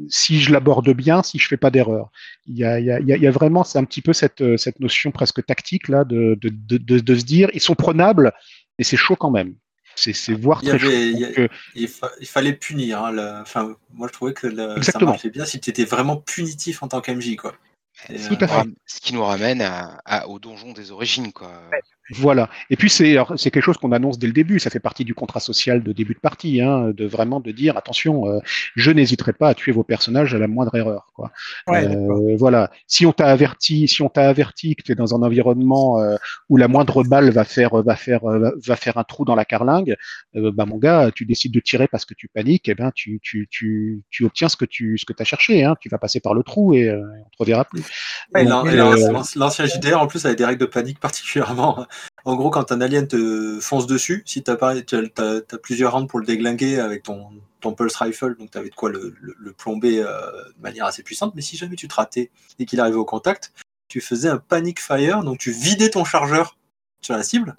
si 0.09 0.41
je 0.41 0.53
l'aborde 0.53 0.91
bien, 0.93 1.23
si 1.23 1.39
je 1.39 1.47
fais 1.47 1.57
pas 1.57 1.71
d'erreur. 1.71 2.11
Il 2.47 2.57
y 2.57 2.65
a, 2.65 2.81
il 2.81 3.07
y 3.07 3.27
a, 3.27 3.31
vraiment, 3.31 3.63
c'est 3.63 3.79
un 3.79 3.85
petit 3.85 4.03
peu 4.03 4.13
cette, 4.13 4.57
cette 4.57 4.81
notion 4.81 5.13
presque 5.13 5.45
tactique 5.47 5.89
là 5.89 6.05
de, 6.05 6.37
de, 6.41 6.51
de, 6.51 6.99
de 6.99 7.15
se 7.15 7.25
dire, 7.25 7.49
ils 7.55 7.61
sont 7.61 7.77
prenables, 7.77 8.33
et 8.79 8.85
c'est 8.85 8.97
chaud 8.97 9.17
quand 9.17 9.31
même 9.31 9.55
c'est 9.99 10.33
voir 10.35 10.63
très 10.63 10.77
il, 10.77 11.51
il, 11.75 12.27
fallait 12.27 12.53
punir. 12.53 13.05
Hein, 13.05 13.41
enfin, 13.43 13.77
moi, 13.93 14.09
je 14.09 14.13
trouvais 14.13 14.33
que 14.33 14.49
ça 14.83 14.99
marchait 15.01 15.31
bien 15.31 15.45
si 15.45 15.61
tu 15.61 15.71
étais 15.71 15.85
vraiment 15.85 16.17
punitif 16.17 16.83
en 16.83 16.89
tant 16.89 17.01
qu'MJ. 17.01 17.37
Quoi. 17.37 17.55
Euh, 18.11 18.17
ce 18.87 19.01
qui 19.01 19.13
nous 19.13 19.25
ramène 19.25 19.61
à, 19.61 20.29
au 20.29 20.39
donjon 20.39 20.73
des 20.73 20.93
origines. 20.93 21.33
Quoi. 21.33 21.53
Voilà. 22.11 22.49
Et 22.71 22.77
puis 22.77 22.89
c'est 22.89 23.17
quelque 23.39 23.61
chose 23.61 23.77
qu'on 23.77 23.93
annonce 23.93 24.19
dès 24.19 24.27
le 24.27 24.33
début. 24.33 24.59
Ça 24.59 24.71
fait 24.71 24.81
partie 24.81 25.05
du 25.05 25.15
contrat 25.15 25.41
social 25.41 25.83
de 25.83 25.93
début 25.93 26.15
de 26.15 26.21
partie, 26.21 26.61
hein, 26.61 26.91
de 26.95 27.07
vraiment 27.07 27.41
de 27.41 27.53
dire 27.53 27.77
attention, 27.77 28.29
euh, 28.29 28.39
je 28.77 28.91
n'hésiterai 28.91 29.33
pas 29.35 29.49
à 29.49 29.55
tuer 29.55 29.73
vos 29.73 29.85
personnages 29.85 30.35
à 30.35 30.39
la 30.39 30.49
moindre 30.49 30.75
erreur. 30.75 31.09
Quoi. 31.15 31.31
Euh, 31.69 32.37
voilà. 32.39 32.71
Si 32.87 33.05
on 33.05 33.13
t'a 33.13 33.27
averti, 33.27 33.89
si 33.89 34.01
on 34.01 34.09
t'a 34.09 34.29
averti 34.29 34.75
que 34.75 34.83
tu 34.83 34.93
es 34.93 34.95
dans 34.95 35.15
un 35.15 35.23
environnement 35.23 36.01
euh, 36.01 36.17
où 36.49 36.57
la 36.57 36.69
moindre 36.69 37.05
balle 37.05 37.31
va 37.31 37.45
faire 37.45 37.83
va 37.83 37.97
faire 37.97 38.21
va 38.25 38.77
faire 38.77 38.97
un 38.97 39.05
trou 39.05 39.25
dans 39.25 39.35
la 39.35 39.45
carlingue, 39.45 39.97
bah 40.35 40.65
mon 40.65 40.79
gars, 40.79 41.11
tu 41.15 41.27
décides 41.27 41.53
de 41.53 41.61
tirer 41.61 41.89
parce 41.89 42.05
que 42.05 42.15
tu 42.15 42.29
paniques, 42.29 42.69
et 42.69 42.73
eh 42.73 42.75
ben 42.75 42.91
tu 42.95 43.21
tu 43.23 43.49
tu 43.51 44.03
tu 44.11 44.25
obtiens 44.25 44.49
ce 44.49 44.57
que 44.57 44.65
tu 44.65 44.97
ce 44.97 45.05
que 45.05 45.13
as 45.19 45.25
cherché. 45.25 45.65
Hein. 45.65 45.77
Tu 45.81 45.89
vas 45.89 45.99
passer 45.99 46.21
par 46.21 46.35
le 46.35 46.43
trou 46.43 46.75
et 46.75 46.91
on 46.91 47.29
te 47.31 47.37
reverra 47.39 47.65
plus. 47.65 47.83
L'ancien 48.33 49.67
JDR 49.67 50.01
en 50.01 50.07
plus 50.07 50.25
avait 50.25 50.37
des 50.37 50.45
règles 50.45 50.61
de 50.61 50.67
panique 50.67 51.01
particulièrement 51.01 51.87
en 52.25 52.37
gros, 52.37 52.51
quand 52.51 52.73
un 52.73 52.81
alien 52.81 53.07
te 53.09 53.59
fonce 53.61 53.87
dessus, 53.87 54.23
si 54.27 54.43
tu 54.43 54.51
as, 54.51 55.59
plusieurs 55.63 55.93
rounds 55.93 56.09
pour 56.09 56.19
le 56.19 56.27
déglinguer 56.27 56.79
avec 56.79 57.03
ton, 57.03 57.31
pulse 57.77 57.97
rifle, 57.97 58.37
donc 58.37 58.51
tu 58.51 58.59
avais 58.59 58.71
de 58.71 58.75
quoi 58.75 58.91
le, 58.91 59.15
plomber 59.57 60.01
euh, 60.01 60.09
de 60.57 60.63
manière 60.63 60.87
assez 60.87 61.03
puissante, 61.03 61.35
mais 61.35 61.43
si 61.43 61.57
jamais 61.57 61.77
tu 61.77 61.89
te 61.89 61.95
ratais 61.95 62.31
et 62.59 62.67
qu'il 62.67 62.81
arrivait 62.81 62.97
au 62.97 63.05
contact, 63.05 63.53
tu 63.89 64.01
faisais 64.01 64.29
un 64.29 64.39
panic 64.39 64.81
fire, 64.81 65.23
donc 65.23 65.39
tu 65.39 65.51
vidais 65.51 65.91
ton 65.91 66.05
chargeur 66.05 66.57
sur 67.01 67.15
la 67.15 67.23
cible, 67.23 67.57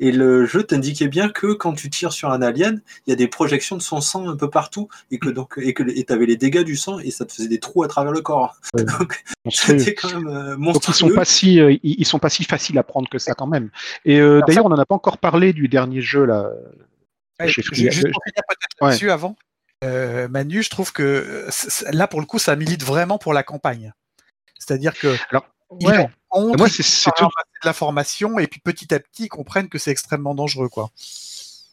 et 0.00 0.12
le 0.12 0.46
jeu 0.46 0.62
t'indiquait 0.62 1.08
bien 1.08 1.28
que 1.28 1.52
quand 1.52 1.74
tu 1.74 1.90
tires 1.90 2.12
sur 2.12 2.30
un 2.30 2.40
alien, 2.40 2.80
il 3.06 3.10
y 3.10 3.12
a 3.12 3.16
des 3.16 3.28
projections 3.28 3.76
de 3.76 3.82
son 3.82 4.00
sang 4.00 4.26
un 4.26 4.36
peu 4.36 4.48
partout 4.48 4.88
et 5.10 5.18
que 5.18 5.28
donc 5.28 5.58
et 5.58 5.74
que 5.74 5.82
tu 5.82 6.12
avais 6.12 6.24
les 6.24 6.38
dégâts 6.38 6.64
du 6.64 6.74
sang 6.74 6.98
et 6.98 7.10
ça 7.10 7.26
te 7.26 7.32
faisait 7.32 7.48
des 7.48 7.60
trous 7.60 7.82
à 7.82 7.88
travers 7.88 8.10
le 8.10 8.22
corps. 8.22 8.56
c'était 9.50 9.94
quand 9.94 10.08
même 10.14 10.28
euh, 10.28 10.56
monstrueux. 10.56 10.94
ils 10.94 11.10
sont 11.10 11.14
pas 11.14 11.26
si 11.26 11.60
euh, 11.60 11.76
ils 11.82 12.06
sont 12.06 12.18
pas 12.18 12.30
si 12.30 12.44
faciles 12.44 12.78
à 12.78 12.82
prendre 12.82 13.10
que 13.10 13.18
ça 13.18 13.34
quand 13.34 13.46
même. 13.46 13.68
Et 14.06 14.20
euh, 14.20 14.40
d'ailleurs, 14.46 14.64
on 14.64 14.70
n'en 14.70 14.78
a 14.78 14.86
pas 14.86 14.94
encore 14.94 15.18
parlé 15.18 15.52
du 15.52 15.68
dernier 15.68 16.00
jeu 16.00 16.24
là. 16.24 16.50
je, 17.44 17.60
juste 17.60 18.02
peut-être 18.02 18.56
là-dessus 18.80 19.10
avant. 19.10 19.36
Manu, 19.82 20.62
je 20.62 20.70
trouve 20.70 20.92
que 20.92 21.46
là 21.92 22.06
pour 22.08 22.20
le 22.20 22.26
coup, 22.26 22.38
ça 22.38 22.56
milite 22.56 22.82
vraiment 22.82 23.18
pour 23.18 23.34
la 23.34 23.42
campagne. 23.42 23.92
C'est-à-dire 24.58 24.94
que 24.98 25.14
alors 25.30 25.46
ouais. 25.70 26.08
moi 26.32 26.68
c'est 26.68 27.10
tout 27.16 27.24
de 27.24 27.66
l'information 27.66 28.38
et 28.38 28.46
puis 28.46 28.60
petit 28.60 28.92
à 28.94 29.00
petit 29.00 29.24
ils 29.24 29.28
comprennent 29.28 29.68
que 29.68 29.78
c'est 29.78 29.90
extrêmement 29.90 30.34
dangereux 30.34 30.68
quoi. 30.68 30.90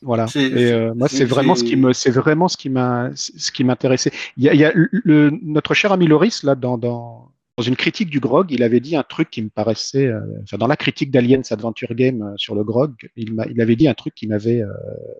Voilà. 0.03 0.28
Et 0.36 0.72
euh, 0.72 0.94
moi, 0.94 1.07
c'est 1.07 1.26
vraiment 1.26 1.56
ce 1.56 1.64
qui 1.64 1.76
me, 1.76 1.91
c'est 1.91 2.11
vraiment 2.11 2.48
ce 2.48 2.56
qui 2.56 2.69
m'a, 2.69 3.10
ce 3.15 3.52
qui 3.52 3.64
m'intéressait. 3.64 4.11
Il 4.38 4.44
y 4.44 4.49
a, 4.49 4.53
il 4.53 4.60
y 4.60 4.64
a 4.64 4.72
le, 4.76 5.32
notre 5.41 5.74
cher 5.74 5.91
ami 5.91 6.06
Loris 6.06 6.44
là 6.44 6.53
dans, 6.53 6.78
dans 6.78 7.32
dans 7.57 7.64
une 7.64 7.76
critique 7.76 8.11
du 8.11 8.19
grog, 8.19 8.52
il 8.52 8.61
avait 8.61 8.80
dit 8.80 8.95
un 8.95 9.03
truc 9.03 9.32
qui 9.32 9.41
me 9.41 9.49
paraissait, 9.49 10.06
euh, 10.06 10.22
enfin 10.44 10.57
dans 10.57 10.68
la 10.68 10.76
critique 10.76 11.10
d'Aliens 11.10 11.41
Adventure 11.49 11.95
Game 11.95 12.22
euh, 12.22 12.34
sur 12.38 12.53
le 12.53 12.64
grog, 12.64 12.94
il, 13.15 13.36
il 13.49 13.61
avait 13.61 13.76
dit 13.76 13.88
un 13.88 13.95
truc 13.95 14.14
qui 14.14 14.28
m'avait 14.28 14.61
euh, 14.61 14.72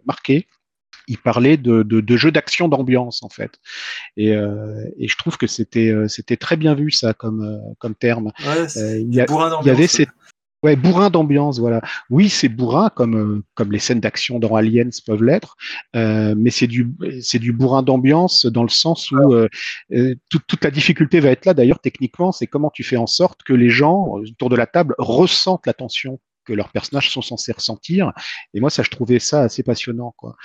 marqué 0.06 0.45
il 1.07 1.17
parlait 1.17 1.57
de, 1.57 1.84
de, 1.84 2.01
de 2.01 2.17
jeux 2.17 2.31
d'action 2.31 2.67
d'ambiance 2.67 3.23
en 3.23 3.29
fait. 3.29 3.59
Et, 4.15 4.34
euh, 4.34 4.85
et, 4.97 5.07
je 5.07 5.17
trouve 5.17 5.38
que 5.38 5.47
c'était 5.47 5.89
euh, 5.89 6.07
c'était 6.07 6.38
très 6.38 6.57
bien 6.57 6.73
vu 6.75 6.91
ça 6.91 7.13
comme 7.13 7.43
euh, 7.43 7.73
comme 7.79 7.95
terme. 7.95 8.31
Ouais, 8.45 8.65
il, 8.75 9.13
y 9.13 9.19
il, 9.19 9.65
y 9.65 9.69
avait 9.69 9.88
ces 9.88 10.07
Ouais, 10.63 10.75
bourrin 10.75 11.11
d'ambiance, 11.11 11.59
voilà. 11.59 11.81
Oui, 12.09 12.29
c'est 12.29 12.49
bourrin 12.49 12.89
comme 12.89 13.43
comme 13.53 13.71
les 13.71 13.77
scènes 13.77 13.99
d'action 13.99 14.39
dans 14.39 14.55
Aliens 14.55 14.89
peuvent 15.05 15.23
l'être, 15.23 15.55
euh, 15.95 16.34
mais 16.35 16.49
c'est 16.49 16.65
du 16.65 16.91
c'est 17.21 17.38
du 17.38 17.53
bourrin 17.53 17.84
d'ambiance 17.84 18.47
dans 18.47 18.63
le 18.63 18.69
sens 18.69 19.11
où 19.11 19.34
euh, 19.34 19.47
toute, 20.29 20.47
toute 20.47 20.63
la 20.63 20.71
difficulté 20.71 21.19
va 21.19 21.29
être 21.29 21.45
là. 21.45 21.53
D'ailleurs, 21.53 21.79
techniquement, 21.79 22.31
c'est 22.31 22.47
comment 22.47 22.71
tu 22.71 22.84
fais 22.84 22.97
en 22.97 23.05
sorte 23.05 23.43
que 23.43 23.53
les 23.53 23.69
gens 23.69 24.07
autour 24.07 24.49
de 24.49 24.55
la 24.55 24.65
table 24.65 24.95
ressentent 24.97 25.67
la 25.67 25.73
tension 25.73 26.19
que 26.48 26.53
leurs 26.53 26.72
personnages 26.72 27.11
sont 27.11 27.22
censés 27.22 27.52
ressentir. 27.52 28.14
Et 28.53 28.60
moi, 28.60 28.69
ça, 28.69 28.82
je 28.84 28.90
trouvais 28.90 29.19
ça 29.19 29.41
assez 29.41 29.64
passionnant. 29.64 30.14
Quoi. 30.18 30.36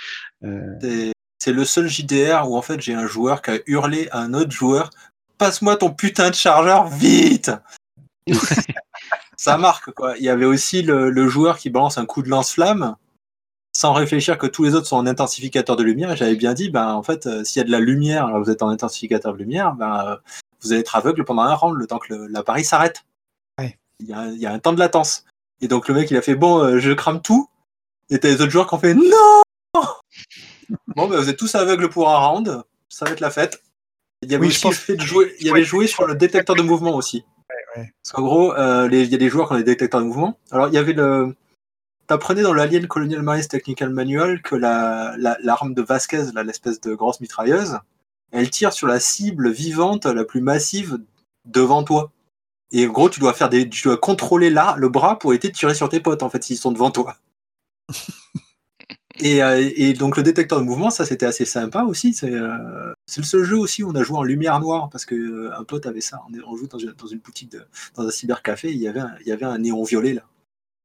Euh... 0.43 1.11
C'est 1.39 1.53
le 1.53 1.65
seul 1.65 1.87
JDR 1.87 2.49
où 2.49 2.55
en 2.55 2.61
fait 2.61 2.79
j'ai 2.79 2.93
un 2.93 3.07
joueur 3.07 3.41
qui 3.41 3.51
a 3.51 3.59
hurlé 3.65 4.07
à 4.11 4.19
un 4.19 4.33
autre 4.33 4.51
joueur 4.51 4.89
Passe-moi 5.37 5.75
ton 5.75 5.91
putain 5.91 6.29
de 6.29 6.35
chargeur 6.35 6.87
vite 6.87 7.51
ça 9.35 9.57
marque 9.57 9.91
quoi. 9.91 10.17
Il 10.17 10.23
y 10.23 10.29
avait 10.29 10.45
aussi 10.45 10.81
le, 10.81 11.09
le 11.09 11.27
joueur 11.27 11.57
qui 11.57 11.69
balance 11.69 11.97
un 11.97 12.05
coup 12.05 12.21
de 12.21 12.29
lance-flamme 12.29 12.95
sans 13.75 13.91
réfléchir 13.93 14.37
que 14.37 14.47
tous 14.47 14.63
les 14.63 14.75
autres 14.75 14.87
sont 14.87 14.97
en 14.97 15.07
intensificateur 15.07 15.75
de 15.75 15.83
lumière. 15.83 16.11
Et 16.11 16.15
j'avais 16.15 16.35
bien 16.35 16.53
dit, 16.53 16.69
ben, 16.69 16.93
en 16.93 17.03
fait, 17.03 17.25
euh, 17.25 17.43
s'il 17.43 17.59
y 17.59 17.61
a 17.61 17.65
de 17.65 17.71
la 17.71 17.79
lumière, 17.79 18.27
alors 18.27 18.41
vous 18.41 18.51
êtes 18.51 18.61
en 18.61 18.69
intensificateur 18.69 19.33
de 19.33 19.39
lumière, 19.39 19.73
ben, 19.73 20.05
euh, 20.05 20.15
vous 20.61 20.71
allez 20.71 20.81
être 20.81 20.95
aveugle 20.95 21.25
pendant 21.25 21.41
un 21.41 21.53
round, 21.55 21.75
le 21.77 21.87
temps 21.87 21.97
que 21.97 22.13
le- 22.13 22.27
l'appareil 22.27 22.63
s'arrête. 22.63 23.03
Ouais. 23.59 23.77
Y 23.99 24.13
il 24.13 24.37
y 24.39 24.45
a 24.45 24.51
un 24.53 24.59
temps 24.59 24.73
de 24.73 24.79
latence. 24.79 25.25
Et 25.61 25.67
donc 25.67 25.87
le 25.87 25.93
mec, 25.93 26.11
il 26.11 26.17
a 26.17 26.21
fait, 26.21 26.35
bon, 26.35 26.59
euh, 26.59 26.79
je 26.79 26.91
crame 26.91 27.21
tout. 27.21 27.47
Et 28.09 28.19
t'as 28.19 28.27
les 28.29 28.41
autres 28.41 28.51
joueurs 28.51 28.67
qui 28.67 28.75
ont 28.75 28.79
fait, 28.79 28.93
non 28.93 29.83
Bon, 30.95 31.07
ben, 31.07 31.17
vous 31.19 31.29
êtes 31.29 31.37
tous 31.37 31.55
aveugles 31.55 31.89
pour 31.89 32.09
un 32.09 32.17
round, 32.17 32.63
ça 32.89 33.05
va 33.05 33.11
être 33.11 33.19
la 33.19 33.31
fête. 33.31 33.61
Il 34.21 34.31
y 34.31 34.35
avait 34.35 34.43
Oui, 34.45 34.49
aussi 34.51 34.61
pense- 34.61 34.71
le 34.73 34.77
fait 34.77 34.95
de 34.95 35.01
jouer, 35.01 35.35
il 35.39 35.47
y 35.47 35.49
avait 35.49 35.63
joué 35.63 35.87
sur 35.87 36.05
le 36.05 36.15
détecteur 36.15 36.55
de 36.55 36.61
mouvement 36.61 36.95
aussi. 36.95 37.25
ouais. 37.75 37.91
Parce 38.03 38.11
qu'en 38.13 38.21
gros, 38.21 38.53
euh, 38.55 38.87
les- 38.87 39.03
il 39.03 39.09
y 39.11 39.15
a 39.15 39.17
des 39.17 39.29
joueurs 39.29 39.47
qui 39.47 39.53
ont 39.53 39.57
des 39.57 39.63
détecteurs 39.63 40.01
de 40.01 40.05
mouvement. 40.05 40.37
Alors, 40.51 40.67
il 40.67 40.73
y 40.73 40.77
avait 40.77 40.93
le. 40.93 41.35
T'apprenais 42.07 42.41
dans 42.41 42.53
l'Alien 42.53 42.87
Colonial 42.87 43.21
Marines 43.21 43.47
Technical 43.47 43.89
Manual 43.89 44.41
que 44.41 44.55
la, 44.55 45.15
la- 45.17 45.37
l'arme 45.41 45.73
de 45.73 45.81
Vasquez, 45.81 46.25
l'espèce 46.45 46.79
de 46.81 46.93
grosse 46.93 47.19
mitrailleuse, 47.21 47.79
elle 48.31 48.49
tire 48.49 48.73
sur 48.73 48.87
la 48.87 48.99
cible 48.99 49.49
vivante 49.51 50.05
la 50.05 50.23
plus 50.25 50.41
massive 50.41 50.99
devant 51.45 51.83
toi. 51.83 52.11
Et 52.73 52.87
en 52.87 52.91
gros, 52.91 53.09
tu 53.09 53.19
dois 53.19 53.33
faire 53.33 53.49
des, 53.49 53.69
tu 53.69 53.83
dois 53.83 53.97
contrôler 53.97 54.49
là 54.49 54.75
le 54.77 54.89
bras 54.89 55.19
pour 55.19 55.31
éviter 55.31 55.49
de 55.49 55.53
tirer 55.53 55.75
sur 55.75 55.89
tes 55.89 55.99
potes 55.99 56.23
en 56.23 56.29
fait 56.29 56.43
s'ils 56.43 56.57
sont 56.57 56.71
devant 56.71 56.89
toi. 56.89 57.17
et, 59.19 59.43
euh, 59.43 59.71
et 59.75 59.93
donc 59.93 60.17
le 60.17 60.23
détecteur 60.23 60.59
de 60.59 60.65
mouvement, 60.65 60.89
ça 60.89 61.05
c'était 61.05 61.27
assez 61.27 61.45
sympa 61.45 61.83
aussi. 61.83 62.13
C'est, 62.13 62.33
euh, 62.33 62.93
le 63.15 63.23
seul 63.23 63.43
jeu 63.43 63.57
aussi 63.57 63.83
où 63.83 63.91
on 63.91 63.95
a 63.95 64.01
joué 64.01 64.17
en 64.17 64.23
lumière 64.23 64.59
noire 64.59 64.89
parce 64.89 65.05
que 65.05 65.13
euh, 65.13 65.55
un 65.55 65.63
pote 65.63 65.85
avait 65.85 66.01
ça. 66.01 66.21
On, 66.27 66.51
on 66.51 66.57
joue 66.57 66.67
dans 66.67 66.79
une, 66.79 66.93
dans 66.93 67.07
une 67.07 67.19
boutique 67.19 67.51
de, 67.51 67.63
dans 67.95 68.07
un 68.07 68.11
cybercafé, 68.11 68.71
il 68.71 68.79
y 68.79 68.87
avait 68.87 69.01
un, 69.01 69.15
il 69.21 69.27
y 69.27 69.31
avait 69.31 69.45
un 69.45 69.59
néon 69.59 69.83
violet 69.83 70.13
là. 70.13 70.23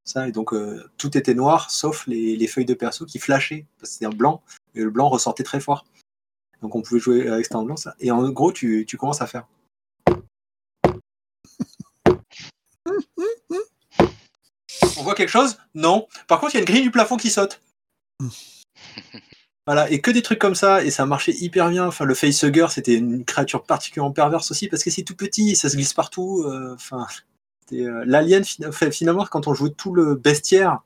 Ça, 0.05 0.29
et 0.29 0.33
donc 0.33 0.53
euh, 0.55 0.85
tout 0.97 1.17
était 1.19 1.35
noir 1.35 1.71
sauf 1.71 2.07
les, 2.07 2.37
les 2.37 2.47
feuilles 2.47 2.65
de 2.65 2.75
perso 2.75 3.07
qui 3.07 3.19
flashaient. 3.19 3.67
Parce 3.79 3.91
que 3.91 3.95
c'était 3.95 4.07
un 4.07 4.17
blanc, 4.17 4.43
et 4.75 4.83
le 4.83 4.91
blanc 4.91 5.09
ressortait 5.09 5.43
très 5.43 5.61
fort. 5.61 5.87
Donc 6.63 6.75
on 6.75 6.83
pouvait 6.83 7.01
jouer 7.01 7.29
avec 7.29 7.55
en 7.55 7.63
blanc. 7.63 7.77
Ça. 7.77 7.95
Et 8.01 8.11
en 8.11 8.29
gros, 8.31 8.53
tu, 8.53 8.85
tu 8.87 8.97
commences 8.97 9.23
à 9.23 9.27
faire. 9.27 9.47
On 14.97 15.03
voit 15.03 15.15
quelque 15.15 15.29
chose? 15.29 15.59
Non. 15.75 16.07
Par 16.27 16.41
contre, 16.41 16.55
il 16.55 16.57
y 16.57 16.59
a 16.59 16.61
une 16.61 16.67
grille 16.67 16.83
du 16.83 16.91
plafond 16.91 17.17
qui 17.17 17.31
saute. 17.31 17.61
Voilà, 19.67 19.91
et 19.91 20.01
que 20.01 20.11
des 20.11 20.23
trucs 20.23 20.39
comme 20.39 20.55
ça, 20.55 20.83
et 20.83 20.91
ça 20.91 21.05
marchait 21.05 21.35
hyper 21.35 21.69
bien. 21.69 21.87
Enfin, 21.87 22.05
le 22.05 22.15
facehugger, 22.15 22.67
c'était 22.71 22.95
une 22.95 23.25
créature 23.25 23.65
particulièrement 23.65 24.13
perverse 24.13 24.51
aussi, 24.51 24.67
parce 24.69 24.83
que 24.83 24.91
c'est 24.91 25.03
tout 25.03 25.15
petit, 25.15 25.57
ça 25.57 25.69
se 25.69 25.77
glisse 25.77 25.93
partout. 25.93 26.45
euh, 26.47 26.75
Enfin, 26.75 27.07
euh, 27.73 28.03
l'alien, 28.07 28.45
finalement, 28.91 29.27
quand 29.27 29.47
on 29.47 29.55
jouait 29.55 29.71
tout 29.71 29.93
le 29.95 30.15
bestiaire 30.15 30.81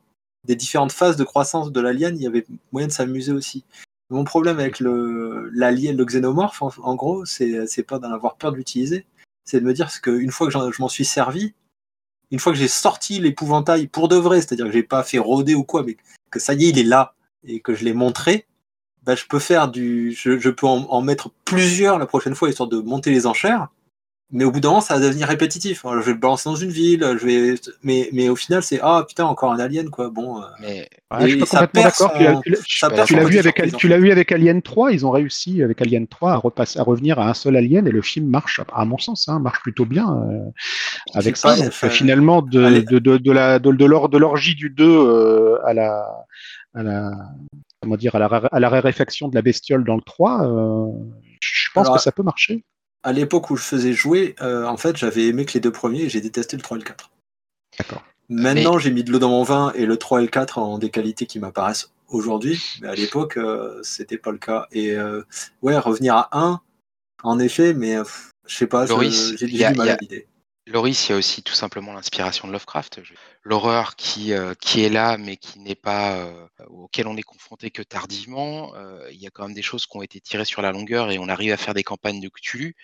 des 0.44 0.56
différentes 0.56 0.90
phases 0.90 1.16
de 1.16 1.22
croissance 1.22 1.70
de 1.70 1.80
l'alien, 1.80 2.16
il 2.16 2.22
y 2.22 2.26
avait 2.26 2.44
moyen 2.72 2.88
de 2.88 2.92
s'amuser 2.92 3.30
aussi. 3.30 3.64
Mon 4.10 4.24
problème 4.24 4.58
avec 4.58 4.80
l'alien, 4.80 5.96
le 5.96 6.04
xénomorphe, 6.04 6.60
en, 6.60 6.72
en 6.82 6.94
gros, 6.96 7.24
c'est 7.24 7.86
pas 7.86 8.00
d'en 8.00 8.10
avoir 8.10 8.34
peur 8.34 8.50
de 8.50 8.56
l'utiliser, 8.56 9.06
c'est 9.44 9.60
de 9.60 9.64
me 9.64 9.72
dire 9.72 9.90
qu'une 10.00 10.30
fois 10.30 10.48
que 10.48 10.52
je 10.52 10.82
m'en 10.82 10.88
suis 10.88 11.04
servi, 11.04 11.54
une 12.30 12.38
fois 12.38 12.52
que 12.52 12.58
j'ai 12.58 12.68
sorti 12.68 13.20
l'épouvantail 13.20 13.86
pour 13.86 14.08
de 14.08 14.16
vrai, 14.16 14.40
c'est-à-dire 14.40 14.66
que 14.66 14.72
j'ai 14.72 14.82
pas 14.82 15.02
fait 15.02 15.18
rôder 15.18 15.54
ou 15.54 15.64
quoi, 15.64 15.82
mais 15.82 15.96
que 16.30 16.38
ça 16.38 16.54
y 16.54 16.64
est, 16.64 16.68
il 16.70 16.78
est 16.78 16.84
là 16.84 17.14
et 17.44 17.60
que 17.60 17.74
je 17.74 17.84
l'ai 17.84 17.92
montré, 17.92 18.46
bah, 19.02 19.14
je 19.14 19.24
peux 19.26 19.38
faire 19.38 19.68
du, 19.68 20.12
je, 20.12 20.38
je 20.38 20.50
peux 20.50 20.66
en, 20.66 20.86
en 20.88 21.02
mettre 21.02 21.30
plusieurs 21.44 21.98
la 21.98 22.06
prochaine 22.06 22.34
fois 22.34 22.48
histoire 22.48 22.68
de 22.68 22.80
monter 22.80 23.10
les 23.10 23.26
enchères. 23.26 23.68
Mais 24.34 24.44
au 24.44 24.50
bout 24.50 24.60
d'un 24.60 24.70
moment, 24.70 24.80
ça 24.80 24.94
va 24.94 25.00
devenir 25.00 25.28
répétitif. 25.28 25.84
Alors, 25.84 26.00
je 26.00 26.06
vais 26.06 26.12
le 26.12 26.18
balancer 26.18 26.48
dans 26.48 26.56
une 26.56 26.70
ville, 26.70 27.04
je 27.20 27.26
vais, 27.26 27.54
mais, 27.82 28.08
mais 28.14 28.30
au 28.30 28.36
final, 28.36 28.62
c'est 28.62 28.80
ah 28.82 29.04
putain 29.06 29.24
encore 29.26 29.52
un 29.52 29.58
alien 29.58 29.90
quoi. 29.90 30.08
Bon, 30.08 30.40
euh, 30.40 30.46
Mais 30.60 30.88
Ouais, 31.12 31.28
je 31.28 31.28
suis 31.28 31.38
pas 31.40 31.46
complètement 31.46 31.82
d'accord. 31.82 32.10
son- 32.12 32.40
Tu 32.40 32.50
l'as- 32.50 33.04
tu 33.04 33.14
vu 33.14 33.38
avec 33.38 33.56
surprise, 33.56 33.74
tu 33.76 33.88
l'as 33.88 33.98
vu 33.98 34.10
avec 34.10 34.32
Alien 34.32 34.62
3, 34.62 34.92
ils 34.92 35.04
ont 35.04 35.10
réussi 35.10 35.62
avec 35.62 35.82
Alien 35.82 36.06
3 36.06 36.32
à 36.32 36.36
repasser 36.36 36.78
à 36.78 36.82
revenir 36.82 37.18
à 37.18 37.28
un 37.28 37.34
seul 37.34 37.56
alien 37.56 37.86
et 37.86 37.90
le 37.90 38.00
film 38.00 38.26
marche 38.26 38.60
à 38.72 38.84
mon 38.86 38.96
sens 38.96 39.28
hein, 39.28 39.38
marche 39.38 39.60
plutôt 39.60 39.84
bien 39.84 40.06
euh, 40.10 40.38
avec 41.14 41.36
ça. 41.36 41.50
pas, 41.50 41.56
Donc, 41.56 41.66
enfin, 41.68 41.90
finalement 41.90 42.40
de 42.40 42.80
de 42.80 42.98
de, 42.98 43.18
de 43.18 43.32
la 43.32 43.58
de, 43.58 43.70
de 43.70 43.84
l'or- 43.84 44.08
de 44.08 44.16
l'orgie 44.16 44.54
du 44.54 44.70
2 44.70 44.86
euh, 44.88 45.58
à 45.66 45.74
la 45.74 46.06
à 46.74 46.82
la 46.82 47.10
comment 47.82 47.96
dire 47.96 48.14
à 48.14 48.18
la 48.18 48.26
à 48.26 48.60
la 48.60 48.68
raréfaction 48.70 49.28
de 49.28 49.34
la 49.34 49.42
bestiole 49.42 49.84
dans 49.84 49.96
le 49.96 50.02
3, 50.02 50.46
euh, 50.46 50.86
je 51.40 51.68
pense 51.74 51.86
Alors, 51.86 51.96
que 51.96 52.02
ça 52.02 52.12
peut 52.12 52.22
marcher. 52.22 52.64
À 53.02 53.12
l'époque 53.12 53.50
où 53.50 53.56
je 53.56 53.64
faisais 53.64 53.92
jouer, 53.92 54.34
euh, 54.40 54.66
en 54.66 54.76
fait, 54.76 54.96
j'avais 54.96 55.26
aimé 55.26 55.44
que 55.44 55.52
les 55.54 55.60
deux 55.60 55.72
premiers 55.72 56.02
et 56.02 56.08
j'ai 56.08 56.20
détesté 56.20 56.56
le 56.56 56.62
3 56.62 56.76
et 56.76 56.80
le 56.80 56.86
4. 56.86 57.10
D'accord. 57.78 58.02
Maintenant, 58.28 58.78
j'ai 58.78 58.90
mis 58.90 59.04
de 59.04 59.12
l'eau 59.12 59.18
dans 59.18 59.28
mon 59.28 59.42
vin 59.42 59.72
et 59.74 59.84
le 59.84 59.96
3 59.96 60.20
et 60.20 60.24
le 60.24 60.30
4 60.30 60.58
ont 60.58 60.78
des 60.78 60.90
qualités 60.90 61.26
qui 61.26 61.38
m'apparaissent 61.38 61.92
aujourd'hui, 62.08 62.62
mais 62.80 62.88
à 62.88 62.94
l'époque, 62.94 63.36
euh, 63.36 63.80
c'était 63.82 64.18
pas 64.18 64.30
le 64.30 64.38
cas. 64.38 64.66
Et 64.72 64.92
euh, 64.92 65.22
ouais, 65.62 65.76
revenir 65.76 66.14
à 66.14 66.28
1, 66.32 66.60
en 67.24 67.38
effet, 67.38 67.74
mais 67.74 67.96
euh, 67.96 68.04
je 68.46 68.56
sais 68.56 68.66
pas, 68.66 68.86
j'ai 68.86 69.46
du 69.46 69.58
mal 69.58 69.88
à 69.88 69.96
l'idée. 69.96 70.26
Loris, 70.66 71.08
il 71.08 71.12
y 71.12 71.14
a 71.14 71.18
aussi 71.18 71.42
tout 71.42 71.54
simplement 71.54 71.92
l'inspiration 71.92 72.46
de 72.46 72.52
Lovecraft. 72.52 73.00
L'horreur 73.42 73.96
qui, 73.96 74.32
euh, 74.32 74.54
qui 74.54 74.84
est 74.84 74.88
là, 74.88 75.16
mais 75.18 75.36
qui 75.36 75.58
n'est 75.58 75.74
pas 75.74 76.16
euh, 76.18 76.46
auquel 76.68 77.08
on 77.08 77.16
est 77.16 77.22
confronté 77.22 77.70
que 77.72 77.82
tardivement. 77.82 78.72
Euh, 78.76 79.08
il 79.10 79.20
y 79.20 79.26
a 79.26 79.30
quand 79.30 79.44
même 79.44 79.54
des 79.56 79.62
choses 79.62 79.86
qui 79.86 79.96
ont 79.96 80.02
été 80.02 80.20
tirées 80.20 80.44
sur 80.44 80.62
la 80.62 80.70
longueur 80.70 81.10
et 81.10 81.18
on 81.18 81.28
arrive 81.28 81.52
à 81.52 81.56
faire 81.56 81.74
des 81.74 81.82
campagnes 81.82 82.20
de 82.20 82.28
Cthulhu. 82.28 82.76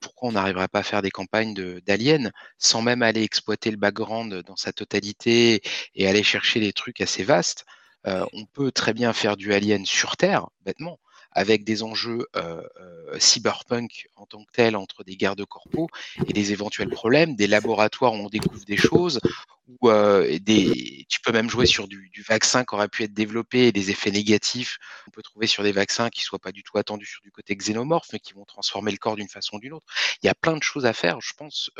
Pourquoi 0.00 0.30
on 0.30 0.32
n'arriverait 0.32 0.68
pas 0.68 0.80
à 0.80 0.82
faire 0.82 1.02
des 1.02 1.10
campagnes 1.10 1.54
de- 1.54 1.80
d'aliens 1.86 2.30
sans 2.58 2.82
même 2.82 3.02
aller 3.02 3.22
exploiter 3.22 3.70
le 3.70 3.76
background 3.76 4.42
dans 4.42 4.56
sa 4.56 4.72
totalité 4.72 5.62
et 5.94 6.08
aller 6.08 6.24
chercher 6.24 6.58
des 6.60 6.72
trucs 6.72 7.00
assez 7.00 7.22
vastes? 7.22 7.64
On 8.04 8.46
peut 8.52 8.72
très 8.72 8.92
bien 8.94 9.12
faire 9.12 9.36
du 9.36 9.54
alien 9.54 9.84
sur 9.86 10.16
Terre, 10.16 10.48
bêtement, 10.62 10.98
avec 11.38 11.62
des 11.62 11.84
enjeux 11.84 12.26
euh, 12.34 12.64
euh, 12.80 13.16
cyberpunk 13.20 14.08
en 14.16 14.26
tant 14.26 14.44
que 14.44 14.50
tel 14.52 14.74
entre 14.74 15.04
des 15.04 15.16
gardes 15.16 15.44
corpaux 15.44 15.86
et 16.26 16.32
des 16.32 16.50
éventuels 16.50 16.90
problèmes, 16.90 17.36
des 17.36 17.46
laboratoires 17.46 18.12
où 18.14 18.16
on 18.16 18.28
découvre 18.28 18.64
des 18.64 18.76
choses, 18.76 19.20
ou 19.68 19.88
euh, 19.88 20.36
des, 20.40 21.06
tu 21.08 21.20
peux 21.20 21.30
même 21.30 21.48
jouer 21.48 21.66
sur 21.66 21.86
du, 21.86 22.10
vaccin 22.28 22.64
qui 22.64 22.74
aurait 22.74 22.88
pu 22.88 23.04
être 23.04 23.14
développé 23.14 23.68
et 23.68 23.72
des 23.72 23.90
effets 23.90 24.10
négatifs 24.10 24.78
qu'on 25.04 25.12
peut 25.12 25.22
trouver 25.22 25.46
sur 25.46 25.62
des 25.62 25.70
vaccins 25.70 26.10
qui 26.10 26.22
ne 26.22 26.24
soient 26.24 26.40
pas 26.40 26.50
du 26.50 26.64
tout 26.64 26.76
attendus 26.76 27.06
sur 27.06 27.22
du 27.22 27.30
côté 27.30 27.54
xénomorphe, 27.54 28.08
mais 28.12 28.18
qui 28.18 28.32
vont 28.32 28.44
transformer 28.44 28.90
le 28.90 28.98
corps 28.98 29.14
d'une 29.14 29.28
façon 29.28 29.58
ou 29.58 29.60
d'une 29.60 29.74
autre. 29.74 29.86
Il 30.20 30.26
y 30.26 30.28
a 30.28 30.34
plein 30.34 30.56
de 30.56 30.62
choses 30.64 30.86
à 30.86 30.92
faire, 30.92 31.20
je 31.20 31.34
pense, 31.34 31.70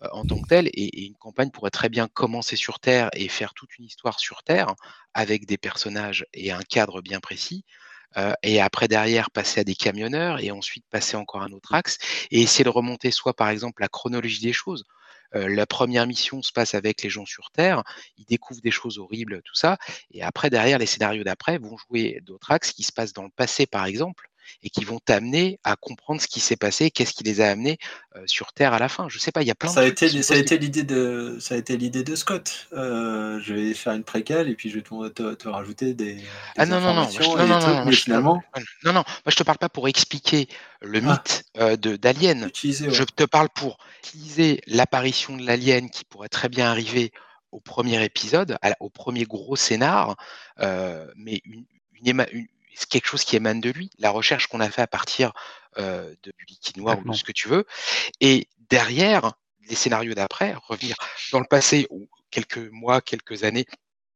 en 0.00 0.24
tant 0.24 0.40
que 0.40 0.48
tel, 0.48 0.66
et 0.66 1.06
une 1.06 1.14
campagne 1.14 1.50
pourrait 1.50 1.70
très 1.70 1.88
bien 1.88 2.08
commencer 2.08 2.56
sur 2.56 2.80
Terre 2.80 3.08
et 3.14 3.28
faire 3.28 3.54
toute 3.54 3.78
une 3.78 3.84
histoire 3.84 4.18
sur 4.18 4.42
Terre 4.42 4.74
avec 5.14 5.46
des 5.46 5.58
personnages 5.58 6.26
et 6.34 6.50
un 6.50 6.62
cadre 6.62 7.00
bien 7.00 7.20
précis. 7.20 7.64
Et 8.42 8.60
après 8.60 8.88
derrière 8.88 9.30
passer 9.30 9.60
à 9.60 9.64
des 9.64 9.74
camionneurs 9.74 10.40
et 10.40 10.50
ensuite 10.50 10.84
passer 10.90 11.16
encore 11.16 11.42
à 11.42 11.44
un 11.44 11.52
autre 11.52 11.74
axe 11.74 11.98
et 12.30 12.42
essayer 12.42 12.64
de 12.64 12.68
remonter 12.70 13.10
soit 13.10 13.34
par 13.34 13.48
exemple 13.48 13.82
la 13.82 13.88
chronologie 13.88 14.40
des 14.40 14.52
choses. 14.52 14.84
La 15.32 15.64
première 15.64 16.08
mission 16.08 16.42
se 16.42 16.50
passe 16.50 16.74
avec 16.74 17.02
les 17.02 17.10
gens 17.10 17.24
sur 17.24 17.52
Terre, 17.52 17.84
ils 18.18 18.24
découvrent 18.24 18.62
des 18.62 18.72
choses 18.72 18.98
horribles, 18.98 19.42
tout 19.44 19.54
ça, 19.54 19.78
et 20.10 20.24
après 20.24 20.50
derrière 20.50 20.78
les 20.78 20.86
scénarios 20.86 21.22
d'après 21.22 21.58
vont 21.58 21.76
jouer 21.76 22.18
d'autres 22.22 22.50
axes 22.50 22.72
qui 22.72 22.82
se 22.82 22.90
passent 22.90 23.12
dans 23.12 23.22
le 23.22 23.30
passé 23.30 23.66
par 23.66 23.84
exemple 23.84 24.28
et 24.62 24.70
qui 24.70 24.84
vont 24.84 24.98
t'amener 24.98 25.58
à 25.64 25.76
comprendre 25.76 26.20
ce 26.20 26.26
qui 26.26 26.40
s'est 26.40 26.56
passé, 26.56 26.90
qu'est-ce 26.90 27.12
qui 27.14 27.24
les 27.24 27.40
a 27.40 27.50
amenés 27.50 27.78
euh, 28.16 28.22
sur 28.26 28.52
Terre 28.52 28.72
à 28.72 28.78
la 28.78 28.88
fin. 28.88 29.08
Je 29.08 29.18
sais 29.18 29.32
pas, 29.32 29.42
il 29.42 29.48
y 29.48 29.50
a 29.50 29.54
plein 29.54 29.70
Ça 29.70 29.80
a 29.80 29.84
de 29.84 29.90
trucs 29.90 30.10
été, 30.10 30.22
ça 30.22 30.34
a 30.34 30.36
été 30.36 30.58
l'idée 30.58 30.82
de, 30.82 31.38
ça 31.40 31.54
a 31.54 31.58
été 31.58 31.76
l'idée 31.76 32.02
de 32.04 32.14
Scott. 32.14 32.68
Euh, 32.72 33.40
je 33.42 33.54
vais 33.54 33.74
faire 33.74 33.92
une 33.94 34.04
préquelle 34.04 34.48
et 34.48 34.54
puis 34.54 34.70
je 34.70 34.76
vais 34.76 34.82
te, 34.82 35.08
te- 35.08 35.34
te 35.34 35.48
rajouter 35.48 35.94
des, 35.94 36.14
des 36.14 36.24
Ah 36.56 36.66
non, 36.66 36.80
non, 36.80 36.94
non, 36.94 37.06
non, 37.06 37.36
non, 37.46 37.84
non, 37.84 37.90
je- 37.90 38.00
finalement, 38.00 38.42
non, 38.84 38.92
non, 38.92 39.02
moi 39.04 39.04
je 39.28 39.36
te 39.36 39.42
parle 39.42 39.58
pas 39.58 39.68
pour 39.68 39.88
expliquer 39.88 40.48
le 40.80 40.98
Ah. 41.04 41.12
mythe 41.12 41.44
euh, 41.58 41.76
de 41.76 41.96
d'Alien. 41.96 42.44
ouais. 42.44 42.50
Je 42.90 43.04
te 43.04 43.24
parle 43.24 43.48
pour 43.54 43.78
utiliser 44.02 44.60
l'apparition 44.66 45.36
de 45.36 45.44
l'alien 45.46 45.90
qui 45.90 46.04
pourrait 46.04 46.28
très 46.28 46.48
bien 46.48 46.70
arriver 46.70 47.12
au 47.52 47.60
premier 47.60 48.02
épisode, 48.04 48.56
à 48.62 48.76
au 48.80 48.90
premier 48.90 49.24
gros 49.24 49.56
scénar, 49.56 50.16
mais 51.16 51.40
une, 51.44 51.64
une 52.04 52.26
une- 52.32 52.46
quelque 52.88 53.06
chose 53.08 53.24
qui 53.24 53.36
émane 53.36 53.60
de 53.60 53.70
lui, 53.70 53.90
la 53.98 54.10
recherche 54.10 54.46
qu'on 54.46 54.60
a 54.60 54.70
fait 54.70 54.82
à 54.82 54.86
partir 54.86 55.32
euh, 55.78 56.14
de, 56.22 56.32
du 56.38 56.44
liquide 56.46 56.76
noir 56.78 56.98
ou 56.98 57.02
de 57.10 57.16
ce 57.16 57.24
que 57.24 57.32
tu 57.32 57.48
veux, 57.48 57.64
et 58.20 58.48
derrière, 58.70 59.32
les 59.68 59.74
scénarios 59.76 60.14
d'après, 60.14 60.54
revenir 60.66 60.96
dans 61.32 61.40
le 61.40 61.46
passé 61.46 61.86
ou 61.90 62.08
quelques 62.30 62.58
mois, 62.72 63.00
quelques 63.00 63.44
années, 63.44 63.66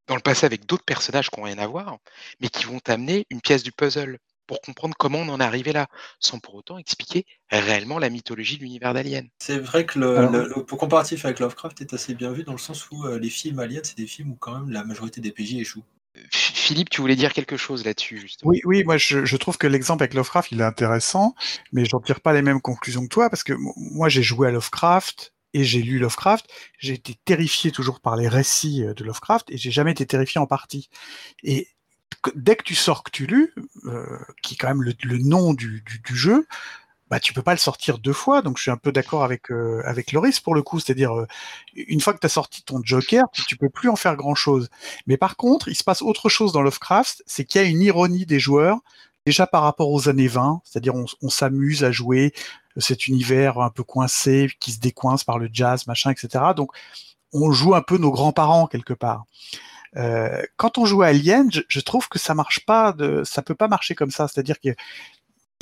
dans 0.06 0.16
le 0.16 0.20
passé 0.20 0.44
avec 0.46 0.66
d'autres 0.66 0.84
personnages 0.84 1.30
qui 1.30 1.38
n'ont 1.40 1.46
rien 1.46 1.58
à 1.58 1.66
voir, 1.66 1.98
mais 2.40 2.48
qui 2.48 2.64
vont 2.64 2.78
t'amener 2.80 3.26
une 3.30 3.40
pièce 3.40 3.62
du 3.62 3.72
puzzle 3.72 4.18
pour 4.46 4.60
comprendre 4.60 4.94
comment 4.98 5.20
on 5.20 5.28
en 5.30 5.40
est 5.40 5.44
arrivé 5.44 5.72
là, 5.72 5.86
sans 6.20 6.38
pour 6.38 6.54
autant 6.54 6.76
expliquer 6.76 7.24
réellement 7.50 7.98
la 7.98 8.10
mythologie 8.10 8.58
de 8.58 8.62
l'univers 8.62 8.92
d'Alien. 8.92 9.26
C'est 9.38 9.58
vrai 9.58 9.86
que 9.86 9.98
le, 9.98 10.18
Alors- 10.18 10.32
le- 10.32 10.48
le 10.48 10.62
comparatif 10.64 11.24
avec 11.24 11.40
Lovecraft 11.40 11.80
est 11.80 11.94
assez 11.94 12.14
bien 12.14 12.30
vu 12.32 12.44
dans 12.44 12.52
le 12.52 12.58
sens 12.58 12.90
où 12.90 13.04
euh, 13.06 13.18
les 13.18 13.30
films 13.30 13.58
aliens, 13.58 13.80
c'est 13.82 13.96
des 13.96 14.06
films 14.06 14.32
où 14.32 14.36
quand 14.36 14.52
même 14.58 14.70
la 14.70 14.84
majorité 14.84 15.22
des 15.22 15.32
PJ 15.32 15.54
échouent. 15.54 15.84
Ph- 16.14 16.52
Philippe, 16.54 16.90
tu 16.90 17.00
voulais 17.00 17.16
dire 17.16 17.32
quelque 17.32 17.56
chose 17.56 17.84
là-dessus. 17.84 18.30
Oui, 18.44 18.60
oui, 18.64 18.84
moi 18.84 18.96
je, 18.96 19.36
trouve 19.36 19.58
que 19.58 19.66
l'exemple 19.66 20.02
avec 20.02 20.14
Lovecraft, 20.14 20.52
il 20.52 20.60
est 20.60 20.64
intéressant, 20.64 21.34
mais 21.72 21.84
j'en 21.84 22.00
tire 22.00 22.20
pas 22.20 22.32
les 22.32 22.42
mêmes 22.42 22.60
conclusions 22.60 23.02
que 23.02 23.08
toi, 23.08 23.30
parce 23.30 23.44
que 23.44 23.54
moi 23.76 24.08
j'ai 24.08 24.22
joué 24.22 24.48
à 24.48 24.50
Lovecraft, 24.50 25.32
et 25.54 25.62
j'ai 25.62 25.82
lu 25.82 25.98
Lovecraft, 25.98 26.46
j'ai 26.78 26.94
été 26.94 27.14
terrifié 27.24 27.70
toujours 27.70 28.00
par 28.00 28.16
les 28.16 28.28
récits 28.28 28.82
de 28.84 29.04
Lovecraft 29.04 29.50
et 29.50 29.56
j'ai 29.56 29.70
jamais 29.70 29.92
été 29.92 30.04
terrifié 30.04 30.40
en 30.40 30.46
partie. 30.46 30.90
Et 31.44 31.68
dès 32.34 32.56
que 32.56 32.64
tu 32.64 32.74
sors 32.74 33.04
Cthulhu, 33.04 33.54
euh, 33.84 34.18
qui 34.42 34.54
est 34.54 34.56
quand 34.56 34.68
même 34.68 34.82
le, 34.82 35.18
nom 35.18 35.54
du, 35.54 35.82
jeu, 36.12 36.46
bah 37.10 37.20
tu 37.20 37.32
peux 37.32 37.42
pas 37.42 37.52
le 37.52 37.58
sortir 37.58 37.98
deux 37.98 38.12
fois. 38.12 38.42
Donc 38.42 38.56
je 38.56 38.62
suis 38.62 38.70
un 38.70 38.76
peu 38.76 38.92
d'accord 38.92 39.24
avec 39.24 39.50
euh, 39.50 39.82
avec 39.84 40.12
Loris 40.12 40.40
pour 40.40 40.54
le 40.54 40.62
coup, 40.62 40.80
c'est-à-dire 40.80 41.14
euh, 41.14 41.26
une 41.74 42.00
fois 42.00 42.14
que 42.14 42.18
tu 42.18 42.26
as 42.26 42.30
sorti 42.30 42.62
ton 42.62 42.80
Joker, 42.82 43.24
tu, 43.32 43.56
peux 43.56 43.68
plus 43.68 43.88
en 43.88 43.96
faire 43.96 44.16
grand-chose. 44.16 44.68
Mais 45.06 45.16
par 45.16 45.36
contre, 45.36 45.68
il 45.68 45.74
se 45.74 45.84
passe 45.84 46.02
autre 46.02 46.28
chose 46.28 46.52
dans 46.52 46.62
Lovecraft, 46.62 47.22
c'est 47.26 47.44
qu'il 47.44 47.60
y 47.60 47.64
a 47.64 47.68
une 47.68 47.82
ironie 47.82 48.26
des 48.26 48.40
joueurs 48.40 48.78
déjà 49.26 49.46
par 49.46 49.62
rapport 49.62 49.90
aux 49.90 50.08
années 50.08 50.28
20, 50.28 50.60
c'est-à-dire 50.64 50.94
on, 50.94 51.28
s'amuse 51.30 51.82
à 51.82 51.90
jouer 51.90 52.34
cet 52.76 53.06
univers 53.06 53.58
un 53.58 53.70
peu 53.70 53.82
coincé 53.82 54.50
qui 54.60 54.72
se 54.72 54.80
décoince 54.80 55.24
par 55.24 55.38
le 55.38 55.48
jazz, 55.52 55.86
machin, 55.86 56.10
etc. 56.10 56.44
Donc 56.56 56.72
on 57.32 57.50
joue 57.52 57.74
un 57.74 57.82
peu 57.82 57.96
nos 57.98 58.10
grands-parents 58.10 58.66
quelque 58.66 58.92
part. 58.92 59.24
Euh, 59.96 60.42
quand 60.56 60.78
on 60.78 60.84
joue 60.84 61.02
à 61.02 61.06
Alien, 61.06 61.50
je, 61.50 61.80
trouve 61.80 62.08
que 62.08 62.18
ça 62.18 62.34
marche 62.34 62.64
pas, 62.66 62.92
de, 62.92 63.22
ça 63.24 63.42
peut 63.42 63.54
pas 63.54 63.68
marcher 63.68 63.94
comme 63.94 64.10
ça. 64.10 64.28
C'est-à-dire 64.28 64.58
qu'il 64.58 64.74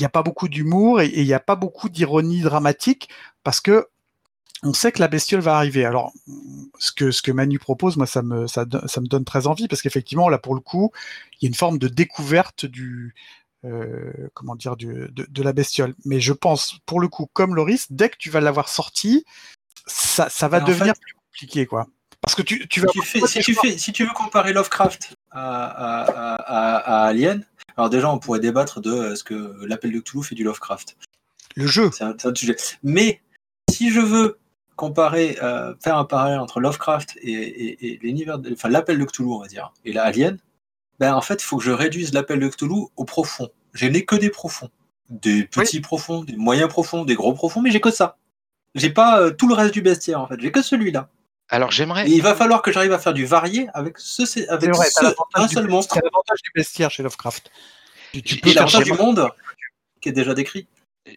n'y 0.03 0.07
a 0.07 0.09
pas 0.09 0.23
beaucoup 0.23 0.47
d'humour 0.47 1.01
et 1.01 1.11
il 1.13 1.25
n'y 1.25 1.33
a 1.33 1.39
pas 1.39 1.55
beaucoup 1.55 1.89
d'ironie 1.89 2.41
dramatique 2.41 3.09
parce 3.43 3.61
que 3.61 3.87
on 4.65 4.73
sait 4.73 4.93
que 4.93 4.99
la 4.99 5.09
bestiole 5.09 5.41
va 5.41 5.57
arriver. 5.57 5.83
Alors, 5.83 6.13
ce 6.79 6.93
que, 6.93 7.11
ce 7.11 7.21
que 7.21 7.31
Manu 7.31 7.59
propose, 7.59 7.97
moi, 7.97 8.07
ça 8.07 8.21
me, 8.21 8.47
ça, 8.47 8.65
ça 8.85 9.01
me 9.01 9.07
donne 9.07 9.25
très 9.25 9.45
envie 9.45 9.67
parce 9.67 9.81
qu'effectivement, 9.81 10.29
là, 10.29 10.37
pour 10.37 10.55
le 10.55 10.61
coup, 10.61 10.91
il 11.33 11.45
y 11.45 11.47
a 11.47 11.49
une 11.49 11.53
forme 11.53 11.77
de 11.77 11.89
découverte 11.89 12.65
du, 12.65 13.13
euh, 13.65 14.11
comment 14.33 14.55
dire, 14.55 14.75
du, 14.75 14.87
de, 14.87 15.25
de, 15.29 15.43
la 15.43 15.53
bestiole. 15.53 15.95
Mais 16.05 16.19
je 16.19 16.33
pense, 16.33 16.79
pour 16.85 16.99
le 16.99 17.07
coup, 17.07 17.29
comme 17.33 17.55
Loris, 17.55 17.91
dès 17.91 18.09
que 18.09 18.17
tu 18.17 18.29
vas 18.29 18.41
l'avoir 18.41 18.69
sorti, 18.69 19.25
ça, 19.85 20.29
ça 20.29 20.47
va 20.47 20.59
devenir 20.61 20.93
plus 20.99 21.13
compliqué, 21.13 21.65
quoi. 21.65 21.87
Parce 22.21 22.35
que 22.35 22.41
tu, 22.41 22.67
tu 22.69 22.79
vas. 22.79 22.87
si, 23.25 23.39
tu 23.39 23.53
fais, 23.53 23.77
si 23.77 23.91
tu 23.91 24.05
veux 24.05 24.13
comparer 24.13 24.53
Lovecraft 24.53 25.15
à, 25.31 27.05
Alien, 27.05 27.45
alors 27.77 27.89
déjà, 27.89 28.09
on 28.11 28.19
pourrait 28.19 28.39
débattre 28.39 28.81
de 28.81 28.91
euh, 28.91 29.15
ce 29.15 29.23
que 29.23 29.65
l'appel 29.65 29.91
de 29.91 29.99
Cthulhu 29.99 30.23
fait 30.23 30.35
du 30.35 30.43
Lovecraft. 30.43 30.97
Le 31.55 31.67
jeu. 31.67 31.89
C'est 31.91 32.03
un, 32.03 32.35
sujet. 32.35 32.55
Mais 32.83 33.21
si 33.69 33.91
je 33.91 33.99
veux 33.99 34.37
comparer, 34.75 35.37
euh, 35.41 35.73
faire 35.83 35.97
un 35.97 36.05
parallèle 36.05 36.39
entre 36.39 36.59
Lovecraft 36.59 37.17
et, 37.21 37.99
l'univers, 38.01 38.39
enfin 38.51 38.69
l'appel 38.69 38.97
de 38.97 39.05
Cthulhu, 39.05 39.29
on 39.29 39.39
va 39.39 39.47
dire, 39.47 39.71
et 39.85 39.93
l'Alien, 39.93 40.37
ben 40.99 41.13
en 41.13 41.21
fait, 41.21 41.35
il 41.35 41.45
faut 41.45 41.57
que 41.57 41.63
je 41.63 41.71
réduise 41.71 42.13
l'appel 42.13 42.39
de 42.39 42.47
Cthulhu 42.47 42.87
au 42.95 43.05
profond. 43.05 43.49
Je 43.73 43.87
n'ai 43.87 44.05
que 44.05 44.15
des 44.15 44.29
profonds. 44.29 44.69
Des 45.09 45.43
petits 45.43 45.81
profonds, 45.81 46.23
des 46.23 46.37
moyens 46.37 46.69
profonds, 46.69 47.05
des 47.05 47.15
gros 47.15 47.33
profonds, 47.33 47.61
mais 47.61 47.71
j'ai 47.71 47.81
que 47.81 47.91
ça. 47.91 48.17
J'ai 48.75 48.89
pas 48.89 49.19
euh, 49.19 49.31
tout 49.31 49.47
le 49.47 49.53
reste 49.53 49.73
du 49.73 49.81
bestiaire, 49.81 50.19
en 50.19 50.27
fait. 50.27 50.39
J'ai 50.39 50.51
que 50.51 50.61
celui-là. 50.61 51.09
Alors 51.49 51.71
j'aimerais. 51.71 52.09
Il 52.09 52.21
va 52.21 52.35
falloir 52.35 52.61
que 52.61 52.71
j'arrive 52.71 52.93
à 52.93 52.99
faire 52.99 53.13
du 53.13 53.25
varié 53.25 53.67
avec 53.73 53.97
ce, 53.97 54.49
avec 54.49 54.69
un 55.35 55.47
seul 55.47 55.67
monstre. 55.67 55.95
C'est 55.95 56.03
l'avantage 56.03 56.41
du 56.43 56.51
bestiaire 56.55 56.89
chez 56.89 57.03
Lovecraft. 57.03 57.51
Tu, 58.25 58.37
peux 58.37 58.53
l'avantage 58.53 58.85
du 58.85 58.93
monde 58.93 59.29
qui 60.01 60.09
est 60.09 60.13
déjà 60.13 60.33
décrit. 60.33 60.67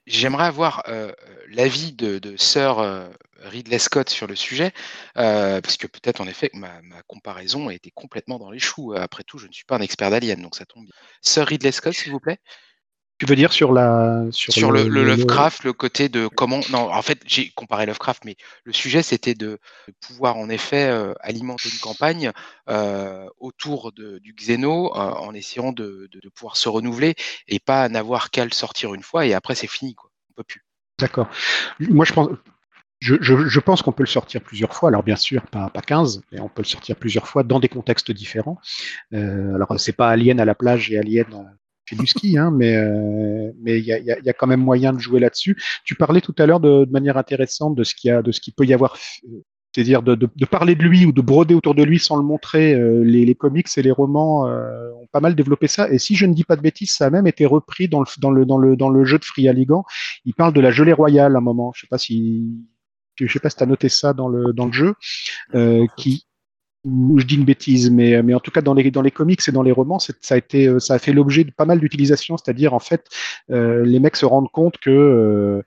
J'aimerais 0.07 0.47
avoir 0.47 0.83
euh, 0.89 1.13
l'avis 1.49 1.93
de, 1.93 2.19
de 2.19 2.37
sœur 2.37 2.81
euh, 2.81 3.09
Ridley 3.43 3.79
Scott 3.79 4.11
sur 4.11 4.27
le 4.27 4.35
sujet, 4.35 4.73
euh, 5.17 5.61
parce 5.61 5.77
que 5.77 5.87
peut-être 5.87 6.21
en 6.21 6.27
effet 6.27 6.51
ma, 6.55 6.83
ma, 6.83 7.03
comparaison 7.03 7.69
a 7.69 7.75
été 7.75 7.93
complètement 7.93 8.39
dans 8.39 8.51
les 8.51 8.59
choux. 8.59 8.95
Après 8.95 9.23
tout, 9.23 9.39
je 9.39 9.47
ne 9.47 9.53
suis 9.53 9.65
pas 9.65 9.77
un 9.77 9.81
expert 9.81 10.11
d'Alien, 10.11 10.43
donc 10.43 10.57
ça 10.57 10.67
tombe 10.67 10.85
bien. 10.85 10.95
Sœur 11.21 11.47
Ridley 11.47 11.71
Scott, 11.71 11.93
s'il 11.93 12.11
vous 12.11 12.19
plaît. 12.19 12.41
Tu 13.19 13.25
veux 13.25 13.37
dire 13.37 13.53
sur 13.53 13.73
la 13.73 14.27
sur, 14.31 14.71
le, 14.71 14.85
Lovecraft, 14.89 15.65
le... 15.65 15.73
côté 15.73 16.11
de 16.11 16.27
comment 16.27 16.61
non 16.71 16.93
en 16.93 17.01
fait 17.01 17.23
j'ai 17.25 17.51
comparé 17.51 17.87
Lovecraft, 17.87 18.27
mais 18.27 18.37
le 18.65 18.75
sujet 18.75 19.03
c'était 19.03 19.35
de 19.35 19.59
pouvoir 20.07 20.37
en 20.37 20.51
effet 20.51 20.91
euh, 20.91 21.15
alimenter 21.21 21.71
une 21.73 21.79
campagne 21.79 22.33
euh, 22.69 23.27
autour 23.39 23.93
de, 23.93 24.19
du 24.19 24.35
Xeno 24.35 24.95
euh, 24.95 24.99
en 24.99 25.33
essayant 25.33 25.73
de, 25.73 26.11
de, 26.13 26.29
pouvoir 26.29 26.59
se 26.59 26.69
renouveler 26.69 27.15
et 27.49 27.59
pas 27.59 27.89
n'avoir 27.89 28.31
qu'à 28.31 28.45
le 28.45 28.51
sortir 28.51 28.93
une 28.93 29.03
fois 29.03 29.25
et 29.25 29.33
après 29.33 29.55
c'est 29.55 29.67
fini 29.67 29.95
quoi, 29.95 30.11
on 30.31 30.35
peut 30.35 30.45
plus. 30.45 30.63
D'accord. 30.99 31.31
Moi 31.81 32.05
je 32.05 32.13
pense 32.13 32.29
je, 33.01 33.15
je, 33.21 33.47
je, 33.47 33.61
pense 33.61 33.83
qu'on 33.83 33.93
peut 33.93 34.03
le 34.03 34.09
sortir 34.09 34.41
plusieurs 34.41 34.75
fois. 34.75 34.89
Alors 34.89 35.03
bien 35.03 35.17
sûr, 35.17 35.43
pas, 35.47 35.69
pas 35.69 35.83
15, 35.83 36.23
mais 36.33 36.41
on 36.41 36.49
peut 36.49 36.63
le 36.63 36.67
sortir 36.67 36.97
plusieurs 36.97 37.29
fois 37.29 37.43
dans 37.43 37.61
des 37.61 37.69
contextes 37.69 38.11
différents. 38.11 38.59
Euh, 39.13 39.55
alors 39.55 39.79
c'est 39.79 39.93
pas 39.93 40.09
Alien 40.09 40.41
à 40.41 40.45
la 40.45 40.55
plage 40.55 40.91
et 40.91 40.99
Alien 40.99 41.27
fait 41.87 41.97
du 41.97 42.07
ski, 42.07 42.37
hein, 42.37 42.51
mais 42.51 42.77
euh, 42.77 43.53
mais 43.63 43.79
il 43.79 43.85
y 43.85 43.93
a, 43.93 43.99
y, 43.99 44.11
a, 44.11 44.19
y 44.19 44.29
a, 44.29 44.33
quand 44.33 44.47
même 44.47 44.61
moyen 44.61 44.93
de 44.93 44.99
jouer 44.99 45.21
là-dessus. 45.21 45.57
Tu 45.85 45.95
parlais 45.95 46.21
tout 46.21 46.35
à 46.39 46.47
l'heure 46.47 46.61
de, 46.61 46.85
de, 46.85 46.91
manière 46.91 47.17
intéressante 47.17 47.75
de 47.75 47.85
ce 47.85 47.95
qu'il 47.95 48.09
y 48.09 48.11
a, 48.11 48.23
de 48.23 48.33
ce 48.33 48.41
qu'il 48.41 48.55
peut 48.55 48.65
y 48.65 48.75
avoir, 48.75 48.97
c'est-à-dire 49.77 50.03
de, 50.03 50.15
de, 50.15 50.29
de, 50.35 50.47
parler 50.47 50.75
de 50.75 50.83
lui 50.83 51.05
ou 51.05 51.13
de 51.13 51.21
broder 51.21 51.55
autour 51.55 51.75
de 51.75 51.83
lui 51.83 51.99
sans 51.99 52.17
le 52.17 52.23
montrer. 52.23 52.75
Euh, 52.75 53.03
les, 53.05 53.27
les, 53.27 53.35
comics 53.35 53.69
et 53.77 53.83
les 53.83 53.91
romans 53.91 54.47
euh, 54.47 54.91
ont 55.03 55.07
pas 55.13 55.21
mal 55.21 55.35
développé 55.35 55.69
ça. 55.69 55.91
Et 55.91 55.99
si 55.99 56.17
je 56.17 56.27
ne 56.27 56.33
dis 56.33 56.45
pas 56.45 56.57
de 56.57 56.63
bêtises, 56.63 56.93
ça 56.93 57.07
a 57.07 57.11
même 57.11 57.27
été 57.27 57.45
repris 57.47 57.89
dans 57.89 58.01
le 58.01 58.07
dans 58.19 58.31
le 58.31 58.47
dans 58.47 58.59
le 58.59 58.77
dans 58.77 58.89
le 58.89 59.05
jeu 59.05 59.19
de 59.19 59.25
Free 59.25 59.49
Alligan. 59.49 59.85
Il 60.25 60.35
parle 60.35 60.53
de 60.55 60.61
la 60.61 60.71
gelée 60.71 60.95
royale 60.95 61.35
à 61.35 61.39
un 61.39 61.43
moment. 61.43 61.73
Je 61.75 61.83
sais 61.83 61.89
pas 61.89 61.99
si 61.99 62.47
je 63.17 63.33
sais 63.33 63.39
pas 63.39 63.51
si 63.51 63.57
tu 63.57 63.63
as 63.63 63.67
noté 63.67 63.89
ça 63.89 64.13
dans 64.13 64.29
le 64.29 64.53
dans 64.53 64.67
le 64.67 64.73
jeu, 64.73 64.95
euh, 65.55 65.87
qui 65.97 66.26
je 67.17 67.25
dis 67.25 67.37
une 67.37 67.45
bêtise, 67.45 67.91
mais, 67.91 68.23
mais 68.23 68.35
en 68.35 68.41
tout 68.41 68.51
cas 68.51 68.63
dans 68.63 68.75
les, 68.75 68.91
dans 68.91 69.03
les 69.03 69.11
comics 69.11 69.41
et 69.47 69.53
dans 69.53 69.63
les 69.63 69.73
romans, 69.73 69.99
ça 69.99 70.13
a, 70.31 70.37
été, 70.37 70.69
euh, 70.69 70.79
ça 70.79 70.99
fait 70.99 71.13
l'objet 71.13 71.45
de 71.45 71.51
pas 71.51 71.65
mal 71.65 71.81
d'utilisations, 71.81 72.37
c'est-à-dire 72.37 72.75
en 72.75 72.79
fait, 72.79 73.07
euh, 73.51 73.85
les 73.85 73.99
mecs 74.01 74.17
se 74.17 74.27
rendent 74.27 74.51
compte 74.51 74.79
que 74.79 74.91
euh, 74.91 75.63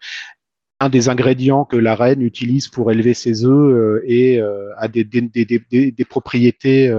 un 0.79 0.89
des 0.89 1.09
ingrédients 1.09 1.65
que 1.65 1.75
la 1.75 1.95
reine 1.95 2.21
utilise 2.21 2.69
pour 2.69 2.91
élever 2.91 3.13
ses 3.13 3.45
œufs 3.45 3.51
euh, 3.51 4.01
euh, 4.09 4.69
a 4.77 4.87
des 4.87 6.05
propriétés 6.09 6.89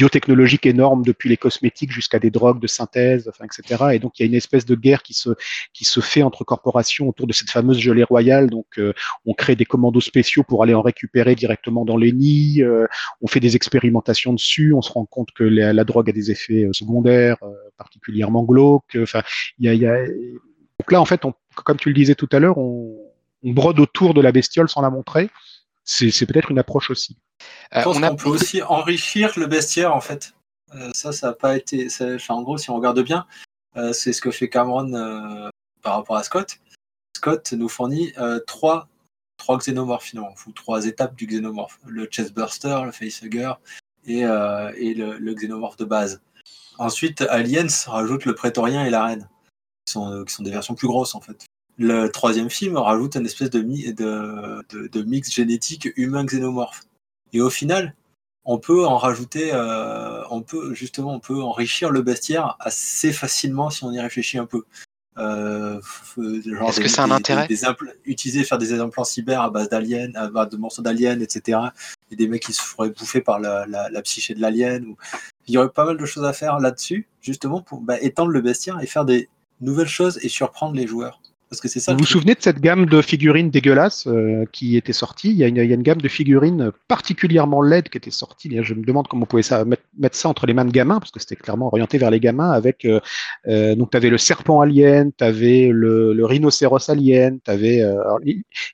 biotechnologiques 0.00 0.64
énormes 0.64 1.02
depuis 1.02 1.28
les 1.28 1.36
cosmétiques 1.36 1.92
jusqu'à 1.92 2.18
des 2.18 2.30
drogues 2.30 2.58
de 2.58 2.66
synthèse, 2.66 3.30
etc. 3.44 3.84
Et 3.92 3.98
donc 3.98 4.18
il 4.18 4.22
y 4.22 4.24
a 4.24 4.28
une 4.28 4.34
espèce 4.34 4.64
de 4.64 4.74
guerre 4.74 5.02
qui 5.02 5.12
se 5.12 5.30
qui 5.74 5.84
se 5.84 6.00
fait 6.00 6.22
entre 6.22 6.42
corporations 6.42 7.06
autour 7.06 7.26
de 7.26 7.34
cette 7.34 7.50
fameuse 7.50 7.78
gelée 7.78 8.02
royale. 8.02 8.48
Donc 8.48 8.78
euh, 8.78 8.94
on 9.26 9.34
crée 9.34 9.56
des 9.56 9.66
commandos 9.66 10.00
spéciaux 10.00 10.42
pour 10.42 10.62
aller 10.62 10.72
en 10.72 10.80
récupérer 10.80 11.34
directement 11.34 11.84
dans 11.84 11.98
les 11.98 12.12
nids. 12.12 12.62
Euh, 12.62 12.86
on 13.20 13.26
fait 13.26 13.40
des 13.40 13.56
expérimentations 13.56 14.32
dessus. 14.32 14.72
On 14.72 14.80
se 14.80 14.90
rend 14.90 15.04
compte 15.04 15.32
que 15.32 15.44
la, 15.44 15.84
drogue 15.84 16.08
a 16.08 16.12
des 16.14 16.30
effets 16.30 16.64
euh, 16.64 16.72
secondaires 16.72 17.36
particulièrement 17.76 18.44
glauques. 18.44 18.96
Enfin 19.02 19.22
il 19.58 19.70
y 19.74 19.86
a, 19.86 19.96
donc 20.78 20.90
là 20.90 20.98
en 20.98 21.04
fait 21.04 21.20
comme 21.64 21.76
tu 21.76 21.90
le 21.90 21.94
disais 21.94 22.14
tout 22.14 22.28
à 22.32 22.38
l'heure 22.38 22.56
on 22.56 22.96
brode 23.44 23.80
autour 23.80 24.14
de 24.14 24.22
la 24.22 24.32
bestiole 24.32 24.70
sans 24.70 24.80
la 24.80 24.88
montrer. 24.88 25.28
C'est 25.90 26.26
peut-être 26.26 26.52
une 26.52 26.58
approche 26.58 26.90
aussi. 26.90 27.16
Je 27.72 27.82
pense 27.82 27.98
qu'on 27.98 28.16
peut 28.16 28.28
aussi 28.28 28.62
enrichir 28.68 29.32
le 29.36 29.46
bestiaire 29.46 29.94
en 29.94 30.00
fait. 30.00 30.34
Euh, 30.74 30.90
ça, 30.94 31.12
ça 31.12 31.28
n'a 31.28 31.32
pas 31.32 31.56
été. 31.56 31.88
Enfin, 32.00 32.34
en 32.34 32.42
gros, 32.42 32.58
si 32.58 32.70
on 32.70 32.76
regarde 32.76 33.00
bien, 33.00 33.26
euh, 33.76 33.92
c'est 33.92 34.12
ce 34.12 34.20
que 34.20 34.30
fait 34.30 34.48
Cameron 34.48 34.92
euh, 34.94 35.48
par 35.82 35.96
rapport 35.96 36.16
à 36.16 36.22
Scott. 36.22 36.58
Scott 37.16 37.52
nous 37.52 37.68
fournit 37.68 38.12
trois, 38.46 38.88
trois 39.36 39.58
xénomorphes 39.58 40.04
finalement, 40.04 40.34
ou 40.46 40.52
trois 40.52 40.86
étapes 40.86 41.16
du 41.16 41.26
xénomorphe 41.26 41.78
le 41.86 42.06
chestburster, 42.06 42.82
le 42.84 42.92
facehugger 42.92 43.52
et, 44.06 44.20
et 44.20 44.94
le, 44.94 45.18
le, 45.18 45.34
xénomorphe 45.34 45.76
de 45.76 45.84
base. 45.84 46.22
Ensuite, 46.78 47.20
Aliens 47.22 47.66
rajoute 47.86 48.24
le 48.24 48.34
prétorien 48.34 48.86
et 48.86 48.90
la 48.90 49.04
reine, 49.04 49.28
qui 49.84 49.92
sont, 49.92 50.24
qui 50.24 50.32
sont 50.32 50.44
des 50.44 50.50
versions 50.50 50.74
plus 50.74 50.86
grosses 50.86 51.14
en 51.14 51.20
fait. 51.20 51.49
Le 51.82 52.08
troisième 52.08 52.50
film 52.50 52.76
rajoute 52.76 53.16
une 53.16 53.24
espèce 53.24 53.48
de, 53.48 53.62
de, 53.62 54.64
de, 54.68 54.86
de 54.86 55.02
mix 55.02 55.32
génétique 55.32 55.88
humain-xénomorphe. 55.96 56.82
Et 57.32 57.40
au 57.40 57.48
final, 57.48 57.94
on 58.44 58.58
peut 58.58 58.86
en 58.86 58.98
rajouter, 58.98 59.50
euh, 59.54 60.22
on 60.30 60.42
peut 60.42 60.74
justement, 60.74 61.14
on 61.14 61.20
peut 61.20 61.40
enrichir 61.42 61.90
le 61.90 62.02
bestiaire 62.02 62.56
assez 62.60 63.14
facilement 63.14 63.70
si 63.70 63.82
on 63.82 63.92
y 63.92 63.98
réfléchit 63.98 64.36
un 64.36 64.44
peu. 64.44 64.64
Euh, 65.16 65.80
Est-ce 66.18 66.80
que 66.80 66.88
c'est 66.88 67.00
un 67.00 67.10
intérêt 67.10 67.48
des, 67.48 67.62
Utiliser, 68.04 68.44
faire 68.44 68.58
des 68.58 68.78
implants 68.78 69.04
cyber 69.04 69.40
à 69.40 69.48
base 69.48 69.70
d'aliens, 69.70 70.10
à 70.16 70.28
base 70.28 70.50
de 70.50 70.58
morceaux 70.58 70.82
d'aliens, 70.82 71.18
etc. 71.18 71.60
Et 72.10 72.16
des 72.16 72.28
mecs 72.28 72.42
qui 72.42 72.52
se 72.52 72.60
feraient 72.60 72.90
bouffer 72.90 73.22
par 73.22 73.40
la, 73.40 73.66
la, 73.66 73.88
la 73.88 74.02
psyché 74.02 74.34
de 74.34 74.40
l'alien. 74.42 74.84
Ou... 74.84 74.98
Il 75.46 75.54
y 75.54 75.56
aurait 75.56 75.70
pas 75.70 75.86
mal 75.86 75.96
de 75.96 76.04
choses 76.04 76.24
à 76.24 76.34
faire 76.34 76.58
là-dessus, 76.58 77.08
justement, 77.22 77.62
pour 77.62 77.80
bah, 77.80 77.98
étendre 78.02 78.32
le 78.32 78.42
bestiaire 78.42 78.80
et 78.80 78.86
faire 78.86 79.06
des 79.06 79.30
nouvelles 79.62 79.88
choses 79.88 80.18
et 80.22 80.28
surprendre 80.28 80.74
les 80.74 80.86
joueurs. 80.86 81.22
Parce 81.50 81.60
que 81.60 81.66
c'est 81.66 81.80
ça. 81.80 81.94
Vous 81.94 81.98
vous 81.98 82.06
souvenez 82.06 82.36
de 82.36 82.40
cette 82.40 82.60
gamme 82.60 82.86
de 82.86 83.02
figurines 83.02 83.50
dégueulasses 83.50 84.06
euh, 84.06 84.44
qui 84.52 84.76
était 84.76 84.92
sortie? 84.92 85.30
Il 85.30 85.36
y, 85.36 85.42
a 85.42 85.48
une, 85.48 85.56
il 85.56 85.68
y, 85.68 85.72
a 85.72 85.74
une, 85.74 85.82
gamme 85.82 86.00
de 86.00 86.06
figurines 86.06 86.70
particulièrement 86.86 87.60
laide 87.60 87.88
qui 87.88 87.98
était 87.98 88.12
sortie. 88.12 88.56
Je 88.62 88.72
me 88.72 88.84
demande 88.84 89.08
comment 89.08 89.24
on 89.24 89.26
pouvait 89.26 89.42
ça, 89.42 89.64
mettre, 89.64 89.82
mettre, 89.98 90.16
ça 90.16 90.28
entre 90.28 90.46
les 90.46 90.54
mains 90.54 90.64
de 90.64 90.70
gamins, 90.70 91.00
parce 91.00 91.10
que 91.10 91.18
c'était 91.18 91.34
clairement 91.34 91.66
orienté 91.66 91.98
vers 91.98 92.12
les 92.12 92.20
gamins. 92.20 92.52
Avec 92.52 92.84
euh, 92.84 93.00
euh, 93.48 93.74
donc, 93.74 93.90
tu 93.90 93.96
avais 93.96 94.10
le 94.10 94.18
serpent 94.18 94.60
alien, 94.60 95.10
tu 95.18 95.24
avais 95.24 95.70
le, 95.72 96.12
le, 96.12 96.24
rhinocéros 96.24 96.88
alien, 96.88 97.40
tu 97.44 97.50
avais. 97.50 97.82
Euh, 97.82 97.96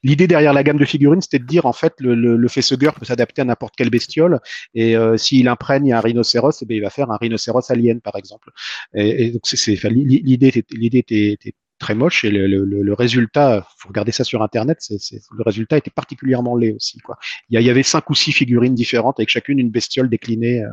L'idée 0.03 0.27
derrière 0.27 0.53
la 0.53 0.63
gamme 0.63 0.77
de 0.77 0.85
figurines, 0.85 1.23
c'était 1.23 1.39
de 1.39 1.47
dire 1.47 1.65
en 1.65 1.73
fait 1.73 1.95
le, 1.99 2.15
le, 2.15 2.37
le 2.37 2.49
facehugger 2.49 2.91
peut 2.99 3.07
s'adapter 3.07 3.41
à 3.41 3.47
n'importe 3.47 3.75
quelle 3.75 3.89
bestiole, 3.89 4.39
et 4.75 4.99
euh, 4.99 5.17
s'il 5.17 5.49
imprègne 5.49 5.95
un 5.95 6.01
rhinocéros, 6.01 6.61
eh 6.61 6.67
bien, 6.67 6.77
il 6.77 6.83
va 6.83 6.91
faire 6.91 7.11
un 7.11 7.17
rhinocéros 7.17 7.71
alien, 7.71 8.03
par 8.03 8.17
exemple. 8.17 8.51
Et, 8.93 9.29
et 9.29 9.31
donc 9.31 9.43
c'est 9.45 9.83
l'idée, 9.89 10.63
l'idée 10.73 10.99
était 10.99 11.55
très 11.79 11.95
moche 11.95 12.25
et 12.25 12.31
le, 12.31 12.47
le, 12.47 12.95
résultat, 12.95 13.67
faut 13.79 13.89
regarder 13.89 14.13
ça 14.13 14.25
sur 14.25 14.43
internet, 14.43 14.79
c'est, 14.81 15.21
le 15.31 15.43
résultat 15.43 15.77
était 15.77 15.91
particulièrement 15.91 16.57
laid 16.57 16.73
aussi. 16.73 16.99
Quoi. 16.99 17.19
Il, 17.51 17.61
y, 17.61 17.71
avait 17.71 17.83
cinq 17.83 18.09
ou 18.11 18.15
six 18.15 18.33
figurines 18.33 18.75
différentes 18.75 19.19
avec 19.21 19.29
chacune 19.29 19.59
une 19.59 19.71
bestiole 19.71 20.09
déclinée, 20.09 20.63
euh, 20.63 20.71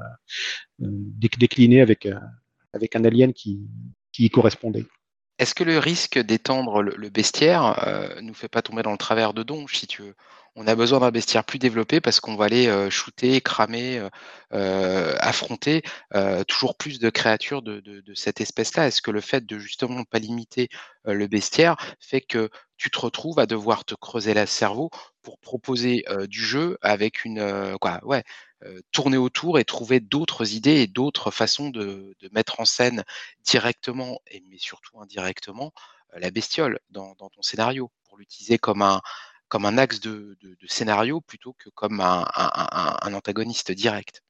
déclinée 0.79 1.81
avec, 1.81 2.05
euh, 2.05 2.15
avec 2.73 2.95
un 2.95 3.03
alien 3.03 3.33
qui, 3.33 3.59
y 4.17 4.29
correspondait. 4.29 4.85
Est-ce 5.39 5.55
que 5.55 5.63
le 5.63 5.79
risque 5.79 6.19
d'étendre 6.19 6.81
le, 6.81 7.09
bestiaire 7.09 7.85
euh, 7.87 8.21
nous 8.21 8.33
fait 8.33 8.47
pas 8.47 8.61
tomber 8.61 8.83
dans 8.83 8.91
le 8.91 8.97
travers 8.97 9.33
de 9.33 9.43
Donge, 9.43 9.75
si 9.75 9.87
tu 9.87 10.03
veux? 10.03 10.15
On 10.55 10.67
a 10.67 10.75
besoin 10.75 10.99
d'un 10.99 11.09
bestiaire 11.09 11.43
plus 11.43 11.57
développé 11.57 11.99
parce 11.99 12.19
qu'on 12.19 12.35
va 12.35 12.45
aller 12.45 12.67
euh, 12.67 12.91
shooter, 12.91 13.41
cramer, 13.41 13.97
euh, 13.97 14.09
euh 14.53 15.15
affronter 15.19 15.81
toujours 16.47 16.77
plus 16.77 16.99
de 16.99 17.09
créatures 17.09 17.63
de, 17.63 18.03
cette 18.15 18.39
espèce-là. 18.39 18.87
Est-ce 18.87 19.01
que 19.01 19.09
le 19.09 19.21
fait 19.21 19.45
de 19.45 19.57
justement 19.57 20.03
pas 20.03 20.19
limiter 20.19 20.69
le 21.05 21.27
bestiaire 21.27 21.75
fait 21.99 22.21
que 22.21 22.49
tu 22.77 22.91
te 22.91 22.99
retrouves 22.99 23.39
à 23.39 23.47
devoir 23.47 23.83
te 23.83 23.95
creuser 23.95 24.33
le 24.35 24.45
cerveau 24.45 24.91
pour 25.23 25.39
proposer 25.39 26.05
du 26.27 26.43
jeu 26.43 26.77
avec 26.81 27.25
une 27.25 27.77
quoi 27.79 27.99
ouais 28.03 28.23
tourner 28.91 29.17
autour 29.17 29.57
et 29.57 29.65
trouver 29.65 29.99
d'autres 29.99 30.53
idées 30.53 30.81
et 30.81 30.87
d'autres 30.87 31.31
façons 31.31 31.69
de, 31.69 32.15
mettre 32.31 32.59
en 32.59 32.65
scène 32.65 33.03
directement, 33.43 34.19
et, 34.27 34.43
surtout 34.57 34.99
indirectement, 35.01 35.73
la 36.15 36.29
bestiole 36.29 36.79
dans 36.91 37.15
ton 37.15 37.41
scénario, 37.41 37.91
pour 38.03 38.17
l'utiliser 38.19 38.59
comme 38.59 38.83
un, 38.83 39.01
comme 39.53 39.65
un 39.65 39.77
axe 39.77 39.99
de, 39.99 40.35
de, 40.41 40.57
de, 40.59 40.67
scénario 40.67 41.21
plutôt 41.21 41.53
que 41.53 41.69
comme 41.69 42.01
un, 42.01 42.25
un, 42.35 42.97
un 43.03 43.13
antagoniste 43.13 43.71
direct. 43.71 44.23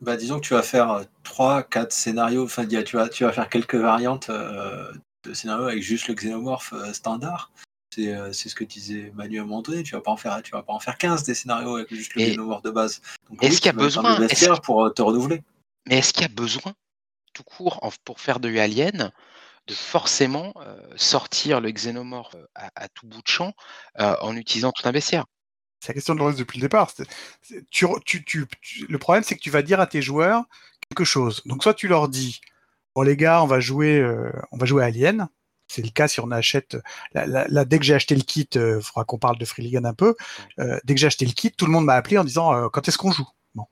Bah, 0.00 0.16
disons 0.16 0.40
que 0.40 0.46
tu 0.46 0.54
vas 0.54 0.62
faire 0.62 1.04
trois, 1.22 1.62
quatre 1.62 1.92
scénarios, 1.92 2.44
enfin, 2.44 2.66
tu 2.66 2.96
vas, 2.96 3.10
tu 3.10 3.24
vas 3.24 3.32
faire 3.32 3.50
quelques 3.50 3.74
variantes 3.74 4.30
euh, 4.30 4.90
de 5.24 5.34
scénarios 5.34 5.66
avec 5.66 5.82
juste 5.82 6.08
le 6.08 6.14
xénomorphe 6.14 6.72
euh, 6.72 6.94
standard. 6.94 7.52
C'est 7.94 8.14
euh, 8.14 8.32
ce 8.32 8.54
que 8.54 8.64
disait 8.64 9.12
Manu 9.14 9.38
à 9.38 9.42
un 9.42 9.44
moment 9.44 9.60
donné. 9.60 9.82
Tu 9.82 9.94
vas 9.94 10.00
pas 10.00 10.12
en 10.12 10.16
faire, 10.16 10.40
tu 10.42 10.52
vas 10.52 10.62
pas 10.62 10.72
en 10.72 10.80
faire 10.80 10.96
15 10.96 11.24
des 11.24 11.34
scénarios 11.34 11.76
avec 11.76 11.92
juste 11.92 12.14
le 12.14 12.22
xénomorphe 12.22 12.62
de 12.62 12.70
base. 12.70 13.02
est-ce 13.42 13.60
qu'il 13.60 13.66
y 13.66 13.68
a 13.68 13.72
besoin 13.74 14.18
est 14.18 14.62
pour 14.62 14.94
te 14.94 15.02
renouveler 15.02 15.42
Mais 15.90 15.98
est-ce 15.98 16.14
qu'il 16.14 16.22
y 16.22 16.24
a 16.24 16.28
besoin, 16.28 16.72
tout 17.34 17.44
court, 17.44 17.86
pour 18.06 18.18
faire 18.18 18.40
de 18.40 18.48
Alien, 18.56 19.12
de 19.66 19.74
forcément 19.74 20.52
euh, 20.56 20.76
sortir 20.96 21.60
le 21.60 21.70
xénomorphe 21.70 22.36
à, 22.54 22.70
à, 22.74 22.88
tout 22.88 23.06
bout 23.06 23.22
de 23.22 23.28
champ 23.28 23.52
euh, 24.00 24.16
en 24.20 24.36
utilisant 24.36 24.72
tout 24.72 24.86
un 24.88 24.92
bestiaire 24.92 25.26
C'est 25.80 25.88
la 25.88 25.94
question 25.94 26.14
de 26.14 26.20
Lorenz 26.20 26.36
depuis 26.36 26.58
le 26.58 26.62
départ. 26.62 26.90
C 26.90 27.02
est, 27.02 27.06
c 27.42 27.56
est, 27.56 27.64
tu, 27.70 27.86
tu, 28.24 28.24
tu, 28.24 28.86
le 28.88 28.98
problème, 28.98 29.22
c'est 29.22 29.36
que 29.36 29.40
tu 29.40 29.50
vas 29.50 29.62
dire 29.62 29.80
à 29.80 29.86
tes 29.86 30.02
joueurs 30.02 30.44
quelque 30.88 31.04
chose. 31.04 31.42
Donc, 31.46 31.62
soit 31.62 31.74
tu 31.74 31.88
leur 31.88 32.08
dis 32.08 32.40
Bon, 32.94 33.02
les 33.02 33.16
gars, 33.16 33.42
on 33.42 33.46
va 33.46 33.60
jouer, 33.60 33.98
euh, 33.98 34.32
on 34.50 34.56
va 34.56 34.66
jouer 34.66 34.82
à 34.82 34.86
Alien. 34.86 35.28
C'est 35.68 35.82
le 35.82 35.90
cas 35.90 36.08
si 36.08 36.18
on 36.18 36.30
achète. 36.32 36.76
Là, 37.12 37.26
là, 37.26 37.46
là 37.48 37.64
dès 37.64 37.78
que 37.78 37.84
j'ai 37.84 37.94
acheté 37.94 38.16
le 38.16 38.22
kit, 38.22 38.48
il 38.54 38.60
euh, 38.60 38.80
faudra 38.80 39.04
qu'on 39.04 39.18
parle 39.18 39.38
de 39.38 39.44
Freeligan 39.44 39.84
un 39.84 39.94
peu. 39.94 40.16
Euh, 40.58 40.80
dès 40.82 40.94
que 40.94 41.00
j'ai 41.00 41.06
acheté 41.06 41.24
le 41.24 41.32
kit, 41.32 41.52
tout 41.52 41.66
le 41.66 41.72
monde 41.72 41.84
m'a 41.84 41.94
appelé 41.94 42.18
en 42.18 42.24
disant 42.24 42.52
euh, 42.52 42.68
quand 42.68 42.88
est-ce 42.88 42.98
qu'on 42.98 43.12
joue? 43.12 43.28
Bon. 43.54 43.66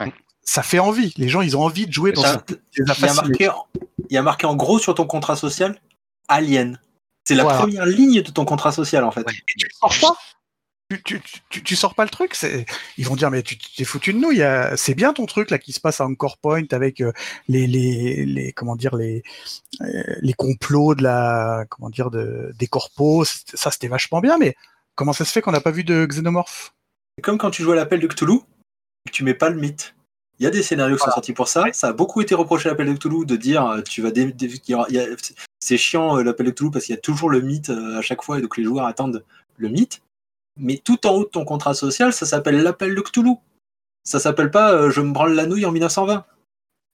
Ouais. 0.00 0.12
Ça 0.44 0.62
fait 0.62 0.78
envie. 0.78 1.14
Les 1.16 1.28
gens, 1.28 1.40
ils 1.40 1.56
ont 1.56 1.62
envie 1.62 1.86
de 1.86 1.92
jouer 1.92 2.12
dans 2.12 2.22
ça, 2.22 2.42
ce... 2.48 2.54
il, 2.76 2.84
y 2.86 3.08
a 3.08 3.14
marqué, 3.14 3.50
il 4.10 4.14
y 4.14 4.16
a 4.18 4.22
marqué 4.22 4.46
en 4.46 4.56
gros 4.56 4.78
sur 4.78 4.94
ton 4.94 5.06
contrat 5.06 5.36
social 5.36 5.80
Alien. 6.28 6.80
C'est 7.24 7.34
la 7.34 7.44
voilà. 7.44 7.58
première 7.58 7.86
ligne 7.86 8.22
de 8.22 8.30
ton 8.30 8.44
contrat 8.44 8.72
social 8.72 9.04
en 9.04 9.10
fait. 9.10 9.26
Ouais. 9.26 9.32
Et 9.32 9.54
tu 9.56 9.68
sors 9.72 9.94
pas 10.00 10.16
tu, 10.90 11.02
tu, 11.02 11.20
tu, 11.48 11.62
tu, 11.62 11.76
sors 11.76 11.94
pas 11.94 12.04
le 12.04 12.10
truc, 12.10 12.36
ils 12.98 13.06
vont 13.06 13.16
dire 13.16 13.30
mais 13.30 13.42
tu 13.42 13.56
t'es 13.56 13.84
foutu 13.84 14.12
de 14.12 14.18
nous. 14.18 14.32
C'est 14.76 14.94
bien 14.94 15.14
ton 15.14 15.24
truc 15.26 15.50
là 15.50 15.58
qui 15.58 15.72
se 15.72 15.80
passe 15.80 16.00
à 16.00 16.04
Encore 16.04 16.36
Point 16.38 16.66
avec 16.72 17.00
euh, 17.00 17.12
les, 17.48 17.66
les, 17.66 18.26
les, 18.26 18.52
comment 18.52 18.76
dire 18.76 18.94
les 18.94 19.22
euh, 19.80 20.02
les 20.20 20.34
complots 20.34 20.94
de 20.94 21.02
la 21.02 21.64
comment 21.70 21.88
dire 21.88 22.10
de 22.10 22.52
des 22.58 22.66
corpos. 22.66 23.24
Ça 23.54 23.70
c'était 23.70 23.88
vachement 23.88 24.20
bien, 24.20 24.36
mais 24.36 24.56
comment 24.94 25.14
ça 25.14 25.24
se 25.24 25.32
fait 25.32 25.40
qu'on 25.40 25.52
n'a 25.52 25.60
pas 25.60 25.70
vu 25.70 25.84
de 25.84 26.04
xénomorphe 26.04 26.74
C'est 27.16 27.22
comme 27.22 27.38
quand 27.38 27.50
tu 27.50 27.62
joues 27.62 27.72
à 27.72 27.76
l'appel 27.76 28.00
de 28.00 28.06
Cthulhu, 28.06 28.40
et 29.06 29.10
que 29.10 29.14
tu 29.14 29.24
mets 29.24 29.34
pas 29.34 29.48
le 29.48 29.58
mythe. 29.58 29.94
Il 30.38 30.44
y 30.44 30.46
a 30.46 30.50
des 30.50 30.62
scénarios 30.62 30.96
qui 30.96 31.00
voilà. 31.00 31.12
sont 31.12 31.16
sortis 31.16 31.32
pour 31.32 31.48
ça. 31.48 31.64
Ça 31.72 31.88
a 31.88 31.92
beaucoup 31.92 32.20
été 32.20 32.34
reproché 32.34 32.68
à 32.68 32.72
l'appel 32.72 32.88
de 32.88 32.98
Cthulhu 32.98 33.24
de 33.24 33.36
dire 33.36 33.66
euh, 33.66 33.82
tu 33.82 34.02
vas. 34.02 34.10
Dé... 34.10 34.34
c'est 35.60 35.76
chiant 35.76 36.16
l'appel 36.16 36.46
de 36.46 36.50
Cthulhu 36.50 36.70
parce 36.70 36.86
qu'il 36.86 36.94
y 36.94 36.98
a 36.98 37.00
toujours 37.00 37.30
le 37.30 37.40
mythe 37.40 37.70
à 37.70 38.02
chaque 38.02 38.22
fois 38.22 38.38
et 38.38 38.42
donc 38.42 38.56
les 38.56 38.64
joueurs 38.64 38.86
attendent 38.86 39.24
le 39.56 39.68
mythe 39.68 40.00
mais 40.56 40.78
tout 40.78 41.06
en 41.06 41.10
haut 41.14 41.24
de 41.24 41.28
ton 41.28 41.44
contrat 41.44 41.74
social, 41.74 42.12
ça 42.12 42.26
s'appelle 42.26 42.62
l'appel 42.62 42.94
de 42.94 43.00
Cthulhu. 43.00 43.34
Ça 44.04 44.20
s'appelle 44.20 44.50
pas 44.50 44.72
euh, 44.72 44.90
je 44.90 45.00
me 45.00 45.12
branle 45.12 45.34
la 45.34 45.46
nouille 45.46 45.66
en 45.66 45.72
1920. 45.72 46.24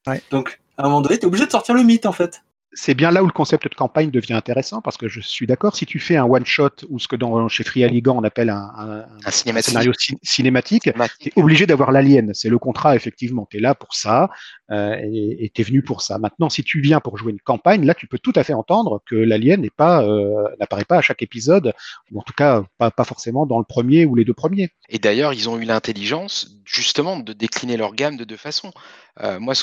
Ouais. 0.07 0.23
Donc, 0.31 0.61
à 0.77 0.83
un 0.83 0.85
moment 0.85 1.01
donné, 1.01 1.19
tu 1.19 1.25
es 1.25 1.27
obligé 1.27 1.45
de 1.45 1.51
sortir 1.51 1.75
le 1.75 1.83
mythe, 1.83 2.05
en 2.05 2.11
fait. 2.11 2.43
C'est 2.73 2.93
bien 2.93 3.11
là 3.11 3.21
où 3.21 3.25
le 3.25 3.33
concept 3.33 3.67
de 3.69 3.75
campagne 3.75 4.11
devient 4.11 4.33
intéressant, 4.33 4.81
parce 4.81 4.95
que 4.95 5.09
je 5.09 5.19
suis 5.19 5.45
d'accord, 5.45 5.75
si 5.75 5.85
tu 5.85 5.99
fais 5.99 6.15
un 6.15 6.23
one-shot, 6.23 6.69
ou 6.89 6.99
ce 6.99 7.07
que 7.07 7.17
dans, 7.17 7.47
chez 7.49 7.63
Free 7.63 7.83
Aligan 7.83 8.17
on 8.17 8.23
appelle 8.23 8.49
un, 8.49 8.71
un, 8.77 9.05
un 9.25 9.31
cinématique. 9.31 9.69
scénario 9.69 9.93
ci 9.93 10.17
cinématique, 10.23 10.89
tu 11.19 11.29
es 11.29 11.31
obligé 11.35 11.67
d'avoir 11.67 11.91
l'alien. 11.91 12.33
C'est 12.33 12.49
le 12.49 12.57
contrat, 12.59 12.95
effectivement. 12.95 13.47
Tu 13.51 13.57
es 13.57 13.59
là 13.59 13.75
pour 13.75 13.93
ça, 13.93 14.29
euh, 14.71 14.95
et 15.03 15.51
tu 15.53 15.61
es 15.61 15.63
venu 15.65 15.83
pour 15.83 16.01
ça. 16.01 16.17
Maintenant, 16.17 16.49
si 16.49 16.63
tu 16.63 16.79
viens 16.79 17.01
pour 17.01 17.17
jouer 17.17 17.33
une 17.33 17.41
campagne, 17.41 17.85
là, 17.85 17.93
tu 17.93 18.07
peux 18.07 18.19
tout 18.19 18.33
à 18.35 18.43
fait 18.43 18.53
entendre 18.53 19.01
que 19.05 19.15
l'alien 19.15 19.61
n'est 19.61 19.69
pas 19.69 20.03
euh, 20.03 20.47
n'apparaît 20.59 20.85
pas 20.85 20.97
à 20.97 21.01
chaque 21.01 21.21
épisode, 21.21 21.73
ou 22.11 22.19
en 22.19 22.23
tout 22.23 22.33
cas 22.33 22.63
pas, 22.77 22.89
pas 22.89 23.03
forcément 23.03 23.45
dans 23.45 23.59
le 23.59 23.65
premier 23.65 24.05
ou 24.05 24.15
les 24.15 24.23
deux 24.23 24.33
premiers. 24.33 24.69
Et 24.87 24.97
d'ailleurs, 24.97 25.33
ils 25.33 25.49
ont 25.49 25.57
eu 25.57 25.65
l'intelligence 25.65 26.55
justement 26.65 27.19
de 27.19 27.33
décliner 27.33 27.75
leur 27.75 27.93
gamme 27.93 28.15
de 28.15 28.23
deux 28.23 28.37
façons. 28.37 28.71
Euh, 29.19 29.39
moi, 29.39 29.53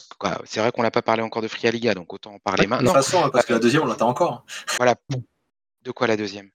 c'est 0.44 0.60
vrai 0.60 0.72
qu'on 0.72 0.82
n'a 0.82 0.90
pas 0.90 1.02
parlé 1.02 1.22
encore 1.22 1.42
de 1.42 1.48
Free 1.48 1.70
Liga, 1.70 1.94
donc 1.94 2.12
autant 2.12 2.34
en 2.34 2.38
parler 2.38 2.66
maintenant. 2.66 2.92
De 2.92 2.96
toute 2.96 3.04
façon, 3.04 3.24
hein, 3.24 3.30
parce 3.30 3.46
que 3.46 3.52
la 3.52 3.58
deuxième, 3.58 3.82
on 3.82 3.86
l'attend 3.86 4.08
encore. 4.08 4.44
Voilà. 4.76 4.94
De 5.82 5.90
quoi 5.90 6.06
la 6.06 6.16
deuxième? 6.16 6.50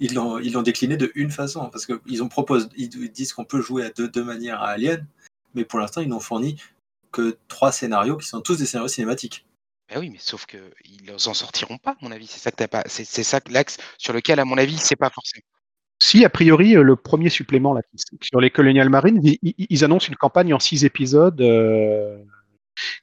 Ils 0.00 0.14
l'ont 0.14 0.38
ils 0.38 0.52
l'ont 0.52 0.62
décliné 0.62 0.96
de 0.96 1.10
une 1.16 1.32
façon 1.32 1.70
parce 1.70 1.84
qu'ils 1.84 2.22
ont 2.22 2.28
proposé 2.28 2.68
ils 2.76 3.10
disent 3.10 3.32
qu'on 3.32 3.44
peut 3.44 3.60
jouer 3.60 3.84
à 3.86 3.90
deux, 3.90 4.08
deux 4.08 4.22
manières 4.22 4.62
à 4.62 4.68
Alien 4.68 5.04
mais 5.54 5.64
pour 5.64 5.80
l'instant 5.80 6.00
ils 6.00 6.08
n'ont 6.08 6.20
fourni 6.20 6.62
que 7.10 7.36
trois 7.48 7.72
scénarios 7.72 8.16
qui 8.16 8.28
sont 8.28 8.40
tous 8.40 8.58
des 8.58 8.66
scénarios 8.66 8.86
cinématiques 8.86 9.44
ben 9.88 10.00
oui, 10.00 10.10
mais 10.10 10.18
sauf 10.20 10.44
qu'ils 10.44 11.10
en 11.10 11.34
sortiront 11.34 11.78
pas, 11.78 11.92
à 11.92 11.96
mon 12.02 12.12
avis. 12.12 12.26
C'est 12.26 12.40
ça 12.40 12.50
que 12.50 12.56
t'as 12.56 12.68
pas. 12.68 12.84
C'est 12.86 13.04
ça 13.04 13.40
l'axe 13.48 13.78
sur 13.96 14.12
lequel, 14.12 14.38
à 14.38 14.44
mon 14.44 14.58
avis, 14.58 14.76
c'est 14.76 14.96
pas 14.96 15.08
forcément. 15.08 15.46
Si, 16.08 16.24
a 16.24 16.30
priori, 16.30 16.72
le 16.72 16.96
premier 16.96 17.28
supplément 17.28 17.74
là, 17.74 17.82
sur 18.22 18.40
les 18.40 18.48
Colonial 18.48 18.88
Marines, 18.88 19.20
ils, 19.22 19.54
ils 19.58 19.84
annoncent 19.84 20.08
une 20.08 20.16
campagne 20.16 20.54
en 20.54 20.58
six 20.58 20.86
épisodes 20.86 21.38
euh, 21.42 22.16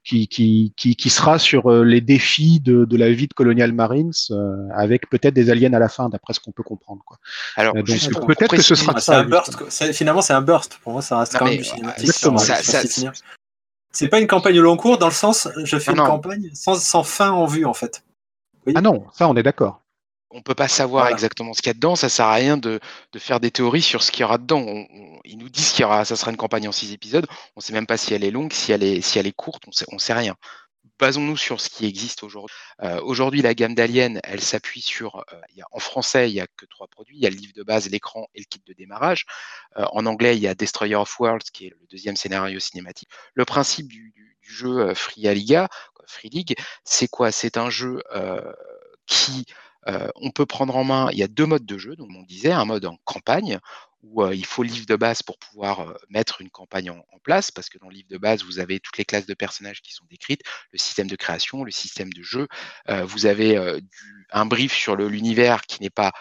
qui, 0.03 0.27
qui, 0.27 0.73
qui, 0.75 0.95
qui, 0.95 1.09
sera 1.11 1.37
sur 1.37 1.71
euh, 1.71 1.83
les 1.83 2.01
défis 2.01 2.59
de, 2.61 2.83
de 2.83 2.97
la 2.97 3.11
vie 3.11 3.27
de 3.27 3.33
Colonial 3.35 3.73
Marines, 3.73 4.11
euh, 4.31 4.55
avec 4.73 5.07
peut-être 5.07 5.35
des 5.35 5.51
aliens 5.51 5.73
à 5.73 5.77
la 5.77 5.87
fin, 5.87 6.09
d'après 6.09 6.33
ce 6.33 6.39
qu'on 6.39 6.51
peut 6.51 6.63
comprendre. 6.63 7.03
Quoi. 7.05 7.19
Alors, 7.57 7.75
donc 7.75 7.85
peut-être 7.85 8.55
que 8.55 8.63
ce 8.63 8.73
sera 8.73 8.99
ça. 8.99 9.19
Un 9.19 9.25
burst, 9.25 9.55
finalement, 9.93 10.23
c'est 10.23 10.33
un 10.33 10.41
burst. 10.41 10.79
Pour 10.81 10.93
moi, 10.93 11.03
ça 11.03 11.19
reste 11.19 11.33
non, 11.33 11.39
quand 11.39 11.45
même 11.45 11.57
du 11.57 11.63
c'est 13.91 14.09
pas 14.09 14.19
une 14.19 14.27
campagne 14.27 14.59
au 14.59 14.63
long 14.63 14.77
cours 14.77 14.97
dans 14.97 15.07
le 15.07 15.13
sens, 15.13 15.47
je 15.63 15.77
fais 15.77 15.91
ah, 15.91 15.93
une 15.93 15.99
non. 15.99 16.07
campagne 16.07 16.49
sans, 16.55 16.73
sans, 16.73 17.03
fin 17.03 17.29
en 17.29 17.45
vue, 17.45 17.65
en 17.65 17.75
fait. 17.75 18.03
Oui 18.65 18.73
ah 18.75 18.81
non, 18.81 19.05
ça, 19.13 19.29
on 19.29 19.35
est 19.35 19.43
d'accord 19.43 19.84
on 20.35 20.41
peut 20.41 20.53
pas 20.53 20.67
savoir 20.67 21.05
voilà. 21.05 21.15
exactement 21.15 21.53
ce 21.53 21.61
qu'il 21.61 21.69
y 21.69 21.71
a 21.71 21.73
dedans. 21.73 21.95
Ça 21.95 22.09
sert 22.09 22.25
à 22.25 22.33
rien 22.33 22.57
de, 22.57 22.79
de, 23.13 23.19
faire 23.19 23.39
des 23.39 23.51
théories 23.51 23.81
sur 23.81 24.03
ce 24.03 24.11
qu'il 24.11 24.21
y 24.21 24.23
aura 24.25 24.37
dedans. 24.37 24.59
On, 24.59 24.85
on, 24.91 25.19
ils 25.23 25.37
nous 25.37 25.49
disent 25.49 25.71
qu'il 25.71 25.81
y 25.81 25.85
aura, 25.85 26.03
ça 26.03 26.17
sera 26.17 26.31
une 26.31 26.37
campagne 26.37 26.67
en 26.67 26.73
six 26.73 26.91
épisodes. 26.91 27.25
On 27.55 27.61
sait 27.61 27.73
même 27.73 27.87
pas 27.87 27.97
si 27.97 28.13
elle 28.13 28.23
est 28.23 28.31
longue, 28.31 28.51
si 28.51 28.73
elle 28.73 28.83
est, 28.83 29.01
si 29.01 29.17
elle 29.17 29.27
est 29.27 29.31
courte. 29.31 29.63
On 29.67 29.71
sait, 29.71 29.85
on 29.91 29.97
sait 29.97 30.13
rien. 30.13 30.35
Basons-nous 30.99 31.37
sur 31.37 31.61
ce 31.61 31.69
qui 31.69 31.85
existe 31.85 32.23
aujourd'hui. 32.23 32.55
Euh, 32.83 33.01
aujourd'hui, 33.01 33.41
la 33.41 33.53
gamme 33.53 33.75
d'Alien, 33.75 34.19
elle 34.23 34.41
s'appuie 34.41 34.81
sur. 34.81 35.17
Euh, 35.17 35.41
y 35.55 35.61
a, 35.61 35.65
en 35.71 35.79
français, 35.79 36.29
il 36.29 36.33
y 36.33 36.41
a 36.41 36.47
que 36.47 36.65
trois 36.65 36.87
produits. 36.87 37.15
Il 37.15 37.23
y 37.23 37.27
a 37.27 37.29
le 37.29 37.37
livre 37.37 37.53
de 37.55 37.63
base, 37.63 37.89
l'écran 37.89 38.27
et 38.35 38.39
le 38.39 38.45
kit 38.45 38.61
de 38.65 38.73
démarrage. 38.73 39.25
Euh, 39.77 39.85
en 39.93 40.05
anglais, 40.05 40.35
il 40.35 40.43
y 40.43 40.47
a 40.47 40.53
Destroyer 40.53 40.95
of 40.95 41.19
Worlds, 41.19 41.49
qui 41.53 41.67
est 41.67 41.69
le 41.69 41.87
deuxième 41.89 42.17
scénario 42.17 42.59
cinématique. 42.59 43.09
Le 43.33 43.45
principe 43.45 43.87
du, 43.87 44.11
du, 44.11 44.37
du 44.41 44.53
jeu 44.53 44.93
Free 44.93 45.33
Liga, 45.33 45.69
Free 46.07 46.29
League, 46.29 46.55
c'est 46.83 47.07
quoi? 47.07 47.31
C'est 47.31 47.57
un 47.57 47.69
jeu 47.69 48.01
qui 49.05 49.45
euh, 49.87 50.09
on 50.15 50.31
peut 50.31 50.45
prendre 50.45 50.75
en 50.75 50.83
main, 50.83 51.09
il 51.11 51.17
y 51.17 51.23
a 51.23 51.27
deux 51.27 51.45
modes 51.45 51.65
de 51.65 51.77
jeu, 51.77 51.95
donc 51.95 52.09
on 52.15 52.23
disait, 52.23 52.51
un 52.51 52.65
mode 52.65 52.85
en 52.85 52.97
campagne, 53.03 53.59
où 54.01 54.23
euh, 54.23 54.35
il 54.35 54.45
faut 54.45 54.63
le 54.63 54.69
livre 54.69 54.85
de 54.85 54.95
base 54.95 55.23
pour 55.23 55.37
pouvoir 55.37 55.81
euh, 55.81 55.93
mettre 56.09 56.41
une 56.41 56.49
campagne 56.49 56.89
en, 56.89 57.03
place, 57.23 57.49
parce 57.49 57.69
que 57.69 57.79
dans 57.79 57.89
le 57.89 57.95
livre 57.95 58.07
de 58.07 58.19
base, 58.19 58.43
vous 58.43 58.59
avez 58.59 58.79
toutes 58.79 58.99
les 58.99 59.05
classes 59.05 59.25
de 59.25 59.33
personnages 59.33 59.81
qui 59.81 59.93
sont 59.93 60.05
décrites, 60.11 60.41
le 60.71 60.77
système 60.77 61.07
de 61.07 61.15
création, 61.15 61.63
le 61.63 61.71
système 61.71 62.13
de 62.13 62.21
jeu, 62.21 62.47
vous 62.87 63.25
avez 63.25 63.57
un 64.29 64.45
brief 64.45 64.73
sur 64.73 64.95
l'univers 64.95 65.63
qui 65.63 65.81
n'est 65.81 65.89
pas 65.89 66.11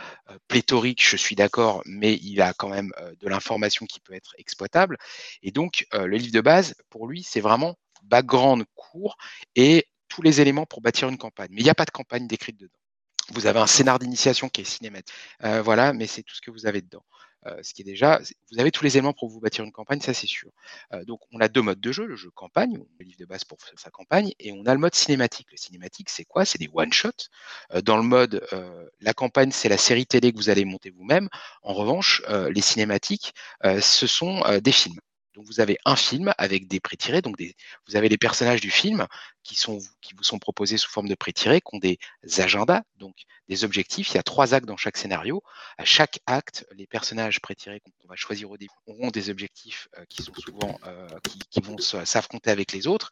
pléthorique, 0.48 1.06
je 1.06 1.18
suis 1.18 1.36
d'accord, 1.36 1.82
mais 1.84 2.14
il 2.22 2.40
a 2.40 2.54
quand 2.54 2.70
même 2.70 2.90
de 3.20 3.28
l'information 3.28 3.84
qui 3.84 4.00
peut 4.00 4.14
être 4.14 4.34
exploitable. 4.38 4.96
Et 5.42 5.50
donc, 5.50 5.86
le 5.92 6.16
livre 6.16 6.32
de 6.32 6.40
base, 6.40 6.74
pour 6.88 7.06
lui, 7.06 7.22
c'est 7.22 7.42
vraiment 7.42 7.76
background 8.04 8.64
court 8.74 9.18
et 9.56 9.86
tous 10.08 10.22
les 10.22 10.40
éléments 10.40 10.64
pour 10.64 10.80
bâtir 10.80 11.10
une 11.10 11.18
campagne. 11.18 11.50
Mais 11.50 11.60
il 11.60 11.64
n'y 11.64 11.70
a 11.70 11.74
pas 11.74 11.84
de 11.84 11.90
campagne 11.90 12.26
décrite 12.26 12.58
dedans. 12.58 12.78
Vous 13.32 13.46
avez 13.46 13.58
un 13.58 13.66
scénar 13.66 13.98
d'initiation 13.98 14.48
qui 14.48 14.60
est 14.60 14.64
cinématique. 14.64 15.14
Euh, 15.44 15.62
voilà, 15.62 15.92
mais 15.92 16.06
c'est 16.06 16.22
tout 16.22 16.34
ce 16.34 16.40
que 16.40 16.50
vous 16.50 16.66
avez 16.66 16.82
dedans. 16.82 17.04
euh, 17.46 17.58
ce 17.62 17.74
qui 17.74 17.82
est 17.82 17.84
déjà, 17.84 18.20
vous 18.50 18.58
avez 18.60 18.70
tous 18.70 18.84
les 18.84 18.96
éléments 18.96 19.12
pour 19.12 19.28
vous 19.28 19.40
bâtir 19.40 19.64
une 19.64 19.72
campagne, 19.72 20.00
ça 20.00 20.14
c'est 20.14 20.26
sûr. 20.26 20.50
Euh, 20.92 21.04
donc 21.04 21.20
on 21.32 21.40
a 21.40 21.48
deux 21.48 21.62
modes 21.62 21.80
de 21.80 21.92
jeu, 21.92 22.06
le 22.06 22.16
jeu 22.16 22.30
campagne, 22.30 22.78
le 22.98 23.04
livre 23.04 23.18
de 23.18 23.26
base 23.26 23.44
pour 23.44 23.58
sa 23.76 23.90
campagne, 23.90 24.32
et 24.38 24.52
on 24.52 24.64
a 24.66 24.72
le 24.72 24.80
mode 24.80 24.94
cinématique. 24.94 25.48
Le 25.50 25.56
cinématique, 25.56 26.08
c'est 26.10 26.24
quoi? 26.24 26.44
C'est 26.44 26.58
des 26.58 26.68
one-shots. 26.72 27.28
Dans 27.82 27.96
le 27.96 28.02
mode, 28.02 28.46
la 29.00 29.14
campagne, 29.14 29.50
c'est 29.50 29.68
la 29.68 29.78
série 29.78 30.06
télé 30.06 30.32
que 30.32 30.36
vous 30.36 30.50
allez 30.50 30.64
monter 30.64 30.90
vous-même. 30.90 31.28
En 31.62 31.74
revanche, 31.74 32.22
les 32.28 32.60
cinématiques, 32.60 33.34
ce 33.62 34.06
sont 34.06 34.42
des 34.62 34.72
films. 34.72 34.98
Donc 35.34 35.46
vous 35.46 35.60
avez 35.60 35.78
un 35.84 35.96
film 35.96 36.32
avec 36.38 36.68
des 36.68 36.78
pré-tirés, 36.78 37.20
donc 37.20 37.36
vous 37.88 37.96
avez 37.96 38.08
les 38.08 38.16
personnages 38.16 38.60
du 38.60 38.70
film 38.70 39.06
qui, 39.42 39.58
vous 39.66 40.22
sont 40.22 40.38
proposés 40.38 40.76
sous 40.76 40.90
forme 40.90 41.08
de 41.08 41.14
pré-tirés, 41.14 41.60
qui 41.60 41.74
ont 41.74 41.78
des 41.78 41.98
agendas, 42.38 42.82
donc 42.96 43.16
des 43.48 43.64
objectifs. 43.64 44.10
Il 44.10 44.14
y 44.14 44.18
a 44.18 44.22
trois 44.22 44.54
actes 44.54 44.66
dans 44.66 44.76
chaque 44.76 44.96
scénario. 44.96 45.42
À 45.76 45.84
chaque 45.84 46.20
acte, 46.26 46.66
les 46.76 46.86
personnages 46.86 47.40
pré-tirés 47.40 47.80
qu'on 47.80 48.08
va 48.08 48.16
choisir 48.16 48.50
au 48.50 48.56
début 48.56 48.70
auront 48.86 49.10
des 49.10 49.28
objectifs 49.28 49.88
euh, 49.98 50.04
qui 50.08 50.22
sont 50.22 50.34
souvent 50.34 50.78
euh, 50.86 51.08
qui, 51.28 51.38
qui, 51.50 51.60
vont 51.60 51.78
s'affronter 51.78 52.50
avec 52.50 52.72
les 52.72 52.86
autres, 52.86 53.10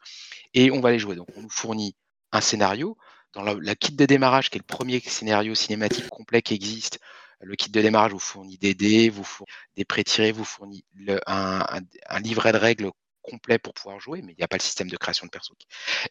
et 0.53 0.71
on 0.71 0.79
va 0.79 0.91
les 0.91 0.99
jouer. 0.99 1.15
Donc 1.15 1.27
on 1.35 1.41
nous 1.41 1.49
fournit 1.49 1.95
un 2.31 2.41
scénario. 2.41 2.97
Dans 3.33 3.41
la, 3.41 3.55
la 3.59 3.75
kit 3.75 3.93
de 3.93 4.05
démarrage, 4.05 4.49
qui 4.49 4.57
est 4.57 4.61
le 4.61 4.75
premier 4.75 4.99
scénario 4.99 5.55
cinématique 5.55 6.07
complet 6.07 6.41
qui 6.41 6.53
existe, 6.53 6.99
le 7.43 7.55
kit 7.55 7.69
de 7.69 7.81
démarrage 7.81 8.11
vous 8.11 8.19
fournit 8.19 8.57
des 8.57 8.73
dés, 8.73 9.09
vous 9.09 9.23
fournit 9.23 9.51
des 9.75 9.85
pré-tirés, 9.85 10.31
vous 10.31 10.45
fournit 10.45 10.83
un, 11.27 11.81
livret 12.21 12.51
de 12.51 12.57
règles 12.57 12.91
complet 13.21 13.57
pour 13.57 13.73
pouvoir 13.73 13.99
jouer, 13.99 14.21
mais 14.21 14.33
il 14.33 14.37
n'y 14.37 14.43
a 14.43 14.47
pas 14.47 14.57
le 14.57 14.61
système 14.61 14.89
de 14.89 14.97
création 14.97 15.25
de 15.25 15.31
perso. 15.31 15.55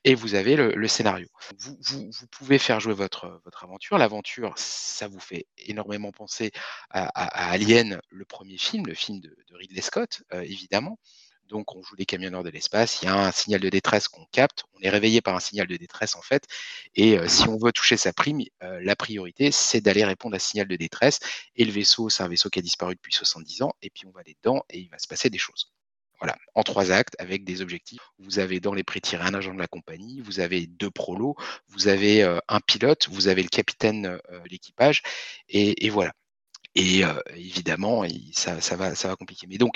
Et 0.03 0.15
vous 0.15 0.35
avez 0.35 0.57
le, 0.57 0.89
scénario. 0.89 1.29
Vous, 1.59 2.27
pouvez 2.31 2.59
faire 2.59 2.81
jouer 2.81 2.95
votre, 2.95 3.41
votre 3.45 3.65
aventure. 3.65 3.99
L'aventure, 3.99 4.55
ça 4.57 5.09
vous 5.09 5.21
fait 5.21 5.47
énormément 5.59 6.11
penser 6.11 6.51
à, 6.91 7.51
Alien, 7.51 8.01
le 8.09 8.25
premier 8.25 8.57
film, 8.57 8.87
le 8.87 8.95
film 8.95 9.21
de, 9.21 9.37
Ridley 9.53 9.83
Scott, 9.83 10.23
euh, 10.33 10.41
évidemment. 10.41 10.99
Donc, 11.53 11.77
on 11.77 11.83
joue 11.83 11.95
les 11.97 12.07
camionneurs 12.07 12.43
de 12.43 12.49
l'espace. 12.49 13.03
Il 13.03 13.05
y 13.05 13.09
a 13.09 13.15
un 13.15 13.31
signal 13.31 13.61
de 13.61 13.69
détresse 13.69 14.09
qu'on 14.09 14.24
capte. 14.33 14.65
On 14.73 14.81
est 14.81 14.89
réveillé 14.89 15.20
par 15.20 15.37
un 15.37 15.41
signal 15.41 15.66
de 15.66 15.77
détresse, 15.77 16.16
en 16.16 16.23
fait. 16.23 16.47
Et 16.95 17.19
euh, 17.19 17.29
si 17.29 17.47
on 17.47 17.59
veut 17.59 17.73
toucher 17.73 17.99
sa 17.99 18.15
prime, 18.15 18.41
euh, 18.62 18.81
la 18.83 18.97
priorité, 18.97 19.53
c'est 19.53 19.83
d'aller 19.83 20.03
répondre 20.03 20.35
à 20.35 20.39
ce 20.39 20.49
signal 20.49 20.66
de 20.66 20.77
détresse. 20.77 21.20
Et 21.55 21.66
le 21.66 21.70
vaisseau, 21.70 22.09
c'est 22.09 22.23
un 22.23 22.29
vaisseau 22.29 22.49
qui 22.49 22.59
a 22.59 22.62
disparu 22.62 22.95
depuis 22.95 23.12
70 23.12 23.62
ans. 23.62 23.74
Et 23.83 23.91
puis, 23.91 24.07
on 24.07 24.12
va 24.12 24.20
aller 24.20 24.35
dedans 24.43 24.65
et 24.70 24.79
il 24.79 24.89
va 24.89 24.99
se 24.99 25.07
passer 25.07 25.29
des 25.29 25.37
choses. 25.37 25.70
Voilà, 26.20 26.39
en 26.55 26.62
trois 26.62 26.91
actes 26.91 27.16
avec 27.19 27.45
des 27.45 27.61
objectifs. 27.61 28.01
Vous 28.19 28.39
avez 28.39 28.59
dans 28.59 28.73
les 28.73 28.85
pré-tirés 28.85 29.24
un 29.24 29.35
agent 29.35 29.53
de 29.53 29.59
la 29.59 29.66
compagnie, 29.66 30.20
vous 30.20 30.41
avez 30.41 30.66
deux 30.66 30.91
prolos, 30.91 31.35
vous 31.69 31.89
avez 31.89 32.23
euh, 32.23 32.39
un 32.49 32.61
pilote, 32.61 33.09
vous 33.11 33.29
avez 33.29 33.43
le 33.43 33.49
capitaine 33.49 34.19
l'équipage, 34.49 35.03
et, 35.51 35.91
voilà. 35.91 36.12
Et 36.77 37.03
évidemment, 37.35 38.05
ça, 38.33 38.55
va, 38.77 38.95
ça 38.95 39.09
va 39.09 39.16
compliquer. 39.16 39.47
Mais 39.49 39.59
donc, 39.59 39.74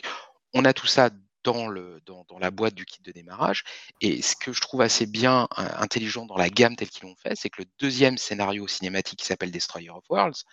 on 0.54 0.64
a 0.64 0.72
tout 0.72 0.86
ça 0.86 1.10
dans, 1.52 2.38
la 2.38 2.50
boîte 2.50 2.74
du 2.74 2.84
kit 2.84 3.02
de 3.02 3.12
démarrage. 3.12 3.64
Et 4.00 4.22
ce 4.22 4.34
que 4.36 4.52
je 4.52 4.60
trouve 4.60 4.80
assez 4.82 5.06
bien 5.06 5.48
intelligent 5.56 6.26
dans 6.26 6.36
la 6.36 6.50
gamme 6.50 6.76
telle 6.76 6.90
qu'ils 6.90 7.04
l'ont 7.04 7.16
fait, 7.16 7.34
c'est 7.36 7.50
que 7.50 7.62
le 7.62 7.68
deuxième 7.78 8.18
scénario 8.18 8.66
cinématique 8.66 9.20
qui 9.20 9.26
s'appelle 9.26 9.50
Destroyer 9.50 9.90
of 9.90 10.04
Worlds, 10.10 10.44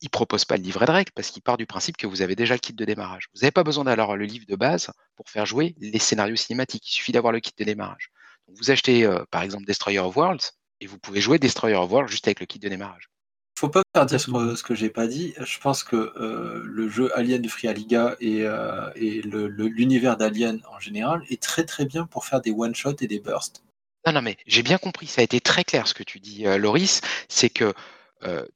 il 0.00 0.10
propose 0.10 0.44
pas 0.44 0.56
le 0.56 0.62
livret 0.62 0.86
de 0.86 0.92
règles 0.92 1.12
parce 1.14 1.30
qu'il 1.30 1.42
part 1.42 1.56
du 1.56 1.66
principe 1.66 1.96
que 1.96 2.06
vous 2.06 2.22
avez 2.22 2.36
déjà 2.36 2.54
le 2.54 2.60
kit 2.60 2.72
de 2.72 2.84
démarrage. 2.84 3.28
Vous 3.34 3.40
n'avez 3.40 3.50
pas 3.50 3.64
besoin 3.64 3.84
d'avoir 3.84 4.16
le 4.16 4.24
livre 4.24 4.46
de 4.46 4.56
base 4.56 4.90
pour 5.16 5.28
faire 5.28 5.46
jouer 5.46 5.74
les 5.78 5.98
scénarios 5.98 6.36
cinématiques. 6.36 6.88
Il 6.88 6.94
suffit 6.94 7.12
d'avoir 7.12 7.32
le 7.32 7.40
kit 7.40 7.52
de 7.56 7.64
démarrage. 7.64 8.10
Vous 8.46 8.70
achetez 8.70 9.04
euh, 9.04 9.24
par 9.30 9.42
exemple 9.42 9.64
Destroyer 9.64 9.98
of 9.98 10.16
Worlds 10.16 10.52
et 10.80 10.86
vous 10.86 10.98
pouvez 10.98 11.20
jouer 11.20 11.38
Destroyer 11.38 11.76
of 11.76 11.90
Worlds 11.90 12.10
juste 12.10 12.28
avec 12.28 12.40
le 12.40 12.46
kit 12.46 12.58
de 12.58 12.68
démarrage 12.68 13.10
faut 13.58 13.68
pas 13.68 13.82
dire 14.06 14.20
ce 14.20 14.62
que, 14.62 14.74
j'ai 14.74 14.88
pas 14.88 15.08
dit. 15.08 15.34
Je 15.38 15.58
pense 15.58 15.82
que 15.82 15.96
euh, 15.96 16.62
le 16.64 16.88
jeu 16.88 17.10
Alien 17.18 17.42
de 17.42 17.48
Free 17.48 17.66
et, 17.66 18.42
euh, 18.44 18.90
l'univers 18.94 20.16
d'Alien 20.16 20.60
en 20.70 20.78
général 20.78 21.24
est 21.28 21.42
très 21.42 21.64
très 21.64 21.84
bien 21.84 22.06
pour 22.06 22.24
faire 22.24 22.40
des 22.40 22.52
one-shots 22.52 22.96
et 23.00 23.08
des 23.08 23.18
bursts. 23.18 23.64
Non, 24.06 24.12
non, 24.12 24.22
mais 24.22 24.36
j'ai 24.46 24.62
bien 24.62 24.78
compris, 24.78 25.08
ça 25.08 25.22
a 25.22 25.24
été 25.24 25.40
très 25.40 25.64
clair 25.64 25.88
ce 25.88 25.94
que 25.94 26.04
tu 26.04 26.20
dis, 26.20 26.46
euh, 26.46 26.56
Loris. 26.56 27.00
C'est 27.28 27.50
que 27.50 27.74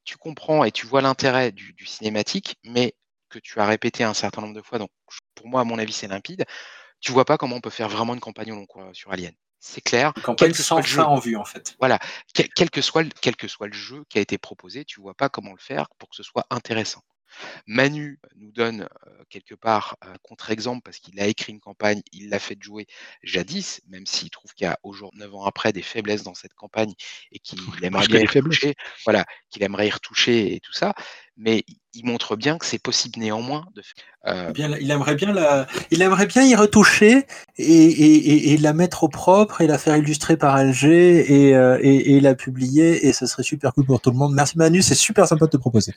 tu 0.03 0.17
comprends 0.17 0.65
et 0.65 0.71
tu 0.71 0.85
vois 0.85 1.01
l'intérêt 1.01 1.53
du, 1.53 1.71
du, 1.73 1.85
cinématique, 1.85 2.57
mais 2.65 2.95
que 3.29 3.39
tu 3.39 3.59
as 3.59 3.65
répété 3.65 4.03
un 4.03 4.13
certain 4.13 4.41
nombre 4.41 4.55
de 4.55 4.61
fois. 4.61 4.77
Donc, 4.77 4.89
pour 5.35 5.47
moi, 5.47 5.61
à 5.61 5.63
mon 5.63 5.79
avis, 5.79 5.93
c'est 5.93 6.07
limpide. 6.07 6.45
Tu 6.99 7.13
vois 7.13 7.25
pas 7.25 7.37
comment 7.37 7.57
on 7.57 7.61
peut 7.61 7.69
faire 7.69 7.87
vraiment 7.89 8.13
une 8.13 8.19
campagne 8.19 8.51
au 8.51 8.55
long 8.55 8.65
cours 8.65 8.89
sur 8.93 9.11
Alien 9.11 9.33
c'est 9.65 9.81
clair. 9.81 10.11
Quel 10.37 10.51
que 10.51 10.61
soit 10.61 10.81
le 10.81 10.85
jeu 10.85 11.01
en 11.01 11.19
vue, 11.19 11.37
en 11.37 11.45
fait. 11.45 11.75
Voilà, 11.79 11.97
quel, 12.33 12.69
que 12.69 12.81
soit, 12.81 13.05
quel 13.21 13.37
que 13.37 13.47
soit 13.47 13.67
le 13.67 13.73
jeu 13.73 14.03
qui 14.09 14.17
a 14.17 14.21
été 14.21 14.37
proposé, 14.37 14.83
tu 14.83 14.99
vois 14.99 15.13
pas 15.13 15.29
comment 15.29 15.51
le 15.51 15.57
faire 15.57 15.87
pour 15.97 16.09
que 16.09 16.17
ce 16.17 16.23
soit 16.23 16.45
intéressant. 16.49 17.01
Manu 17.67 18.19
nous 18.35 18.51
donne 18.51 18.87
quelque 19.29 19.55
part 19.55 19.97
un 20.01 20.15
contre-exemple 20.21 20.81
parce 20.83 20.99
qu'il 20.99 21.19
a 21.19 21.27
écrit 21.27 21.53
une 21.53 21.59
campagne, 21.59 22.01
il 22.11 22.29
l'a 22.29 22.39
fait 22.39 22.57
jouer 22.61 22.87
jadis, 23.23 23.81
même 23.87 24.05
s'il 24.05 24.29
trouve 24.29 24.53
qu'il 24.53 24.65
y 24.65 24.67
a 24.67 24.77
aujourd'hui, 24.83 25.19
9 25.19 25.35
ans 25.35 25.45
après, 25.45 25.73
des 25.73 25.81
faiblesses 25.81 26.23
dans 26.23 26.35
cette 26.35 26.53
campagne 26.53 26.93
et 27.31 27.39
qu'il 27.39 27.59
aimerait 27.81 28.07
bien 28.07 28.21
y 28.21 28.27
retoucher, 28.27 28.75
voilà, 29.05 29.25
qu'il 29.49 29.63
aimerait 29.63 29.87
y 29.87 29.91
retoucher 29.91 30.55
et 30.55 30.59
tout 30.59 30.73
ça. 30.73 30.93
Mais 31.35 31.65
il 31.95 32.05
montre 32.05 32.35
bien 32.35 32.59
que 32.59 32.65
c'est 32.65 32.81
possible 32.81 33.19
néanmoins 33.19 33.65
de 33.73 33.81
faire. 33.81 34.53
Bien, 34.53 34.77
il 34.79 34.91
aimerait 34.91 35.15
bien 35.15 35.33
la, 35.33 35.65
il 35.89 36.01
aimerait 36.03 36.27
bien 36.27 36.43
y 36.43 36.53
retoucher 36.53 37.25
et, 37.57 38.53
et, 38.53 38.57
la 38.57 38.73
mettre 38.73 39.03
au 39.03 39.09
propre 39.09 39.61
et 39.61 39.67
la 39.67 39.79
faire 39.79 39.97
illustrer 39.97 40.37
par 40.37 40.63
LG 40.63 40.83
et, 40.85 41.49
et, 41.81 42.19
la 42.19 42.35
publier 42.35 43.07
et 43.07 43.13
ce 43.13 43.25
serait 43.25 43.43
super 43.43 43.73
cool 43.73 43.85
pour 43.85 43.99
tout 43.99 44.11
le 44.11 44.17
monde. 44.17 44.33
Merci 44.35 44.59
Manu, 44.59 44.83
c'est 44.83 44.95
super 44.95 45.27
sympa 45.27 45.45
de 45.45 45.51
te 45.51 45.57
proposer. 45.57 45.93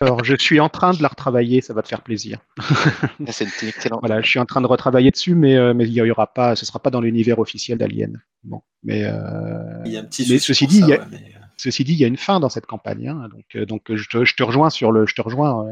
Alors, 0.00 0.24
je 0.24 0.36
suis 0.36 0.60
en 0.60 0.68
train 0.68 0.92
de 0.92 1.02
la 1.02 1.08
retravailler, 1.08 1.60
ça 1.60 1.74
va 1.74 1.82
te 1.82 1.88
faire 1.88 2.02
plaisir. 2.02 2.38
C'est 3.28 3.46
excellent. 3.66 3.98
Voilà, 4.00 4.20
je 4.20 4.28
suis 4.28 4.38
en 4.38 4.46
train 4.46 4.60
de 4.60 4.66
retravailler 4.66 5.10
dessus, 5.10 5.34
mais, 5.34 5.56
euh, 5.56 5.74
mais 5.74 5.84
il 5.84 5.92
y 5.92 6.10
aura 6.10 6.32
pas, 6.32 6.56
ce 6.56 6.64
sera 6.64 6.78
pas 6.78 6.90
dans 6.90 7.00
l'univers 7.00 7.38
officiel 7.38 7.78
d'Alien. 7.78 8.22
Bon, 8.44 8.62
mais, 8.82 9.04
euh, 9.04 9.82
il 9.84 9.92
y 9.92 9.96
a 9.96 10.00
un 10.00 10.04
petit 10.04 10.26
mais 10.30 10.38
ceci 10.38 10.66
dit, 10.66 10.80
il 10.80 10.88
y 10.88 10.92
a, 10.92 11.06
ceci 11.56 11.84
dit, 11.84 11.92
il 11.92 11.98
y 11.98 12.04
a 12.04 12.08
une 12.08 12.16
fin 12.16 12.40
dans 12.40 12.48
cette 12.48 12.66
campagne. 12.66 13.08
Hein, 13.08 13.28
donc, 13.30 13.44
euh, 13.56 13.66
donc 13.66 13.94
je 13.94 14.08
te, 14.08 14.24
je, 14.24 14.34
te, 14.34 14.42
rejoins 14.42 14.70
sur 14.70 14.92
le, 14.92 15.06
je 15.06 15.14
te 15.14 15.22
rejoins, 15.22 15.66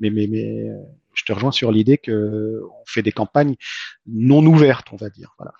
mais, 0.00 0.10
mais, 0.10 0.26
mais 0.26 0.70
je 1.14 1.24
te 1.24 1.32
rejoins 1.32 1.52
sur 1.52 1.72
l'idée 1.72 1.98
que 1.98 2.62
on 2.64 2.84
fait 2.86 3.02
des 3.02 3.12
campagnes 3.12 3.56
non 4.06 4.44
ouvertes, 4.46 4.88
on 4.92 4.96
va 4.96 5.10
dire. 5.10 5.34
Voilà. 5.38 5.52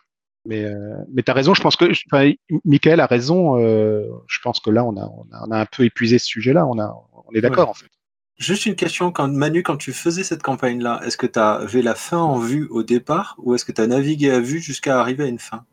Mais, 0.46 0.64
euh, 0.64 0.96
mais 1.12 1.22
tu 1.22 1.30
as 1.30 1.34
raison, 1.34 1.54
je 1.54 1.62
pense 1.62 1.76
que 1.76 1.86
enfin, 2.12 2.32
Michael 2.64 3.00
a 3.00 3.06
raison. 3.06 3.58
Euh, 3.58 4.06
je 4.28 4.38
pense 4.40 4.60
que 4.60 4.70
là, 4.70 4.84
on 4.84 4.96
a, 4.96 5.08
on 5.08 5.50
a, 5.50 5.58
un 5.58 5.66
peu 5.66 5.84
épuisé 5.84 6.18
ce 6.18 6.26
sujet-là. 6.26 6.66
On, 6.66 6.78
a, 6.78 6.94
on 7.12 7.32
est 7.34 7.40
d'accord, 7.40 7.68
en 7.68 7.74
fait. 7.74 7.90
Juste 8.38 8.66
une 8.66 8.76
question, 8.76 9.12
quand, 9.12 9.28
Manu, 9.28 9.62
quand 9.62 9.78
tu 9.78 9.92
faisais 9.92 10.22
cette 10.22 10.42
campagne-là, 10.42 11.00
est-ce 11.04 11.16
que 11.16 11.26
tu 11.26 11.38
avais 11.38 11.80
la 11.80 11.94
fin 11.94 12.18
en 12.18 12.38
vue 12.38 12.66
au 12.68 12.82
départ 12.82 13.34
ou 13.38 13.54
est-ce 13.54 13.64
que 13.64 13.72
tu 13.72 13.80
as 13.80 13.86
navigué 13.86 14.30
à 14.30 14.40
vue 14.40 14.60
jusqu'à 14.60 15.00
arriver 15.00 15.24
à 15.24 15.26
une 15.26 15.38
fin? 15.38 15.64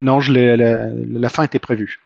Non, 0.00 0.20
je 0.20 0.32
la, 0.32 0.56
la, 0.56 1.28
fin 1.28 1.42
était 1.42 1.58
prévue. 1.58 1.98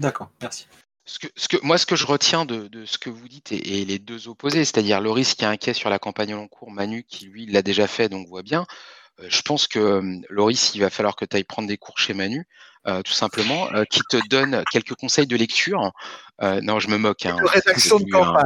D'accord, 0.00 0.30
merci. 0.40 0.66
Ce 1.04 1.20
que, 1.20 1.28
ce 1.36 1.46
que, 1.46 1.56
moi, 1.62 1.78
ce 1.78 1.86
que 1.86 1.94
je 1.94 2.06
retiens 2.06 2.44
de, 2.44 2.66
de 2.66 2.84
ce 2.84 2.98
que 2.98 3.10
vous 3.10 3.28
dites 3.28 3.52
et, 3.52 3.84
les 3.84 3.98
deux 4.00 4.26
opposés, 4.26 4.64
c'est-à-dire 4.64 5.00
Loris 5.00 5.34
qui 5.34 5.44
est 5.44 5.48
inquiet 5.48 5.74
sur 5.74 5.90
la 5.90 6.00
campagne 6.00 6.34
en 6.34 6.48
cours, 6.48 6.72
Manu 6.72 7.04
qui, 7.04 7.26
lui, 7.26 7.46
l'a 7.46 7.62
déjà 7.62 7.86
fait, 7.86 8.08
donc 8.08 8.26
voit 8.26 8.42
bien. 8.42 8.66
Euh, 9.20 9.26
je 9.28 9.42
pense 9.42 9.66
que 9.66 10.02
Loris, 10.28 10.74
il 10.74 10.80
va 10.80 10.90
falloir 10.90 11.16
que 11.16 11.24
tu 11.24 11.36
ailles 11.36 11.44
prendre 11.44 11.68
des 11.68 11.76
cours 11.76 11.98
chez 11.98 12.14
Manu, 12.14 12.46
euh, 12.86 13.02
tout 13.02 13.12
simplement, 13.12 13.72
euh, 13.72 13.84
qui 13.84 14.00
te 14.08 14.16
donne 14.28 14.62
quelques 14.70 14.94
conseils 14.94 15.26
de 15.26 15.36
lecture. 15.36 15.92
non, 16.42 16.78
je 16.78 16.88
me 16.88 16.98
moque. 16.98 17.26
Hein, 17.26 17.36
de 17.36 17.48
rédaction 17.48 17.98
de 17.98 18.10
campagne. 18.10 18.44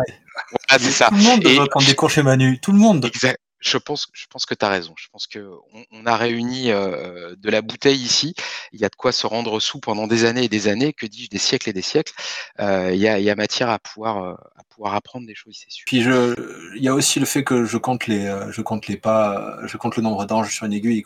Ah, 0.68 0.78
c'est 0.78 0.90
ça. 0.90 1.08
Tout 1.08 1.16
le 1.16 1.22
monde 1.22 1.40
devrait 1.40 1.66
prendre 1.68 1.86
des 1.86 1.94
cours 1.94 2.10
chez 2.10 2.22
Manu. 2.22 2.60
Tout 2.60 2.72
le 2.72 2.78
monde. 2.78 3.04
Exact 3.04 3.38
je 3.60 3.76
pense, 3.76 4.06
que 4.06 4.54
tu 4.54 4.64
as 4.64 4.68
raison. 4.68 4.94
Je 4.96 5.08
pense 5.12 5.26
qu'on 5.26 5.60
on 5.92 6.06
a 6.06 6.16
réuni 6.16 6.70
euh, 6.70 7.34
de 7.36 7.50
la 7.50 7.60
bouteille 7.60 8.00
ici. 8.00 8.34
Il 8.72 8.80
y 8.80 8.84
a 8.84 8.88
de 8.88 8.96
quoi 8.96 9.12
se 9.12 9.26
rendre 9.26 9.60
sous 9.60 9.80
pendant 9.80 10.06
des 10.06 10.24
années 10.24 10.44
et 10.44 10.48
des 10.48 10.66
années, 10.68 10.92
que 10.94 11.06
dis-je, 11.06 11.28
des 11.28 11.38
siècles 11.38 11.68
et 11.68 11.72
des 11.72 11.82
siècles. 11.82 12.14
Euh, 12.58 12.90
il, 12.92 13.00
y 13.00 13.08
a, 13.08 13.34
matière 13.36 13.68
à 13.68 13.78
pouvoir, 13.78 14.24
euh, 14.24 14.34
à 14.56 14.64
pouvoir 14.70 14.94
apprendre 14.94 15.26
des 15.26 15.34
choses, 15.34 15.58
c'est 15.62 15.70
sûr. 15.70 15.84
Puis 15.86 15.98
il 15.98 16.82
y 16.82 16.88
a 16.88 16.94
aussi 16.94 17.20
le 17.20 17.26
fait 17.26 17.44
que 17.44 17.64
je 17.64 17.76
compte 17.76 18.06
les, 18.06 18.34
je 18.50 18.62
compte 18.62 18.86
les 18.86 18.96
pas, 18.96 19.58
je 19.66 19.76
compte 19.76 19.96
le 19.96 20.02
nombre 20.02 20.24
d'anges 20.24 20.54
sur 20.54 20.64
une 20.64 20.72
aiguille. 20.72 21.04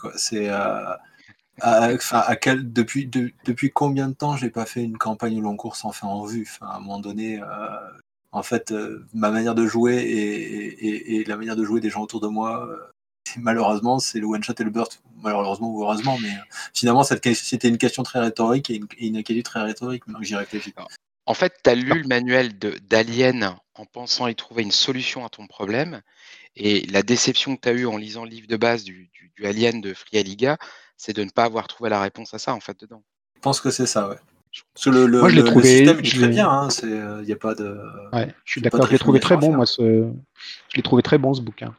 Depuis, 3.45 3.71
combien 3.73 4.09
de 4.09 4.15
temps 4.15 4.37
j'ai 4.37 4.51
pas 4.51 4.67
fait 4.67 4.85
une 4.85 4.99
campagne 4.99 5.39
au 5.39 5.43
long 5.43 5.57
cours 5.57 5.75
sans 5.75 5.91
faire 5.91 6.09
en 6.09 6.25
vue? 6.25 6.47
Enfin, 6.49 6.67
À 6.71 6.77
un 6.77 6.81
moment 6.81 7.01
donné, 7.01 7.41
en 8.35 8.43
fait, 8.43 8.73
euh, 8.73 9.07
ma 9.15 9.31
manière 9.31 9.55
de 9.55 9.65
jouer 9.65 9.97
et, 9.97 11.25
la 11.25 11.37
manière 11.37 11.55
de 11.55 11.65
jouer 11.65 11.81
des 11.81 11.89
gens 11.89 12.03
autour 12.03 12.21
de 12.21 12.27
moi, 12.27 12.69
euh, 12.69 12.77
malheureusement, 13.39 14.01
c'est 14.01 14.19
le 14.19 14.27
one-shot 14.27 14.55
et 14.59 14.65
le 14.65 14.71
burst. 14.71 15.01
Malheureusement 15.23 15.71
ou 15.71 15.83
heureusement, 15.83 16.19
mais 16.21 16.31
euh, 16.31 16.55
finalement, 16.75 17.05
c'était 17.05 17.69
une 17.69 17.79
question 17.79 18.03
très 18.03 18.19
rhétorique 18.19 18.71
et 18.71 18.75
une, 18.75 18.89
une 18.99 19.43
très 19.43 19.63
rhétorique, 19.63 20.07
maintenant 20.07 20.21
que 20.21 20.27
j'y 20.27 20.35
réfléchis. 20.35 20.75
En 21.27 21.33
fait, 21.33 21.55
tu 21.63 21.71
as 21.71 21.77
lu 21.77 22.03
le 22.03 22.09
manuel 22.09 22.59
d'Alien 22.59 23.57
en 23.75 23.87
pensant 23.87 24.27
y 24.27 24.35
trouver 24.35 24.65
une 24.65 24.73
solution 24.73 25.25
à 25.25 25.29
ton 25.29 25.47
problème. 25.47 26.03
Et 26.57 26.87
la 26.87 27.03
déception 27.03 27.57
que 27.57 27.63
tu 27.63 27.69
as 27.69 27.73
eue 27.73 27.87
en 27.87 27.97
lisant 27.97 28.25
le 28.25 28.31
livre 28.31 28.49
de 28.49 28.57
base 28.57 28.85
du, 28.85 29.11
Alien 29.43 29.81
de 29.81 29.95
Free 29.95 30.23
Liga, 30.23 30.59
c'est 30.97 31.15
de 31.15 31.25
ne 31.25 31.31
pas 31.31 31.45
avoir 31.45 31.69
trouvé 31.69 31.89
la 31.89 32.01
réponse 32.01 32.35
à 32.35 32.39
ça, 32.39 32.53
en 32.53 32.61
fait, 32.61 32.79
dedans. 32.81 33.03
Je 33.37 33.41
pense 33.41 33.61
que 33.61 33.71
c'est 33.71 33.87
ça, 33.87 34.09
ouais. 34.09 34.19
Parce 34.75 34.85
que 34.85 34.91
le, 34.91 35.07
le, 35.07 35.21
Moi, 35.21 35.29
je 35.31 35.37
l'ai 35.37 35.45
trouvé- 35.45 35.69
système 35.79 35.99
il 36.01 36.07
est 36.07 36.11
je 36.11 36.19
très 36.19 36.29
bien. 36.29 36.49
hein, 36.49 36.71
c'est, 36.71 36.87
euh, 36.87 37.21
Il 37.23 37.27
n'y 37.27 37.33
a 37.33 37.37
pas 37.37 37.55
de. 37.55 37.77
Ouais, 38.13 38.33
je 38.45 38.53
suis 38.53 38.61
d'accord. 38.61 38.87
Je 38.87 38.93
l'ai 38.93 38.99
trouvé 38.99 39.21
très 39.21 39.37
bon, 39.37 39.53
moi. 39.55 39.67
Ce... 39.67 39.83
Je 39.83 40.77
l'ai 40.77 40.83
trouvé 40.83 41.03
très 41.03 41.19
bon 41.19 41.35
ce 41.35 41.41
bouquin. 41.41 41.75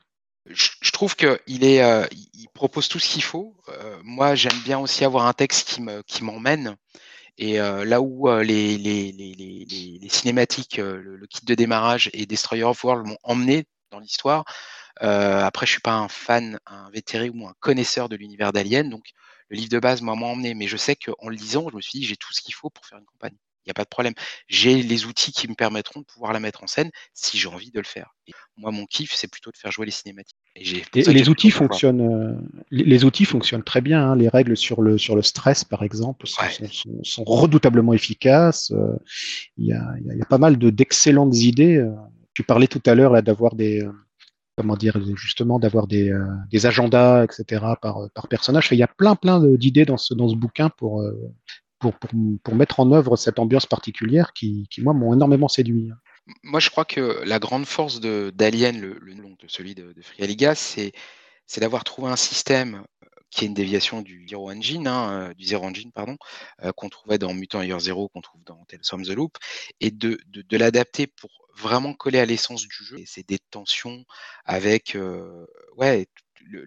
je, 0.49 0.69
je 0.81 0.91
trouve 0.91 1.15
qu'il 1.15 1.63
est, 1.63 1.81
euh, 1.83 2.05
il 2.33 2.47
propose 2.53 2.87
tout 2.87 2.99
ce 2.99 3.07
qu'il 3.09 3.23
faut. 3.23 3.55
Euh, 3.69 3.97
moi, 4.03 4.35
j'aime 4.35 4.59
bien 4.63 4.77
aussi 4.79 5.03
avoir 5.05 5.25
un 5.25 5.33
texte 5.33 5.67
qui 5.69 5.81
me, 5.81 6.01
qui 6.03 6.23
m'emmène. 6.23 6.75
Et 7.37 7.59
euh, 7.59 7.83
là 7.83 8.01
où 8.01 8.29
euh, 8.29 8.43
les, 8.43 8.77
les, 8.77 9.11
les, 9.11 9.33
les, 9.33 9.65
les- 9.69 9.99
les 10.01 10.09
cinématiques, 10.09 10.79
euh, 10.79 11.01
le, 11.01 11.15
le 11.17 11.27
kit 11.27 11.45
de 11.45 11.53
démarrage 11.55 12.09
et 12.13 12.25
Destroyer 12.25 12.63
of 12.63 12.81
World 12.83 13.05
m'ont 13.07 13.17
emmené 13.23 13.65
dans 13.91 13.99
l'histoire. 13.99 14.45
euh, 15.03 15.43
après, 15.43 15.65
je 15.65 15.71
suis 15.71 15.81
pas 15.81 15.95
un 15.95 16.07
fan, 16.07 16.59
un 16.65 16.89
vétéré 16.91 17.29
ou 17.29 17.45
un 17.47 17.53
connaisseur 17.59 18.07
de 18.09 18.15
l'univers 18.15 18.53
d'Alien, 18.53 18.89
donc 18.89 19.03
le 19.49 19.57
livre 19.57 19.69
de 19.69 19.79
base 19.79 20.01
m'a 20.01 20.15
moins 20.15 20.31
emmené. 20.31 20.53
Mais 20.53 20.67
je 20.67 20.77
sais 20.77 20.95
qu'en 20.95 21.29
le 21.29 21.35
lisant, 21.35 21.67
je 21.69 21.75
me 21.75 21.81
suis 21.81 21.99
dit, 21.99 22.05
j'ai 22.05 22.15
tout 22.17 22.33
ce 22.33 22.41
qu'il 22.41 22.53
faut 22.53 22.69
pour 22.69 22.85
faire 22.85 22.97
une 22.99 23.05
campagne. 23.05 23.35
Il 23.65 23.69
n'y 23.69 23.71
a 23.71 23.73
pas 23.73 23.83
de 23.83 23.89
problème. 23.89 24.13
J'ai 24.47 24.83
les 24.83 25.05
outils 25.05 25.31
qui 25.31 25.47
me 25.47 25.55
permettront 25.55 25.99
de 25.99 26.05
pouvoir 26.05 26.33
la 26.33 26.39
mettre 26.39 26.63
en 26.63 26.67
scène 26.67 26.91
si 27.15 27.39
j'ai 27.39 27.47
envie 27.47 27.71
de 27.71 27.79
le 27.79 27.85
faire. 27.85 28.13
Et 28.27 28.31
moi, 28.57 28.69
mon 28.69 28.85
kiff, 28.85 29.11
c'est 29.15 29.27
plutôt 29.27 29.49
de 29.49 29.57
faire 29.57 29.71
jouer 29.71 29.87
les 29.87 29.91
cinématiques. 29.91 30.37
Et, 30.55 30.83
les 30.93 31.29
outils 31.29 31.49
fonctionnent. 31.49 32.01
euh, 32.01 32.35
les, 32.69 33.05
outils 33.05 33.25
fonctionnent 33.25 33.63
très 33.63 33.81
bien. 33.81 34.11
hein. 34.11 34.15
Les 34.15 34.29
règles 34.29 34.55
sur 34.55 34.83
le 34.83 34.99
sur 34.99 35.15
le 35.15 35.23
stress, 35.23 35.63
par 35.63 35.81
exemple, 35.81 36.27
sont, 36.27 36.43
Ouais. 36.43 36.51
sont, 36.51 36.67
sont- 36.71 37.03
sont 37.03 37.23
redoutablement 37.23 37.93
efficaces. 37.93 38.69
Euh, 38.71 38.97
Il 39.57 39.65
y, 39.65 39.73
a, 39.73 39.77
y 40.05 40.11
a- 40.11 40.13
il 40.13 40.19
y 40.19 40.21
a 40.21 40.25
pas 40.25 40.37
mal 40.37 40.59
de 40.59 40.69
d'excellentes 40.69 41.35
idées. 41.35 41.77
euh. 41.77 41.89
Tu 42.35 42.43
parlais 42.43 42.67
tout 42.67 42.81
à 42.85 42.93
l'heure 42.93 43.13
là 43.13 43.23
d'avoir 43.23 43.55
des 43.55 43.81
comment 44.57 44.75
dire 44.77 44.97
justement 45.15 45.59
d'avoir 45.59 45.87
des, 45.87 46.09
euh, 46.11 46.25
agendas, 46.63 47.23
etc. 47.25 47.63
par 47.81 48.09
par 48.13 48.27
personnage. 48.27 48.69
Il 48.71 48.77
y 48.77 48.83
a 48.83 48.87
plein 48.87 49.15
plein 49.15 49.39
d'idées 49.39 49.85
dans 49.85 49.97
ce 49.97 50.13
dans 50.13 50.29
ce 50.29 50.35
bouquin 50.35 50.69
pour 50.69 51.01
euh, 51.01 51.33
pour, 51.79 51.93
pour, 51.93 52.09
pour 52.43 52.55
mettre 52.55 52.79
en 52.79 52.91
œuvre 52.91 53.15
cette 53.15 53.39
ambiance 53.39 53.65
particulière 53.65 54.33
qui, 54.33 54.67
qui 54.69 54.81
moi, 54.81 54.93
m'ont 54.93 55.13
énormément 55.13 55.47
séduit. 55.47 55.91
Moi, 56.43 56.59
je 56.59 56.69
crois 56.69 56.85
que 56.85 57.23
la 57.25 57.39
grande 57.39 57.65
force 57.65 57.99
d'Alien, 57.99 58.79
le, 58.79 59.13
nom 59.13 59.35
de 59.39 59.47
celui 59.47 59.75
de, 59.75 59.93
de 59.93 60.01
Free 60.01 60.23
Aliga, 60.23 60.55
c'est 60.55 60.91
d'avoir 61.57 61.83
trouvé 61.83 62.09
un 62.09 62.15
système 62.15 62.83
euh, 63.03 63.07
qui 63.29 63.45
est 63.45 63.47
une 63.47 63.53
déviation 63.53 64.01
du 64.01 64.25
Zero 64.27 64.49
Engine, 64.49 64.87
hein, 64.87 65.29
euh, 65.29 65.33
du 65.33 65.45
Zero 65.45 65.63
Engine, 65.65 65.91
pardon, 65.91 66.17
euh, 66.63 66.71
qu'on 66.71 66.89
trouvait 66.89 67.19
dans 67.19 67.33
Mutant 67.33 67.61
Year 67.61 67.79
Zero, 67.79 68.09
qu'on 68.09 68.21
trouve 68.21 68.43
dans 68.43 68.63
Tales 68.65 68.83
from 68.83 69.03
the 69.03 69.09
Loop, 69.09 69.37
et 69.79 69.91
de, 69.91 70.19
de 70.27 70.57
l'adapter 70.57 71.05
pour 71.05 71.29
vraiment 71.57 71.93
coller 71.93 72.19
à 72.19 72.25
l'essence 72.25 72.67
du 72.67 72.83
jeu. 72.83 72.97
C'est 73.05 73.27
des 73.27 73.39
tensions 73.51 74.05
avec 74.45 74.95
euh, 74.95 75.45
ouais, 75.77 76.07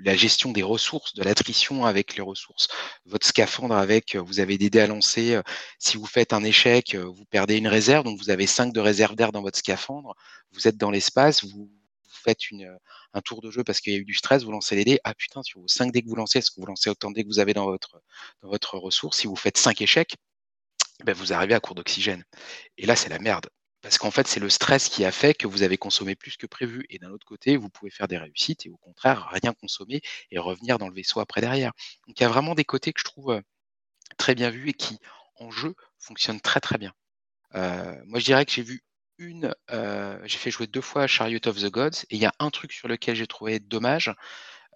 la 0.02 0.16
gestion 0.16 0.52
des 0.52 0.62
ressources, 0.62 1.14
de 1.14 1.22
l'attrition 1.22 1.84
avec 1.84 2.16
les 2.16 2.22
ressources. 2.22 2.68
Votre 3.06 3.26
scaphandre 3.26 3.74
avec, 3.76 4.16
euh, 4.16 4.20
vous 4.20 4.40
avez 4.40 4.58
des 4.58 4.70
dés 4.70 4.80
à 4.80 4.86
lancer. 4.86 5.34
euh, 5.34 5.42
Si 5.78 5.96
vous 5.96 6.06
faites 6.06 6.32
un 6.32 6.42
échec, 6.44 6.94
euh, 6.94 7.04
vous 7.04 7.24
perdez 7.26 7.56
une 7.56 7.68
réserve, 7.68 8.04
donc 8.04 8.18
vous 8.18 8.30
avez 8.30 8.46
5 8.46 8.72
de 8.72 8.80
réserve 8.80 9.14
d'air 9.16 9.32
dans 9.32 9.42
votre 9.42 9.58
scaphandre. 9.58 10.14
Vous 10.52 10.66
êtes 10.68 10.76
dans 10.76 10.90
l'espace, 10.90 11.44
vous, 11.44 11.70
faites 12.10 12.50
une, 12.50 12.76
un 13.14 13.20
tour 13.20 13.40
de 13.40 13.50
jeu 13.50 13.62
parce 13.64 13.80
qu'il 13.80 13.92
y 13.92 13.96
a 13.96 13.98
eu 14.00 14.04
du 14.04 14.14
stress, 14.14 14.42
vous 14.42 14.50
lancez 14.52 14.74
les 14.76 14.84
dés. 14.84 14.98
Ah 15.04 15.14
putain, 15.14 15.42
sur 15.42 15.60
vos 15.60 15.68
5 15.68 15.92
dés 15.92 16.02
que 16.02 16.08
vous 16.08 16.16
lancez, 16.16 16.38
est-ce 16.40 16.50
que 16.50 16.60
vous 16.60 16.66
lancez 16.66 16.90
autant 16.90 17.10
de 17.10 17.14
dés 17.16 17.22
que 17.22 17.28
vous 17.28 17.38
avez 17.38 17.54
dans 17.54 17.64
votre, 17.66 18.00
dans 18.42 18.48
votre 18.48 18.76
ressource? 18.78 19.18
Si 19.18 19.26
vous 19.28 19.36
faites 19.36 19.56
5 19.58 19.80
échecs, 19.80 20.16
ben 21.04 21.14
vous 21.14 21.32
arrivez 21.32 21.54
à 21.54 21.60
court 21.60 21.74
d'oxygène. 21.74 22.24
Et 22.78 22.86
là, 22.86 22.96
c'est 22.96 23.08
la 23.08 23.18
merde. 23.18 23.48
Parce 23.80 23.96
qu'en 23.98 24.10
fait, 24.10 24.26
c'est 24.26 24.40
le 24.40 24.48
stress 24.48 24.88
qui 24.88 25.04
a 25.04 25.12
fait 25.12 25.34
que 25.34 25.46
vous 25.46 25.62
avez 25.62 25.78
consommé 25.78 26.16
plus 26.16 26.36
que 26.36 26.46
prévu. 26.46 26.84
Et 26.90 26.98
d'un 26.98 27.10
autre 27.10 27.26
côté, 27.26 27.56
vous 27.56 27.70
pouvez 27.70 27.90
faire 27.90 28.08
des 28.08 28.18
réussites 28.18 28.66
et 28.66 28.70
au 28.70 28.76
contraire, 28.76 29.28
rien 29.30 29.52
consommer 29.54 30.00
et 30.30 30.38
revenir 30.38 30.78
dans 30.78 30.88
le 30.88 30.94
vaisseau 30.94 31.20
après 31.20 31.40
derrière. 31.40 31.72
Donc 32.06 32.18
il 32.18 32.22
y 32.22 32.26
a 32.26 32.28
vraiment 32.28 32.54
des 32.54 32.64
côtés 32.64 32.92
que 32.92 33.00
je 33.00 33.04
trouve 33.04 33.40
très 34.16 34.34
bien 34.34 34.50
vus 34.50 34.70
et 34.70 34.72
qui, 34.72 34.98
en 35.36 35.50
jeu, 35.50 35.74
fonctionnent 35.98 36.40
très 36.40 36.60
très 36.60 36.78
bien. 36.78 36.92
Moi, 37.54 38.18
je 38.18 38.24
dirais 38.24 38.44
que 38.44 38.52
j'ai 38.52 38.62
vu 38.62 38.82
une, 39.18 39.54
j'ai 39.70 40.38
fait 40.38 40.50
jouer 40.50 40.66
deux 40.66 40.80
fois 40.80 41.06
Chariot 41.06 41.46
of 41.46 41.60
the 41.60 41.70
Gods 41.70 42.02
et 42.10 42.16
il 42.16 42.20
y 42.20 42.26
a 42.26 42.34
un 42.40 42.50
truc 42.50 42.72
sur 42.72 42.88
lequel 42.88 43.14
j'ai 43.14 43.26
trouvé 43.28 43.60
dommage, 43.60 44.12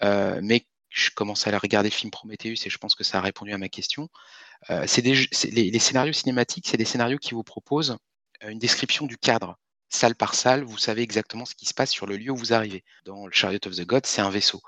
mais 0.01 0.65
je 0.91 1.11
commence 1.11 1.47
à 1.47 1.51
aller 1.51 1.59
regarder 1.59 1.89
le 1.89 1.95
film 1.95 2.11
Prometheus 2.11 2.67
et 2.67 2.71
je 2.71 2.79
pense 2.79 2.95
que 2.95 3.03
ça 3.03 3.19
a 3.19 3.21
répondu 3.21 3.53
à 3.53 3.59
ma 3.59 3.69
question. 3.69 4.09
Des, 4.69 5.27
les, 5.51 5.79
scénarios 5.81 6.13
cinématiques, 6.13 6.69
c'est 6.69 6.77
des 6.77 6.85
scénarios 6.85 7.19
qui 7.19 7.35
vous 7.35 7.43
proposent 7.43 7.97
une 8.51 8.59
description 8.59 9.07
du 9.07 9.19
cadre. 9.19 9.59
Salle 9.89 10.15
par 10.15 10.35
salle, 10.35 10.65
vous 10.65 10.79
savez 10.79 11.03
exactement 11.03 11.45
ce 11.45 11.55
qui 11.55 11.67
se 11.67 11.75
passe 11.75 11.91
sur 11.91 12.07
le 12.07 12.17
lieu 12.17 12.31
où 12.31 12.37
vous 12.37 12.55
arrivez. 12.55 12.83
Dans 13.05 13.27
le 13.27 13.33
Chariot 13.33 13.61
of 13.67 13.77
the 13.77 13.85
Gods, 13.85 14.01
c'est 14.05 14.23
un 14.23 14.31
vaisseau. 14.31 14.63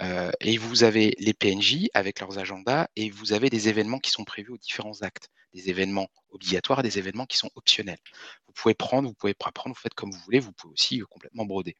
Euh, 0.00 0.32
et 0.40 0.58
vous 0.58 0.82
avez 0.82 1.14
les 1.20 1.34
PNJ 1.34 1.86
avec 1.94 2.18
leurs 2.18 2.38
agendas 2.38 2.88
et 2.96 3.10
vous 3.10 3.32
avez 3.32 3.48
des 3.48 3.68
événements 3.68 4.00
qui 4.00 4.10
sont 4.10 4.24
prévus 4.24 4.50
aux 4.50 4.58
différents 4.58 5.02
actes. 5.02 5.30
Des 5.54 5.70
événements 5.70 6.08
obligatoires 6.36 6.82
des 6.82 6.98
événements 6.98 7.26
qui 7.26 7.36
sont 7.36 7.50
optionnels. 7.54 7.98
Vous 8.46 8.52
pouvez 8.52 8.74
prendre, 8.74 9.08
vous 9.08 9.14
pouvez 9.14 9.34
pas 9.34 9.50
prendre, 9.52 9.74
vous 9.74 9.80
faites 9.80 9.94
comme 9.94 10.10
vous 10.10 10.20
voulez, 10.20 10.38
vous 10.38 10.52
pouvez 10.52 10.72
aussi 10.72 11.00
euh, 11.00 11.06
complètement 11.06 11.44
broder. 11.44 11.76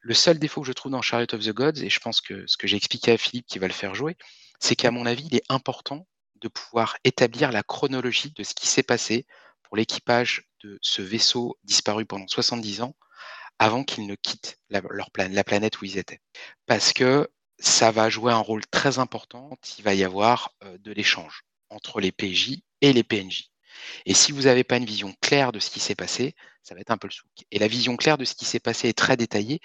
Le 0.00 0.14
seul 0.14 0.38
défaut 0.38 0.60
que 0.60 0.66
je 0.66 0.72
trouve 0.72 0.92
dans 0.92 1.02
Chariot 1.02 1.32
of 1.32 1.40
the 1.40 1.52
Gods, 1.52 1.82
et 1.82 1.88
je 1.88 2.00
pense 2.00 2.20
que 2.20 2.44
ce 2.46 2.56
que 2.56 2.66
j'ai 2.66 2.76
expliqué 2.76 3.12
à 3.12 3.18
Philippe 3.18 3.46
qui 3.46 3.58
va 3.58 3.68
le 3.68 3.72
faire 3.72 3.94
jouer, 3.94 4.16
c'est 4.58 4.76
qu'à 4.76 4.90
mon 4.90 5.06
avis, 5.06 5.26
il 5.30 5.36
est 5.36 5.44
important 5.48 6.06
de 6.40 6.48
pouvoir 6.48 6.96
établir 7.04 7.52
la 7.52 7.62
chronologie 7.62 8.32
de 8.32 8.42
ce 8.42 8.54
qui 8.54 8.66
s'est 8.66 8.82
passé 8.82 9.26
pour 9.66 9.76
l'équipage 9.76 10.48
de 10.62 10.78
ce 10.82 11.02
vaisseau 11.02 11.58
disparu 11.64 12.06
pendant 12.06 12.26
70 12.28 12.82
ans 12.82 12.96
avant 13.58 13.84
qu'ils 13.84 14.06
ne 14.06 14.14
quittent 14.14 14.58
la, 14.70 14.80
leur 14.90 15.10
plan- 15.10 15.28
la 15.30 15.44
planète 15.44 15.80
où 15.80 15.84
ils 15.84 15.98
étaient. 15.98 16.20
Parce 16.66 16.92
que 16.92 17.28
ça 17.58 17.90
va 17.90 18.10
jouer 18.10 18.32
un 18.32 18.38
rôle 18.38 18.66
très 18.66 18.98
important, 18.98 19.50
il 19.78 19.84
va 19.84 19.94
y 19.94 20.04
avoir 20.04 20.52
euh, 20.62 20.76
de 20.78 20.92
l'échange 20.92 21.42
entre 21.70 22.00
les 22.00 22.12
PJ 22.12 22.62
et 22.82 22.92
les 22.92 23.02
PNJ. 23.02 23.50
Et 24.06 24.14
si 24.14 24.32
vous 24.32 24.42
n'avez 24.42 24.64
pas 24.64 24.76
une 24.76 24.84
vision 24.84 25.14
claire 25.20 25.52
de 25.52 25.58
ce 25.58 25.70
qui 25.70 25.80
s'est 25.80 25.94
passé, 25.94 26.34
ça 26.62 26.74
va 26.74 26.80
être 26.80 26.90
un 26.90 26.98
peu 26.98 27.08
le 27.08 27.12
souk. 27.12 27.30
Et 27.50 27.58
la 27.58 27.68
vision 27.68 27.96
claire 27.96 28.18
de 28.18 28.24
ce 28.24 28.34
qui 28.34 28.44
s'est 28.44 28.60
passé 28.60 28.88
est 28.88 28.98
très 28.98 29.16
détaillée, 29.16 29.60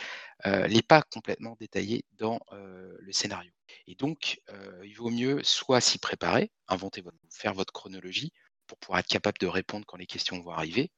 euh, 0.45 0.67
n'est 0.67 0.81
pas 0.81 1.01
complètement 1.01 1.55
détaillée 1.59 2.05
dans 2.13 2.39
euh, 2.53 2.95
le 2.99 3.11
scénario. 3.11 3.51
Et 3.87 3.95
donc, 3.95 4.41
euh, 4.49 4.81
il 4.83 4.93
vaut 4.95 5.09
mieux 5.09 5.41
soit 5.43 5.81
s'y 5.81 5.97
préparer, 5.97 6.51
inventer 6.67 7.03
faire 7.29 7.53
votre 7.53 7.73
chronologie 7.73 8.31
pour 8.71 8.77
pouvoir 8.77 8.99
être 8.99 9.07
capable 9.07 9.37
de 9.39 9.47
répondre 9.47 9.85
quand 9.85 9.97
les 9.97 10.05
questions 10.05 10.39
vont 10.41 10.51
arriver, 10.51 10.91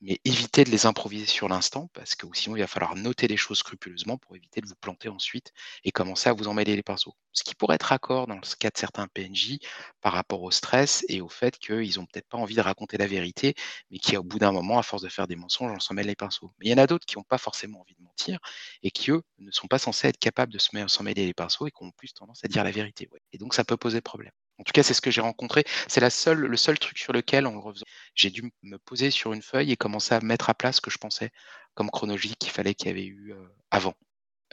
mais 0.00 0.18
éviter 0.24 0.64
de 0.64 0.70
les 0.70 0.86
improviser 0.86 1.26
sur 1.26 1.48
l'instant 1.48 1.88
parce 1.92 2.16
que 2.16 2.26
sinon 2.34 2.56
il 2.56 2.60
va 2.60 2.66
falloir 2.66 2.96
noter 2.96 3.28
les 3.28 3.36
choses 3.36 3.58
scrupuleusement 3.58 4.18
pour 4.18 4.34
éviter 4.34 4.60
de 4.60 4.66
vous 4.66 4.74
planter 4.74 5.08
ensuite 5.08 5.52
et 5.84 5.92
commencer 5.92 6.28
à 6.28 6.32
vous 6.32 6.48
emmêler 6.48 6.74
les 6.74 6.82
pinceaux. 6.82 7.14
Ce 7.32 7.44
qui 7.44 7.54
pourrait 7.54 7.76
être 7.76 7.84
raccord 7.84 8.26
dans 8.26 8.34
le 8.34 8.56
cas 8.58 8.70
de 8.70 8.76
certains 8.76 9.06
PNJ 9.06 9.58
par 10.00 10.14
rapport 10.14 10.42
au 10.42 10.50
stress 10.50 11.04
et 11.08 11.20
au 11.20 11.28
fait 11.28 11.56
qu'ils 11.58 11.96
n'ont 12.00 12.06
peut-être 12.06 12.28
pas 12.28 12.38
envie 12.38 12.56
de 12.56 12.60
raconter 12.60 12.96
la 12.98 13.06
vérité, 13.06 13.54
mais 13.92 13.98
qui 14.00 14.16
au 14.16 14.24
bout 14.24 14.40
d'un 14.40 14.50
moment, 14.50 14.80
à 14.80 14.82
force 14.82 15.02
de 15.02 15.08
faire 15.08 15.28
des 15.28 15.36
mensonges, 15.36 15.70
on 15.70 15.78
s'en 15.78 15.94
mêle 15.94 16.08
les 16.08 16.16
pinceaux. 16.16 16.52
Mais 16.58 16.66
il 16.66 16.70
y 16.70 16.74
en 16.74 16.78
a 16.78 16.88
d'autres 16.88 17.06
qui 17.06 17.16
n'ont 17.16 17.22
pas 17.22 17.38
forcément 17.38 17.82
envie 17.82 17.94
de 17.94 18.02
mentir 18.02 18.40
et 18.82 18.90
qui, 18.90 19.12
eux, 19.12 19.22
ne 19.38 19.52
sont 19.52 19.68
pas 19.68 19.78
censés 19.78 20.08
être 20.08 20.18
capables 20.18 20.52
de 20.52 20.58
s'en 20.58 21.04
mêler 21.04 21.24
les 21.24 21.34
pinceaux 21.34 21.68
et 21.68 21.70
qui 21.70 21.84
ont 21.84 21.92
plus 21.92 22.12
tendance 22.14 22.44
à 22.44 22.48
dire 22.48 22.64
la 22.64 22.72
vérité. 22.72 23.08
Et 23.32 23.38
donc 23.38 23.54
ça 23.54 23.62
peut 23.64 23.76
poser 23.76 24.00
problème. 24.00 24.32
En 24.58 24.64
tout 24.64 24.72
cas, 24.72 24.82
c'est 24.82 24.94
ce 24.94 25.00
que 25.00 25.10
j'ai 25.10 25.20
rencontré. 25.20 25.64
C'est 25.88 26.00
la 26.00 26.10
seule, 26.10 26.38
le 26.40 26.56
seul 26.56 26.78
truc 26.78 26.98
sur 26.98 27.12
lequel, 27.12 27.46
en 27.46 27.60
refaisant, 27.60 27.84
j'ai 28.14 28.30
dû 28.30 28.52
me 28.62 28.76
poser 28.78 29.10
sur 29.10 29.32
une 29.32 29.42
feuille 29.42 29.72
et 29.72 29.76
commencer 29.76 30.14
à 30.14 30.20
mettre 30.20 30.50
à 30.50 30.54
place 30.54 30.76
ce 30.76 30.80
que 30.80 30.90
je 30.90 30.98
pensais 30.98 31.30
comme 31.74 31.90
chronologie 31.90 32.34
qu'il 32.38 32.50
fallait 32.52 32.74
qu'il 32.74 32.88
y 32.88 32.90
avait 32.90 33.06
eu 33.06 33.32
euh, 33.32 33.36
avant. 33.70 33.94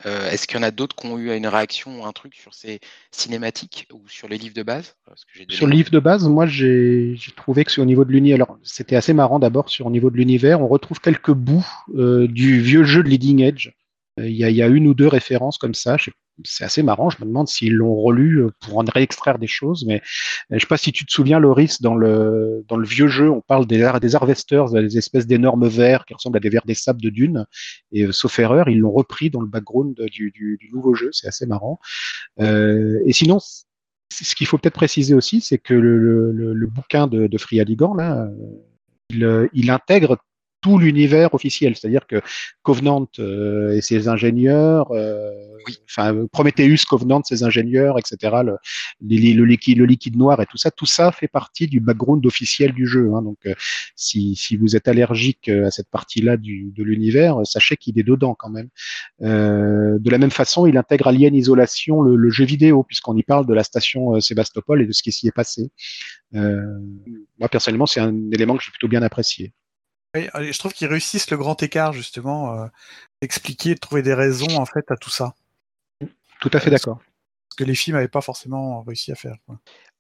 Euh, 0.06 0.30
Est-ce 0.32 0.48
qu'il 0.48 0.56
y 0.56 0.60
en 0.60 0.64
a 0.64 0.72
d'autres 0.72 0.96
qui 0.96 1.06
ont 1.08 1.18
eu 1.18 1.36
une 1.36 1.46
réaction 1.48 2.00
ou 2.02 2.06
un 2.06 2.14
truc 2.14 2.34
sur 2.34 2.54
ces 2.54 2.80
cinématiques 3.12 3.86
ou 3.92 4.08
sur 4.08 4.30
les 4.30 4.38
livres 4.38 4.56
de 4.56 4.64
base? 4.64 4.96
Parce 5.06 5.26
que 5.26 5.54
Sur 5.54 5.68
le 5.68 5.74
livre 5.74 5.92
de 5.92 6.00
base, 6.00 6.26
moi 6.28 6.48
j'ai 6.48 7.18
trouvé 7.36 7.66
que 7.66 7.72
c'est 7.72 7.82
au 7.82 7.86
niveau 7.86 8.06
de 8.06 8.12
l'univers. 8.14 8.36
Alors 8.46 8.58
c'était 8.64 8.96
assez 8.96 9.12
marrant 9.14 9.40
d'abord 9.40 9.68
sur 9.70 9.88
au 9.88 9.92
niveau 9.92 10.10
de 10.10 10.16
l'univers. 10.16 10.62
On 10.62 10.70
retrouve 10.70 11.02
quelques 11.02 11.34
bouts 11.34 11.68
euh, 11.96 12.28
du 12.30 12.62
vieux 12.62 12.86
jeu 12.86 13.04
de 13.04 13.10
Leading 13.10 13.42
Edge. 13.42 13.72
Euh, 14.20 14.30
Il 14.30 14.36
y, 14.38 14.46
a, 14.46 14.50
il 14.50 14.56
y 14.56 14.64
a 14.64 14.68
une 14.68 14.88
ou 14.88 14.94
deux 14.94 15.08
références 15.10 15.58
comme 15.58 15.74
ça. 15.74 15.98
Je 15.98 16.06
sais- 16.06 16.12
C'est 16.44 16.64
assez 16.64 16.84
marrant. 16.84 17.10
Je 17.10 17.18
me 17.22 17.26
demande 17.26 17.48
s'ils 17.48 17.74
l'ont 17.74 17.96
relu 17.96 18.42
euh, 18.42 18.52
pour 18.60 18.78
en 18.78 18.84
réextraire 18.84 19.40
des 19.40 19.48
choses. 19.48 19.86
Mais 19.86 20.02
euh, 20.52 20.56
je 20.56 20.60
sais 20.60 20.68
pas 20.68 20.78
si 20.78 20.92
tu 20.92 21.06
te 21.06 21.12
souviens, 21.12 21.40
Loris, 21.40 21.82
dans 21.82 21.96
le 21.96 22.64
dans 22.68 22.78
le 22.78 22.88
vieux 22.88 23.08
jeu, 23.08 23.30
on 23.30 23.42
parle 23.42 23.66
des, 23.66 23.90
des 24.02 24.16
harvesters, 24.16 24.70
des 24.72 24.98
espèces 24.98 25.28
d'énormes 25.28 25.68
vers 25.68 26.06
qui 26.06 26.14
ressemblent 26.14 26.38
à 26.38 26.40
des 26.40 26.50
vers 26.50 26.66
des 26.66 26.74
sables 26.74 27.02
de 27.02 27.10
dunes. 27.10 27.46
Et 27.92 28.06
euh, 28.06 28.12
sauf 28.12 28.38
erreur, 28.40 28.70
ils 28.70 28.80
l'ont 28.80 28.92
repris 28.92 29.30
dans 29.30 29.42
le 29.42 29.48
background 29.48 29.96
du, 30.12 30.32
du, 30.32 30.70
nouveau 30.74 30.94
jeu. 30.94 31.10
C'est 31.12 31.28
assez 31.28 31.46
marrant. 31.46 31.80
Et 32.40 33.12
sinon, 33.14 33.40
ce 33.40 34.36
qu'il 34.36 34.48
faut 34.48 34.58
peut-être 34.58 34.76
préciser 34.76 35.14
aussi, 35.14 35.42
c'est 35.42 35.58
que 35.58 35.74
le, 35.74 36.32
le, 36.32 36.68
bouquin 36.68 37.08
de, 37.08 37.28
de 37.28 37.38
Free 37.38 37.58
là, 37.58 38.30
il 39.54 39.72
intègre 39.72 40.18
tout 40.62 40.78
l'univers 40.78 41.34
officiel. 41.34 41.76
C'est-à-dire 41.76 42.08
que 42.08 42.22
Covenant 42.64 43.08
euh, 43.20 43.72
et 43.72 43.82
ses 43.82 44.08
ingénieurs, 44.08 44.92
euh, 44.92 45.32
enfin 45.90 46.26
Prometheus, 46.32 46.86
Covenant, 46.88 47.22
ses 47.24 47.44
ingénieurs, 47.44 47.98
etc., 47.98 48.38
le, 48.44 48.58
le, 49.02 49.44
liquide, 49.46 49.78
le 49.78 49.86
liquide 49.86 50.18
noir 50.18 50.42
et 50.42 50.46
tout 50.46 50.58
ça, 50.58 50.72
tout 50.72 50.86
ça 50.86 51.12
fait 51.12 51.28
partie 51.28 51.68
du 51.68 51.80
background 51.80 52.26
officiel 52.26 52.74
du 52.74 52.86
jeu. 52.88 53.12
Hein. 53.14 53.22
Donc, 53.22 53.38
euh, 53.46 53.54
si, 53.96 54.36
si, 54.36 54.58
vous 54.58 54.76
êtes 54.76 54.88
allergique 54.88 55.50
à 55.50 55.72
cette 55.72 55.90
partie-là 55.90 56.38
de 56.38 56.84
l'univers, 56.84 57.38
sachez 57.46 57.78
qu'il 57.78 57.98
est 58.00 58.04
dedans 58.04 58.36
quand 58.38 58.50
même. 58.50 58.70
de 59.20 60.10
la 60.10 60.18
même 60.18 60.32
façon, 60.32 60.66
il 60.66 60.78
intègre 60.78 61.08
Alien 61.08 61.36
Isolation, 61.36 62.02
le, 62.02 62.16
le 62.16 62.30
jeu 62.30 62.46
vidéo, 62.46 62.84
puisqu'on 62.84 63.16
y 63.16 63.24
parle 63.24 63.46
de 63.46 63.54
la 63.54 63.64
station 63.64 64.20
Sébastopol 64.20 64.82
et 64.82 64.86
de 64.86 64.92
ce 64.92 65.04
qui 65.04 65.12
s'y 65.12 65.28
est 65.28 65.32
passé. 65.32 65.72
moi, 66.34 67.50
personnellement, 67.50 67.86
c'est 67.86 68.00
un 68.00 68.14
élément 68.32 68.58
que 68.58 68.64
j'ai 68.64 68.72
plutôt 68.72 68.88
bien 68.88 69.02
apprécié 69.02 69.54
je 70.16 70.58
trouve 70.58 70.74
qu'ils 70.74 70.88
réussissent 70.88 71.30
le 71.30 71.38
grand 71.38 71.62
écart, 71.62 71.94
justement, 71.94 72.54
euh, 72.54 72.68
d'expliquer, 73.22 73.76
de 73.76 73.80
trouver 73.80 74.02
des 74.02 74.14
raisons, 74.14 74.58
en 74.58 74.66
fait, 74.66 74.90
à 74.92 74.98
tout 74.98 75.10
ça. 75.10 75.34
Tout 76.42 76.50
à 76.54 76.60
fait 76.60 76.70
d'accord. 76.70 77.00
Ce 77.52 77.56
que 77.58 77.64
les 77.64 77.76
films 77.76 77.98
n'avaient 77.98 78.08
pas 78.08 78.22
forcément 78.22 78.82
réussi 78.84 79.12
à 79.12 79.16
faire. 79.16 79.36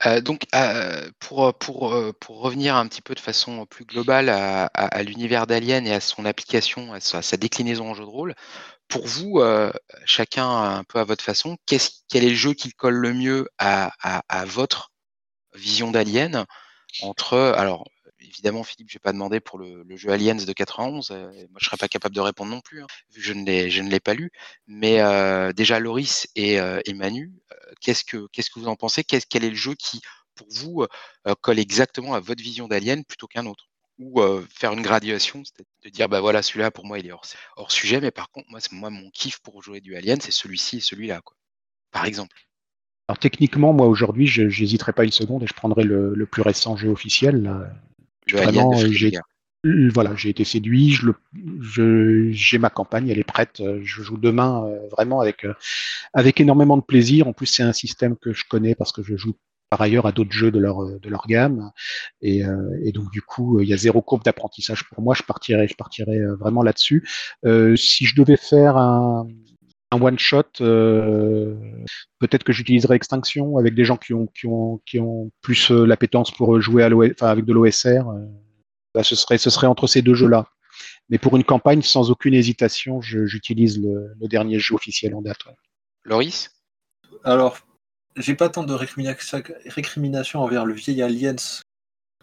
Euh, 0.06 0.22
donc, 0.22 0.44
euh, 0.56 1.10
pour, 1.20 1.54
pour, 1.56 1.96
pour 2.20 2.42
revenir 2.42 2.76
un 2.76 2.88
petit 2.88 3.02
peu 3.02 3.14
de 3.14 3.20
façon 3.20 3.66
plus 3.66 3.86
globale 3.86 4.30
à, 4.30 5.04
l'univers 5.04 5.46
d'Alien 5.46 5.86
et 5.86 5.94
à 5.94 6.00
son 6.00 6.26
application, 6.26 6.94
à 6.94 7.00
sa, 7.02 7.38
déclinaison 7.38 7.90
en 7.90 7.94
jeu 7.94 8.04
de 8.04 8.10
rôle, 8.10 8.36
pour 8.88 9.06
vous, 9.06 9.42
chacun 10.06 10.48
un 10.48 10.84
peu 10.84 11.00
à 11.00 11.04
votre 11.04 11.24
façon, 11.24 11.58
quel 11.66 11.82
est 12.14 12.30
le 12.30 12.36
jeu 12.36 12.54
qui 12.54 12.72
colle 12.72 12.96
le 12.96 13.14
mieux 13.14 13.48
à, 13.58 13.92
à 14.02 14.46
votre 14.46 14.92
vision 15.54 15.92
d'Alien 15.92 16.46
entre, 17.02 17.38
alors, 17.38 17.88
évidemment, 18.30 18.64
Philippe, 18.64 18.90
je 18.90 18.96
vais 18.96 19.02
pas 19.02 19.12
demander 19.12 19.40
pour 19.40 19.60
le, 19.60 19.84
jeu 19.96 20.12
Aliens 20.12 20.36
de 20.36 20.54
91. 20.54 21.12
Euh, 21.12 21.32
moi, 21.50 21.58
je 21.60 21.66
serais 21.66 21.78
pas 21.78 21.88
capable 21.88 22.16
de 22.16 22.22
répondre 22.22 22.52
non 22.52 22.62
plus, 22.62 22.82
hein, 22.82 22.88
vu 23.12 23.22
que 23.22 23.28
je 23.28 23.34
ne 23.34 23.44
l'ai, 23.44 23.82
ne 23.82 23.98
pas 23.98 24.14
lu. 24.14 24.32
Mais 24.68 25.02
euh, 25.02 25.52
déjà, 25.52 25.80
Loris 25.80 26.28
et, 26.36 26.60
euh, 26.60 26.80
Manu, 26.94 27.34
qu'est-ce 27.82 28.04
que, 28.04 28.28
vous 28.56 28.68
en 28.68 28.76
pensez? 28.76 29.04
Quel 29.04 29.44
est 29.44 29.50
le 29.50 29.56
jeu 29.56 29.76
qui, 29.76 30.02
pour 30.36 30.48
vous, 30.52 30.86
colle 31.42 31.60
exactement 31.60 32.14
à 32.14 32.20
votre 32.20 32.42
vision 32.42 32.68
d'Alien 32.68 33.04
plutôt 33.04 33.28
qu'un 33.28 33.46
autre? 33.46 33.66
Ou 33.98 34.22
faire 34.50 34.72
une 34.72 34.82
graduation, 34.82 35.44
c'est 35.44 35.66
de 35.84 35.90
dire, 35.90 36.08
bah 36.08 36.22
voilà, 36.22 36.42
celui-là, 36.42 36.72
pour 36.72 36.86
moi, 36.86 37.00
il 37.00 37.08
est 37.08 37.12
hors, 37.12 37.72
sujet. 37.72 38.00
Mais 38.00 38.12
par 38.12 38.30
contre, 38.30 38.50
moi, 38.50 38.62
c'est, 38.62 38.72
moi, 38.72 38.90
mon 38.90 39.10
kiff 39.10 39.40
pour 39.40 39.62
jouer 39.62 39.82
du 39.82 39.96
Alien, 39.96 40.22
c'est 40.22 40.32
celui-ci 40.32 40.78
et 40.78 40.82
celui-là. 40.82 41.22
Par 41.92 42.06
exemple. 42.06 42.36
Alors 43.10 43.18
techniquement, 43.18 43.74
moi 43.74 43.88
aujourd'hui, 43.88 44.28
je 44.28 44.44
n'hésiterai 44.44 44.94
pas 44.94 45.04
une 45.04 45.12
seconde 45.12 45.42
et 45.44 45.48
je 45.48 45.54
prendrai 45.54 45.84
le 45.84 46.26
plus 46.26 46.44
récent 46.44 46.78
jeu 46.78 46.90
officiel, 46.90 47.72
Vraiment, 48.34 48.74
j'ai 48.74 49.12
voilà, 49.64 50.16
j'ai 50.16 50.30
été 50.30 50.46
séduit. 50.46 50.92
Je 50.92 52.30
j'ai 52.32 52.58
ma 52.58 52.70
campagne, 52.70 53.10
elle 53.10 53.20
est 53.20 53.24
prête. 53.24 53.62
Je 53.82 54.04
joue 54.04 54.18
demain 54.18 54.66
euh, 54.66 54.88
vraiment 54.90 55.20
avec 55.20 55.46
euh, 55.46 55.54
avec 56.14 56.40
énormément 56.40 56.78
de 56.78 56.84
plaisir. 56.84 57.28
En 57.28 57.34
plus, 57.34 57.48
c'est 57.48 57.64
un 57.64 57.74
système 57.74 58.16
que 58.16 58.34
je 58.34 58.46
connais 58.50 58.76
parce 58.76 58.92
que 58.92 59.04
je 59.04 59.18
joue 59.18 59.36
par 59.70 59.82
ailleurs 59.82 60.08
à 60.08 60.12
d'autres 60.12 60.32
jeux 60.32 60.52
de 60.52 60.60
leur 60.60 61.00
de 61.00 61.10
leur 61.10 61.28
gamme. 61.28 61.72
Et, 62.22 62.46
euh, 62.46 62.80
et 62.84 62.92
donc 62.92 63.12
du 63.12 63.22
coup, 63.22 63.60
il 63.60 63.68
y 63.68 63.74
a 63.74 63.78
zéro 63.78 64.02
courbe 64.02 64.24
d'apprentissage 64.24 64.88
pour 64.90 65.04
moi. 65.04 65.14
Je 65.14 65.24
partirais 65.24 65.68
je 65.68 65.76
partirais 65.76 66.20
vraiment 66.40 66.64
là-dessus. 66.64 67.08
si 67.76 68.06
je 68.06 68.16
devais 68.16 68.38
faire 68.38 68.78
un 68.78 69.28
un 69.92 70.02
one 70.02 70.20
shot, 70.20 70.44
peut-être 72.20 72.44
que 72.44 72.54
j'utiliserais 72.54 72.96
Extinction 72.96 73.58
avec 73.58 73.74
des 73.74 73.86
gens 73.86 73.98
qui 73.98 74.14
ont, 74.14 74.28
qui 74.28 74.46
ont, 74.48 74.82
qui 74.86 75.00
ont 75.00 75.32
plus 75.42 75.72
euh, 75.72 75.86
l'appétence 75.86 76.32
pour 76.32 76.60
jouer 76.62 76.84
à 76.84 76.90
enfin, 76.90 77.28
avec 77.28 77.46
de 77.46 77.54
l'OSR. 77.54 78.08
Euh, 78.08 78.26
bah, 78.94 79.04
ce, 79.04 79.16
serait, 79.16 79.38
ce 79.38 79.50
serait 79.50 79.68
entre 79.68 79.88
ces 79.88 80.02
deux 80.02 80.16
jeux-là. 80.16 80.48
Mais 81.10 81.18
pour 81.18 81.36
une 81.36 81.44
campagne, 81.44 81.82
sans 81.82 82.12
aucune 82.12 82.34
hésitation, 82.34 83.02
j'utilise 83.02 83.82
le, 83.82 84.14
le, 84.20 84.28
dernier 84.28 84.60
jeu 84.60 84.76
officiel 84.76 85.16
en 85.16 85.22
date. 85.22 85.40
Loris? 86.04 86.52
Alors, 87.24 87.58
j'ai 88.16 88.36
pas 88.36 88.50
tant 88.50 88.64
de 88.64 88.74
récrimination 88.74 90.42
envers 90.42 90.66
le 90.66 90.74
vieil 90.74 91.02
Aliens 91.02 91.36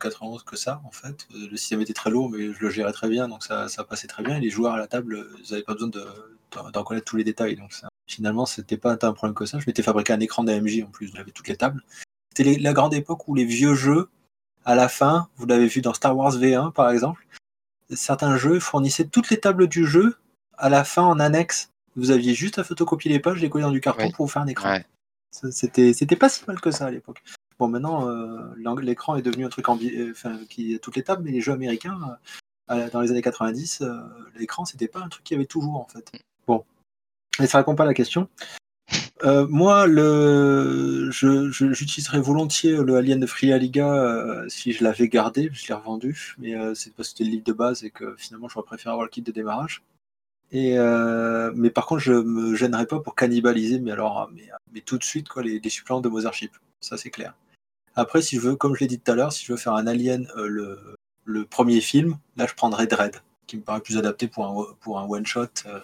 91 0.01 0.43
que 0.43 0.56
ça, 0.56 0.81
en 0.85 0.90
fait. 0.90 1.27
Le 1.35 1.56
système 1.56 1.81
était 1.81 1.93
très 1.93 2.10
lourd, 2.10 2.31
mais 2.31 2.52
je 2.52 2.60
le 2.60 2.70
gérais 2.70 2.93
très 2.93 3.09
bien, 3.09 3.28
donc 3.28 3.43
ça, 3.43 3.68
ça 3.68 3.85
passait 3.85 4.06
très 4.06 4.23
bien. 4.23 4.36
Et 4.36 4.40
les 4.40 4.51
joueurs 4.51 4.74
à 4.74 4.78
la 4.78 4.86
table, 4.86 5.27
ils 5.43 5.51
n'avaient 5.51 5.62
pas 5.62 5.74
besoin 5.74 5.90
d'en 6.73 6.85
connaître 6.85 7.06
tous 7.06 7.16
les 7.16 7.24
détails. 7.24 7.56
Donc 7.56 7.73
ça, 7.73 7.89
finalement, 8.06 8.47
c'était 8.47 8.77
pas 8.77 8.93
un 8.93 9.12
problème 9.12 9.35
que 9.35 9.47
ça. 9.47 9.59
Je 9.59 9.64
m'étais 9.66 9.82
fabriqué 9.82 10.12
un 10.12 10.20
écran 10.20 10.44
d'AMJ 10.44 10.82
en 10.82 10.90
plus, 10.90 11.10
j'avais 11.14 11.31
toutes 11.31 11.48
les 11.48 11.56
tables. 11.56 11.82
C'était 12.36 12.59
la 12.59 12.73
grande 12.74 12.93
époque 12.93 13.27
où 13.28 13.35
les 13.35 13.47
vieux 13.47 13.74
jeux, 13.74 14.10
à 14.64 14.74
la 14.74 14.89
fin, 14.89 15.28
vous 15.36 15.47
l'avez 15.47 15.68
vu 15.68 15.81
dans 15.81 15.94
Star 15.94 16.16
Wars 16.16 16.36
V1 16.36 16.73
par 16.73 16.90
exemple, 16.90 17.27
certains 17.89 18.36
jeux 18.36 18.60
fournissaient 18.60 19.06
toutes 19.06 19.31
les 19.31 19.40
tables 19.40 19.68
du 19.68 19.86
jeu 19.86 20.16
à 20.59 20.68
la 20.68 20.85
fin 20.85 21.02
en 21.02 21.18
annexe. 21.18 21.70
Vous 21.94 22.10
aviez 22.10 22.35
juste 22.35 22.59
à 22.59 22.64
photocopier 22.64 23.10
les 23.10 23.20
pages, 23.20 23.40
les 23.40 23.48
coller 23.48 23.64
dans 23.64 23.70
du 23.70 23.81
carton 23.81 24.10
pour 24.10 24.27
vous 24.27 24.32
faire 24.32 24.43
un 24.43 24.48
écran. 24.48 24.78
C'était 25.31 26.16
pas 26.16 26.28
si 26.28 26.44
mal 26.47 26.60
que 26.60 26.70
ça 26.70 26.85
à 26.86 26.90
l'époque. 26.90 27.23
Bon, 27.59 27.69
maintenant, 27.69 28.09
euh, 28.09 28.81
l'écran 28.83 29.16
est 29.16 29.23
devenu 29.23 29.47
un 29.47 29.49
truc 29.49 29.66
euh, 29.69 30.12
qui 30.51 30.74
est 30.74 30.78
toutes 30.78 30.97
les 30.97 31.03
tables, 31.03 31.23
mais 31.24 31.31
les 31.31 31.41
jeux 31.41 31.53
américains, 31.53 31.99
euh, 32.70 32.91
dans 32.91 33.01
les 33.01 33.11
années 33.11 33.23
90, 33.23 33.83
l'écran, 34.37 34.65
c'était 34.65 34.89
pas 34.89 35.01
un 35.01 35.09
truc 35.09 35.24
qui 35.24 35.35
avait 35.35 35.47
toujours, 35.47 35.77
en 35.77 35.87
fait. 35.87 36.12
Bon. 36.47 36.65
Mais 37.39 37.47
ça 37.47 37.59
répond 37.59 37.74
pas 37.74 37.85
à 37.85 37.87
la 37.87 37.95
question. 37.95 38.28
moi, 39.24 39.87
le, 39.87 41.11
j'utiliserais 41.11 42.20
volontiers 42.20 42.77
le 42.77 42.97
Alien 42.97 43.20
de 43.20 43.27
Free 43.27 43.59
Liga 43.59 44.45
si 44.49 44.73
je 44.73 44.85
l'avais 44.85 45.09
gardé, 45.09 45.49
je 45.53 45.69
l'ai 45.69 45.74
revendu, 45.74 46.35
mais 46.39 46.53
c'est 46.74 46.95
parce 46.95 47.09
que 47.09 47.19
c'était 47.19 47.24
le 47.24 47.31
livre 47.31 47.45
de 47.45 47.53
base 47.53 47.85
et 47.85 47.91
que 47.91 48.15
finalement 48.16 48.49
j'aurais 48.49 48.66
préféré 48.66 48.91
avoir 48.91 49.05
le 49.05 49.11
kit 49.11 49.23
de 49.23 49.33
démarrage. 49.33 49.83
Et 50.53 50.77
mais 51.55 51.70
par 51.70 51.87
contre, 51.87 52.03
je 52.03 52.12
me 52.12 52.55
gênerais 52.55 52.87
pas 52.87 53.01
pour 53.01 53.15
cannibaliser, 53.15 53.81
mais 53.81 53.93
alors, 53.93 54.31
mais, 54.73 54.81
tout 54.83 54.99
de 54.99 55.05
suite 55.05 55.28
quoi, 55.28 55.43
les, 55.43 55.59
les 55.59 55.70
suppléments 55.70 56.03
de 56.03 56.09
Mothership, 56.09 56.53
ça 56.81 56.97
c'est 56.99 57.11
clair. 57.11 57.35
Après, 57.97 58.20
si 58.20 58.36
je 58.36 58.43
veux, 58.43 58.56
comme 58.56 58.74
je 58.74 58.81
l'ai 58.81 58.86
dit 58.86 59.01
tout 59.01 59.10
à 59.10 59.14
l'heure, 59.14 59.32
si 59.32 59.44
je 59.44 59.52
veux 59.52 59.59
faire 59.59 59.73
un 59.73 59.86
Alien, 59.86 60.28
euh, 60.36 60.77
le, 61.24 61.44
premier 61.47 61.81
film, 61.81 62.18
là 62.36 62.47
je 62.47 62.55
prendrais 62.55 62.86
Dread, 62.86 63.16
qui 63.47 63.56
me 63.56 63.62
paraît 63.62 63.81
plus 63.81 63.97
adapté 63.97 64.28
pour 64.28 64.47
un, 64.47 64.74
pour 64.81 65.01
un 65.01 65.06
one-shot, 65.09 65.48
euh, 65.64 65.81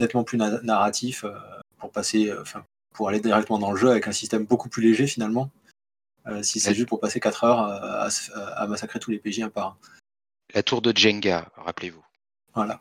nettement 0.00 0.24
plus 0.24 0.36
narratif, 0.36 1.24
euh, 1.24 1.38
pour 1.78 1.92
passer, 1.92 2.32
enfin, 2.40 2.64
pour 2.92 3.08
aller 3.08 3.20
directement 3.20 3.60
dans 3.60 3.70
le 3.70 3.76
jeu 3.76 3.90
avec 3.90 4.08
un 4.08 4.12
système 4.12 4.44
beaucoup 4.44 4.68
plus 4.68 4.82
léger 4.82 5.06
finalement. 5.06 5.50
si 6.42 6.60
c'est 6.60 6.74
juste 6.74 6.88
pour 6.88 7.00
passer 7.00 7.20
4 7.20 7.44
heures 7.44 7.60
à, 7.60 8.66
massacrer 8.66 8.98
tous 8.98 9.10
les 9.12 9.18
PJ 9.18 9.40
un 9.40 9.48
par 9.48 9.66
un. 9.66 9.76
La 10.54 10.62
tour 10.62 10.82
de 10.82 10.94
Jenga, 10.94 11.50
rappelez-vous. 11.56 12.04
Voilà. 12.54 12.80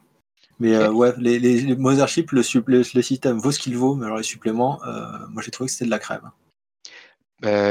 Mais 0.60 0.88
ouais, 0.88 1.14
les, 1.18 1.40
les, 1.40 1.76
Mothership, 1.76 2.32
le, 2.32 2.44
le, 2.68 3.02
système 3.02 3.40
vaut 3.40 3.52
ce 3.52 3.60
qu'il 3.60 3.78
vaut, 3.78 3.96
mais 3.96 4.06
alors 4.06 4.18
les 4.18 4.24
suppléments, 4.24 4.80
moi 5.30 5.42
j'ai 5.44 5.52
trouvé 5.52 5.68
que 5.68 5.72
c'était 5.72 5.86
de 5.86 5.92
la 5.92 6.00
crème. 6.00 6.32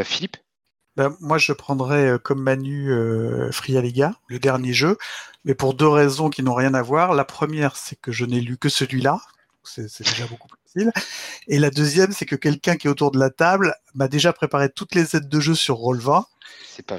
Philippe? 0.04 0.36
Ben, 1.00 1.16
moi, 1.20 1.38
je 1.38 1.54
prendrais 1.54 2.08
euh, 2.08 2.18
comme 2.18 2.42
Manu 2.42 2.92
euh, 2.92 3.50
Free 3.52 3.80
Liga, 3.80 4.16
le 4.26 4.38
dernier 4.38 4.74
jeu, 4.74 4.98
mais 5.46 5.54
pour 5.54 5.72
deux 5.72 5.88
raisons 5.88 6.28
qui 6.28 6.42
n'ont 6.42 6.52
rien 6.52 6.74
à 6.74 6.82
voir. 6.82 7.14
La 7.14 7.24
première, 7.24 7.76
c'est 7.76 7.98
que 7.98 8.12
je 8.12 8.26
n'ai 8.26 8.38
lu 8.38 8.58
que 8.58 8.68
celui-là, 8.68 9.18
c'est 9.64 10.02
déjà 10.02 10.26
beaucoup 10.26 10.48
plus 10.48 10.58
facile. 10.66 10.92
Et 11.48 11.58
la 11.58 11.70
deuxième, 11.70 12.12
c'est 12.12 12.26
que 12.26 12.36
quelqu'un 12.36 12.76
qui 12.76 12.86
est 12.86 12.90
autour 12.90 13.12
de 13.12 13.18
la 13.18 13.30
table 13.30 13.74
m'a 13.94 14.08
déjà 14.08 14.34
préparé 14.34 14.68
toutes 14.68 14.94
les 14.94 15.16
aides 15.16 15.30
de 15.30 15.40
jeu 15.40 15.54
sur 15.54 15.76
Roll20 15.76 16.24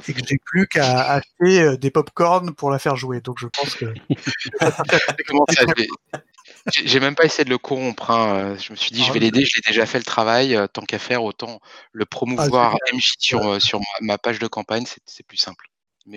et 0.07 0.13
que 0.13 0.21
j'ai 0.27 0.39
plus 0.43 0.67
qu'à 0.67 1.01
acheter 1.01 1.61
euh, 1.61 1.77
des 1.77 1.91
pop-corn 1.91 2.55
pour 2.55 2.71
la 2.71 2.79
faire 2.79 2.95
jouer. 2.95 3.21
Donc 3.21 3.37
je 3.39 3.45
pense 3.45 3.75
que. 3.75 3.93
J'ai 6.67 6.99
même 6.99 7.15
pas 7.15 7.25
essayé 7.25 7.43
de 7.43 7.49
le 7.49 7.57
corrompre. 7.57 8.11
Hein. 8.11 8.55
Je 8.57 8.71
me 8.71 8.77
suis 8.77 8.91
dit, 8.91 9.03
je 9.03 9.09
ah 9.09 9.13
vais 9.13 9.19
l'aider, 9.19 9.43
je 9.43 9.57
l'ai 9.57 9.61
déjà 9.65 9.85
fait 9.85 9.97
le 9.97 10.03
travail. 10.03 10.55
Euh, 10.55 10.67
tant 10.67 10.83
qu'à 10.83 10.99
faire, 10.99 11.23
autant 11.23 11.59
le 11.91 12.05
promouvoir 12.05 12.75
ah, 12.75 12.97
sur, 13.17 13.47
euh, 13.47 13.59
sur 13.59 13.79
ma, 14.01 14.17
page 14.17 14.39
de 14.39 14.47
campagne, 14.47 14.85
c'est 15.05 15.25
plus 15.25 15.37
simple. 15.37 15.65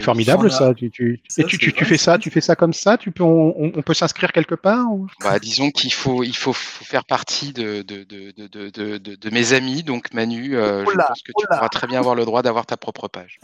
Formidable 0.00 0.50
ça. 0.50 0.72
Tu, 0.74 0.90
tu... 0.90 1.20
Et 1.36 1.44
tu, 1.44 1.58
tu, 1.58 1.84
fais 1.84 1.98
ça, 1.98 2.18
tu 2.18 2.30
fais 2.30 2.40
ça 2.40 2.56
comme 2.56 2.72
ça. 2.72 2.96
Tu 2.96 3.10
peux, 3.10 3.22
on, 3.22 3.70
peut 3.82 3.92
s'inscrire 3.92 4.32
quelque 4.32 4.54
part 4.54 4.86
bah, 5.20 5.38
disons 5.38 5.70
qu'il 5.70 5.92
faut, 5.92 6.24
il 6.24 6.34
faut, 6.34 6.54
faire 6.54 7.04
partie 7.04 7.52
de, 7.52 7.82
de, 7.82 8.02
de, 8.04 8.98
de, 8.98 9.30
mes 9.30 9.52
amis. 9.52 9.82
Donc 9.82 10.12
Manu, 10.14 10.56
euh, 10.56 10.84
je 10.86 10.96
pense 10.96 11.22
que 11.22 11.32
tu 11.36 11.46
pourras 11.46 11.68
très 11.68 11.86
bien 11.86 11.98
avoir 11.98 12.14
le 12.14 12.24
droit 12.24 12.42
d'avoir 12.42 12.64
ta 12.64 12.78
propre 12.78 13.08
page. 13.08 13.38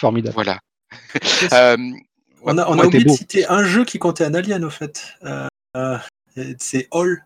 Formidable. 0.00 0.34
Voilà. 0.34 0.58
on 2.42 2.56
a, 2.56 2.66
on 2.66 2.78
a 2.78 2.86
oublié 2.86 3.04
de 3.04 3.10
citer 3.10 3.46
un 3.46 3.62
jeu 3.62 3.84
qui 3.84 3.98
comptait 3.98 4.24
un 4.24 4.32
alien 4.32 4.64
au 4.64 4.70
fait. 4.70 5.18
C'est 6.58 6.88
All. 6.92 7.24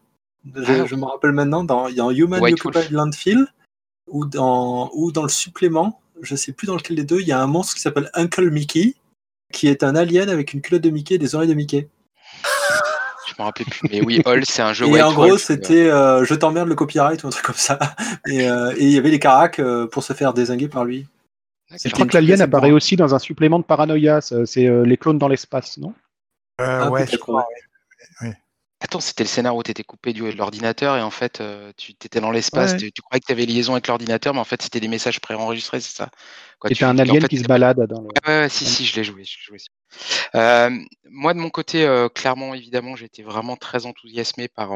Ah. 0.56 0.86
Je, 0.86 0.94
me 0.96 1.04
rappelle 1.04 1.32
maintenant, 1.32 1.62
dans, 1.62 1.88
il 1.88 1.96
y 1.96 2.00
a 2.00 2.10
Human 2.10 2.42
Occupied 2.42 2.90
Landfill, 2.90 3.46
ou 4.08 4.26
dans, 4.26 4.90
ou 4.94 5.12
dans 5.12 5.22
le 5.22 5.28
supplément, 5.28 6.00
je 6.20 6.34
sais 6.34 6.52
plus 6.52 6.66
dans 6.66 6.76
lequel 6.76 6.96
des 6.96 7.04
deux, 7.04 7.20
il 7.20 7.26
y 7.26 7.32
a 7.32 7.40
un 7.40 7.46
monstre 7.46 7.74
qui 7.74 7.80
s'appelle 7.80 8.10
Uncle 8.14 8.50
Mickey, 8.50 8.94
qui 9.52 9.68
est 9.68 9.82
un 9.82 9.94
alien 9.94 10.28
avec 10.28 10.52
une 10.52 10.60
culotte 10.60 10.82
de 10.82 10.90
Mickey 10.90 11.14
et 11.14 11.18
des 11.18 11.34
oreilles 11.34 11.48
de 11.48 11.54
Mickey. 11.54 11.88
je 13.28 13.34
me 13.38 13.44
rappelle 13.44 13.66
plus. 13.66 13.88
Mais 13.90 14.02
oui, 14.02 14.22
All, 14.24 14.44
c'est 14.44 14.62
un 14.62 14.72
jeu 14.72 14.86
Et 14.86 15.02
en 15.02 15.12
gros, 15.12 15.38
c'était 15.38 15.90
euh, 15.90 16.24
Je 16.24 16.34
t'emmerde 16.34 16.68
le 16.68 16.74
copyright 16.74 17.22
ou 17.22 17.28
un 17.28 17.30
truc 17.30 17.44
comme 17.44 17.54
ça. 17.54 17.78
Euh, 18.28 18.72
et 18.76 18.84
il 18.84 18.90
y 18.90 18.98
avait 18.98 19.10
les 19.10 19.18
caracs 19.18 19.58
euh, 19.58 19.88
pour 19.88 20.04
se 20.04 20.12
faire 20.12 20.32
désinguer 20.32 20.68
par 20.68 20.84
lui. 20.84 21.06
Je 21.70 21.88
crois 21.90 22.06
que 22.06 22.14
l'alien 22.14 22.40
apparaît 22.40 22.70
aussi 22.70 22.94
dans 22.94 23.14
un 23.14 23.18
supplément 23.18 23.58
de 23.58 23.64
paranoïa. 23.64 24.20
C'est 24.20 24.84
les 24.84 24.96
clones 24.96 25.18
dans 25.18 25.28
l'espace, 25.28 25.76
non? 25.78 25.92
Euh, 26.60 26.82
Ah, 26.84 26.90
ouais, 26.90 27.06
je 27.10 27.16
crois. 27.16 27.44
ouais. 28.20 28.28
ouais. 28.28 28.36
Attends, 28.82 28.98
c'était 28.98 29.22
le 29.22 29.28
scénar 29.28 29.54
où 29.54 29.62
tu 29.62 29.70
étais 29.70 29.84
coupé 29.84 30.12
du, 30.12 30.22
de 30.22 30.36
l'ordinateur 30.36 30.96
et 30.96 31.02
en 31.02 31.10
fait, 31.10 31.40
euh, 31.40 31.72
tu 31.76 31.92
étais 31.92 32.20
dans 32.20 32.32
l'espace, 32.32 32.72
Ouais. 32.72 32.78
tu, 32.78 32.92
tu 32.92 33.00
croyais 33.02 33.20
que 33.20 33.26
tu 33.26 33.32
avais 33.32 33.46
liaison 33.46 33.74
avec 33.74 33.86
l'ordinateur, 33.86 34.34
mais 34.34 34.40
en 34.40 34.44
fait, 34.44 34.60
c'était 34.60 34.80
des 34.80 34.88
messages 34.88 35.20
préenregistrés, 35.20 35.80
c'est 35.80 35.96
ça 35.96 36.10
C'était 36.66 36.84
un 36.84 36.96
en 36.96 36.98
alien 36.98 37.20
fait, 37.22 37.28
qui 37.28 37.38
se 37.38 37.44
balade 37.44 37.80
dans 37.86 38.00
le. 38.00 38.08
Ouais, 38.26 38.42
ouais, 38.42 38.48
si, 38.48 38.66
si, 38.66 38.84
je 38.84 38.96
l'ai 38.96 39.04
joué. 39.04 39.22
je. 39.24 39.52
Euh, 40.34 40.70
moi, 41.04 41.32
de 41.32 41.38
mon 41.38 41.50
côté, 41.50 41.84
euh, 41.84 42.08
clairement, 42.08 42.54
évidemment, 42.54 42.96
été 42.96 43.22
vraiment 43.22 43.56
très 43.56 43.86
enthousiasmé 43.86 44.48
par, 44.48 44.70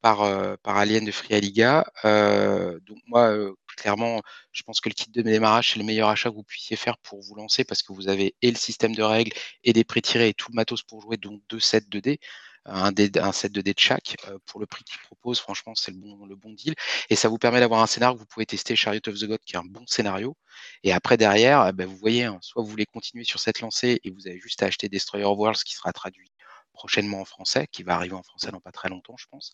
par, 0.00 0.58
par 0.58 0.76
Alien 0.76 1.04
de 1.04 1.12
Free 1.12 1.34
Aliga. 1.34 1.84
Donc, 2.02 2.98
moi, 3.06 3.36
clairement, 3.76 4.20
je 4.50 4.62
pense 4.62 4.80
que 4.80 4.88
le 4.88 4.94
kit 4.94 5.10
de 5.10 5.22
démarrage, 5.22 5.72
c'est 5.72 5.78
le 5.78 5.84
meilleur 5.84 6.08
achat 6.08 6.30
que 6.30 6.34
vous 6.34 6.42
puissiez 6.42 6.76
faire 6.76 6.98
pour 6.98 7.20
vous 7.22 7.34
lancer 7.36 7.64
parce 7.64 7.82
que 7.82 7.92
vous 7.92 8.08
avez 8.08 8.34
et 8.42 8.50
le 8.50 8.56
système 8.56 8.94
de 8.94 9.02
règles 9.02 9.32
et 9.64 9.72
des 9.72 9.84
pré-tirés 9.84 10.30
et 10.30 10.34
tout 10.34 10.50
le 10.50 10.56
matos 10.56 10.82
pour 10.82 11.00
jouer, 11.02 11.16
donc 11.16 11.40
deux 11.48 11.60
sets 11.60 11.88
de 11.88 12.00
dés. 12.00 12.18
Un, 12.64 12.92
set 13.32 13.52
de 13.52 13.60
dés 13.60 13.74
de 13.74 13.78
chaque 13.80 14.16
euh, 14.28 14.38
pour 14.46 14.60
le 14.60 14.66
prix 14.66 14.84
qu'ils 14.84 15.00
proposent. 15.00 15.40
Franchement, 15.40 15.74
c'est 15.74 15.90
le 15.90 15.98
bon, 15.98 16.26
le 16.26 16.36
bon 16.36 16.52
deal. 16.52 16.74
Et 17.10 17.16
ça 17.16 17.28
vous 17.28 17.38
permet 17.38 17.60
d'avoir 17.60 17.82
un 17.82 17.86
scénario 17.86 18.14
que 18.14 18.20
vous 18.20 18.26
pouvez 18.26 18.46
tester, 18.46 18.76
Chariot 18.76 19.00
of 19.06 19.18
the 19.18 19.24
God, 19.24 19.40
qui 19.44 19.54
est 19.54 19.58
un 19.58 19.64
bon 19.64 19.84
scénario. 19.86 20.36
Et 20.84 20.92
après, 20.92 21.16
derrière, 21.16 21.66
eh 21.68 21.72
ben, 21.72 21.86
vous 21.86 21.96
voyez, 21.96 22.24
hein, 22.24 22.38
soit 22.40 22.62
vous 22.62 22.68
voulez 22.68 22.86
continuer 22.86 23.24
sur 23.24 23.40
cette 23.40 23.60
lancée 23.60 24.00
et 24.04 24.10
vous 24.10 24.28
avez 24.28 24.38
juste 24.38 24.62
à 24.62 24.66
acheter 24.66 24.88
Destroyer 24.88 25.24
of 25.24 25.36
Worlds 25.38 25.64
qui 25.64 25.74
sera 25.74 25.92
traduit 25.92 26.30
prochainement 26.72 27.20
en 27.20 27.24
français, 27.24 27.66
qui 27.70 27.82
va 27.82 27.94
arriver 27.94 28.14
en 28.14 28.22
français 28.22 28.50
dans 28.50 28.60
pas 28.60 28.72
très 28.72 28.88
longtemps, 28.88 29.16
je 29.16 29.26
pense. 29.30 29.52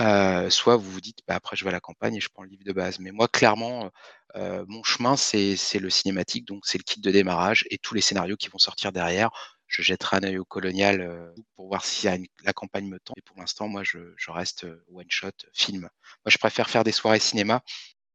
Euh, 0.00 0.50
soit 0.50 0.76
vous 0.76 0.90
vous 0.90 1.00
dites, 1.00 1.20
bah, 1.26 1.34
après, 1.34 1.56
je 1.56 1.64
vais 1.64 1.70
à 1.70 1.72
la 1.72 1.80
campagne 1.80 2.16
et 2.16 2.20
je 2.20 2.28
prends 2.28 2.42
le 2.42 2.50
livre 2.50 2.64
de 2.64 2.72
base. 2.72 2.98
Mais 2.98 3.12
moi, 3.12 3.28
clairement, 3.28 3.90
euh, 4.36 4.64
mon 4.68 4.82
chemin, 4.82 5.16
c'est 5.16 5.56
le 5.78 5.90
cinématique, 5.90 6.46
donc 6.46 6.66
c'est 6.66 6.78
le 6.78 6.84
kit 6.84 7.00
de 7.00 7.10
démarrage 7.10 7.64
et 7.70 7.78
tous 7.78 7.94
les 7.94 8.00
scénarios 8.00 8.36
qui 8.36 8.48
vont 8.48 8.58
sortir 8.58 8.92
derrière. 8.92 9.30
Je 9.68 9.82
jetterai 9.82 10.16
un 10.16 10.24
œil 10.24 10.38
au 10.38 10.44
colonial 10.44 11.00
euh, 11.00 11.32
pour 11.54 11.68
voir 11.68 11.84
si 11.84 12.08
la 12.42 12.52
campagne 12.52 12.88
me 12.88 12.98
tend. 12.98 13.14
Et 13.16 13.22
pour 13.22 13.38
l'instant, 13.38 13.68
moi, 13.68 13.82
je, 13.84 13.98
reste 14.28 14.64
euh, 14.64 14.84
one 14.92 15.06
shot 15.08 15.30
film. 15.52 15.82
Moi, 15.82 15.90
je 16.26 16.38
préfère 16.38 16.68
faire 16.68 16.84
des 16.84 16.92
soirées 16.92 17.20
cinéma. 17.20 17.62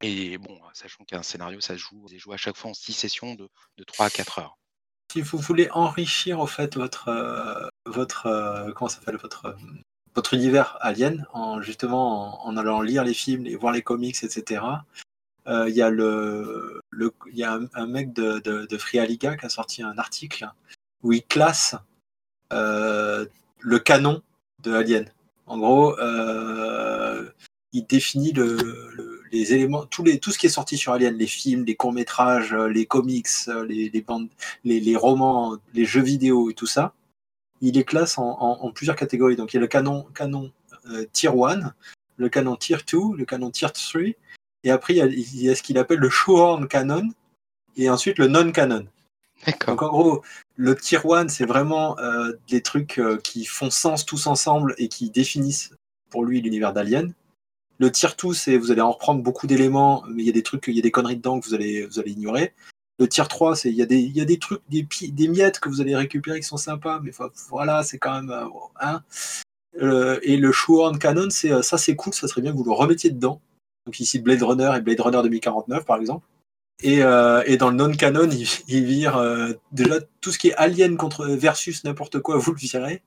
Et 0.02 0.38
bon, 0.38 0.60
sachant 0.74 1.06
qu'un 1.06 1.24
scénario, 1.24 1.62
ça 1.62 1.76
se 1.76 1.80
joue, 1.80 2.06
joue 2.18 2.34
à 2.34 2.38
chaque 2.38 2.58
fois 2.58 2.72
en 2.72 2.74
six 2.74 2.94
sessions 2.94 3.36
de, 3.36 3.50
de 3.78 3.84
3 3.86 4.08
à 4.08 4.10
4 4.10 4.40
heures. 4.40 4.58
Si 5.14 5.22
vous 5.22 5.38
voulez 5.38 5.70
enrichir 5.72 6.40
au 6.40 6.48
fait 6.48 6.76
votre 6.76 7.08
euh, 7.08 7.68
votre 7.86 8.26
euh, 8.28 8.72
comment 8.72 8.90
s'appelle 8.90 9.18
votre 9.18 9.46
euh, 9.46 10.22
univers 10.32 10.78
alien 10.82 11.26
en 11.34 11.62
justement 11.62 12.46
en, 12.46 12.58
allant 12.58 12.82
lire 12.82 13.04
les 13.04 13.14
films, 13.14 13.46
et 13.46 13.56
voir 13.56 13.74
les 13.74 13.82
comics, 13.82 14.24
etc. 14.24 14.64
Il 15.46 15.52
euh, 15.52 15.70
y 15.70 15.82
a 17.44 17.60
un, 17.74 17.88
mec 17.88 18.14
de, 18.14 18.40
de, 18.40 19.36
qui 19.38 19.46
a 19.46 19.50
sorti 19.50 19.84
un 19.84 19.98
article 19.98 20.50
où 21.04 21.12
il 21.14 21.24
classe 21.24 21.76
euh, 22.52 23.26
le 23.60 23.80
canon 23.80 24.22
de 24.64 24.74
Alien. 24.74 25.06
En 25.46 25.58
gros, 25.58 26.00
euh, 26.00 27.30
il 27.74 27.86
définit 27.86 28.32
le, 28.32 28.56
le, 28.96 29.22
les 29.32 29.54
éléments, 29.54 29.86
les, 30.04 30.20
tout 30.20 30.32
ce 30.32 30.38
qui 30.38 30.48
est 30.48 30.50
sorti 30.50 30.78
sur 30.78 30.94
Alien, 30.94 31.16
les 31.16 31.28
films, 31.28 31.66
les 31.66 31.76
courts 31.76 31.94
métrages, 31.94 32.54
les 32.54 32.86
comics, 32.86 33.28
les, 33.68 33.90
les 33.90 34.02
bandes, 34.02 34.30
les, 34.64 34.80
les, 34.80 34.96
romans, 34.96 35.58
les 35.74 35.86
jeux 35.86 36.02
vidéo 36.02 36.50
et 36.50 36.54
tout 36.54 36.68
ça. 36.68 36.94
Il 37.62 37.76
les 37.76 37.84
classe 37.84 38.18
en, 38.18 38.38
en, 38.40 38.66
en 38.66 38.72
plusieurs 38.72 38.96
catégories. 38.96 39.36
Donc 39.36 39.54
il 39.54 39.58
y 39.58 39.60
a 39.60 39.62
le 39.62 39.68
canon, 39.68 40.04
canon 40.16 40.52
euh, 40.90 41.06
tier 41.12 41.30
1, 41.30 41.74
le 42.18 42.30
canon 42.30 42.56
tier 42.56 42.78
2, 42.92 43.16
le 43.18 43.26
canon 43.26 43.52
tier 43.52 43.70
3, 43.70 44.02
et 44.64 44.72
après 44.72 44.94
il 44.94 44.98
y 44.98 45.02
a, 45.02 45.06
il 45.06 45.42
y 45.44 45.50
a 45.50 45.56
ce 45.56 45.64
qu'il 45.64 45.78
appelle 45.78 46.00
le 46.00 46.10
shoehorn 46.10 46.68
canon, 46.68 47.10
et 47.76 47.90
ensuite 47.90 48.20
le 48.20 48.28
non-canon. 48.28 48.88
Donc 49.68 49.82
en 49.82 49.88
gros, 49.88 50.24
le 50.56 50.76
tier 50.76 51.00
1, 51.04 51.30
c'est 51.30 51.46
vraiment 51.46 51.98
euh, 52.00 52.34
des 52.50 52.62
trucs 52.62 53.00
euh, 53.00 53.18
qui 53.18 53.46
font 53.46 53.70
sens 53.70 54.06
tous 54.06 54.28
ensemble 54.28 54.76
et 54.78 54.88
qui 54.88 55.10
définissent 55.10 55.74
pour 56.10 56.24
lui 56.24 56.42
l'univers 56.42 56.74
d'Alien. 56.74 57.14
Le 57.80 57.92
tier 57.92 58.10
2, 58.22 58.34
c'est 58.34 58.58
vous 58.58 58.72
allez 58.72 58.82
en 58.82 58.92
reprendre 58.92 59.24
beaucoup 59.24 59.48
d'éléments, 59.48 60.04
mais 60.08 60.24
il 60.24 60.26
y 60.28 60.30
a 60.30 60.34
des 60.34 60.44
trucs, 60.44 60.68
il 60.68 60.76
y 60.76 60.80
a 60.80 60.84
des 60.84 60.92
conneries 60.92 61.18
dedans 61.18 61.40
que 61.40 61.46
vous 61.48 61.56
allez, 61.56 61.88
ignorer. 62.06 62.54
Le 63.00 63.08
tier 63.08 63.24
3, 63.28 63.56
c'est 63.56 63.70
il 63.70 63.76
y 63.76 63.82
a 63.82 63.86
des, 64.26 64.40
trucs, 64.40 64.62
des, 64.70 65.28
miettes 65.28 65.60
que 65.60 65.70
vous 65.70 65.82
allez 65.82 65.96
récupérer 65.96 66.40
qui 66.40 66.48
sont 66.48 66.58
sympas, 66.58 67.00
mais 67.02 67.12
voilà, 67.50 67.82
c'est 67.82 67.98
quand 67.98 68.22
même 68.22 68.30
euh, 68.30 68.46
hein. 68.80 69.02
Et 70.22 70.38
le 70.38 70.52
shoehorn 70.52 71.00
canon, 71.00 71.30
c'est 71.32 71.64
ça, 71.64 71.80
c'est 71.80 71.96
cool, 71.96 72.14
ça 72.14 72.28
serait 72.28 72.42
bien 72.42 72.52
que 72.52 72.58
vous 72.58 72.64
le 72.64 72.72
remettiez 72.72 73.10
dedans. 73.10 73.42
Donc 73.88 74.00
ici 74.00 74.20
Blade 74.20 74.44
Runner 74.44 74.72
et 74.78 74.82
Blade 74.82 75.00
Runner 75.00 75.22
2049 75.24 75.84
par 75.84 75.98
exemple. 75.98 76.28
Et, 76.82 77.04
euh, 77.04 77.44
et 77.45 77.58
dans 77.58 77.70
le 77.70 77.76
non-canon, 77.76 78.30
il, 78.30 78.48
il 78.68 78.86
vire 78.86 79.18
euh, 79.18 79.54
déjà 79.72 80.00
tout 80.22 80.32
ce 80.32 80.40
qui 80.40 80.50
est 80.50 80.56
Alien 80.56 80.98
contre 80.98 81.26
versus 81.28 81.84
n'importe 81.84 82.20
quoi, 82.20 82.38
vous 82.38 82.52
le 82.52 82.58
virez. 82.58 83.02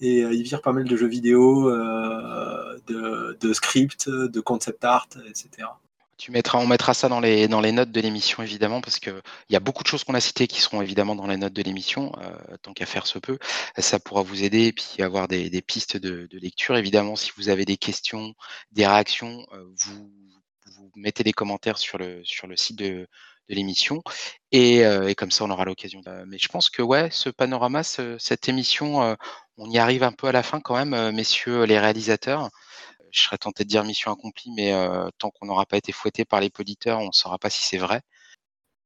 Et 0.00 0.22
euh, 0.22 0.32
il 0.32 0.42
vire 0.42 0.62
pas 0.62 0.72
mal 0.72 0.84
de 0.84 0.96
jeux 0.96 1.08
vidéo, 1.08 1.68
euh, 1.68 2.78
de, 2.86 3.52
scripts, 3.52 4.08
de 4.08 4.40
concept 4.40 4.84
art, 4.84 5.08
etc. 5.28 5.68
Tu 6.16 6.32
mettras, 6.32 6.58
on 6.58 6.66
mettra 6.66 6.94
ça 6.94 7.08
dans 7.08 7.20
les, 7.20 7.46
dans 7.46 7.60
les 7.60 7.70
notes 7.70 7.92
de 7.92 8.00
l'émission, 8.00 8.42
évidemment, 8.42 8.80
parce 8.80 8.98
qu'il 8.98 9.22
y 9.50 9.56
a 9.56 9.60
beaucoup 9.60 9.84
de 9.84 9.88
choses 9.88 10.02
qu'on 10.02 10.14
a 10.14 10.20
citées 10.20 10.48
qui 10.48 10.60
seront 10.60 10.82
évidemment 10.82 11.14
dans 11.14 11.28
les 11.28 11.36
notes 11.36 11.52
de 11.52 11.62
l'émission, 11.62 12.10
tant 12.62 12.72
qu'à 12.72 12.86
faire 12.86 13.06
se 13.06 13.20
peut. 13.20 13.38
Ça 13.78 14.00
pourra 14.00 14.22
vous 14.22 14.42
aider 14.42 14.64
et 14.64 14.72
puis 14.72 15.00
avoir 15.00 15.28
des, 15.28 15.62
pistes 15.62 15.96
de, 15.96 16.28
lecture. 16.32 16.76
Évidemment, 16.76 17.14
si 17.14 17.30
vous 17.36 17.50
avez 17.50 17.64
des 17.64 17.76
questions, 17.76 18.34
des 18.72 18.84
réactions, 18.84 19.46
vous, 19.76 20.10
vous 20.78 20.90
mettez 20.96 21.24
des 21.24 21.32
commentaires 21.32 21.78
sur 21.78 21.98
le, 21.98 22.22
sur 22.24 22.46
le 22.46 22.56
site 22.56 22.78
de, 22.78 23.08
de 23.48 23.54
l'émission 23.54 24.02
et, 24.52 24.84
euh, 24.84 25.08
et, 25.08 25.14
comme 25.14 25.30
ça 25.30 25.44
on 25.44 25.50
aura 25.50 25.64
l'occasion. 25.64 26.00
Mais 26.26 26.38
je 26.38 26.48
pense 26.48 26.70
que 26.70 26.82
ouais, 26.82 27.08
ce 27.10 27.30
panorama, 27.30 27.82
ce, 27.82 28.16
cette 28.18 28.48
émission, 28.48 29.02
euh, 29.02 29.14
on 29.56 29.70
y 29.70 29.78
arrive 29.78 30.02
un 30.02 30.12
peu 30.12 30.28
à 30.28 30.32
la 30.32 30.42
fin 30.42 30.60
quand 30.60 30.76
même, 30.76 30.94
euh, 30.94 31.12
messieurs 31.12 31.64
les 31.64 31.78
réalisateurs. 31.78 32.50
Je 33.10 33.22
serais 33.22 33.38
tenté 33.38 33.64
de 33.64 33.68
dire 33.68 33.84
mission 33.84 34.12
accomplie, 34.12 34.50
mais 34.54 34.72
euh, 34.72 35.08
tant 35.18 35.30
qu'on 35.30 35.46
n'aura 35.46 35.66
pas 35.66 35.78
été 35.78 35.92
fouetté 35.92 36.24
par 36.24 36.40
les 36.40 36.50
poditeurs, 36.50 37.00
on 37.00 37.06
ne 37.06 37.12
saura 37.12 37.38
pas 37.38 37.50
si 37.50 37.62
c'est 37.62 37.78
vrai. 37.78 38.02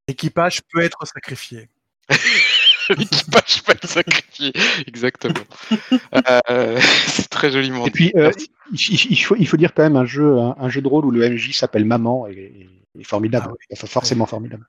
L'équipage 0.08 0.62
peut 0.70 0.82
être 0.82 1.04
sacrifié. 1.06 1.68
L'équipage 2.96 3.62
peut 3.64 3.72
être 3.72 3.88
sacrifié, 3.88 4.52
exactement. 4.86 5.34
Euh, 6.50 6.80
c'est 7.06 7.28
très 7.28 7.50
joliment 7.50 7.86
Et 7.86 7.90
puis, 7.90 8.12
euh, 8.16 8.30
il, 8.72 9.10
il, 9.10 9.16
faut, 9.16 9.36
il 9.36 9.46
faut 9.46 9.56
dire 9.56 9.74
quand 9.74 9.82
même 9.82 9.96
un 9.96 10.04
jeu, 10.04 10.38
un, 10.38 10.56
un 10.58 10.68
jeu 10.68 10.80
de 10.80 10.88
rôle 10.88 11.04
où 11.04 11.10
le 11.10 11.28
MJ 11.28 11.52
s'appelle 11.52 11.84
Maman 11.84 12.26
et, 12.28 12.68
est 12.98 13.04
formidable, 13.04 13.48
ah, 13.50 13.54
oui. 13.70 13.76
forcément 13.88 14.26
formidable. 14.26 14.66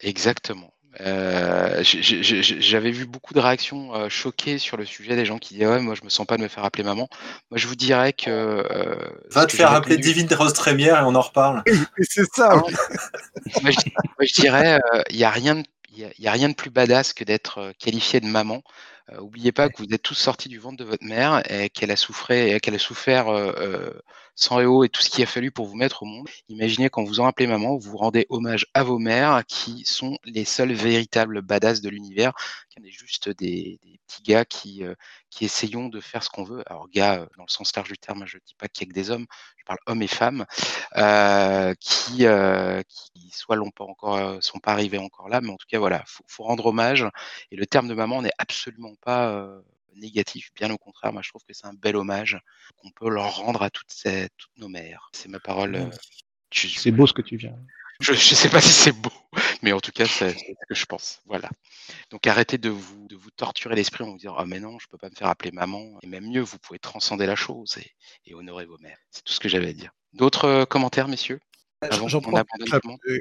Exactement. 0.00 0.72
Euh, 1.00 1.82
J'avais 1.82 2.90
vu 2.90 3.06
beaucoup 3.06 3.32
de 3.32 3.40
réactions 3.40 3.94
euh, 3.94 4.08
choquées 4.10 4.58
sur 4.58 4.76
le 4.76 4.84
sujet 4.84 5.16
des 5.16 5.24
gens 5.24 5.38
qui 5.38 5.54
disaient 5.54 5.66
ouais 5.66 5.80
moi 5.80 5.94
je 5.94 6.04
me 6.04 6.10
sens 6.10 6.26
pas 6.26 6.36
de 6.36 6.42
me 6.42 6.48
faire 6.48 6.64
appeler 6.66 6.84
maman. 6.84 7.08
Moi 7.50 7.56
je 7.56 7.66
vous 7.66 7.76
dirais 7.76 8.12
que 8.12 8.28
euh, 8.28 8.94
va 9.30 9.46
te 9.46 9.56
faire 9.56 9.72
appeler 9.72 9.96
Divine 9.96 10.28
Rose 10.34 10.52
Trémière 10.52 11.00
et 11.00 11.04
on 11.04 11.14
en 11.14 11.20
reparle. 11.22 11.62
C'est 12.00 12.26
ça. 12.34 12.56
Oui. 12.56 12.74
moi, 13.62 13.70
je, 13.70 13.90
moi, 13.96 14.04
je, 14.20 14.34
dirais 14.34 14.80
il 15.08 15.16
y 15.16 15.24
a 15.24 15.30
rien 15.30 15.54
de 15.56 15.64
n'y 15.92 16.26
a, 16.26 16.30
a, 16.30 16.32
rien 16.32 16.48
de 16.48 16.54
plus 16.54 16.70
badass 16.70 17.12
que 17.12 17.24
d'être 17.24 17.72
qualifié 17.78 18.20
de 18.20 18.26
maman. 18.26 18.62
Euh, 19.10 19.20
oubliez 19.20 19.52
pas 19.52 19.68
que 19.68 19.78
vous 19.78 19.92
êtes 19.92 20.02
tous 20.02 20.14
sortis 20.14 20.48
du 20.48 20.58
ventre 20.58 20.76
de 20.76 20.84
votre 20.84 21.04
mère 21.04 21.42
et 21.50 21.70
qu'elle 21.70 21.90
a 21.90 21.96
souffert, 21.96 22.60
qu'elle 22.60 22.74
a 22.74 22.78
souffert 22.78 23.28
euh, 23.28 23.90
sang 24.34 24.60
et 24.60 24.66
eau 24.66 24.84
et 24.84 24.88
tout 24.88 25.02
ce 25.02 25.10
qu'il 25.10 25.24
a 25.24 25.26
fallu 25.26 25.50
pour 25.50 25.66
vous 25.66 25.76
mettre 25.76 26.02
au 26.02 26.06
monde. 26.06 26.28
Imaginez 26.48 26.88
quand 26.88 27.04
vous 27.04 27.20
en 27.20 27.26
appelez 27.26 27.46
maman, 27.46 27.76
vous 27.76 27.96
rendez 27.96 28.26
hommage 28.28 28.66
à 28.74 28.84
vos 28.84 28.98
mères 28.98 29.42
qui 29.46 29.84
sont 29.84 30.18
les 30.24 30.44
seuls 30.44 30.72
véritables 30.72 31.42
badass 31.42 31.80
de 31.80 31.88
l'univers. 31.88 32.32
On 32.80 32.84
est 32.84 32.90
juste 32.90 33.28
des, 33.28 33.78
des, 33.82 34.00
petits 34.06 34.22
gars 34.22 34.44
qui, 34.44 34.84
euh, 34.84 34.94
qui 35.30 35.44
essayons 35.44 35.88
de 35.88 36.00
faire 36.00 36.22
ce 36.22 36.30
qu'on 36.30 36.44
veut. 36.44 36.62
Alors 36.66 36.88
gars, 36.88 37.26
dans 37.36 37.44
le 37.44 37.50
sens 37.50 37.74
large 37.76 37.90
du 37.90 37.98
terme, 37.98 38.24
je 38.26 38.36
ne 38.36 38.42
dis 38.46 38.54
pas 38.54 38.68
qu'il 38.68 38.86
n'y 38.86 38.90
a 38.90 38.94
que 38.94 39.00
des 39.00 39.10
hommes, 39.10 39.26
je 39.58 39.64
parle 39.64 39.78
hommes 39.86 40.02
et 40.02 40.08
femmes 40.08 40.44
euh, 40.96 41.74
qui, 41.80 42.24
qui 42.88 43.30
soit 43.30 43.56
l'ont 43.56 43.70
pas 43.70 43.84
encore, 43.84 44.42
sont 44.42 44.58
pas 44.58 44.72
arrivés 44.72 44.98
encore 44.98 45.28
là, 45.28 45.40
mais 45.40 45.50
en 45.50 45.56
tout 45.56 45.66
cas 45.68 45.78
voilà, 45.78 46.02
faut, 46.06 46.24
faut 46.26 46.44
rendre 46.44 46.66
hommage. 46.66 47.06
Et 47.50 47.56
le 47.56 47.66
terme 47.66 47.88
de 47.88 47.94
maman 47.94 48.22
n'est 48.22 48.32
absolument 48.38 48.94
pas 49.00 49.30
euh, 49.30 49.60
négatif, 49.96 50.50
bien 50.54 50.70
au 50.70 50.78
contraire. 50.78 51.12
Moi, 51.12 51.22
je 51.22 51.28
trouve 51.30 51.44
que 51.44 51.52
c'est 51.52 51.66
un 51.66 51.74
bel 51.74 51.96
hommage 51.96 52.38
qu'on 52.76 52.90
peut 52.90 53.08
leur 53.08 53.36
rendre 53.36 53.62
à 53.62 53.70
toutes, 53.70 53.90
ces, 53.90 54.28
toutes 54.36 54.56
nos 54.58 54.68
mères. 54.68 55.10
C'est 55.12 55.28
ma 55.28 55.40
parole. 55.40 55.76
Euh, 55.76 55.90
c'est 56.52 56.90
beau 56.90 57.06
ce 57.06 57.12
que 57.12 57.22
tu 57.22 57.36
viens. 57.36 57.56
Je 58.02 58.12
ne 58.12 58.16
sais 58.16 58.48
pas 58.48 58.60
si 58.60 58.72
c'est 58.72 58.92
beau, 58.92 59.12
mais 59.62 59.72
en 59.72 59.80
tout 59.80 59.92
cas, 59.92 60.06
c'est 60.06 60.32
ce 60.36 60.66
que 60.68 60.74
je 60.74 60.84
pense. 60.86 61.20
Voilà. 61.26 61.48
Donc 62.10 62.26
arrêtez 62.26 62.58
de 62.58 62.68
vous, 62.68 63.06
de 63.08 63.16
vous 63.16 63.30
torturer 63.30 63.76
l'esprit 63.76 64.04
en 64.04 64.10
vous 64.10 64.18
disant 64.18 64.34
Ah, 64.36 64.44
mais 64.44 64.60
non, 64.60 64.78
je 64.78 64.86
ne 64.86 64.90
peux 64.90 64.98
pas 64.98 65.08
me 65.08 65.14
faire 65.14 65.28
appeler 65.28 65.52
maman. 65.52 65.98
Et 66.02 66.06
même 66.06 66.28
mieux, 66.28 66.40
vous 66.40 66.58
pouvez 66.58 66.78
transcender 66.78 67.26
la 67.26 67.36
chose 67.36 67.78
et, 67.78 67.92
et 68.26 68.34
honorer 68.34 68.66
vos 68.66 68.78
mères. 68.78 68.98
C'est 69.10 69.22
tout 69.24 69.32
ce 69.32 69.40
que 69.40 69.48
j'avais 69.48 69.68
à 69.68 69.72
dire. 69.72 69.92
D'autres 70.12 70.46
euh, 70.46 70.64
commentaires, 70.64 71.08
messieurs? 71.08 71.40
J'en 71.90 72.20
prends 72.20 72.38
euh, 72.38 73.18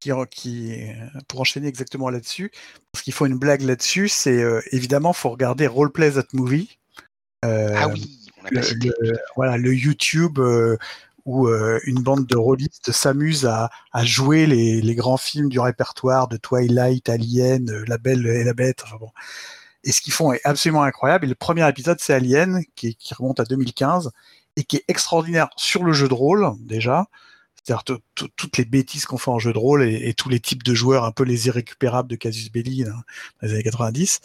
qui, 0.00 0.10
qui, 0.30 0.82
pour 1.28 1.40
enchaîner 1.40 1.68
exactement 1.68 2.10
là-dessus, 2.10 2.50
parce 2.92 3.02
qu'il 3.02 3.12
faut 3.12 3.26
une 3.26 3.38
blague 3.38 3.62
là-dessus, 3.62 4.08
c'est 4.08 4.42
euh, 4.42 4.60
évidemment, 4.70 5.12
faut 5.12 5.30
regarder 5.30 5.66
Roleplay 5.66 6.12
That 6.12 6.26
Movie. 6.34 6.78
Euh, 7.44 7.72
ah 7.74 7.88
oui, 7.88 8.20
on 8.36 8.48
le, 8.50 8.60
le, 8.60 9.18
voilà, 9.36 9.56
le 9.56 9.74
YouTube 9.74 10.38
euh, 10.38 10.76
où 11.24 11.48
une 11.48 12.02
bande 12.02 12.26
de 12.26 12.36
rôlistes 12.36 12.92
s'amuse 12.92 13.46
à, 13.46 13.70
jouer 14.04 14.46
les, 14.46 14.94
grands 14.94 15.16
films 15.16 15.48
du 15.48 15.60
répertoire 15.60 16.28
de 16.28 16.36
Twilight, 16.36 17.08
Alien, 17.08 17.84
La 17.86 17.98
Belle 17.98 18.26
et 18.26 18.44
la 18.44 18.54
Bête. 18.54 18.84
Et 19.84 19.92
ce 19.92 20.00
qu'ils 20.00 20.12
font 20.12 20.32
est 20.32 20.40
absolument 20.44 20.82
incroyable. 20.82 21.24
Et 21.24 21.28
le 21.28 21.34
premier 21.34 21.68
épisode, 21.68 21.98
c'est 22.00 22.14
Alien, 22.14 22.62
qui, 22.74 22.96
remonte 23.16 23.40
à 23.40 23.44
2015 23.44 24.10
et 24.56 24.64
qui 24.64 24.76
est 24.76 24.84
extraordinaire 24.88 25.48
sur 25.56 25.82
le 25.82 25.92
jeu 25.92 26.08
de 26.08 26.14
rôle 26.14 26.52
déjà. 26.60 27.06
C'est-à-dire 27.64 27.84
toutes 28.14 28.58
les 28.58 28.64
bêtises 28.64 29.06
qu'on 29.06 29.18
fait 29.18 29.30
en 29.30 29.38
jeu 29.38 29.52
de 29.52 29.58
rôle 29.58 29.84
et, 29.84 30.08
et, 30.08 30.14
tous 30.14 30.28
les 30.28 30.40
types 30.40 30.64
de 30.64 30.74
joueurs, 30.74 31.04
un 31.04 31.12
peu 31.12 31.22
les 31.22 31.46
irrécupérables 31.46 32.08
de 32.08 32.16
Casus 32.16 32.50
Belli 32.50 32.82
hein, 32.82 33.04
dans 33.40 33.46
les 33.46 33.54
années 33.54 33.62
90. 33.62 34.20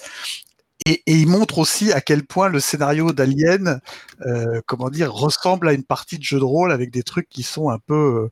Et, 0.85 1.03
et, 1.05 1.13
il 1.13 1.27
montre 1.27 1.57
aussi 1.57 1.91
à 1.91 2.01
quel 2.01 2.25
point 2.25 2.49
le 2.49 2.59
scénario 2.59 3.11
d'Alien, 3.11 3.81
euh, 4.25 4.61
comment 4.65 4.89
dire, 4.89 5.11
ressemble 5.13 5.67
à 5.67 5.73
une 5.73 5.83
partie 5.83 6.17
de 6.17 6.23
jeu 6.23 6.39
de 6.39 6.43
rôle 6.43 6.71
avec 6.71 6.91
des 6.91 7.03
trucs 7.03 7.27
qui 7.29 7.43
sont 7.43 7.69
un 7.69 7.79
peu, 7.79 8.29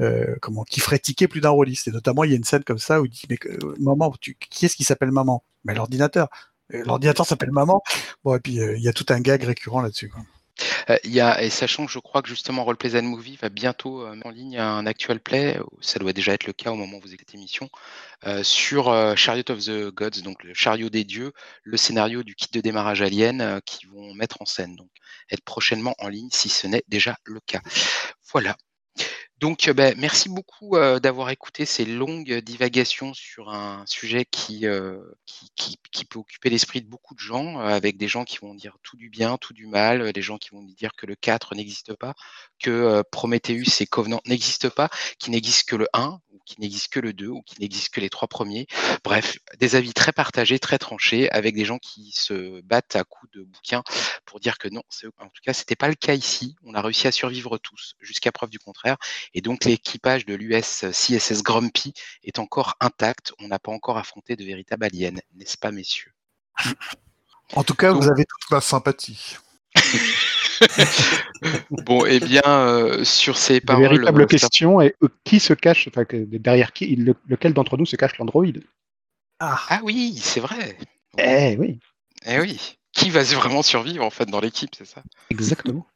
euh, 0.00 0.04
euh 0.04 0.36
comment, 0.42 0.64
qui 0.64 0.80
feraient 0.80 0.98
tiquer 0.98 1.26
plus 1.26 1.40
d'un 1.40 1.50
rôliste. 1.50 1.88
Et 1.88 1.90
notamment, 1.90 2.24
il 2.24 2.30
y 2.30 2.34
a 2.34 2.36
une 2.36 2.44
scène 2.44 2.64
comme 2.64 2.78
ça 2.78 3.00
où 3.00 3.06
il 3.06 3.10
dit, 3.10 3.24
mais 3.30 3.38
euh, 3.46 3.74
maman, 3.80 4.14
tu, 4.20 4.36
qui 4.38 4.66
est-ce 4.66 4.76
qui 4.76 4.84
s'appelle 4.84 5.10
maman? 5.10 5.42
Mais 5.64 5.74
l'ordinateur. 5.74 6.28
L'ordinateur 6.70 7.26
s'appelle 7.26 7.52
maman. 7.52 7.80
Bon, 8.24 8.34
et 8.34 8.40
puis 8.40 8.54
il 8.54 8.82
y 8.82 8.88
a 8.88 8.92
tout 8.92 9.06
un 9.10 9.20
gag 9.20 9.44
récurrent 9.44 9.80
là-dessus. 9.80 10.12
Euh, 10.90 10.96
y 11.04 11.20
a, 11.20 11.42
et 11.42 11.50
sachant 11.50 11.86
que 11.86 11.92
je 11.92 11.98
crois 11.98 12.22
que 12.22 12.28
justement 12.28 12.64
Roleplay 12.64 13.00
Movie 13.02 13.36
va 13.36 13.48
bientôt 13.48 14.02
euh, 14.02 14.14
mettre 14.14 14.26
en 14.26 14.30
ligne 14.30 14.58
un 14.58 14.86
actual 14.86 15.20
play, 15.20 15.58
ça 15.80 15.98
doit 15.98 16.12
déjà 16.12 16.32
être 16.32 16.46
le 16.46 16.52
cas 16.52 16.70
au 16.70 16.76
moment 16.76 16.98
où 16.98 17.00
vous 17.00 17.14
écoutez 17.14 17.36
l'émission, 17.36 17.68
euh, 18.26 18.42
sur 18.42 18.86
Chariot 19.16 19.44
of 19.50 19.60
the 19.64 19.88
Gods, 19.94 20.22
donc 20.22 20.42
le 20.44 20.54
chariot 20.54 20.90
des 20.90 21.04
dieux, 21.04 21.32
le 21.64 21.76
scénario 21.76 22.22
du 22.22 22.34
kit 22.34 22.48
de 22.52 22.60
démarrage 22.60 23.02
alien 23.02 23.40
euh, 23.40 23.60
qui 23.64 23.86
vont 23.86 24.14
mettre 24.14 24.40
en 24.40 24.46
scène, 24.46 24.76
donc 24.76 24.90
être 25.30 25.44
prochainement 25.44 25.94
en 25.98 26.08
ligne 26.08 26.28
si 26.32 26.48
ce 26.48 26.66
n'est 26.66 26.84
déjà 26.88 27.16
le 27.24 27.40
cas. 27.40 27.60
Voilà. 28.32 28.56
Donc, 29.38 29.68
ben, 29.68 29.94
merci 29.98 30.30
beaucoup 30.30 30.76
euh, 30.76 30.98
d'avoir 30.98 31.28
écouté 31.28 31.66
ces 31.66 31.84
longues 31.84 32.38
divagations 32.40 33.12
sur 33.12 33.50
un 33.50 33.84
sujet 33.86 34.24
qui, 34.24 34.66
euh, 34.66 34.98
qui, 35.26 35.50
qui, 35.54 35.76
qui, 35.92 36.04
peut 36.06 36.18
occuper 36.18 36.48
l'esprit 36.48 36.80
de 36.80 36.88
beaucoup 36.88 37.14
de 37.14 37.20
gens, 37.20 37.60
euh, 37.60 37.66
avec 37.66 37.98
des 37.98 38.08
gens 38.08 38.24
qui 38.24 38.38
vont 38.38 38.54
dire 38.54 38.78
tout 38.82 38.96
du 38.96 39.10
bien, 39.10 39.36
tout 39.36 39.52
du 39.52 39.66
mal, 39.66 40.14
des 40.14 40.22
gens 40.22 40.38
qui 40.38 40.50
vont 40.50 40.62
dire 40.62 40.92
que 40.96 41.04
le 41.04 41.16
4 41.16 41.54
n'existe 41.54 41.94
pas, 41.94 42.14
que 42.58 43.02
Prometheus 43.10 43.82
et 43.82 43.86
Covenant 43.86 44.22
n'existent 44.24 44.70
pas, 44.70 44.88
qu'il 45.18 45.32
n'existe 45.32 45.68
que 45.68 45.76
le 45.76 45.88
1, 45.92 46.18
qui 46.46 46.60
n'existe 46.60 46.88
que 46.88 47.00
le 47.00 47.12
2 47.12 47.28
ou 47.28 47.42
qui 47.42 47.60
n'existe 47.60 47.92
que 47.92 48.00
les 48.00 48.08
trois 48.08 48.28
premiers. 48.28 48.66
Bref, 49.04 49.38
des 49.58 49.74
avis 49.74 49.92
très 49.92 50.12
partagés, 50.12 50.58
très 50.58 50.78
tranchés, 50.78 51.30
avec 51.30 51.54
des 51.54 51.64
gens 51.66 51.78
qui 51.78 52.12
se 52.12 52.62
battent 52.62 52.96
à 52.96 53.04
coups 53.04 53.30
de 53.32 53.42
bouquins 53.42 53.82
pour 54.24 54.40
dire 54.40 54.56
que 54.56 54.68
non, 54.68 54.82
en 55.18 55.28
tout 55.28 55.42
cas, 55.44 55.52
c'était 55.52 55.76
pas 55.76 55.88
le 55.88 55.94
cas 55.94 56.14
ici. 56.14 56.56
On 56.64 56.74
a 56.74 56.80
réussi 56.80 57.06
à 57.06 57.12
survivre 57.12 57.58
tous, 57.58 57.94
jusqu'à 58.00 58.32
preuve 58.32 58.50
du 58.50 58.58
contraire. 58.58 58.96
Et 59.34 59.40
donc, 59.40 59.64
l'équipage 59.64 60.26
de 60.26 60.34
l'US 60.34 60.84
CSS 60.92 61.42
Grumpy 61.42 61.92
est 62.24 62.38
encore 62.38 62.76
intact. 62.80 63.32
On 63.40 63.48
n'a 63.48 63.58
pas 63.58 63.72
encore 63.72 63.98
affronté 63.98 64.36
de 64.36 64.44
véritables 64.44 64.84
aliens, 64.84 65.14
n'est-ce 65.34 65.56
pas, 65.56 65.70
messieurs? 65.70 66.12
En 67.54 67.62
tout 67.62 67.74
cas, 67.74 67.92
donc, 67.92 68.02
vous 68.02 68.10
avez 68.10 68.24
toute 68.24 68.50
ma 68.50 68.60
sympathie. 68.60 69.36
bon, 71.70 72.04
eh 72.06 72.20
bien, 72.20 72.42
euh, 72.44 73.04
sur 73.04 73.36
ces 73.36 73.60
paroles. 73.60 73.82
La 73.82 73.88
véritable 73.90 74.22
euh, 74.22 74.26
question 74.26 74.80
est 74.80 74.96
euh, 75.02 75.08
qui 75.24 75.38
se 75.40 75.52
cache, 75.52 75.88
enfin, 75.88 76.04
derrière 76.10 76.72
qui, 76.72 76.96
le, 76.96 77.14
lequel 77.28 77.52
d'entre 77.52 77.76
nous 77.76 77.86
se 77.86 77.96
cache 77.96 78.18
l'Android 78.18 78.46
ah. 79.38 79.60
ah. 79.68 79.80
oui, 79.82 80.18
c'est 80.20 80.40
vrai. 80.40 80.76
Eh 81.18 81.56
oui. 81.58 81.78
Eh 82.24 82.40
oui. 82.40 82.78
Qui 82.92 83.10
va 83.10 83.22
vraiment 83.22 83.62
survivre 83.62 84.04
en 84.04 84.10
fait 84.10 84.26
dans 84.26 84.40
l'équipe, 84.40 84.74
c'est 84.76 84.86
ça? 84.86 85.02
Exactement. 85.30 85.86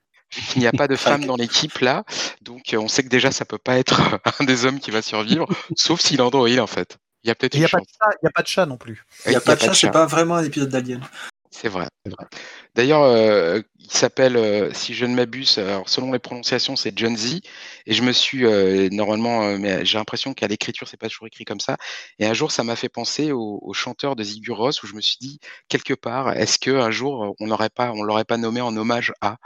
Il 0.57 0.61
n'y 0.61 0.66
a 0.66 0.73
pas 0.73 0.89
de 0.89 0.97
femme 0.97 1.24
dans 1.24 1.36
l'équipe 1.36 1.78
là, 1.78 2.05
donc 2.43 2.74
on 2.77 2.89
sait 2.89 3.02
que 3.02 3.09
déjà 3.09 3.31
ça 3.31 3.44
peut 3.44 3.59
pas 3.59 3.78
être 3.78 4.01
un 4.40 4.44
des 4.44 4.65
hommes 4.65 4.81
qui 4.81 4.90
va 4.90 5.02
survivre, 5.02 5.47
sauf 5.77 6.01
s'il 6.01 6.19
est 6.19 6.23
Android 6.23 6.59
en 6.59 6.66
fait. 6.66 6.98
Il 7.23 7.28
y 7.28 7.31
a 7.31 7.35
peut-être. 7.35 7.55
Il 7.55 7.61
n'y 7.61 7.66
a, 7.66 7.69
a, 7.69 8.31
pas 8.31 8.43
de 8.43 8.47
chat 8.48 8.65
non 8.65 8.78
plus. 8.78 9.05
Il 9.27 9.31
n'y 9.31 9.35
a, 9.35 9.39
a, 9.39 9.40
pas 9.43 9.55
de 9.55 9.61
chat, 9.61 9.74
c'est 9.74 9.90
pas 9.90 10.07
vraiment 10.07 10.36
un 10.36 10.44
épisode 10.44 10.70
d'Alien. 10.70 11.02
C'est 11.51 11.69
vrai. 11.69 11.89
vrai. 12.07 12.27
D'ailleurs, 12.74 13.02
euh, 13.02 13.61
il 13.90 13.97
s'appelle, 13.97 14.36
euh, 14.36 14.73
si 14.73 14.94
je 14.94 15.05
ne 15.05 15.15
m'abuse, 15.15 15.61
selon 15.86 16.12
les 16.12 16.20
prononciations, 16.20 16.77
c'est 16.77 16.97
John 16.97 17.16
Z. 17.16 17.40
Et 17.86 17.93
je 17.93 18.02
me 18.02 18.12
suis, 18.12 18.47
euh, 18.47 18.89
normalement, 18.93 19.43
euh, 19.43 19.59
mais 19.59 19.85
j'ai 19.85 19.98
l'impression 19.98 20.32
qu'à 20.32 20.47
l'écriture, 20.47 20.86
c'est 20.86 20.97
pas 20.97 21.09
toujours 21.09 21.27
écrit 21.27 21.44
comme 21.44 21.59
ça. 21.59 21.77
Et 22.20 22.27
un 22.27 22.32
jour, 22.32 22.52
ça 22.52 22.62
m'a 22.62 22.77
fait 22.77 22.89
penser 22.89 23.32
au, 23.32 23.59
au, 23.62 23.73
chanteur 23.73 24.15
de 24.15 24.52
Ross, 24.52 24.82
où 24.85 24.86
je 24.86 24.94
me 24.94 25.01
suis 25.01 25.16
dit, 25.20 25.40
quelque 25.69 25.94
part, 25.94 26.32
est-ce 26.36 26.59
qu'un 26.59 26.93
jour, 26.93 27.35
on 27.40 27.47
n'aurait 27.48 27.69
pas, 27.69 27.90
on 27.93 28.05
l'aurait 28.05 28.24
pas 28.24 28.36
nommé 28.36 28.61
en 28.61 28.77
hommage 28.77 29.12
à, 29.20 29.39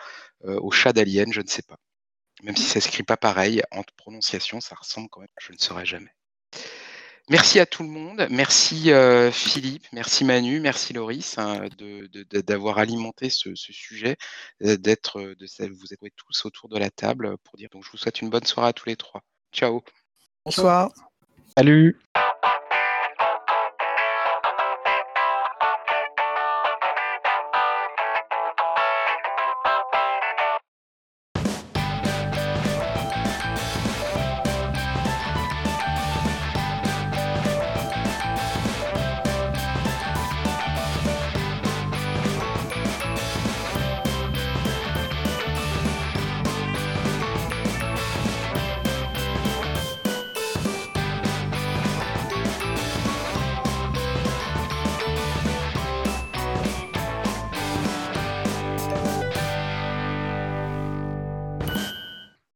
au 0.46 0.70
chat 0.70 0.92
d'Alien 0.92 1.32
Je 1.32 1.40
ne 1.40 1.46
sais 1.46 1.62
pas. 1.62 1.76
Même 2.42 2.56
si 2.56 2.64
ça 2.64 2.80
s'écrit 2.80 3.04
pas 3.04 3.16
pareil, 3.16 3.62
en 3.70 3.82
prononciation, 3.96 4.60
ça 4.60 4.74
ressemble 4.74 5.08
quand 5.08 5.20
même. 5.20 5.28
Je 5.40 5.52
ne 5.52 5.58
saurais 5.58 5.86
jamais. 5.86 6.10
Merci 7.30 7.58
à 7.58 7.64
tout 7.64 7.82
le 7.82 7.88
monde. 7.88 8.26
Merci 8.30 8.92
euh, 8.92 9.32
Philippe, 9.32 9.86
merci 9.92 10.26
Manu, 10.26 10.60
merci 10.60 10.92
Loris 10.92 11.38
hein, 11.38 11.68
d'avoir 12.30 12.78
alimenté 12.78 13.30
ce, 13.30 13.54
ce 13.54 13.72
sujet, 13.72 14.18
d'être, 14.60 15.20
de 15.20 15.68
vous 15.72 15.94
êtes 15.94 16.00
tous 16.16 16.44
autour 16.44 16.68
de 16.68 16.78
la 16.78 16.90
table 16.90 17.38
pour 17.38 17.56
dire. 17.56 17.70
Donc 17.72 17.82
je 17.84 17.90
vous 17.90 17.96
souhaite 17.96 18.20
une 18.20 18.28
bonne 18.28 18.44
soirée 18.44 18.68
à 18.68 18.72
tous 18.74 18.90
les 18.90 18.96
trois. 18.96 19.22
Ciao. 19.52 19.82
Bonsoir. 20.44 20.92
Salut. 21.56 21.98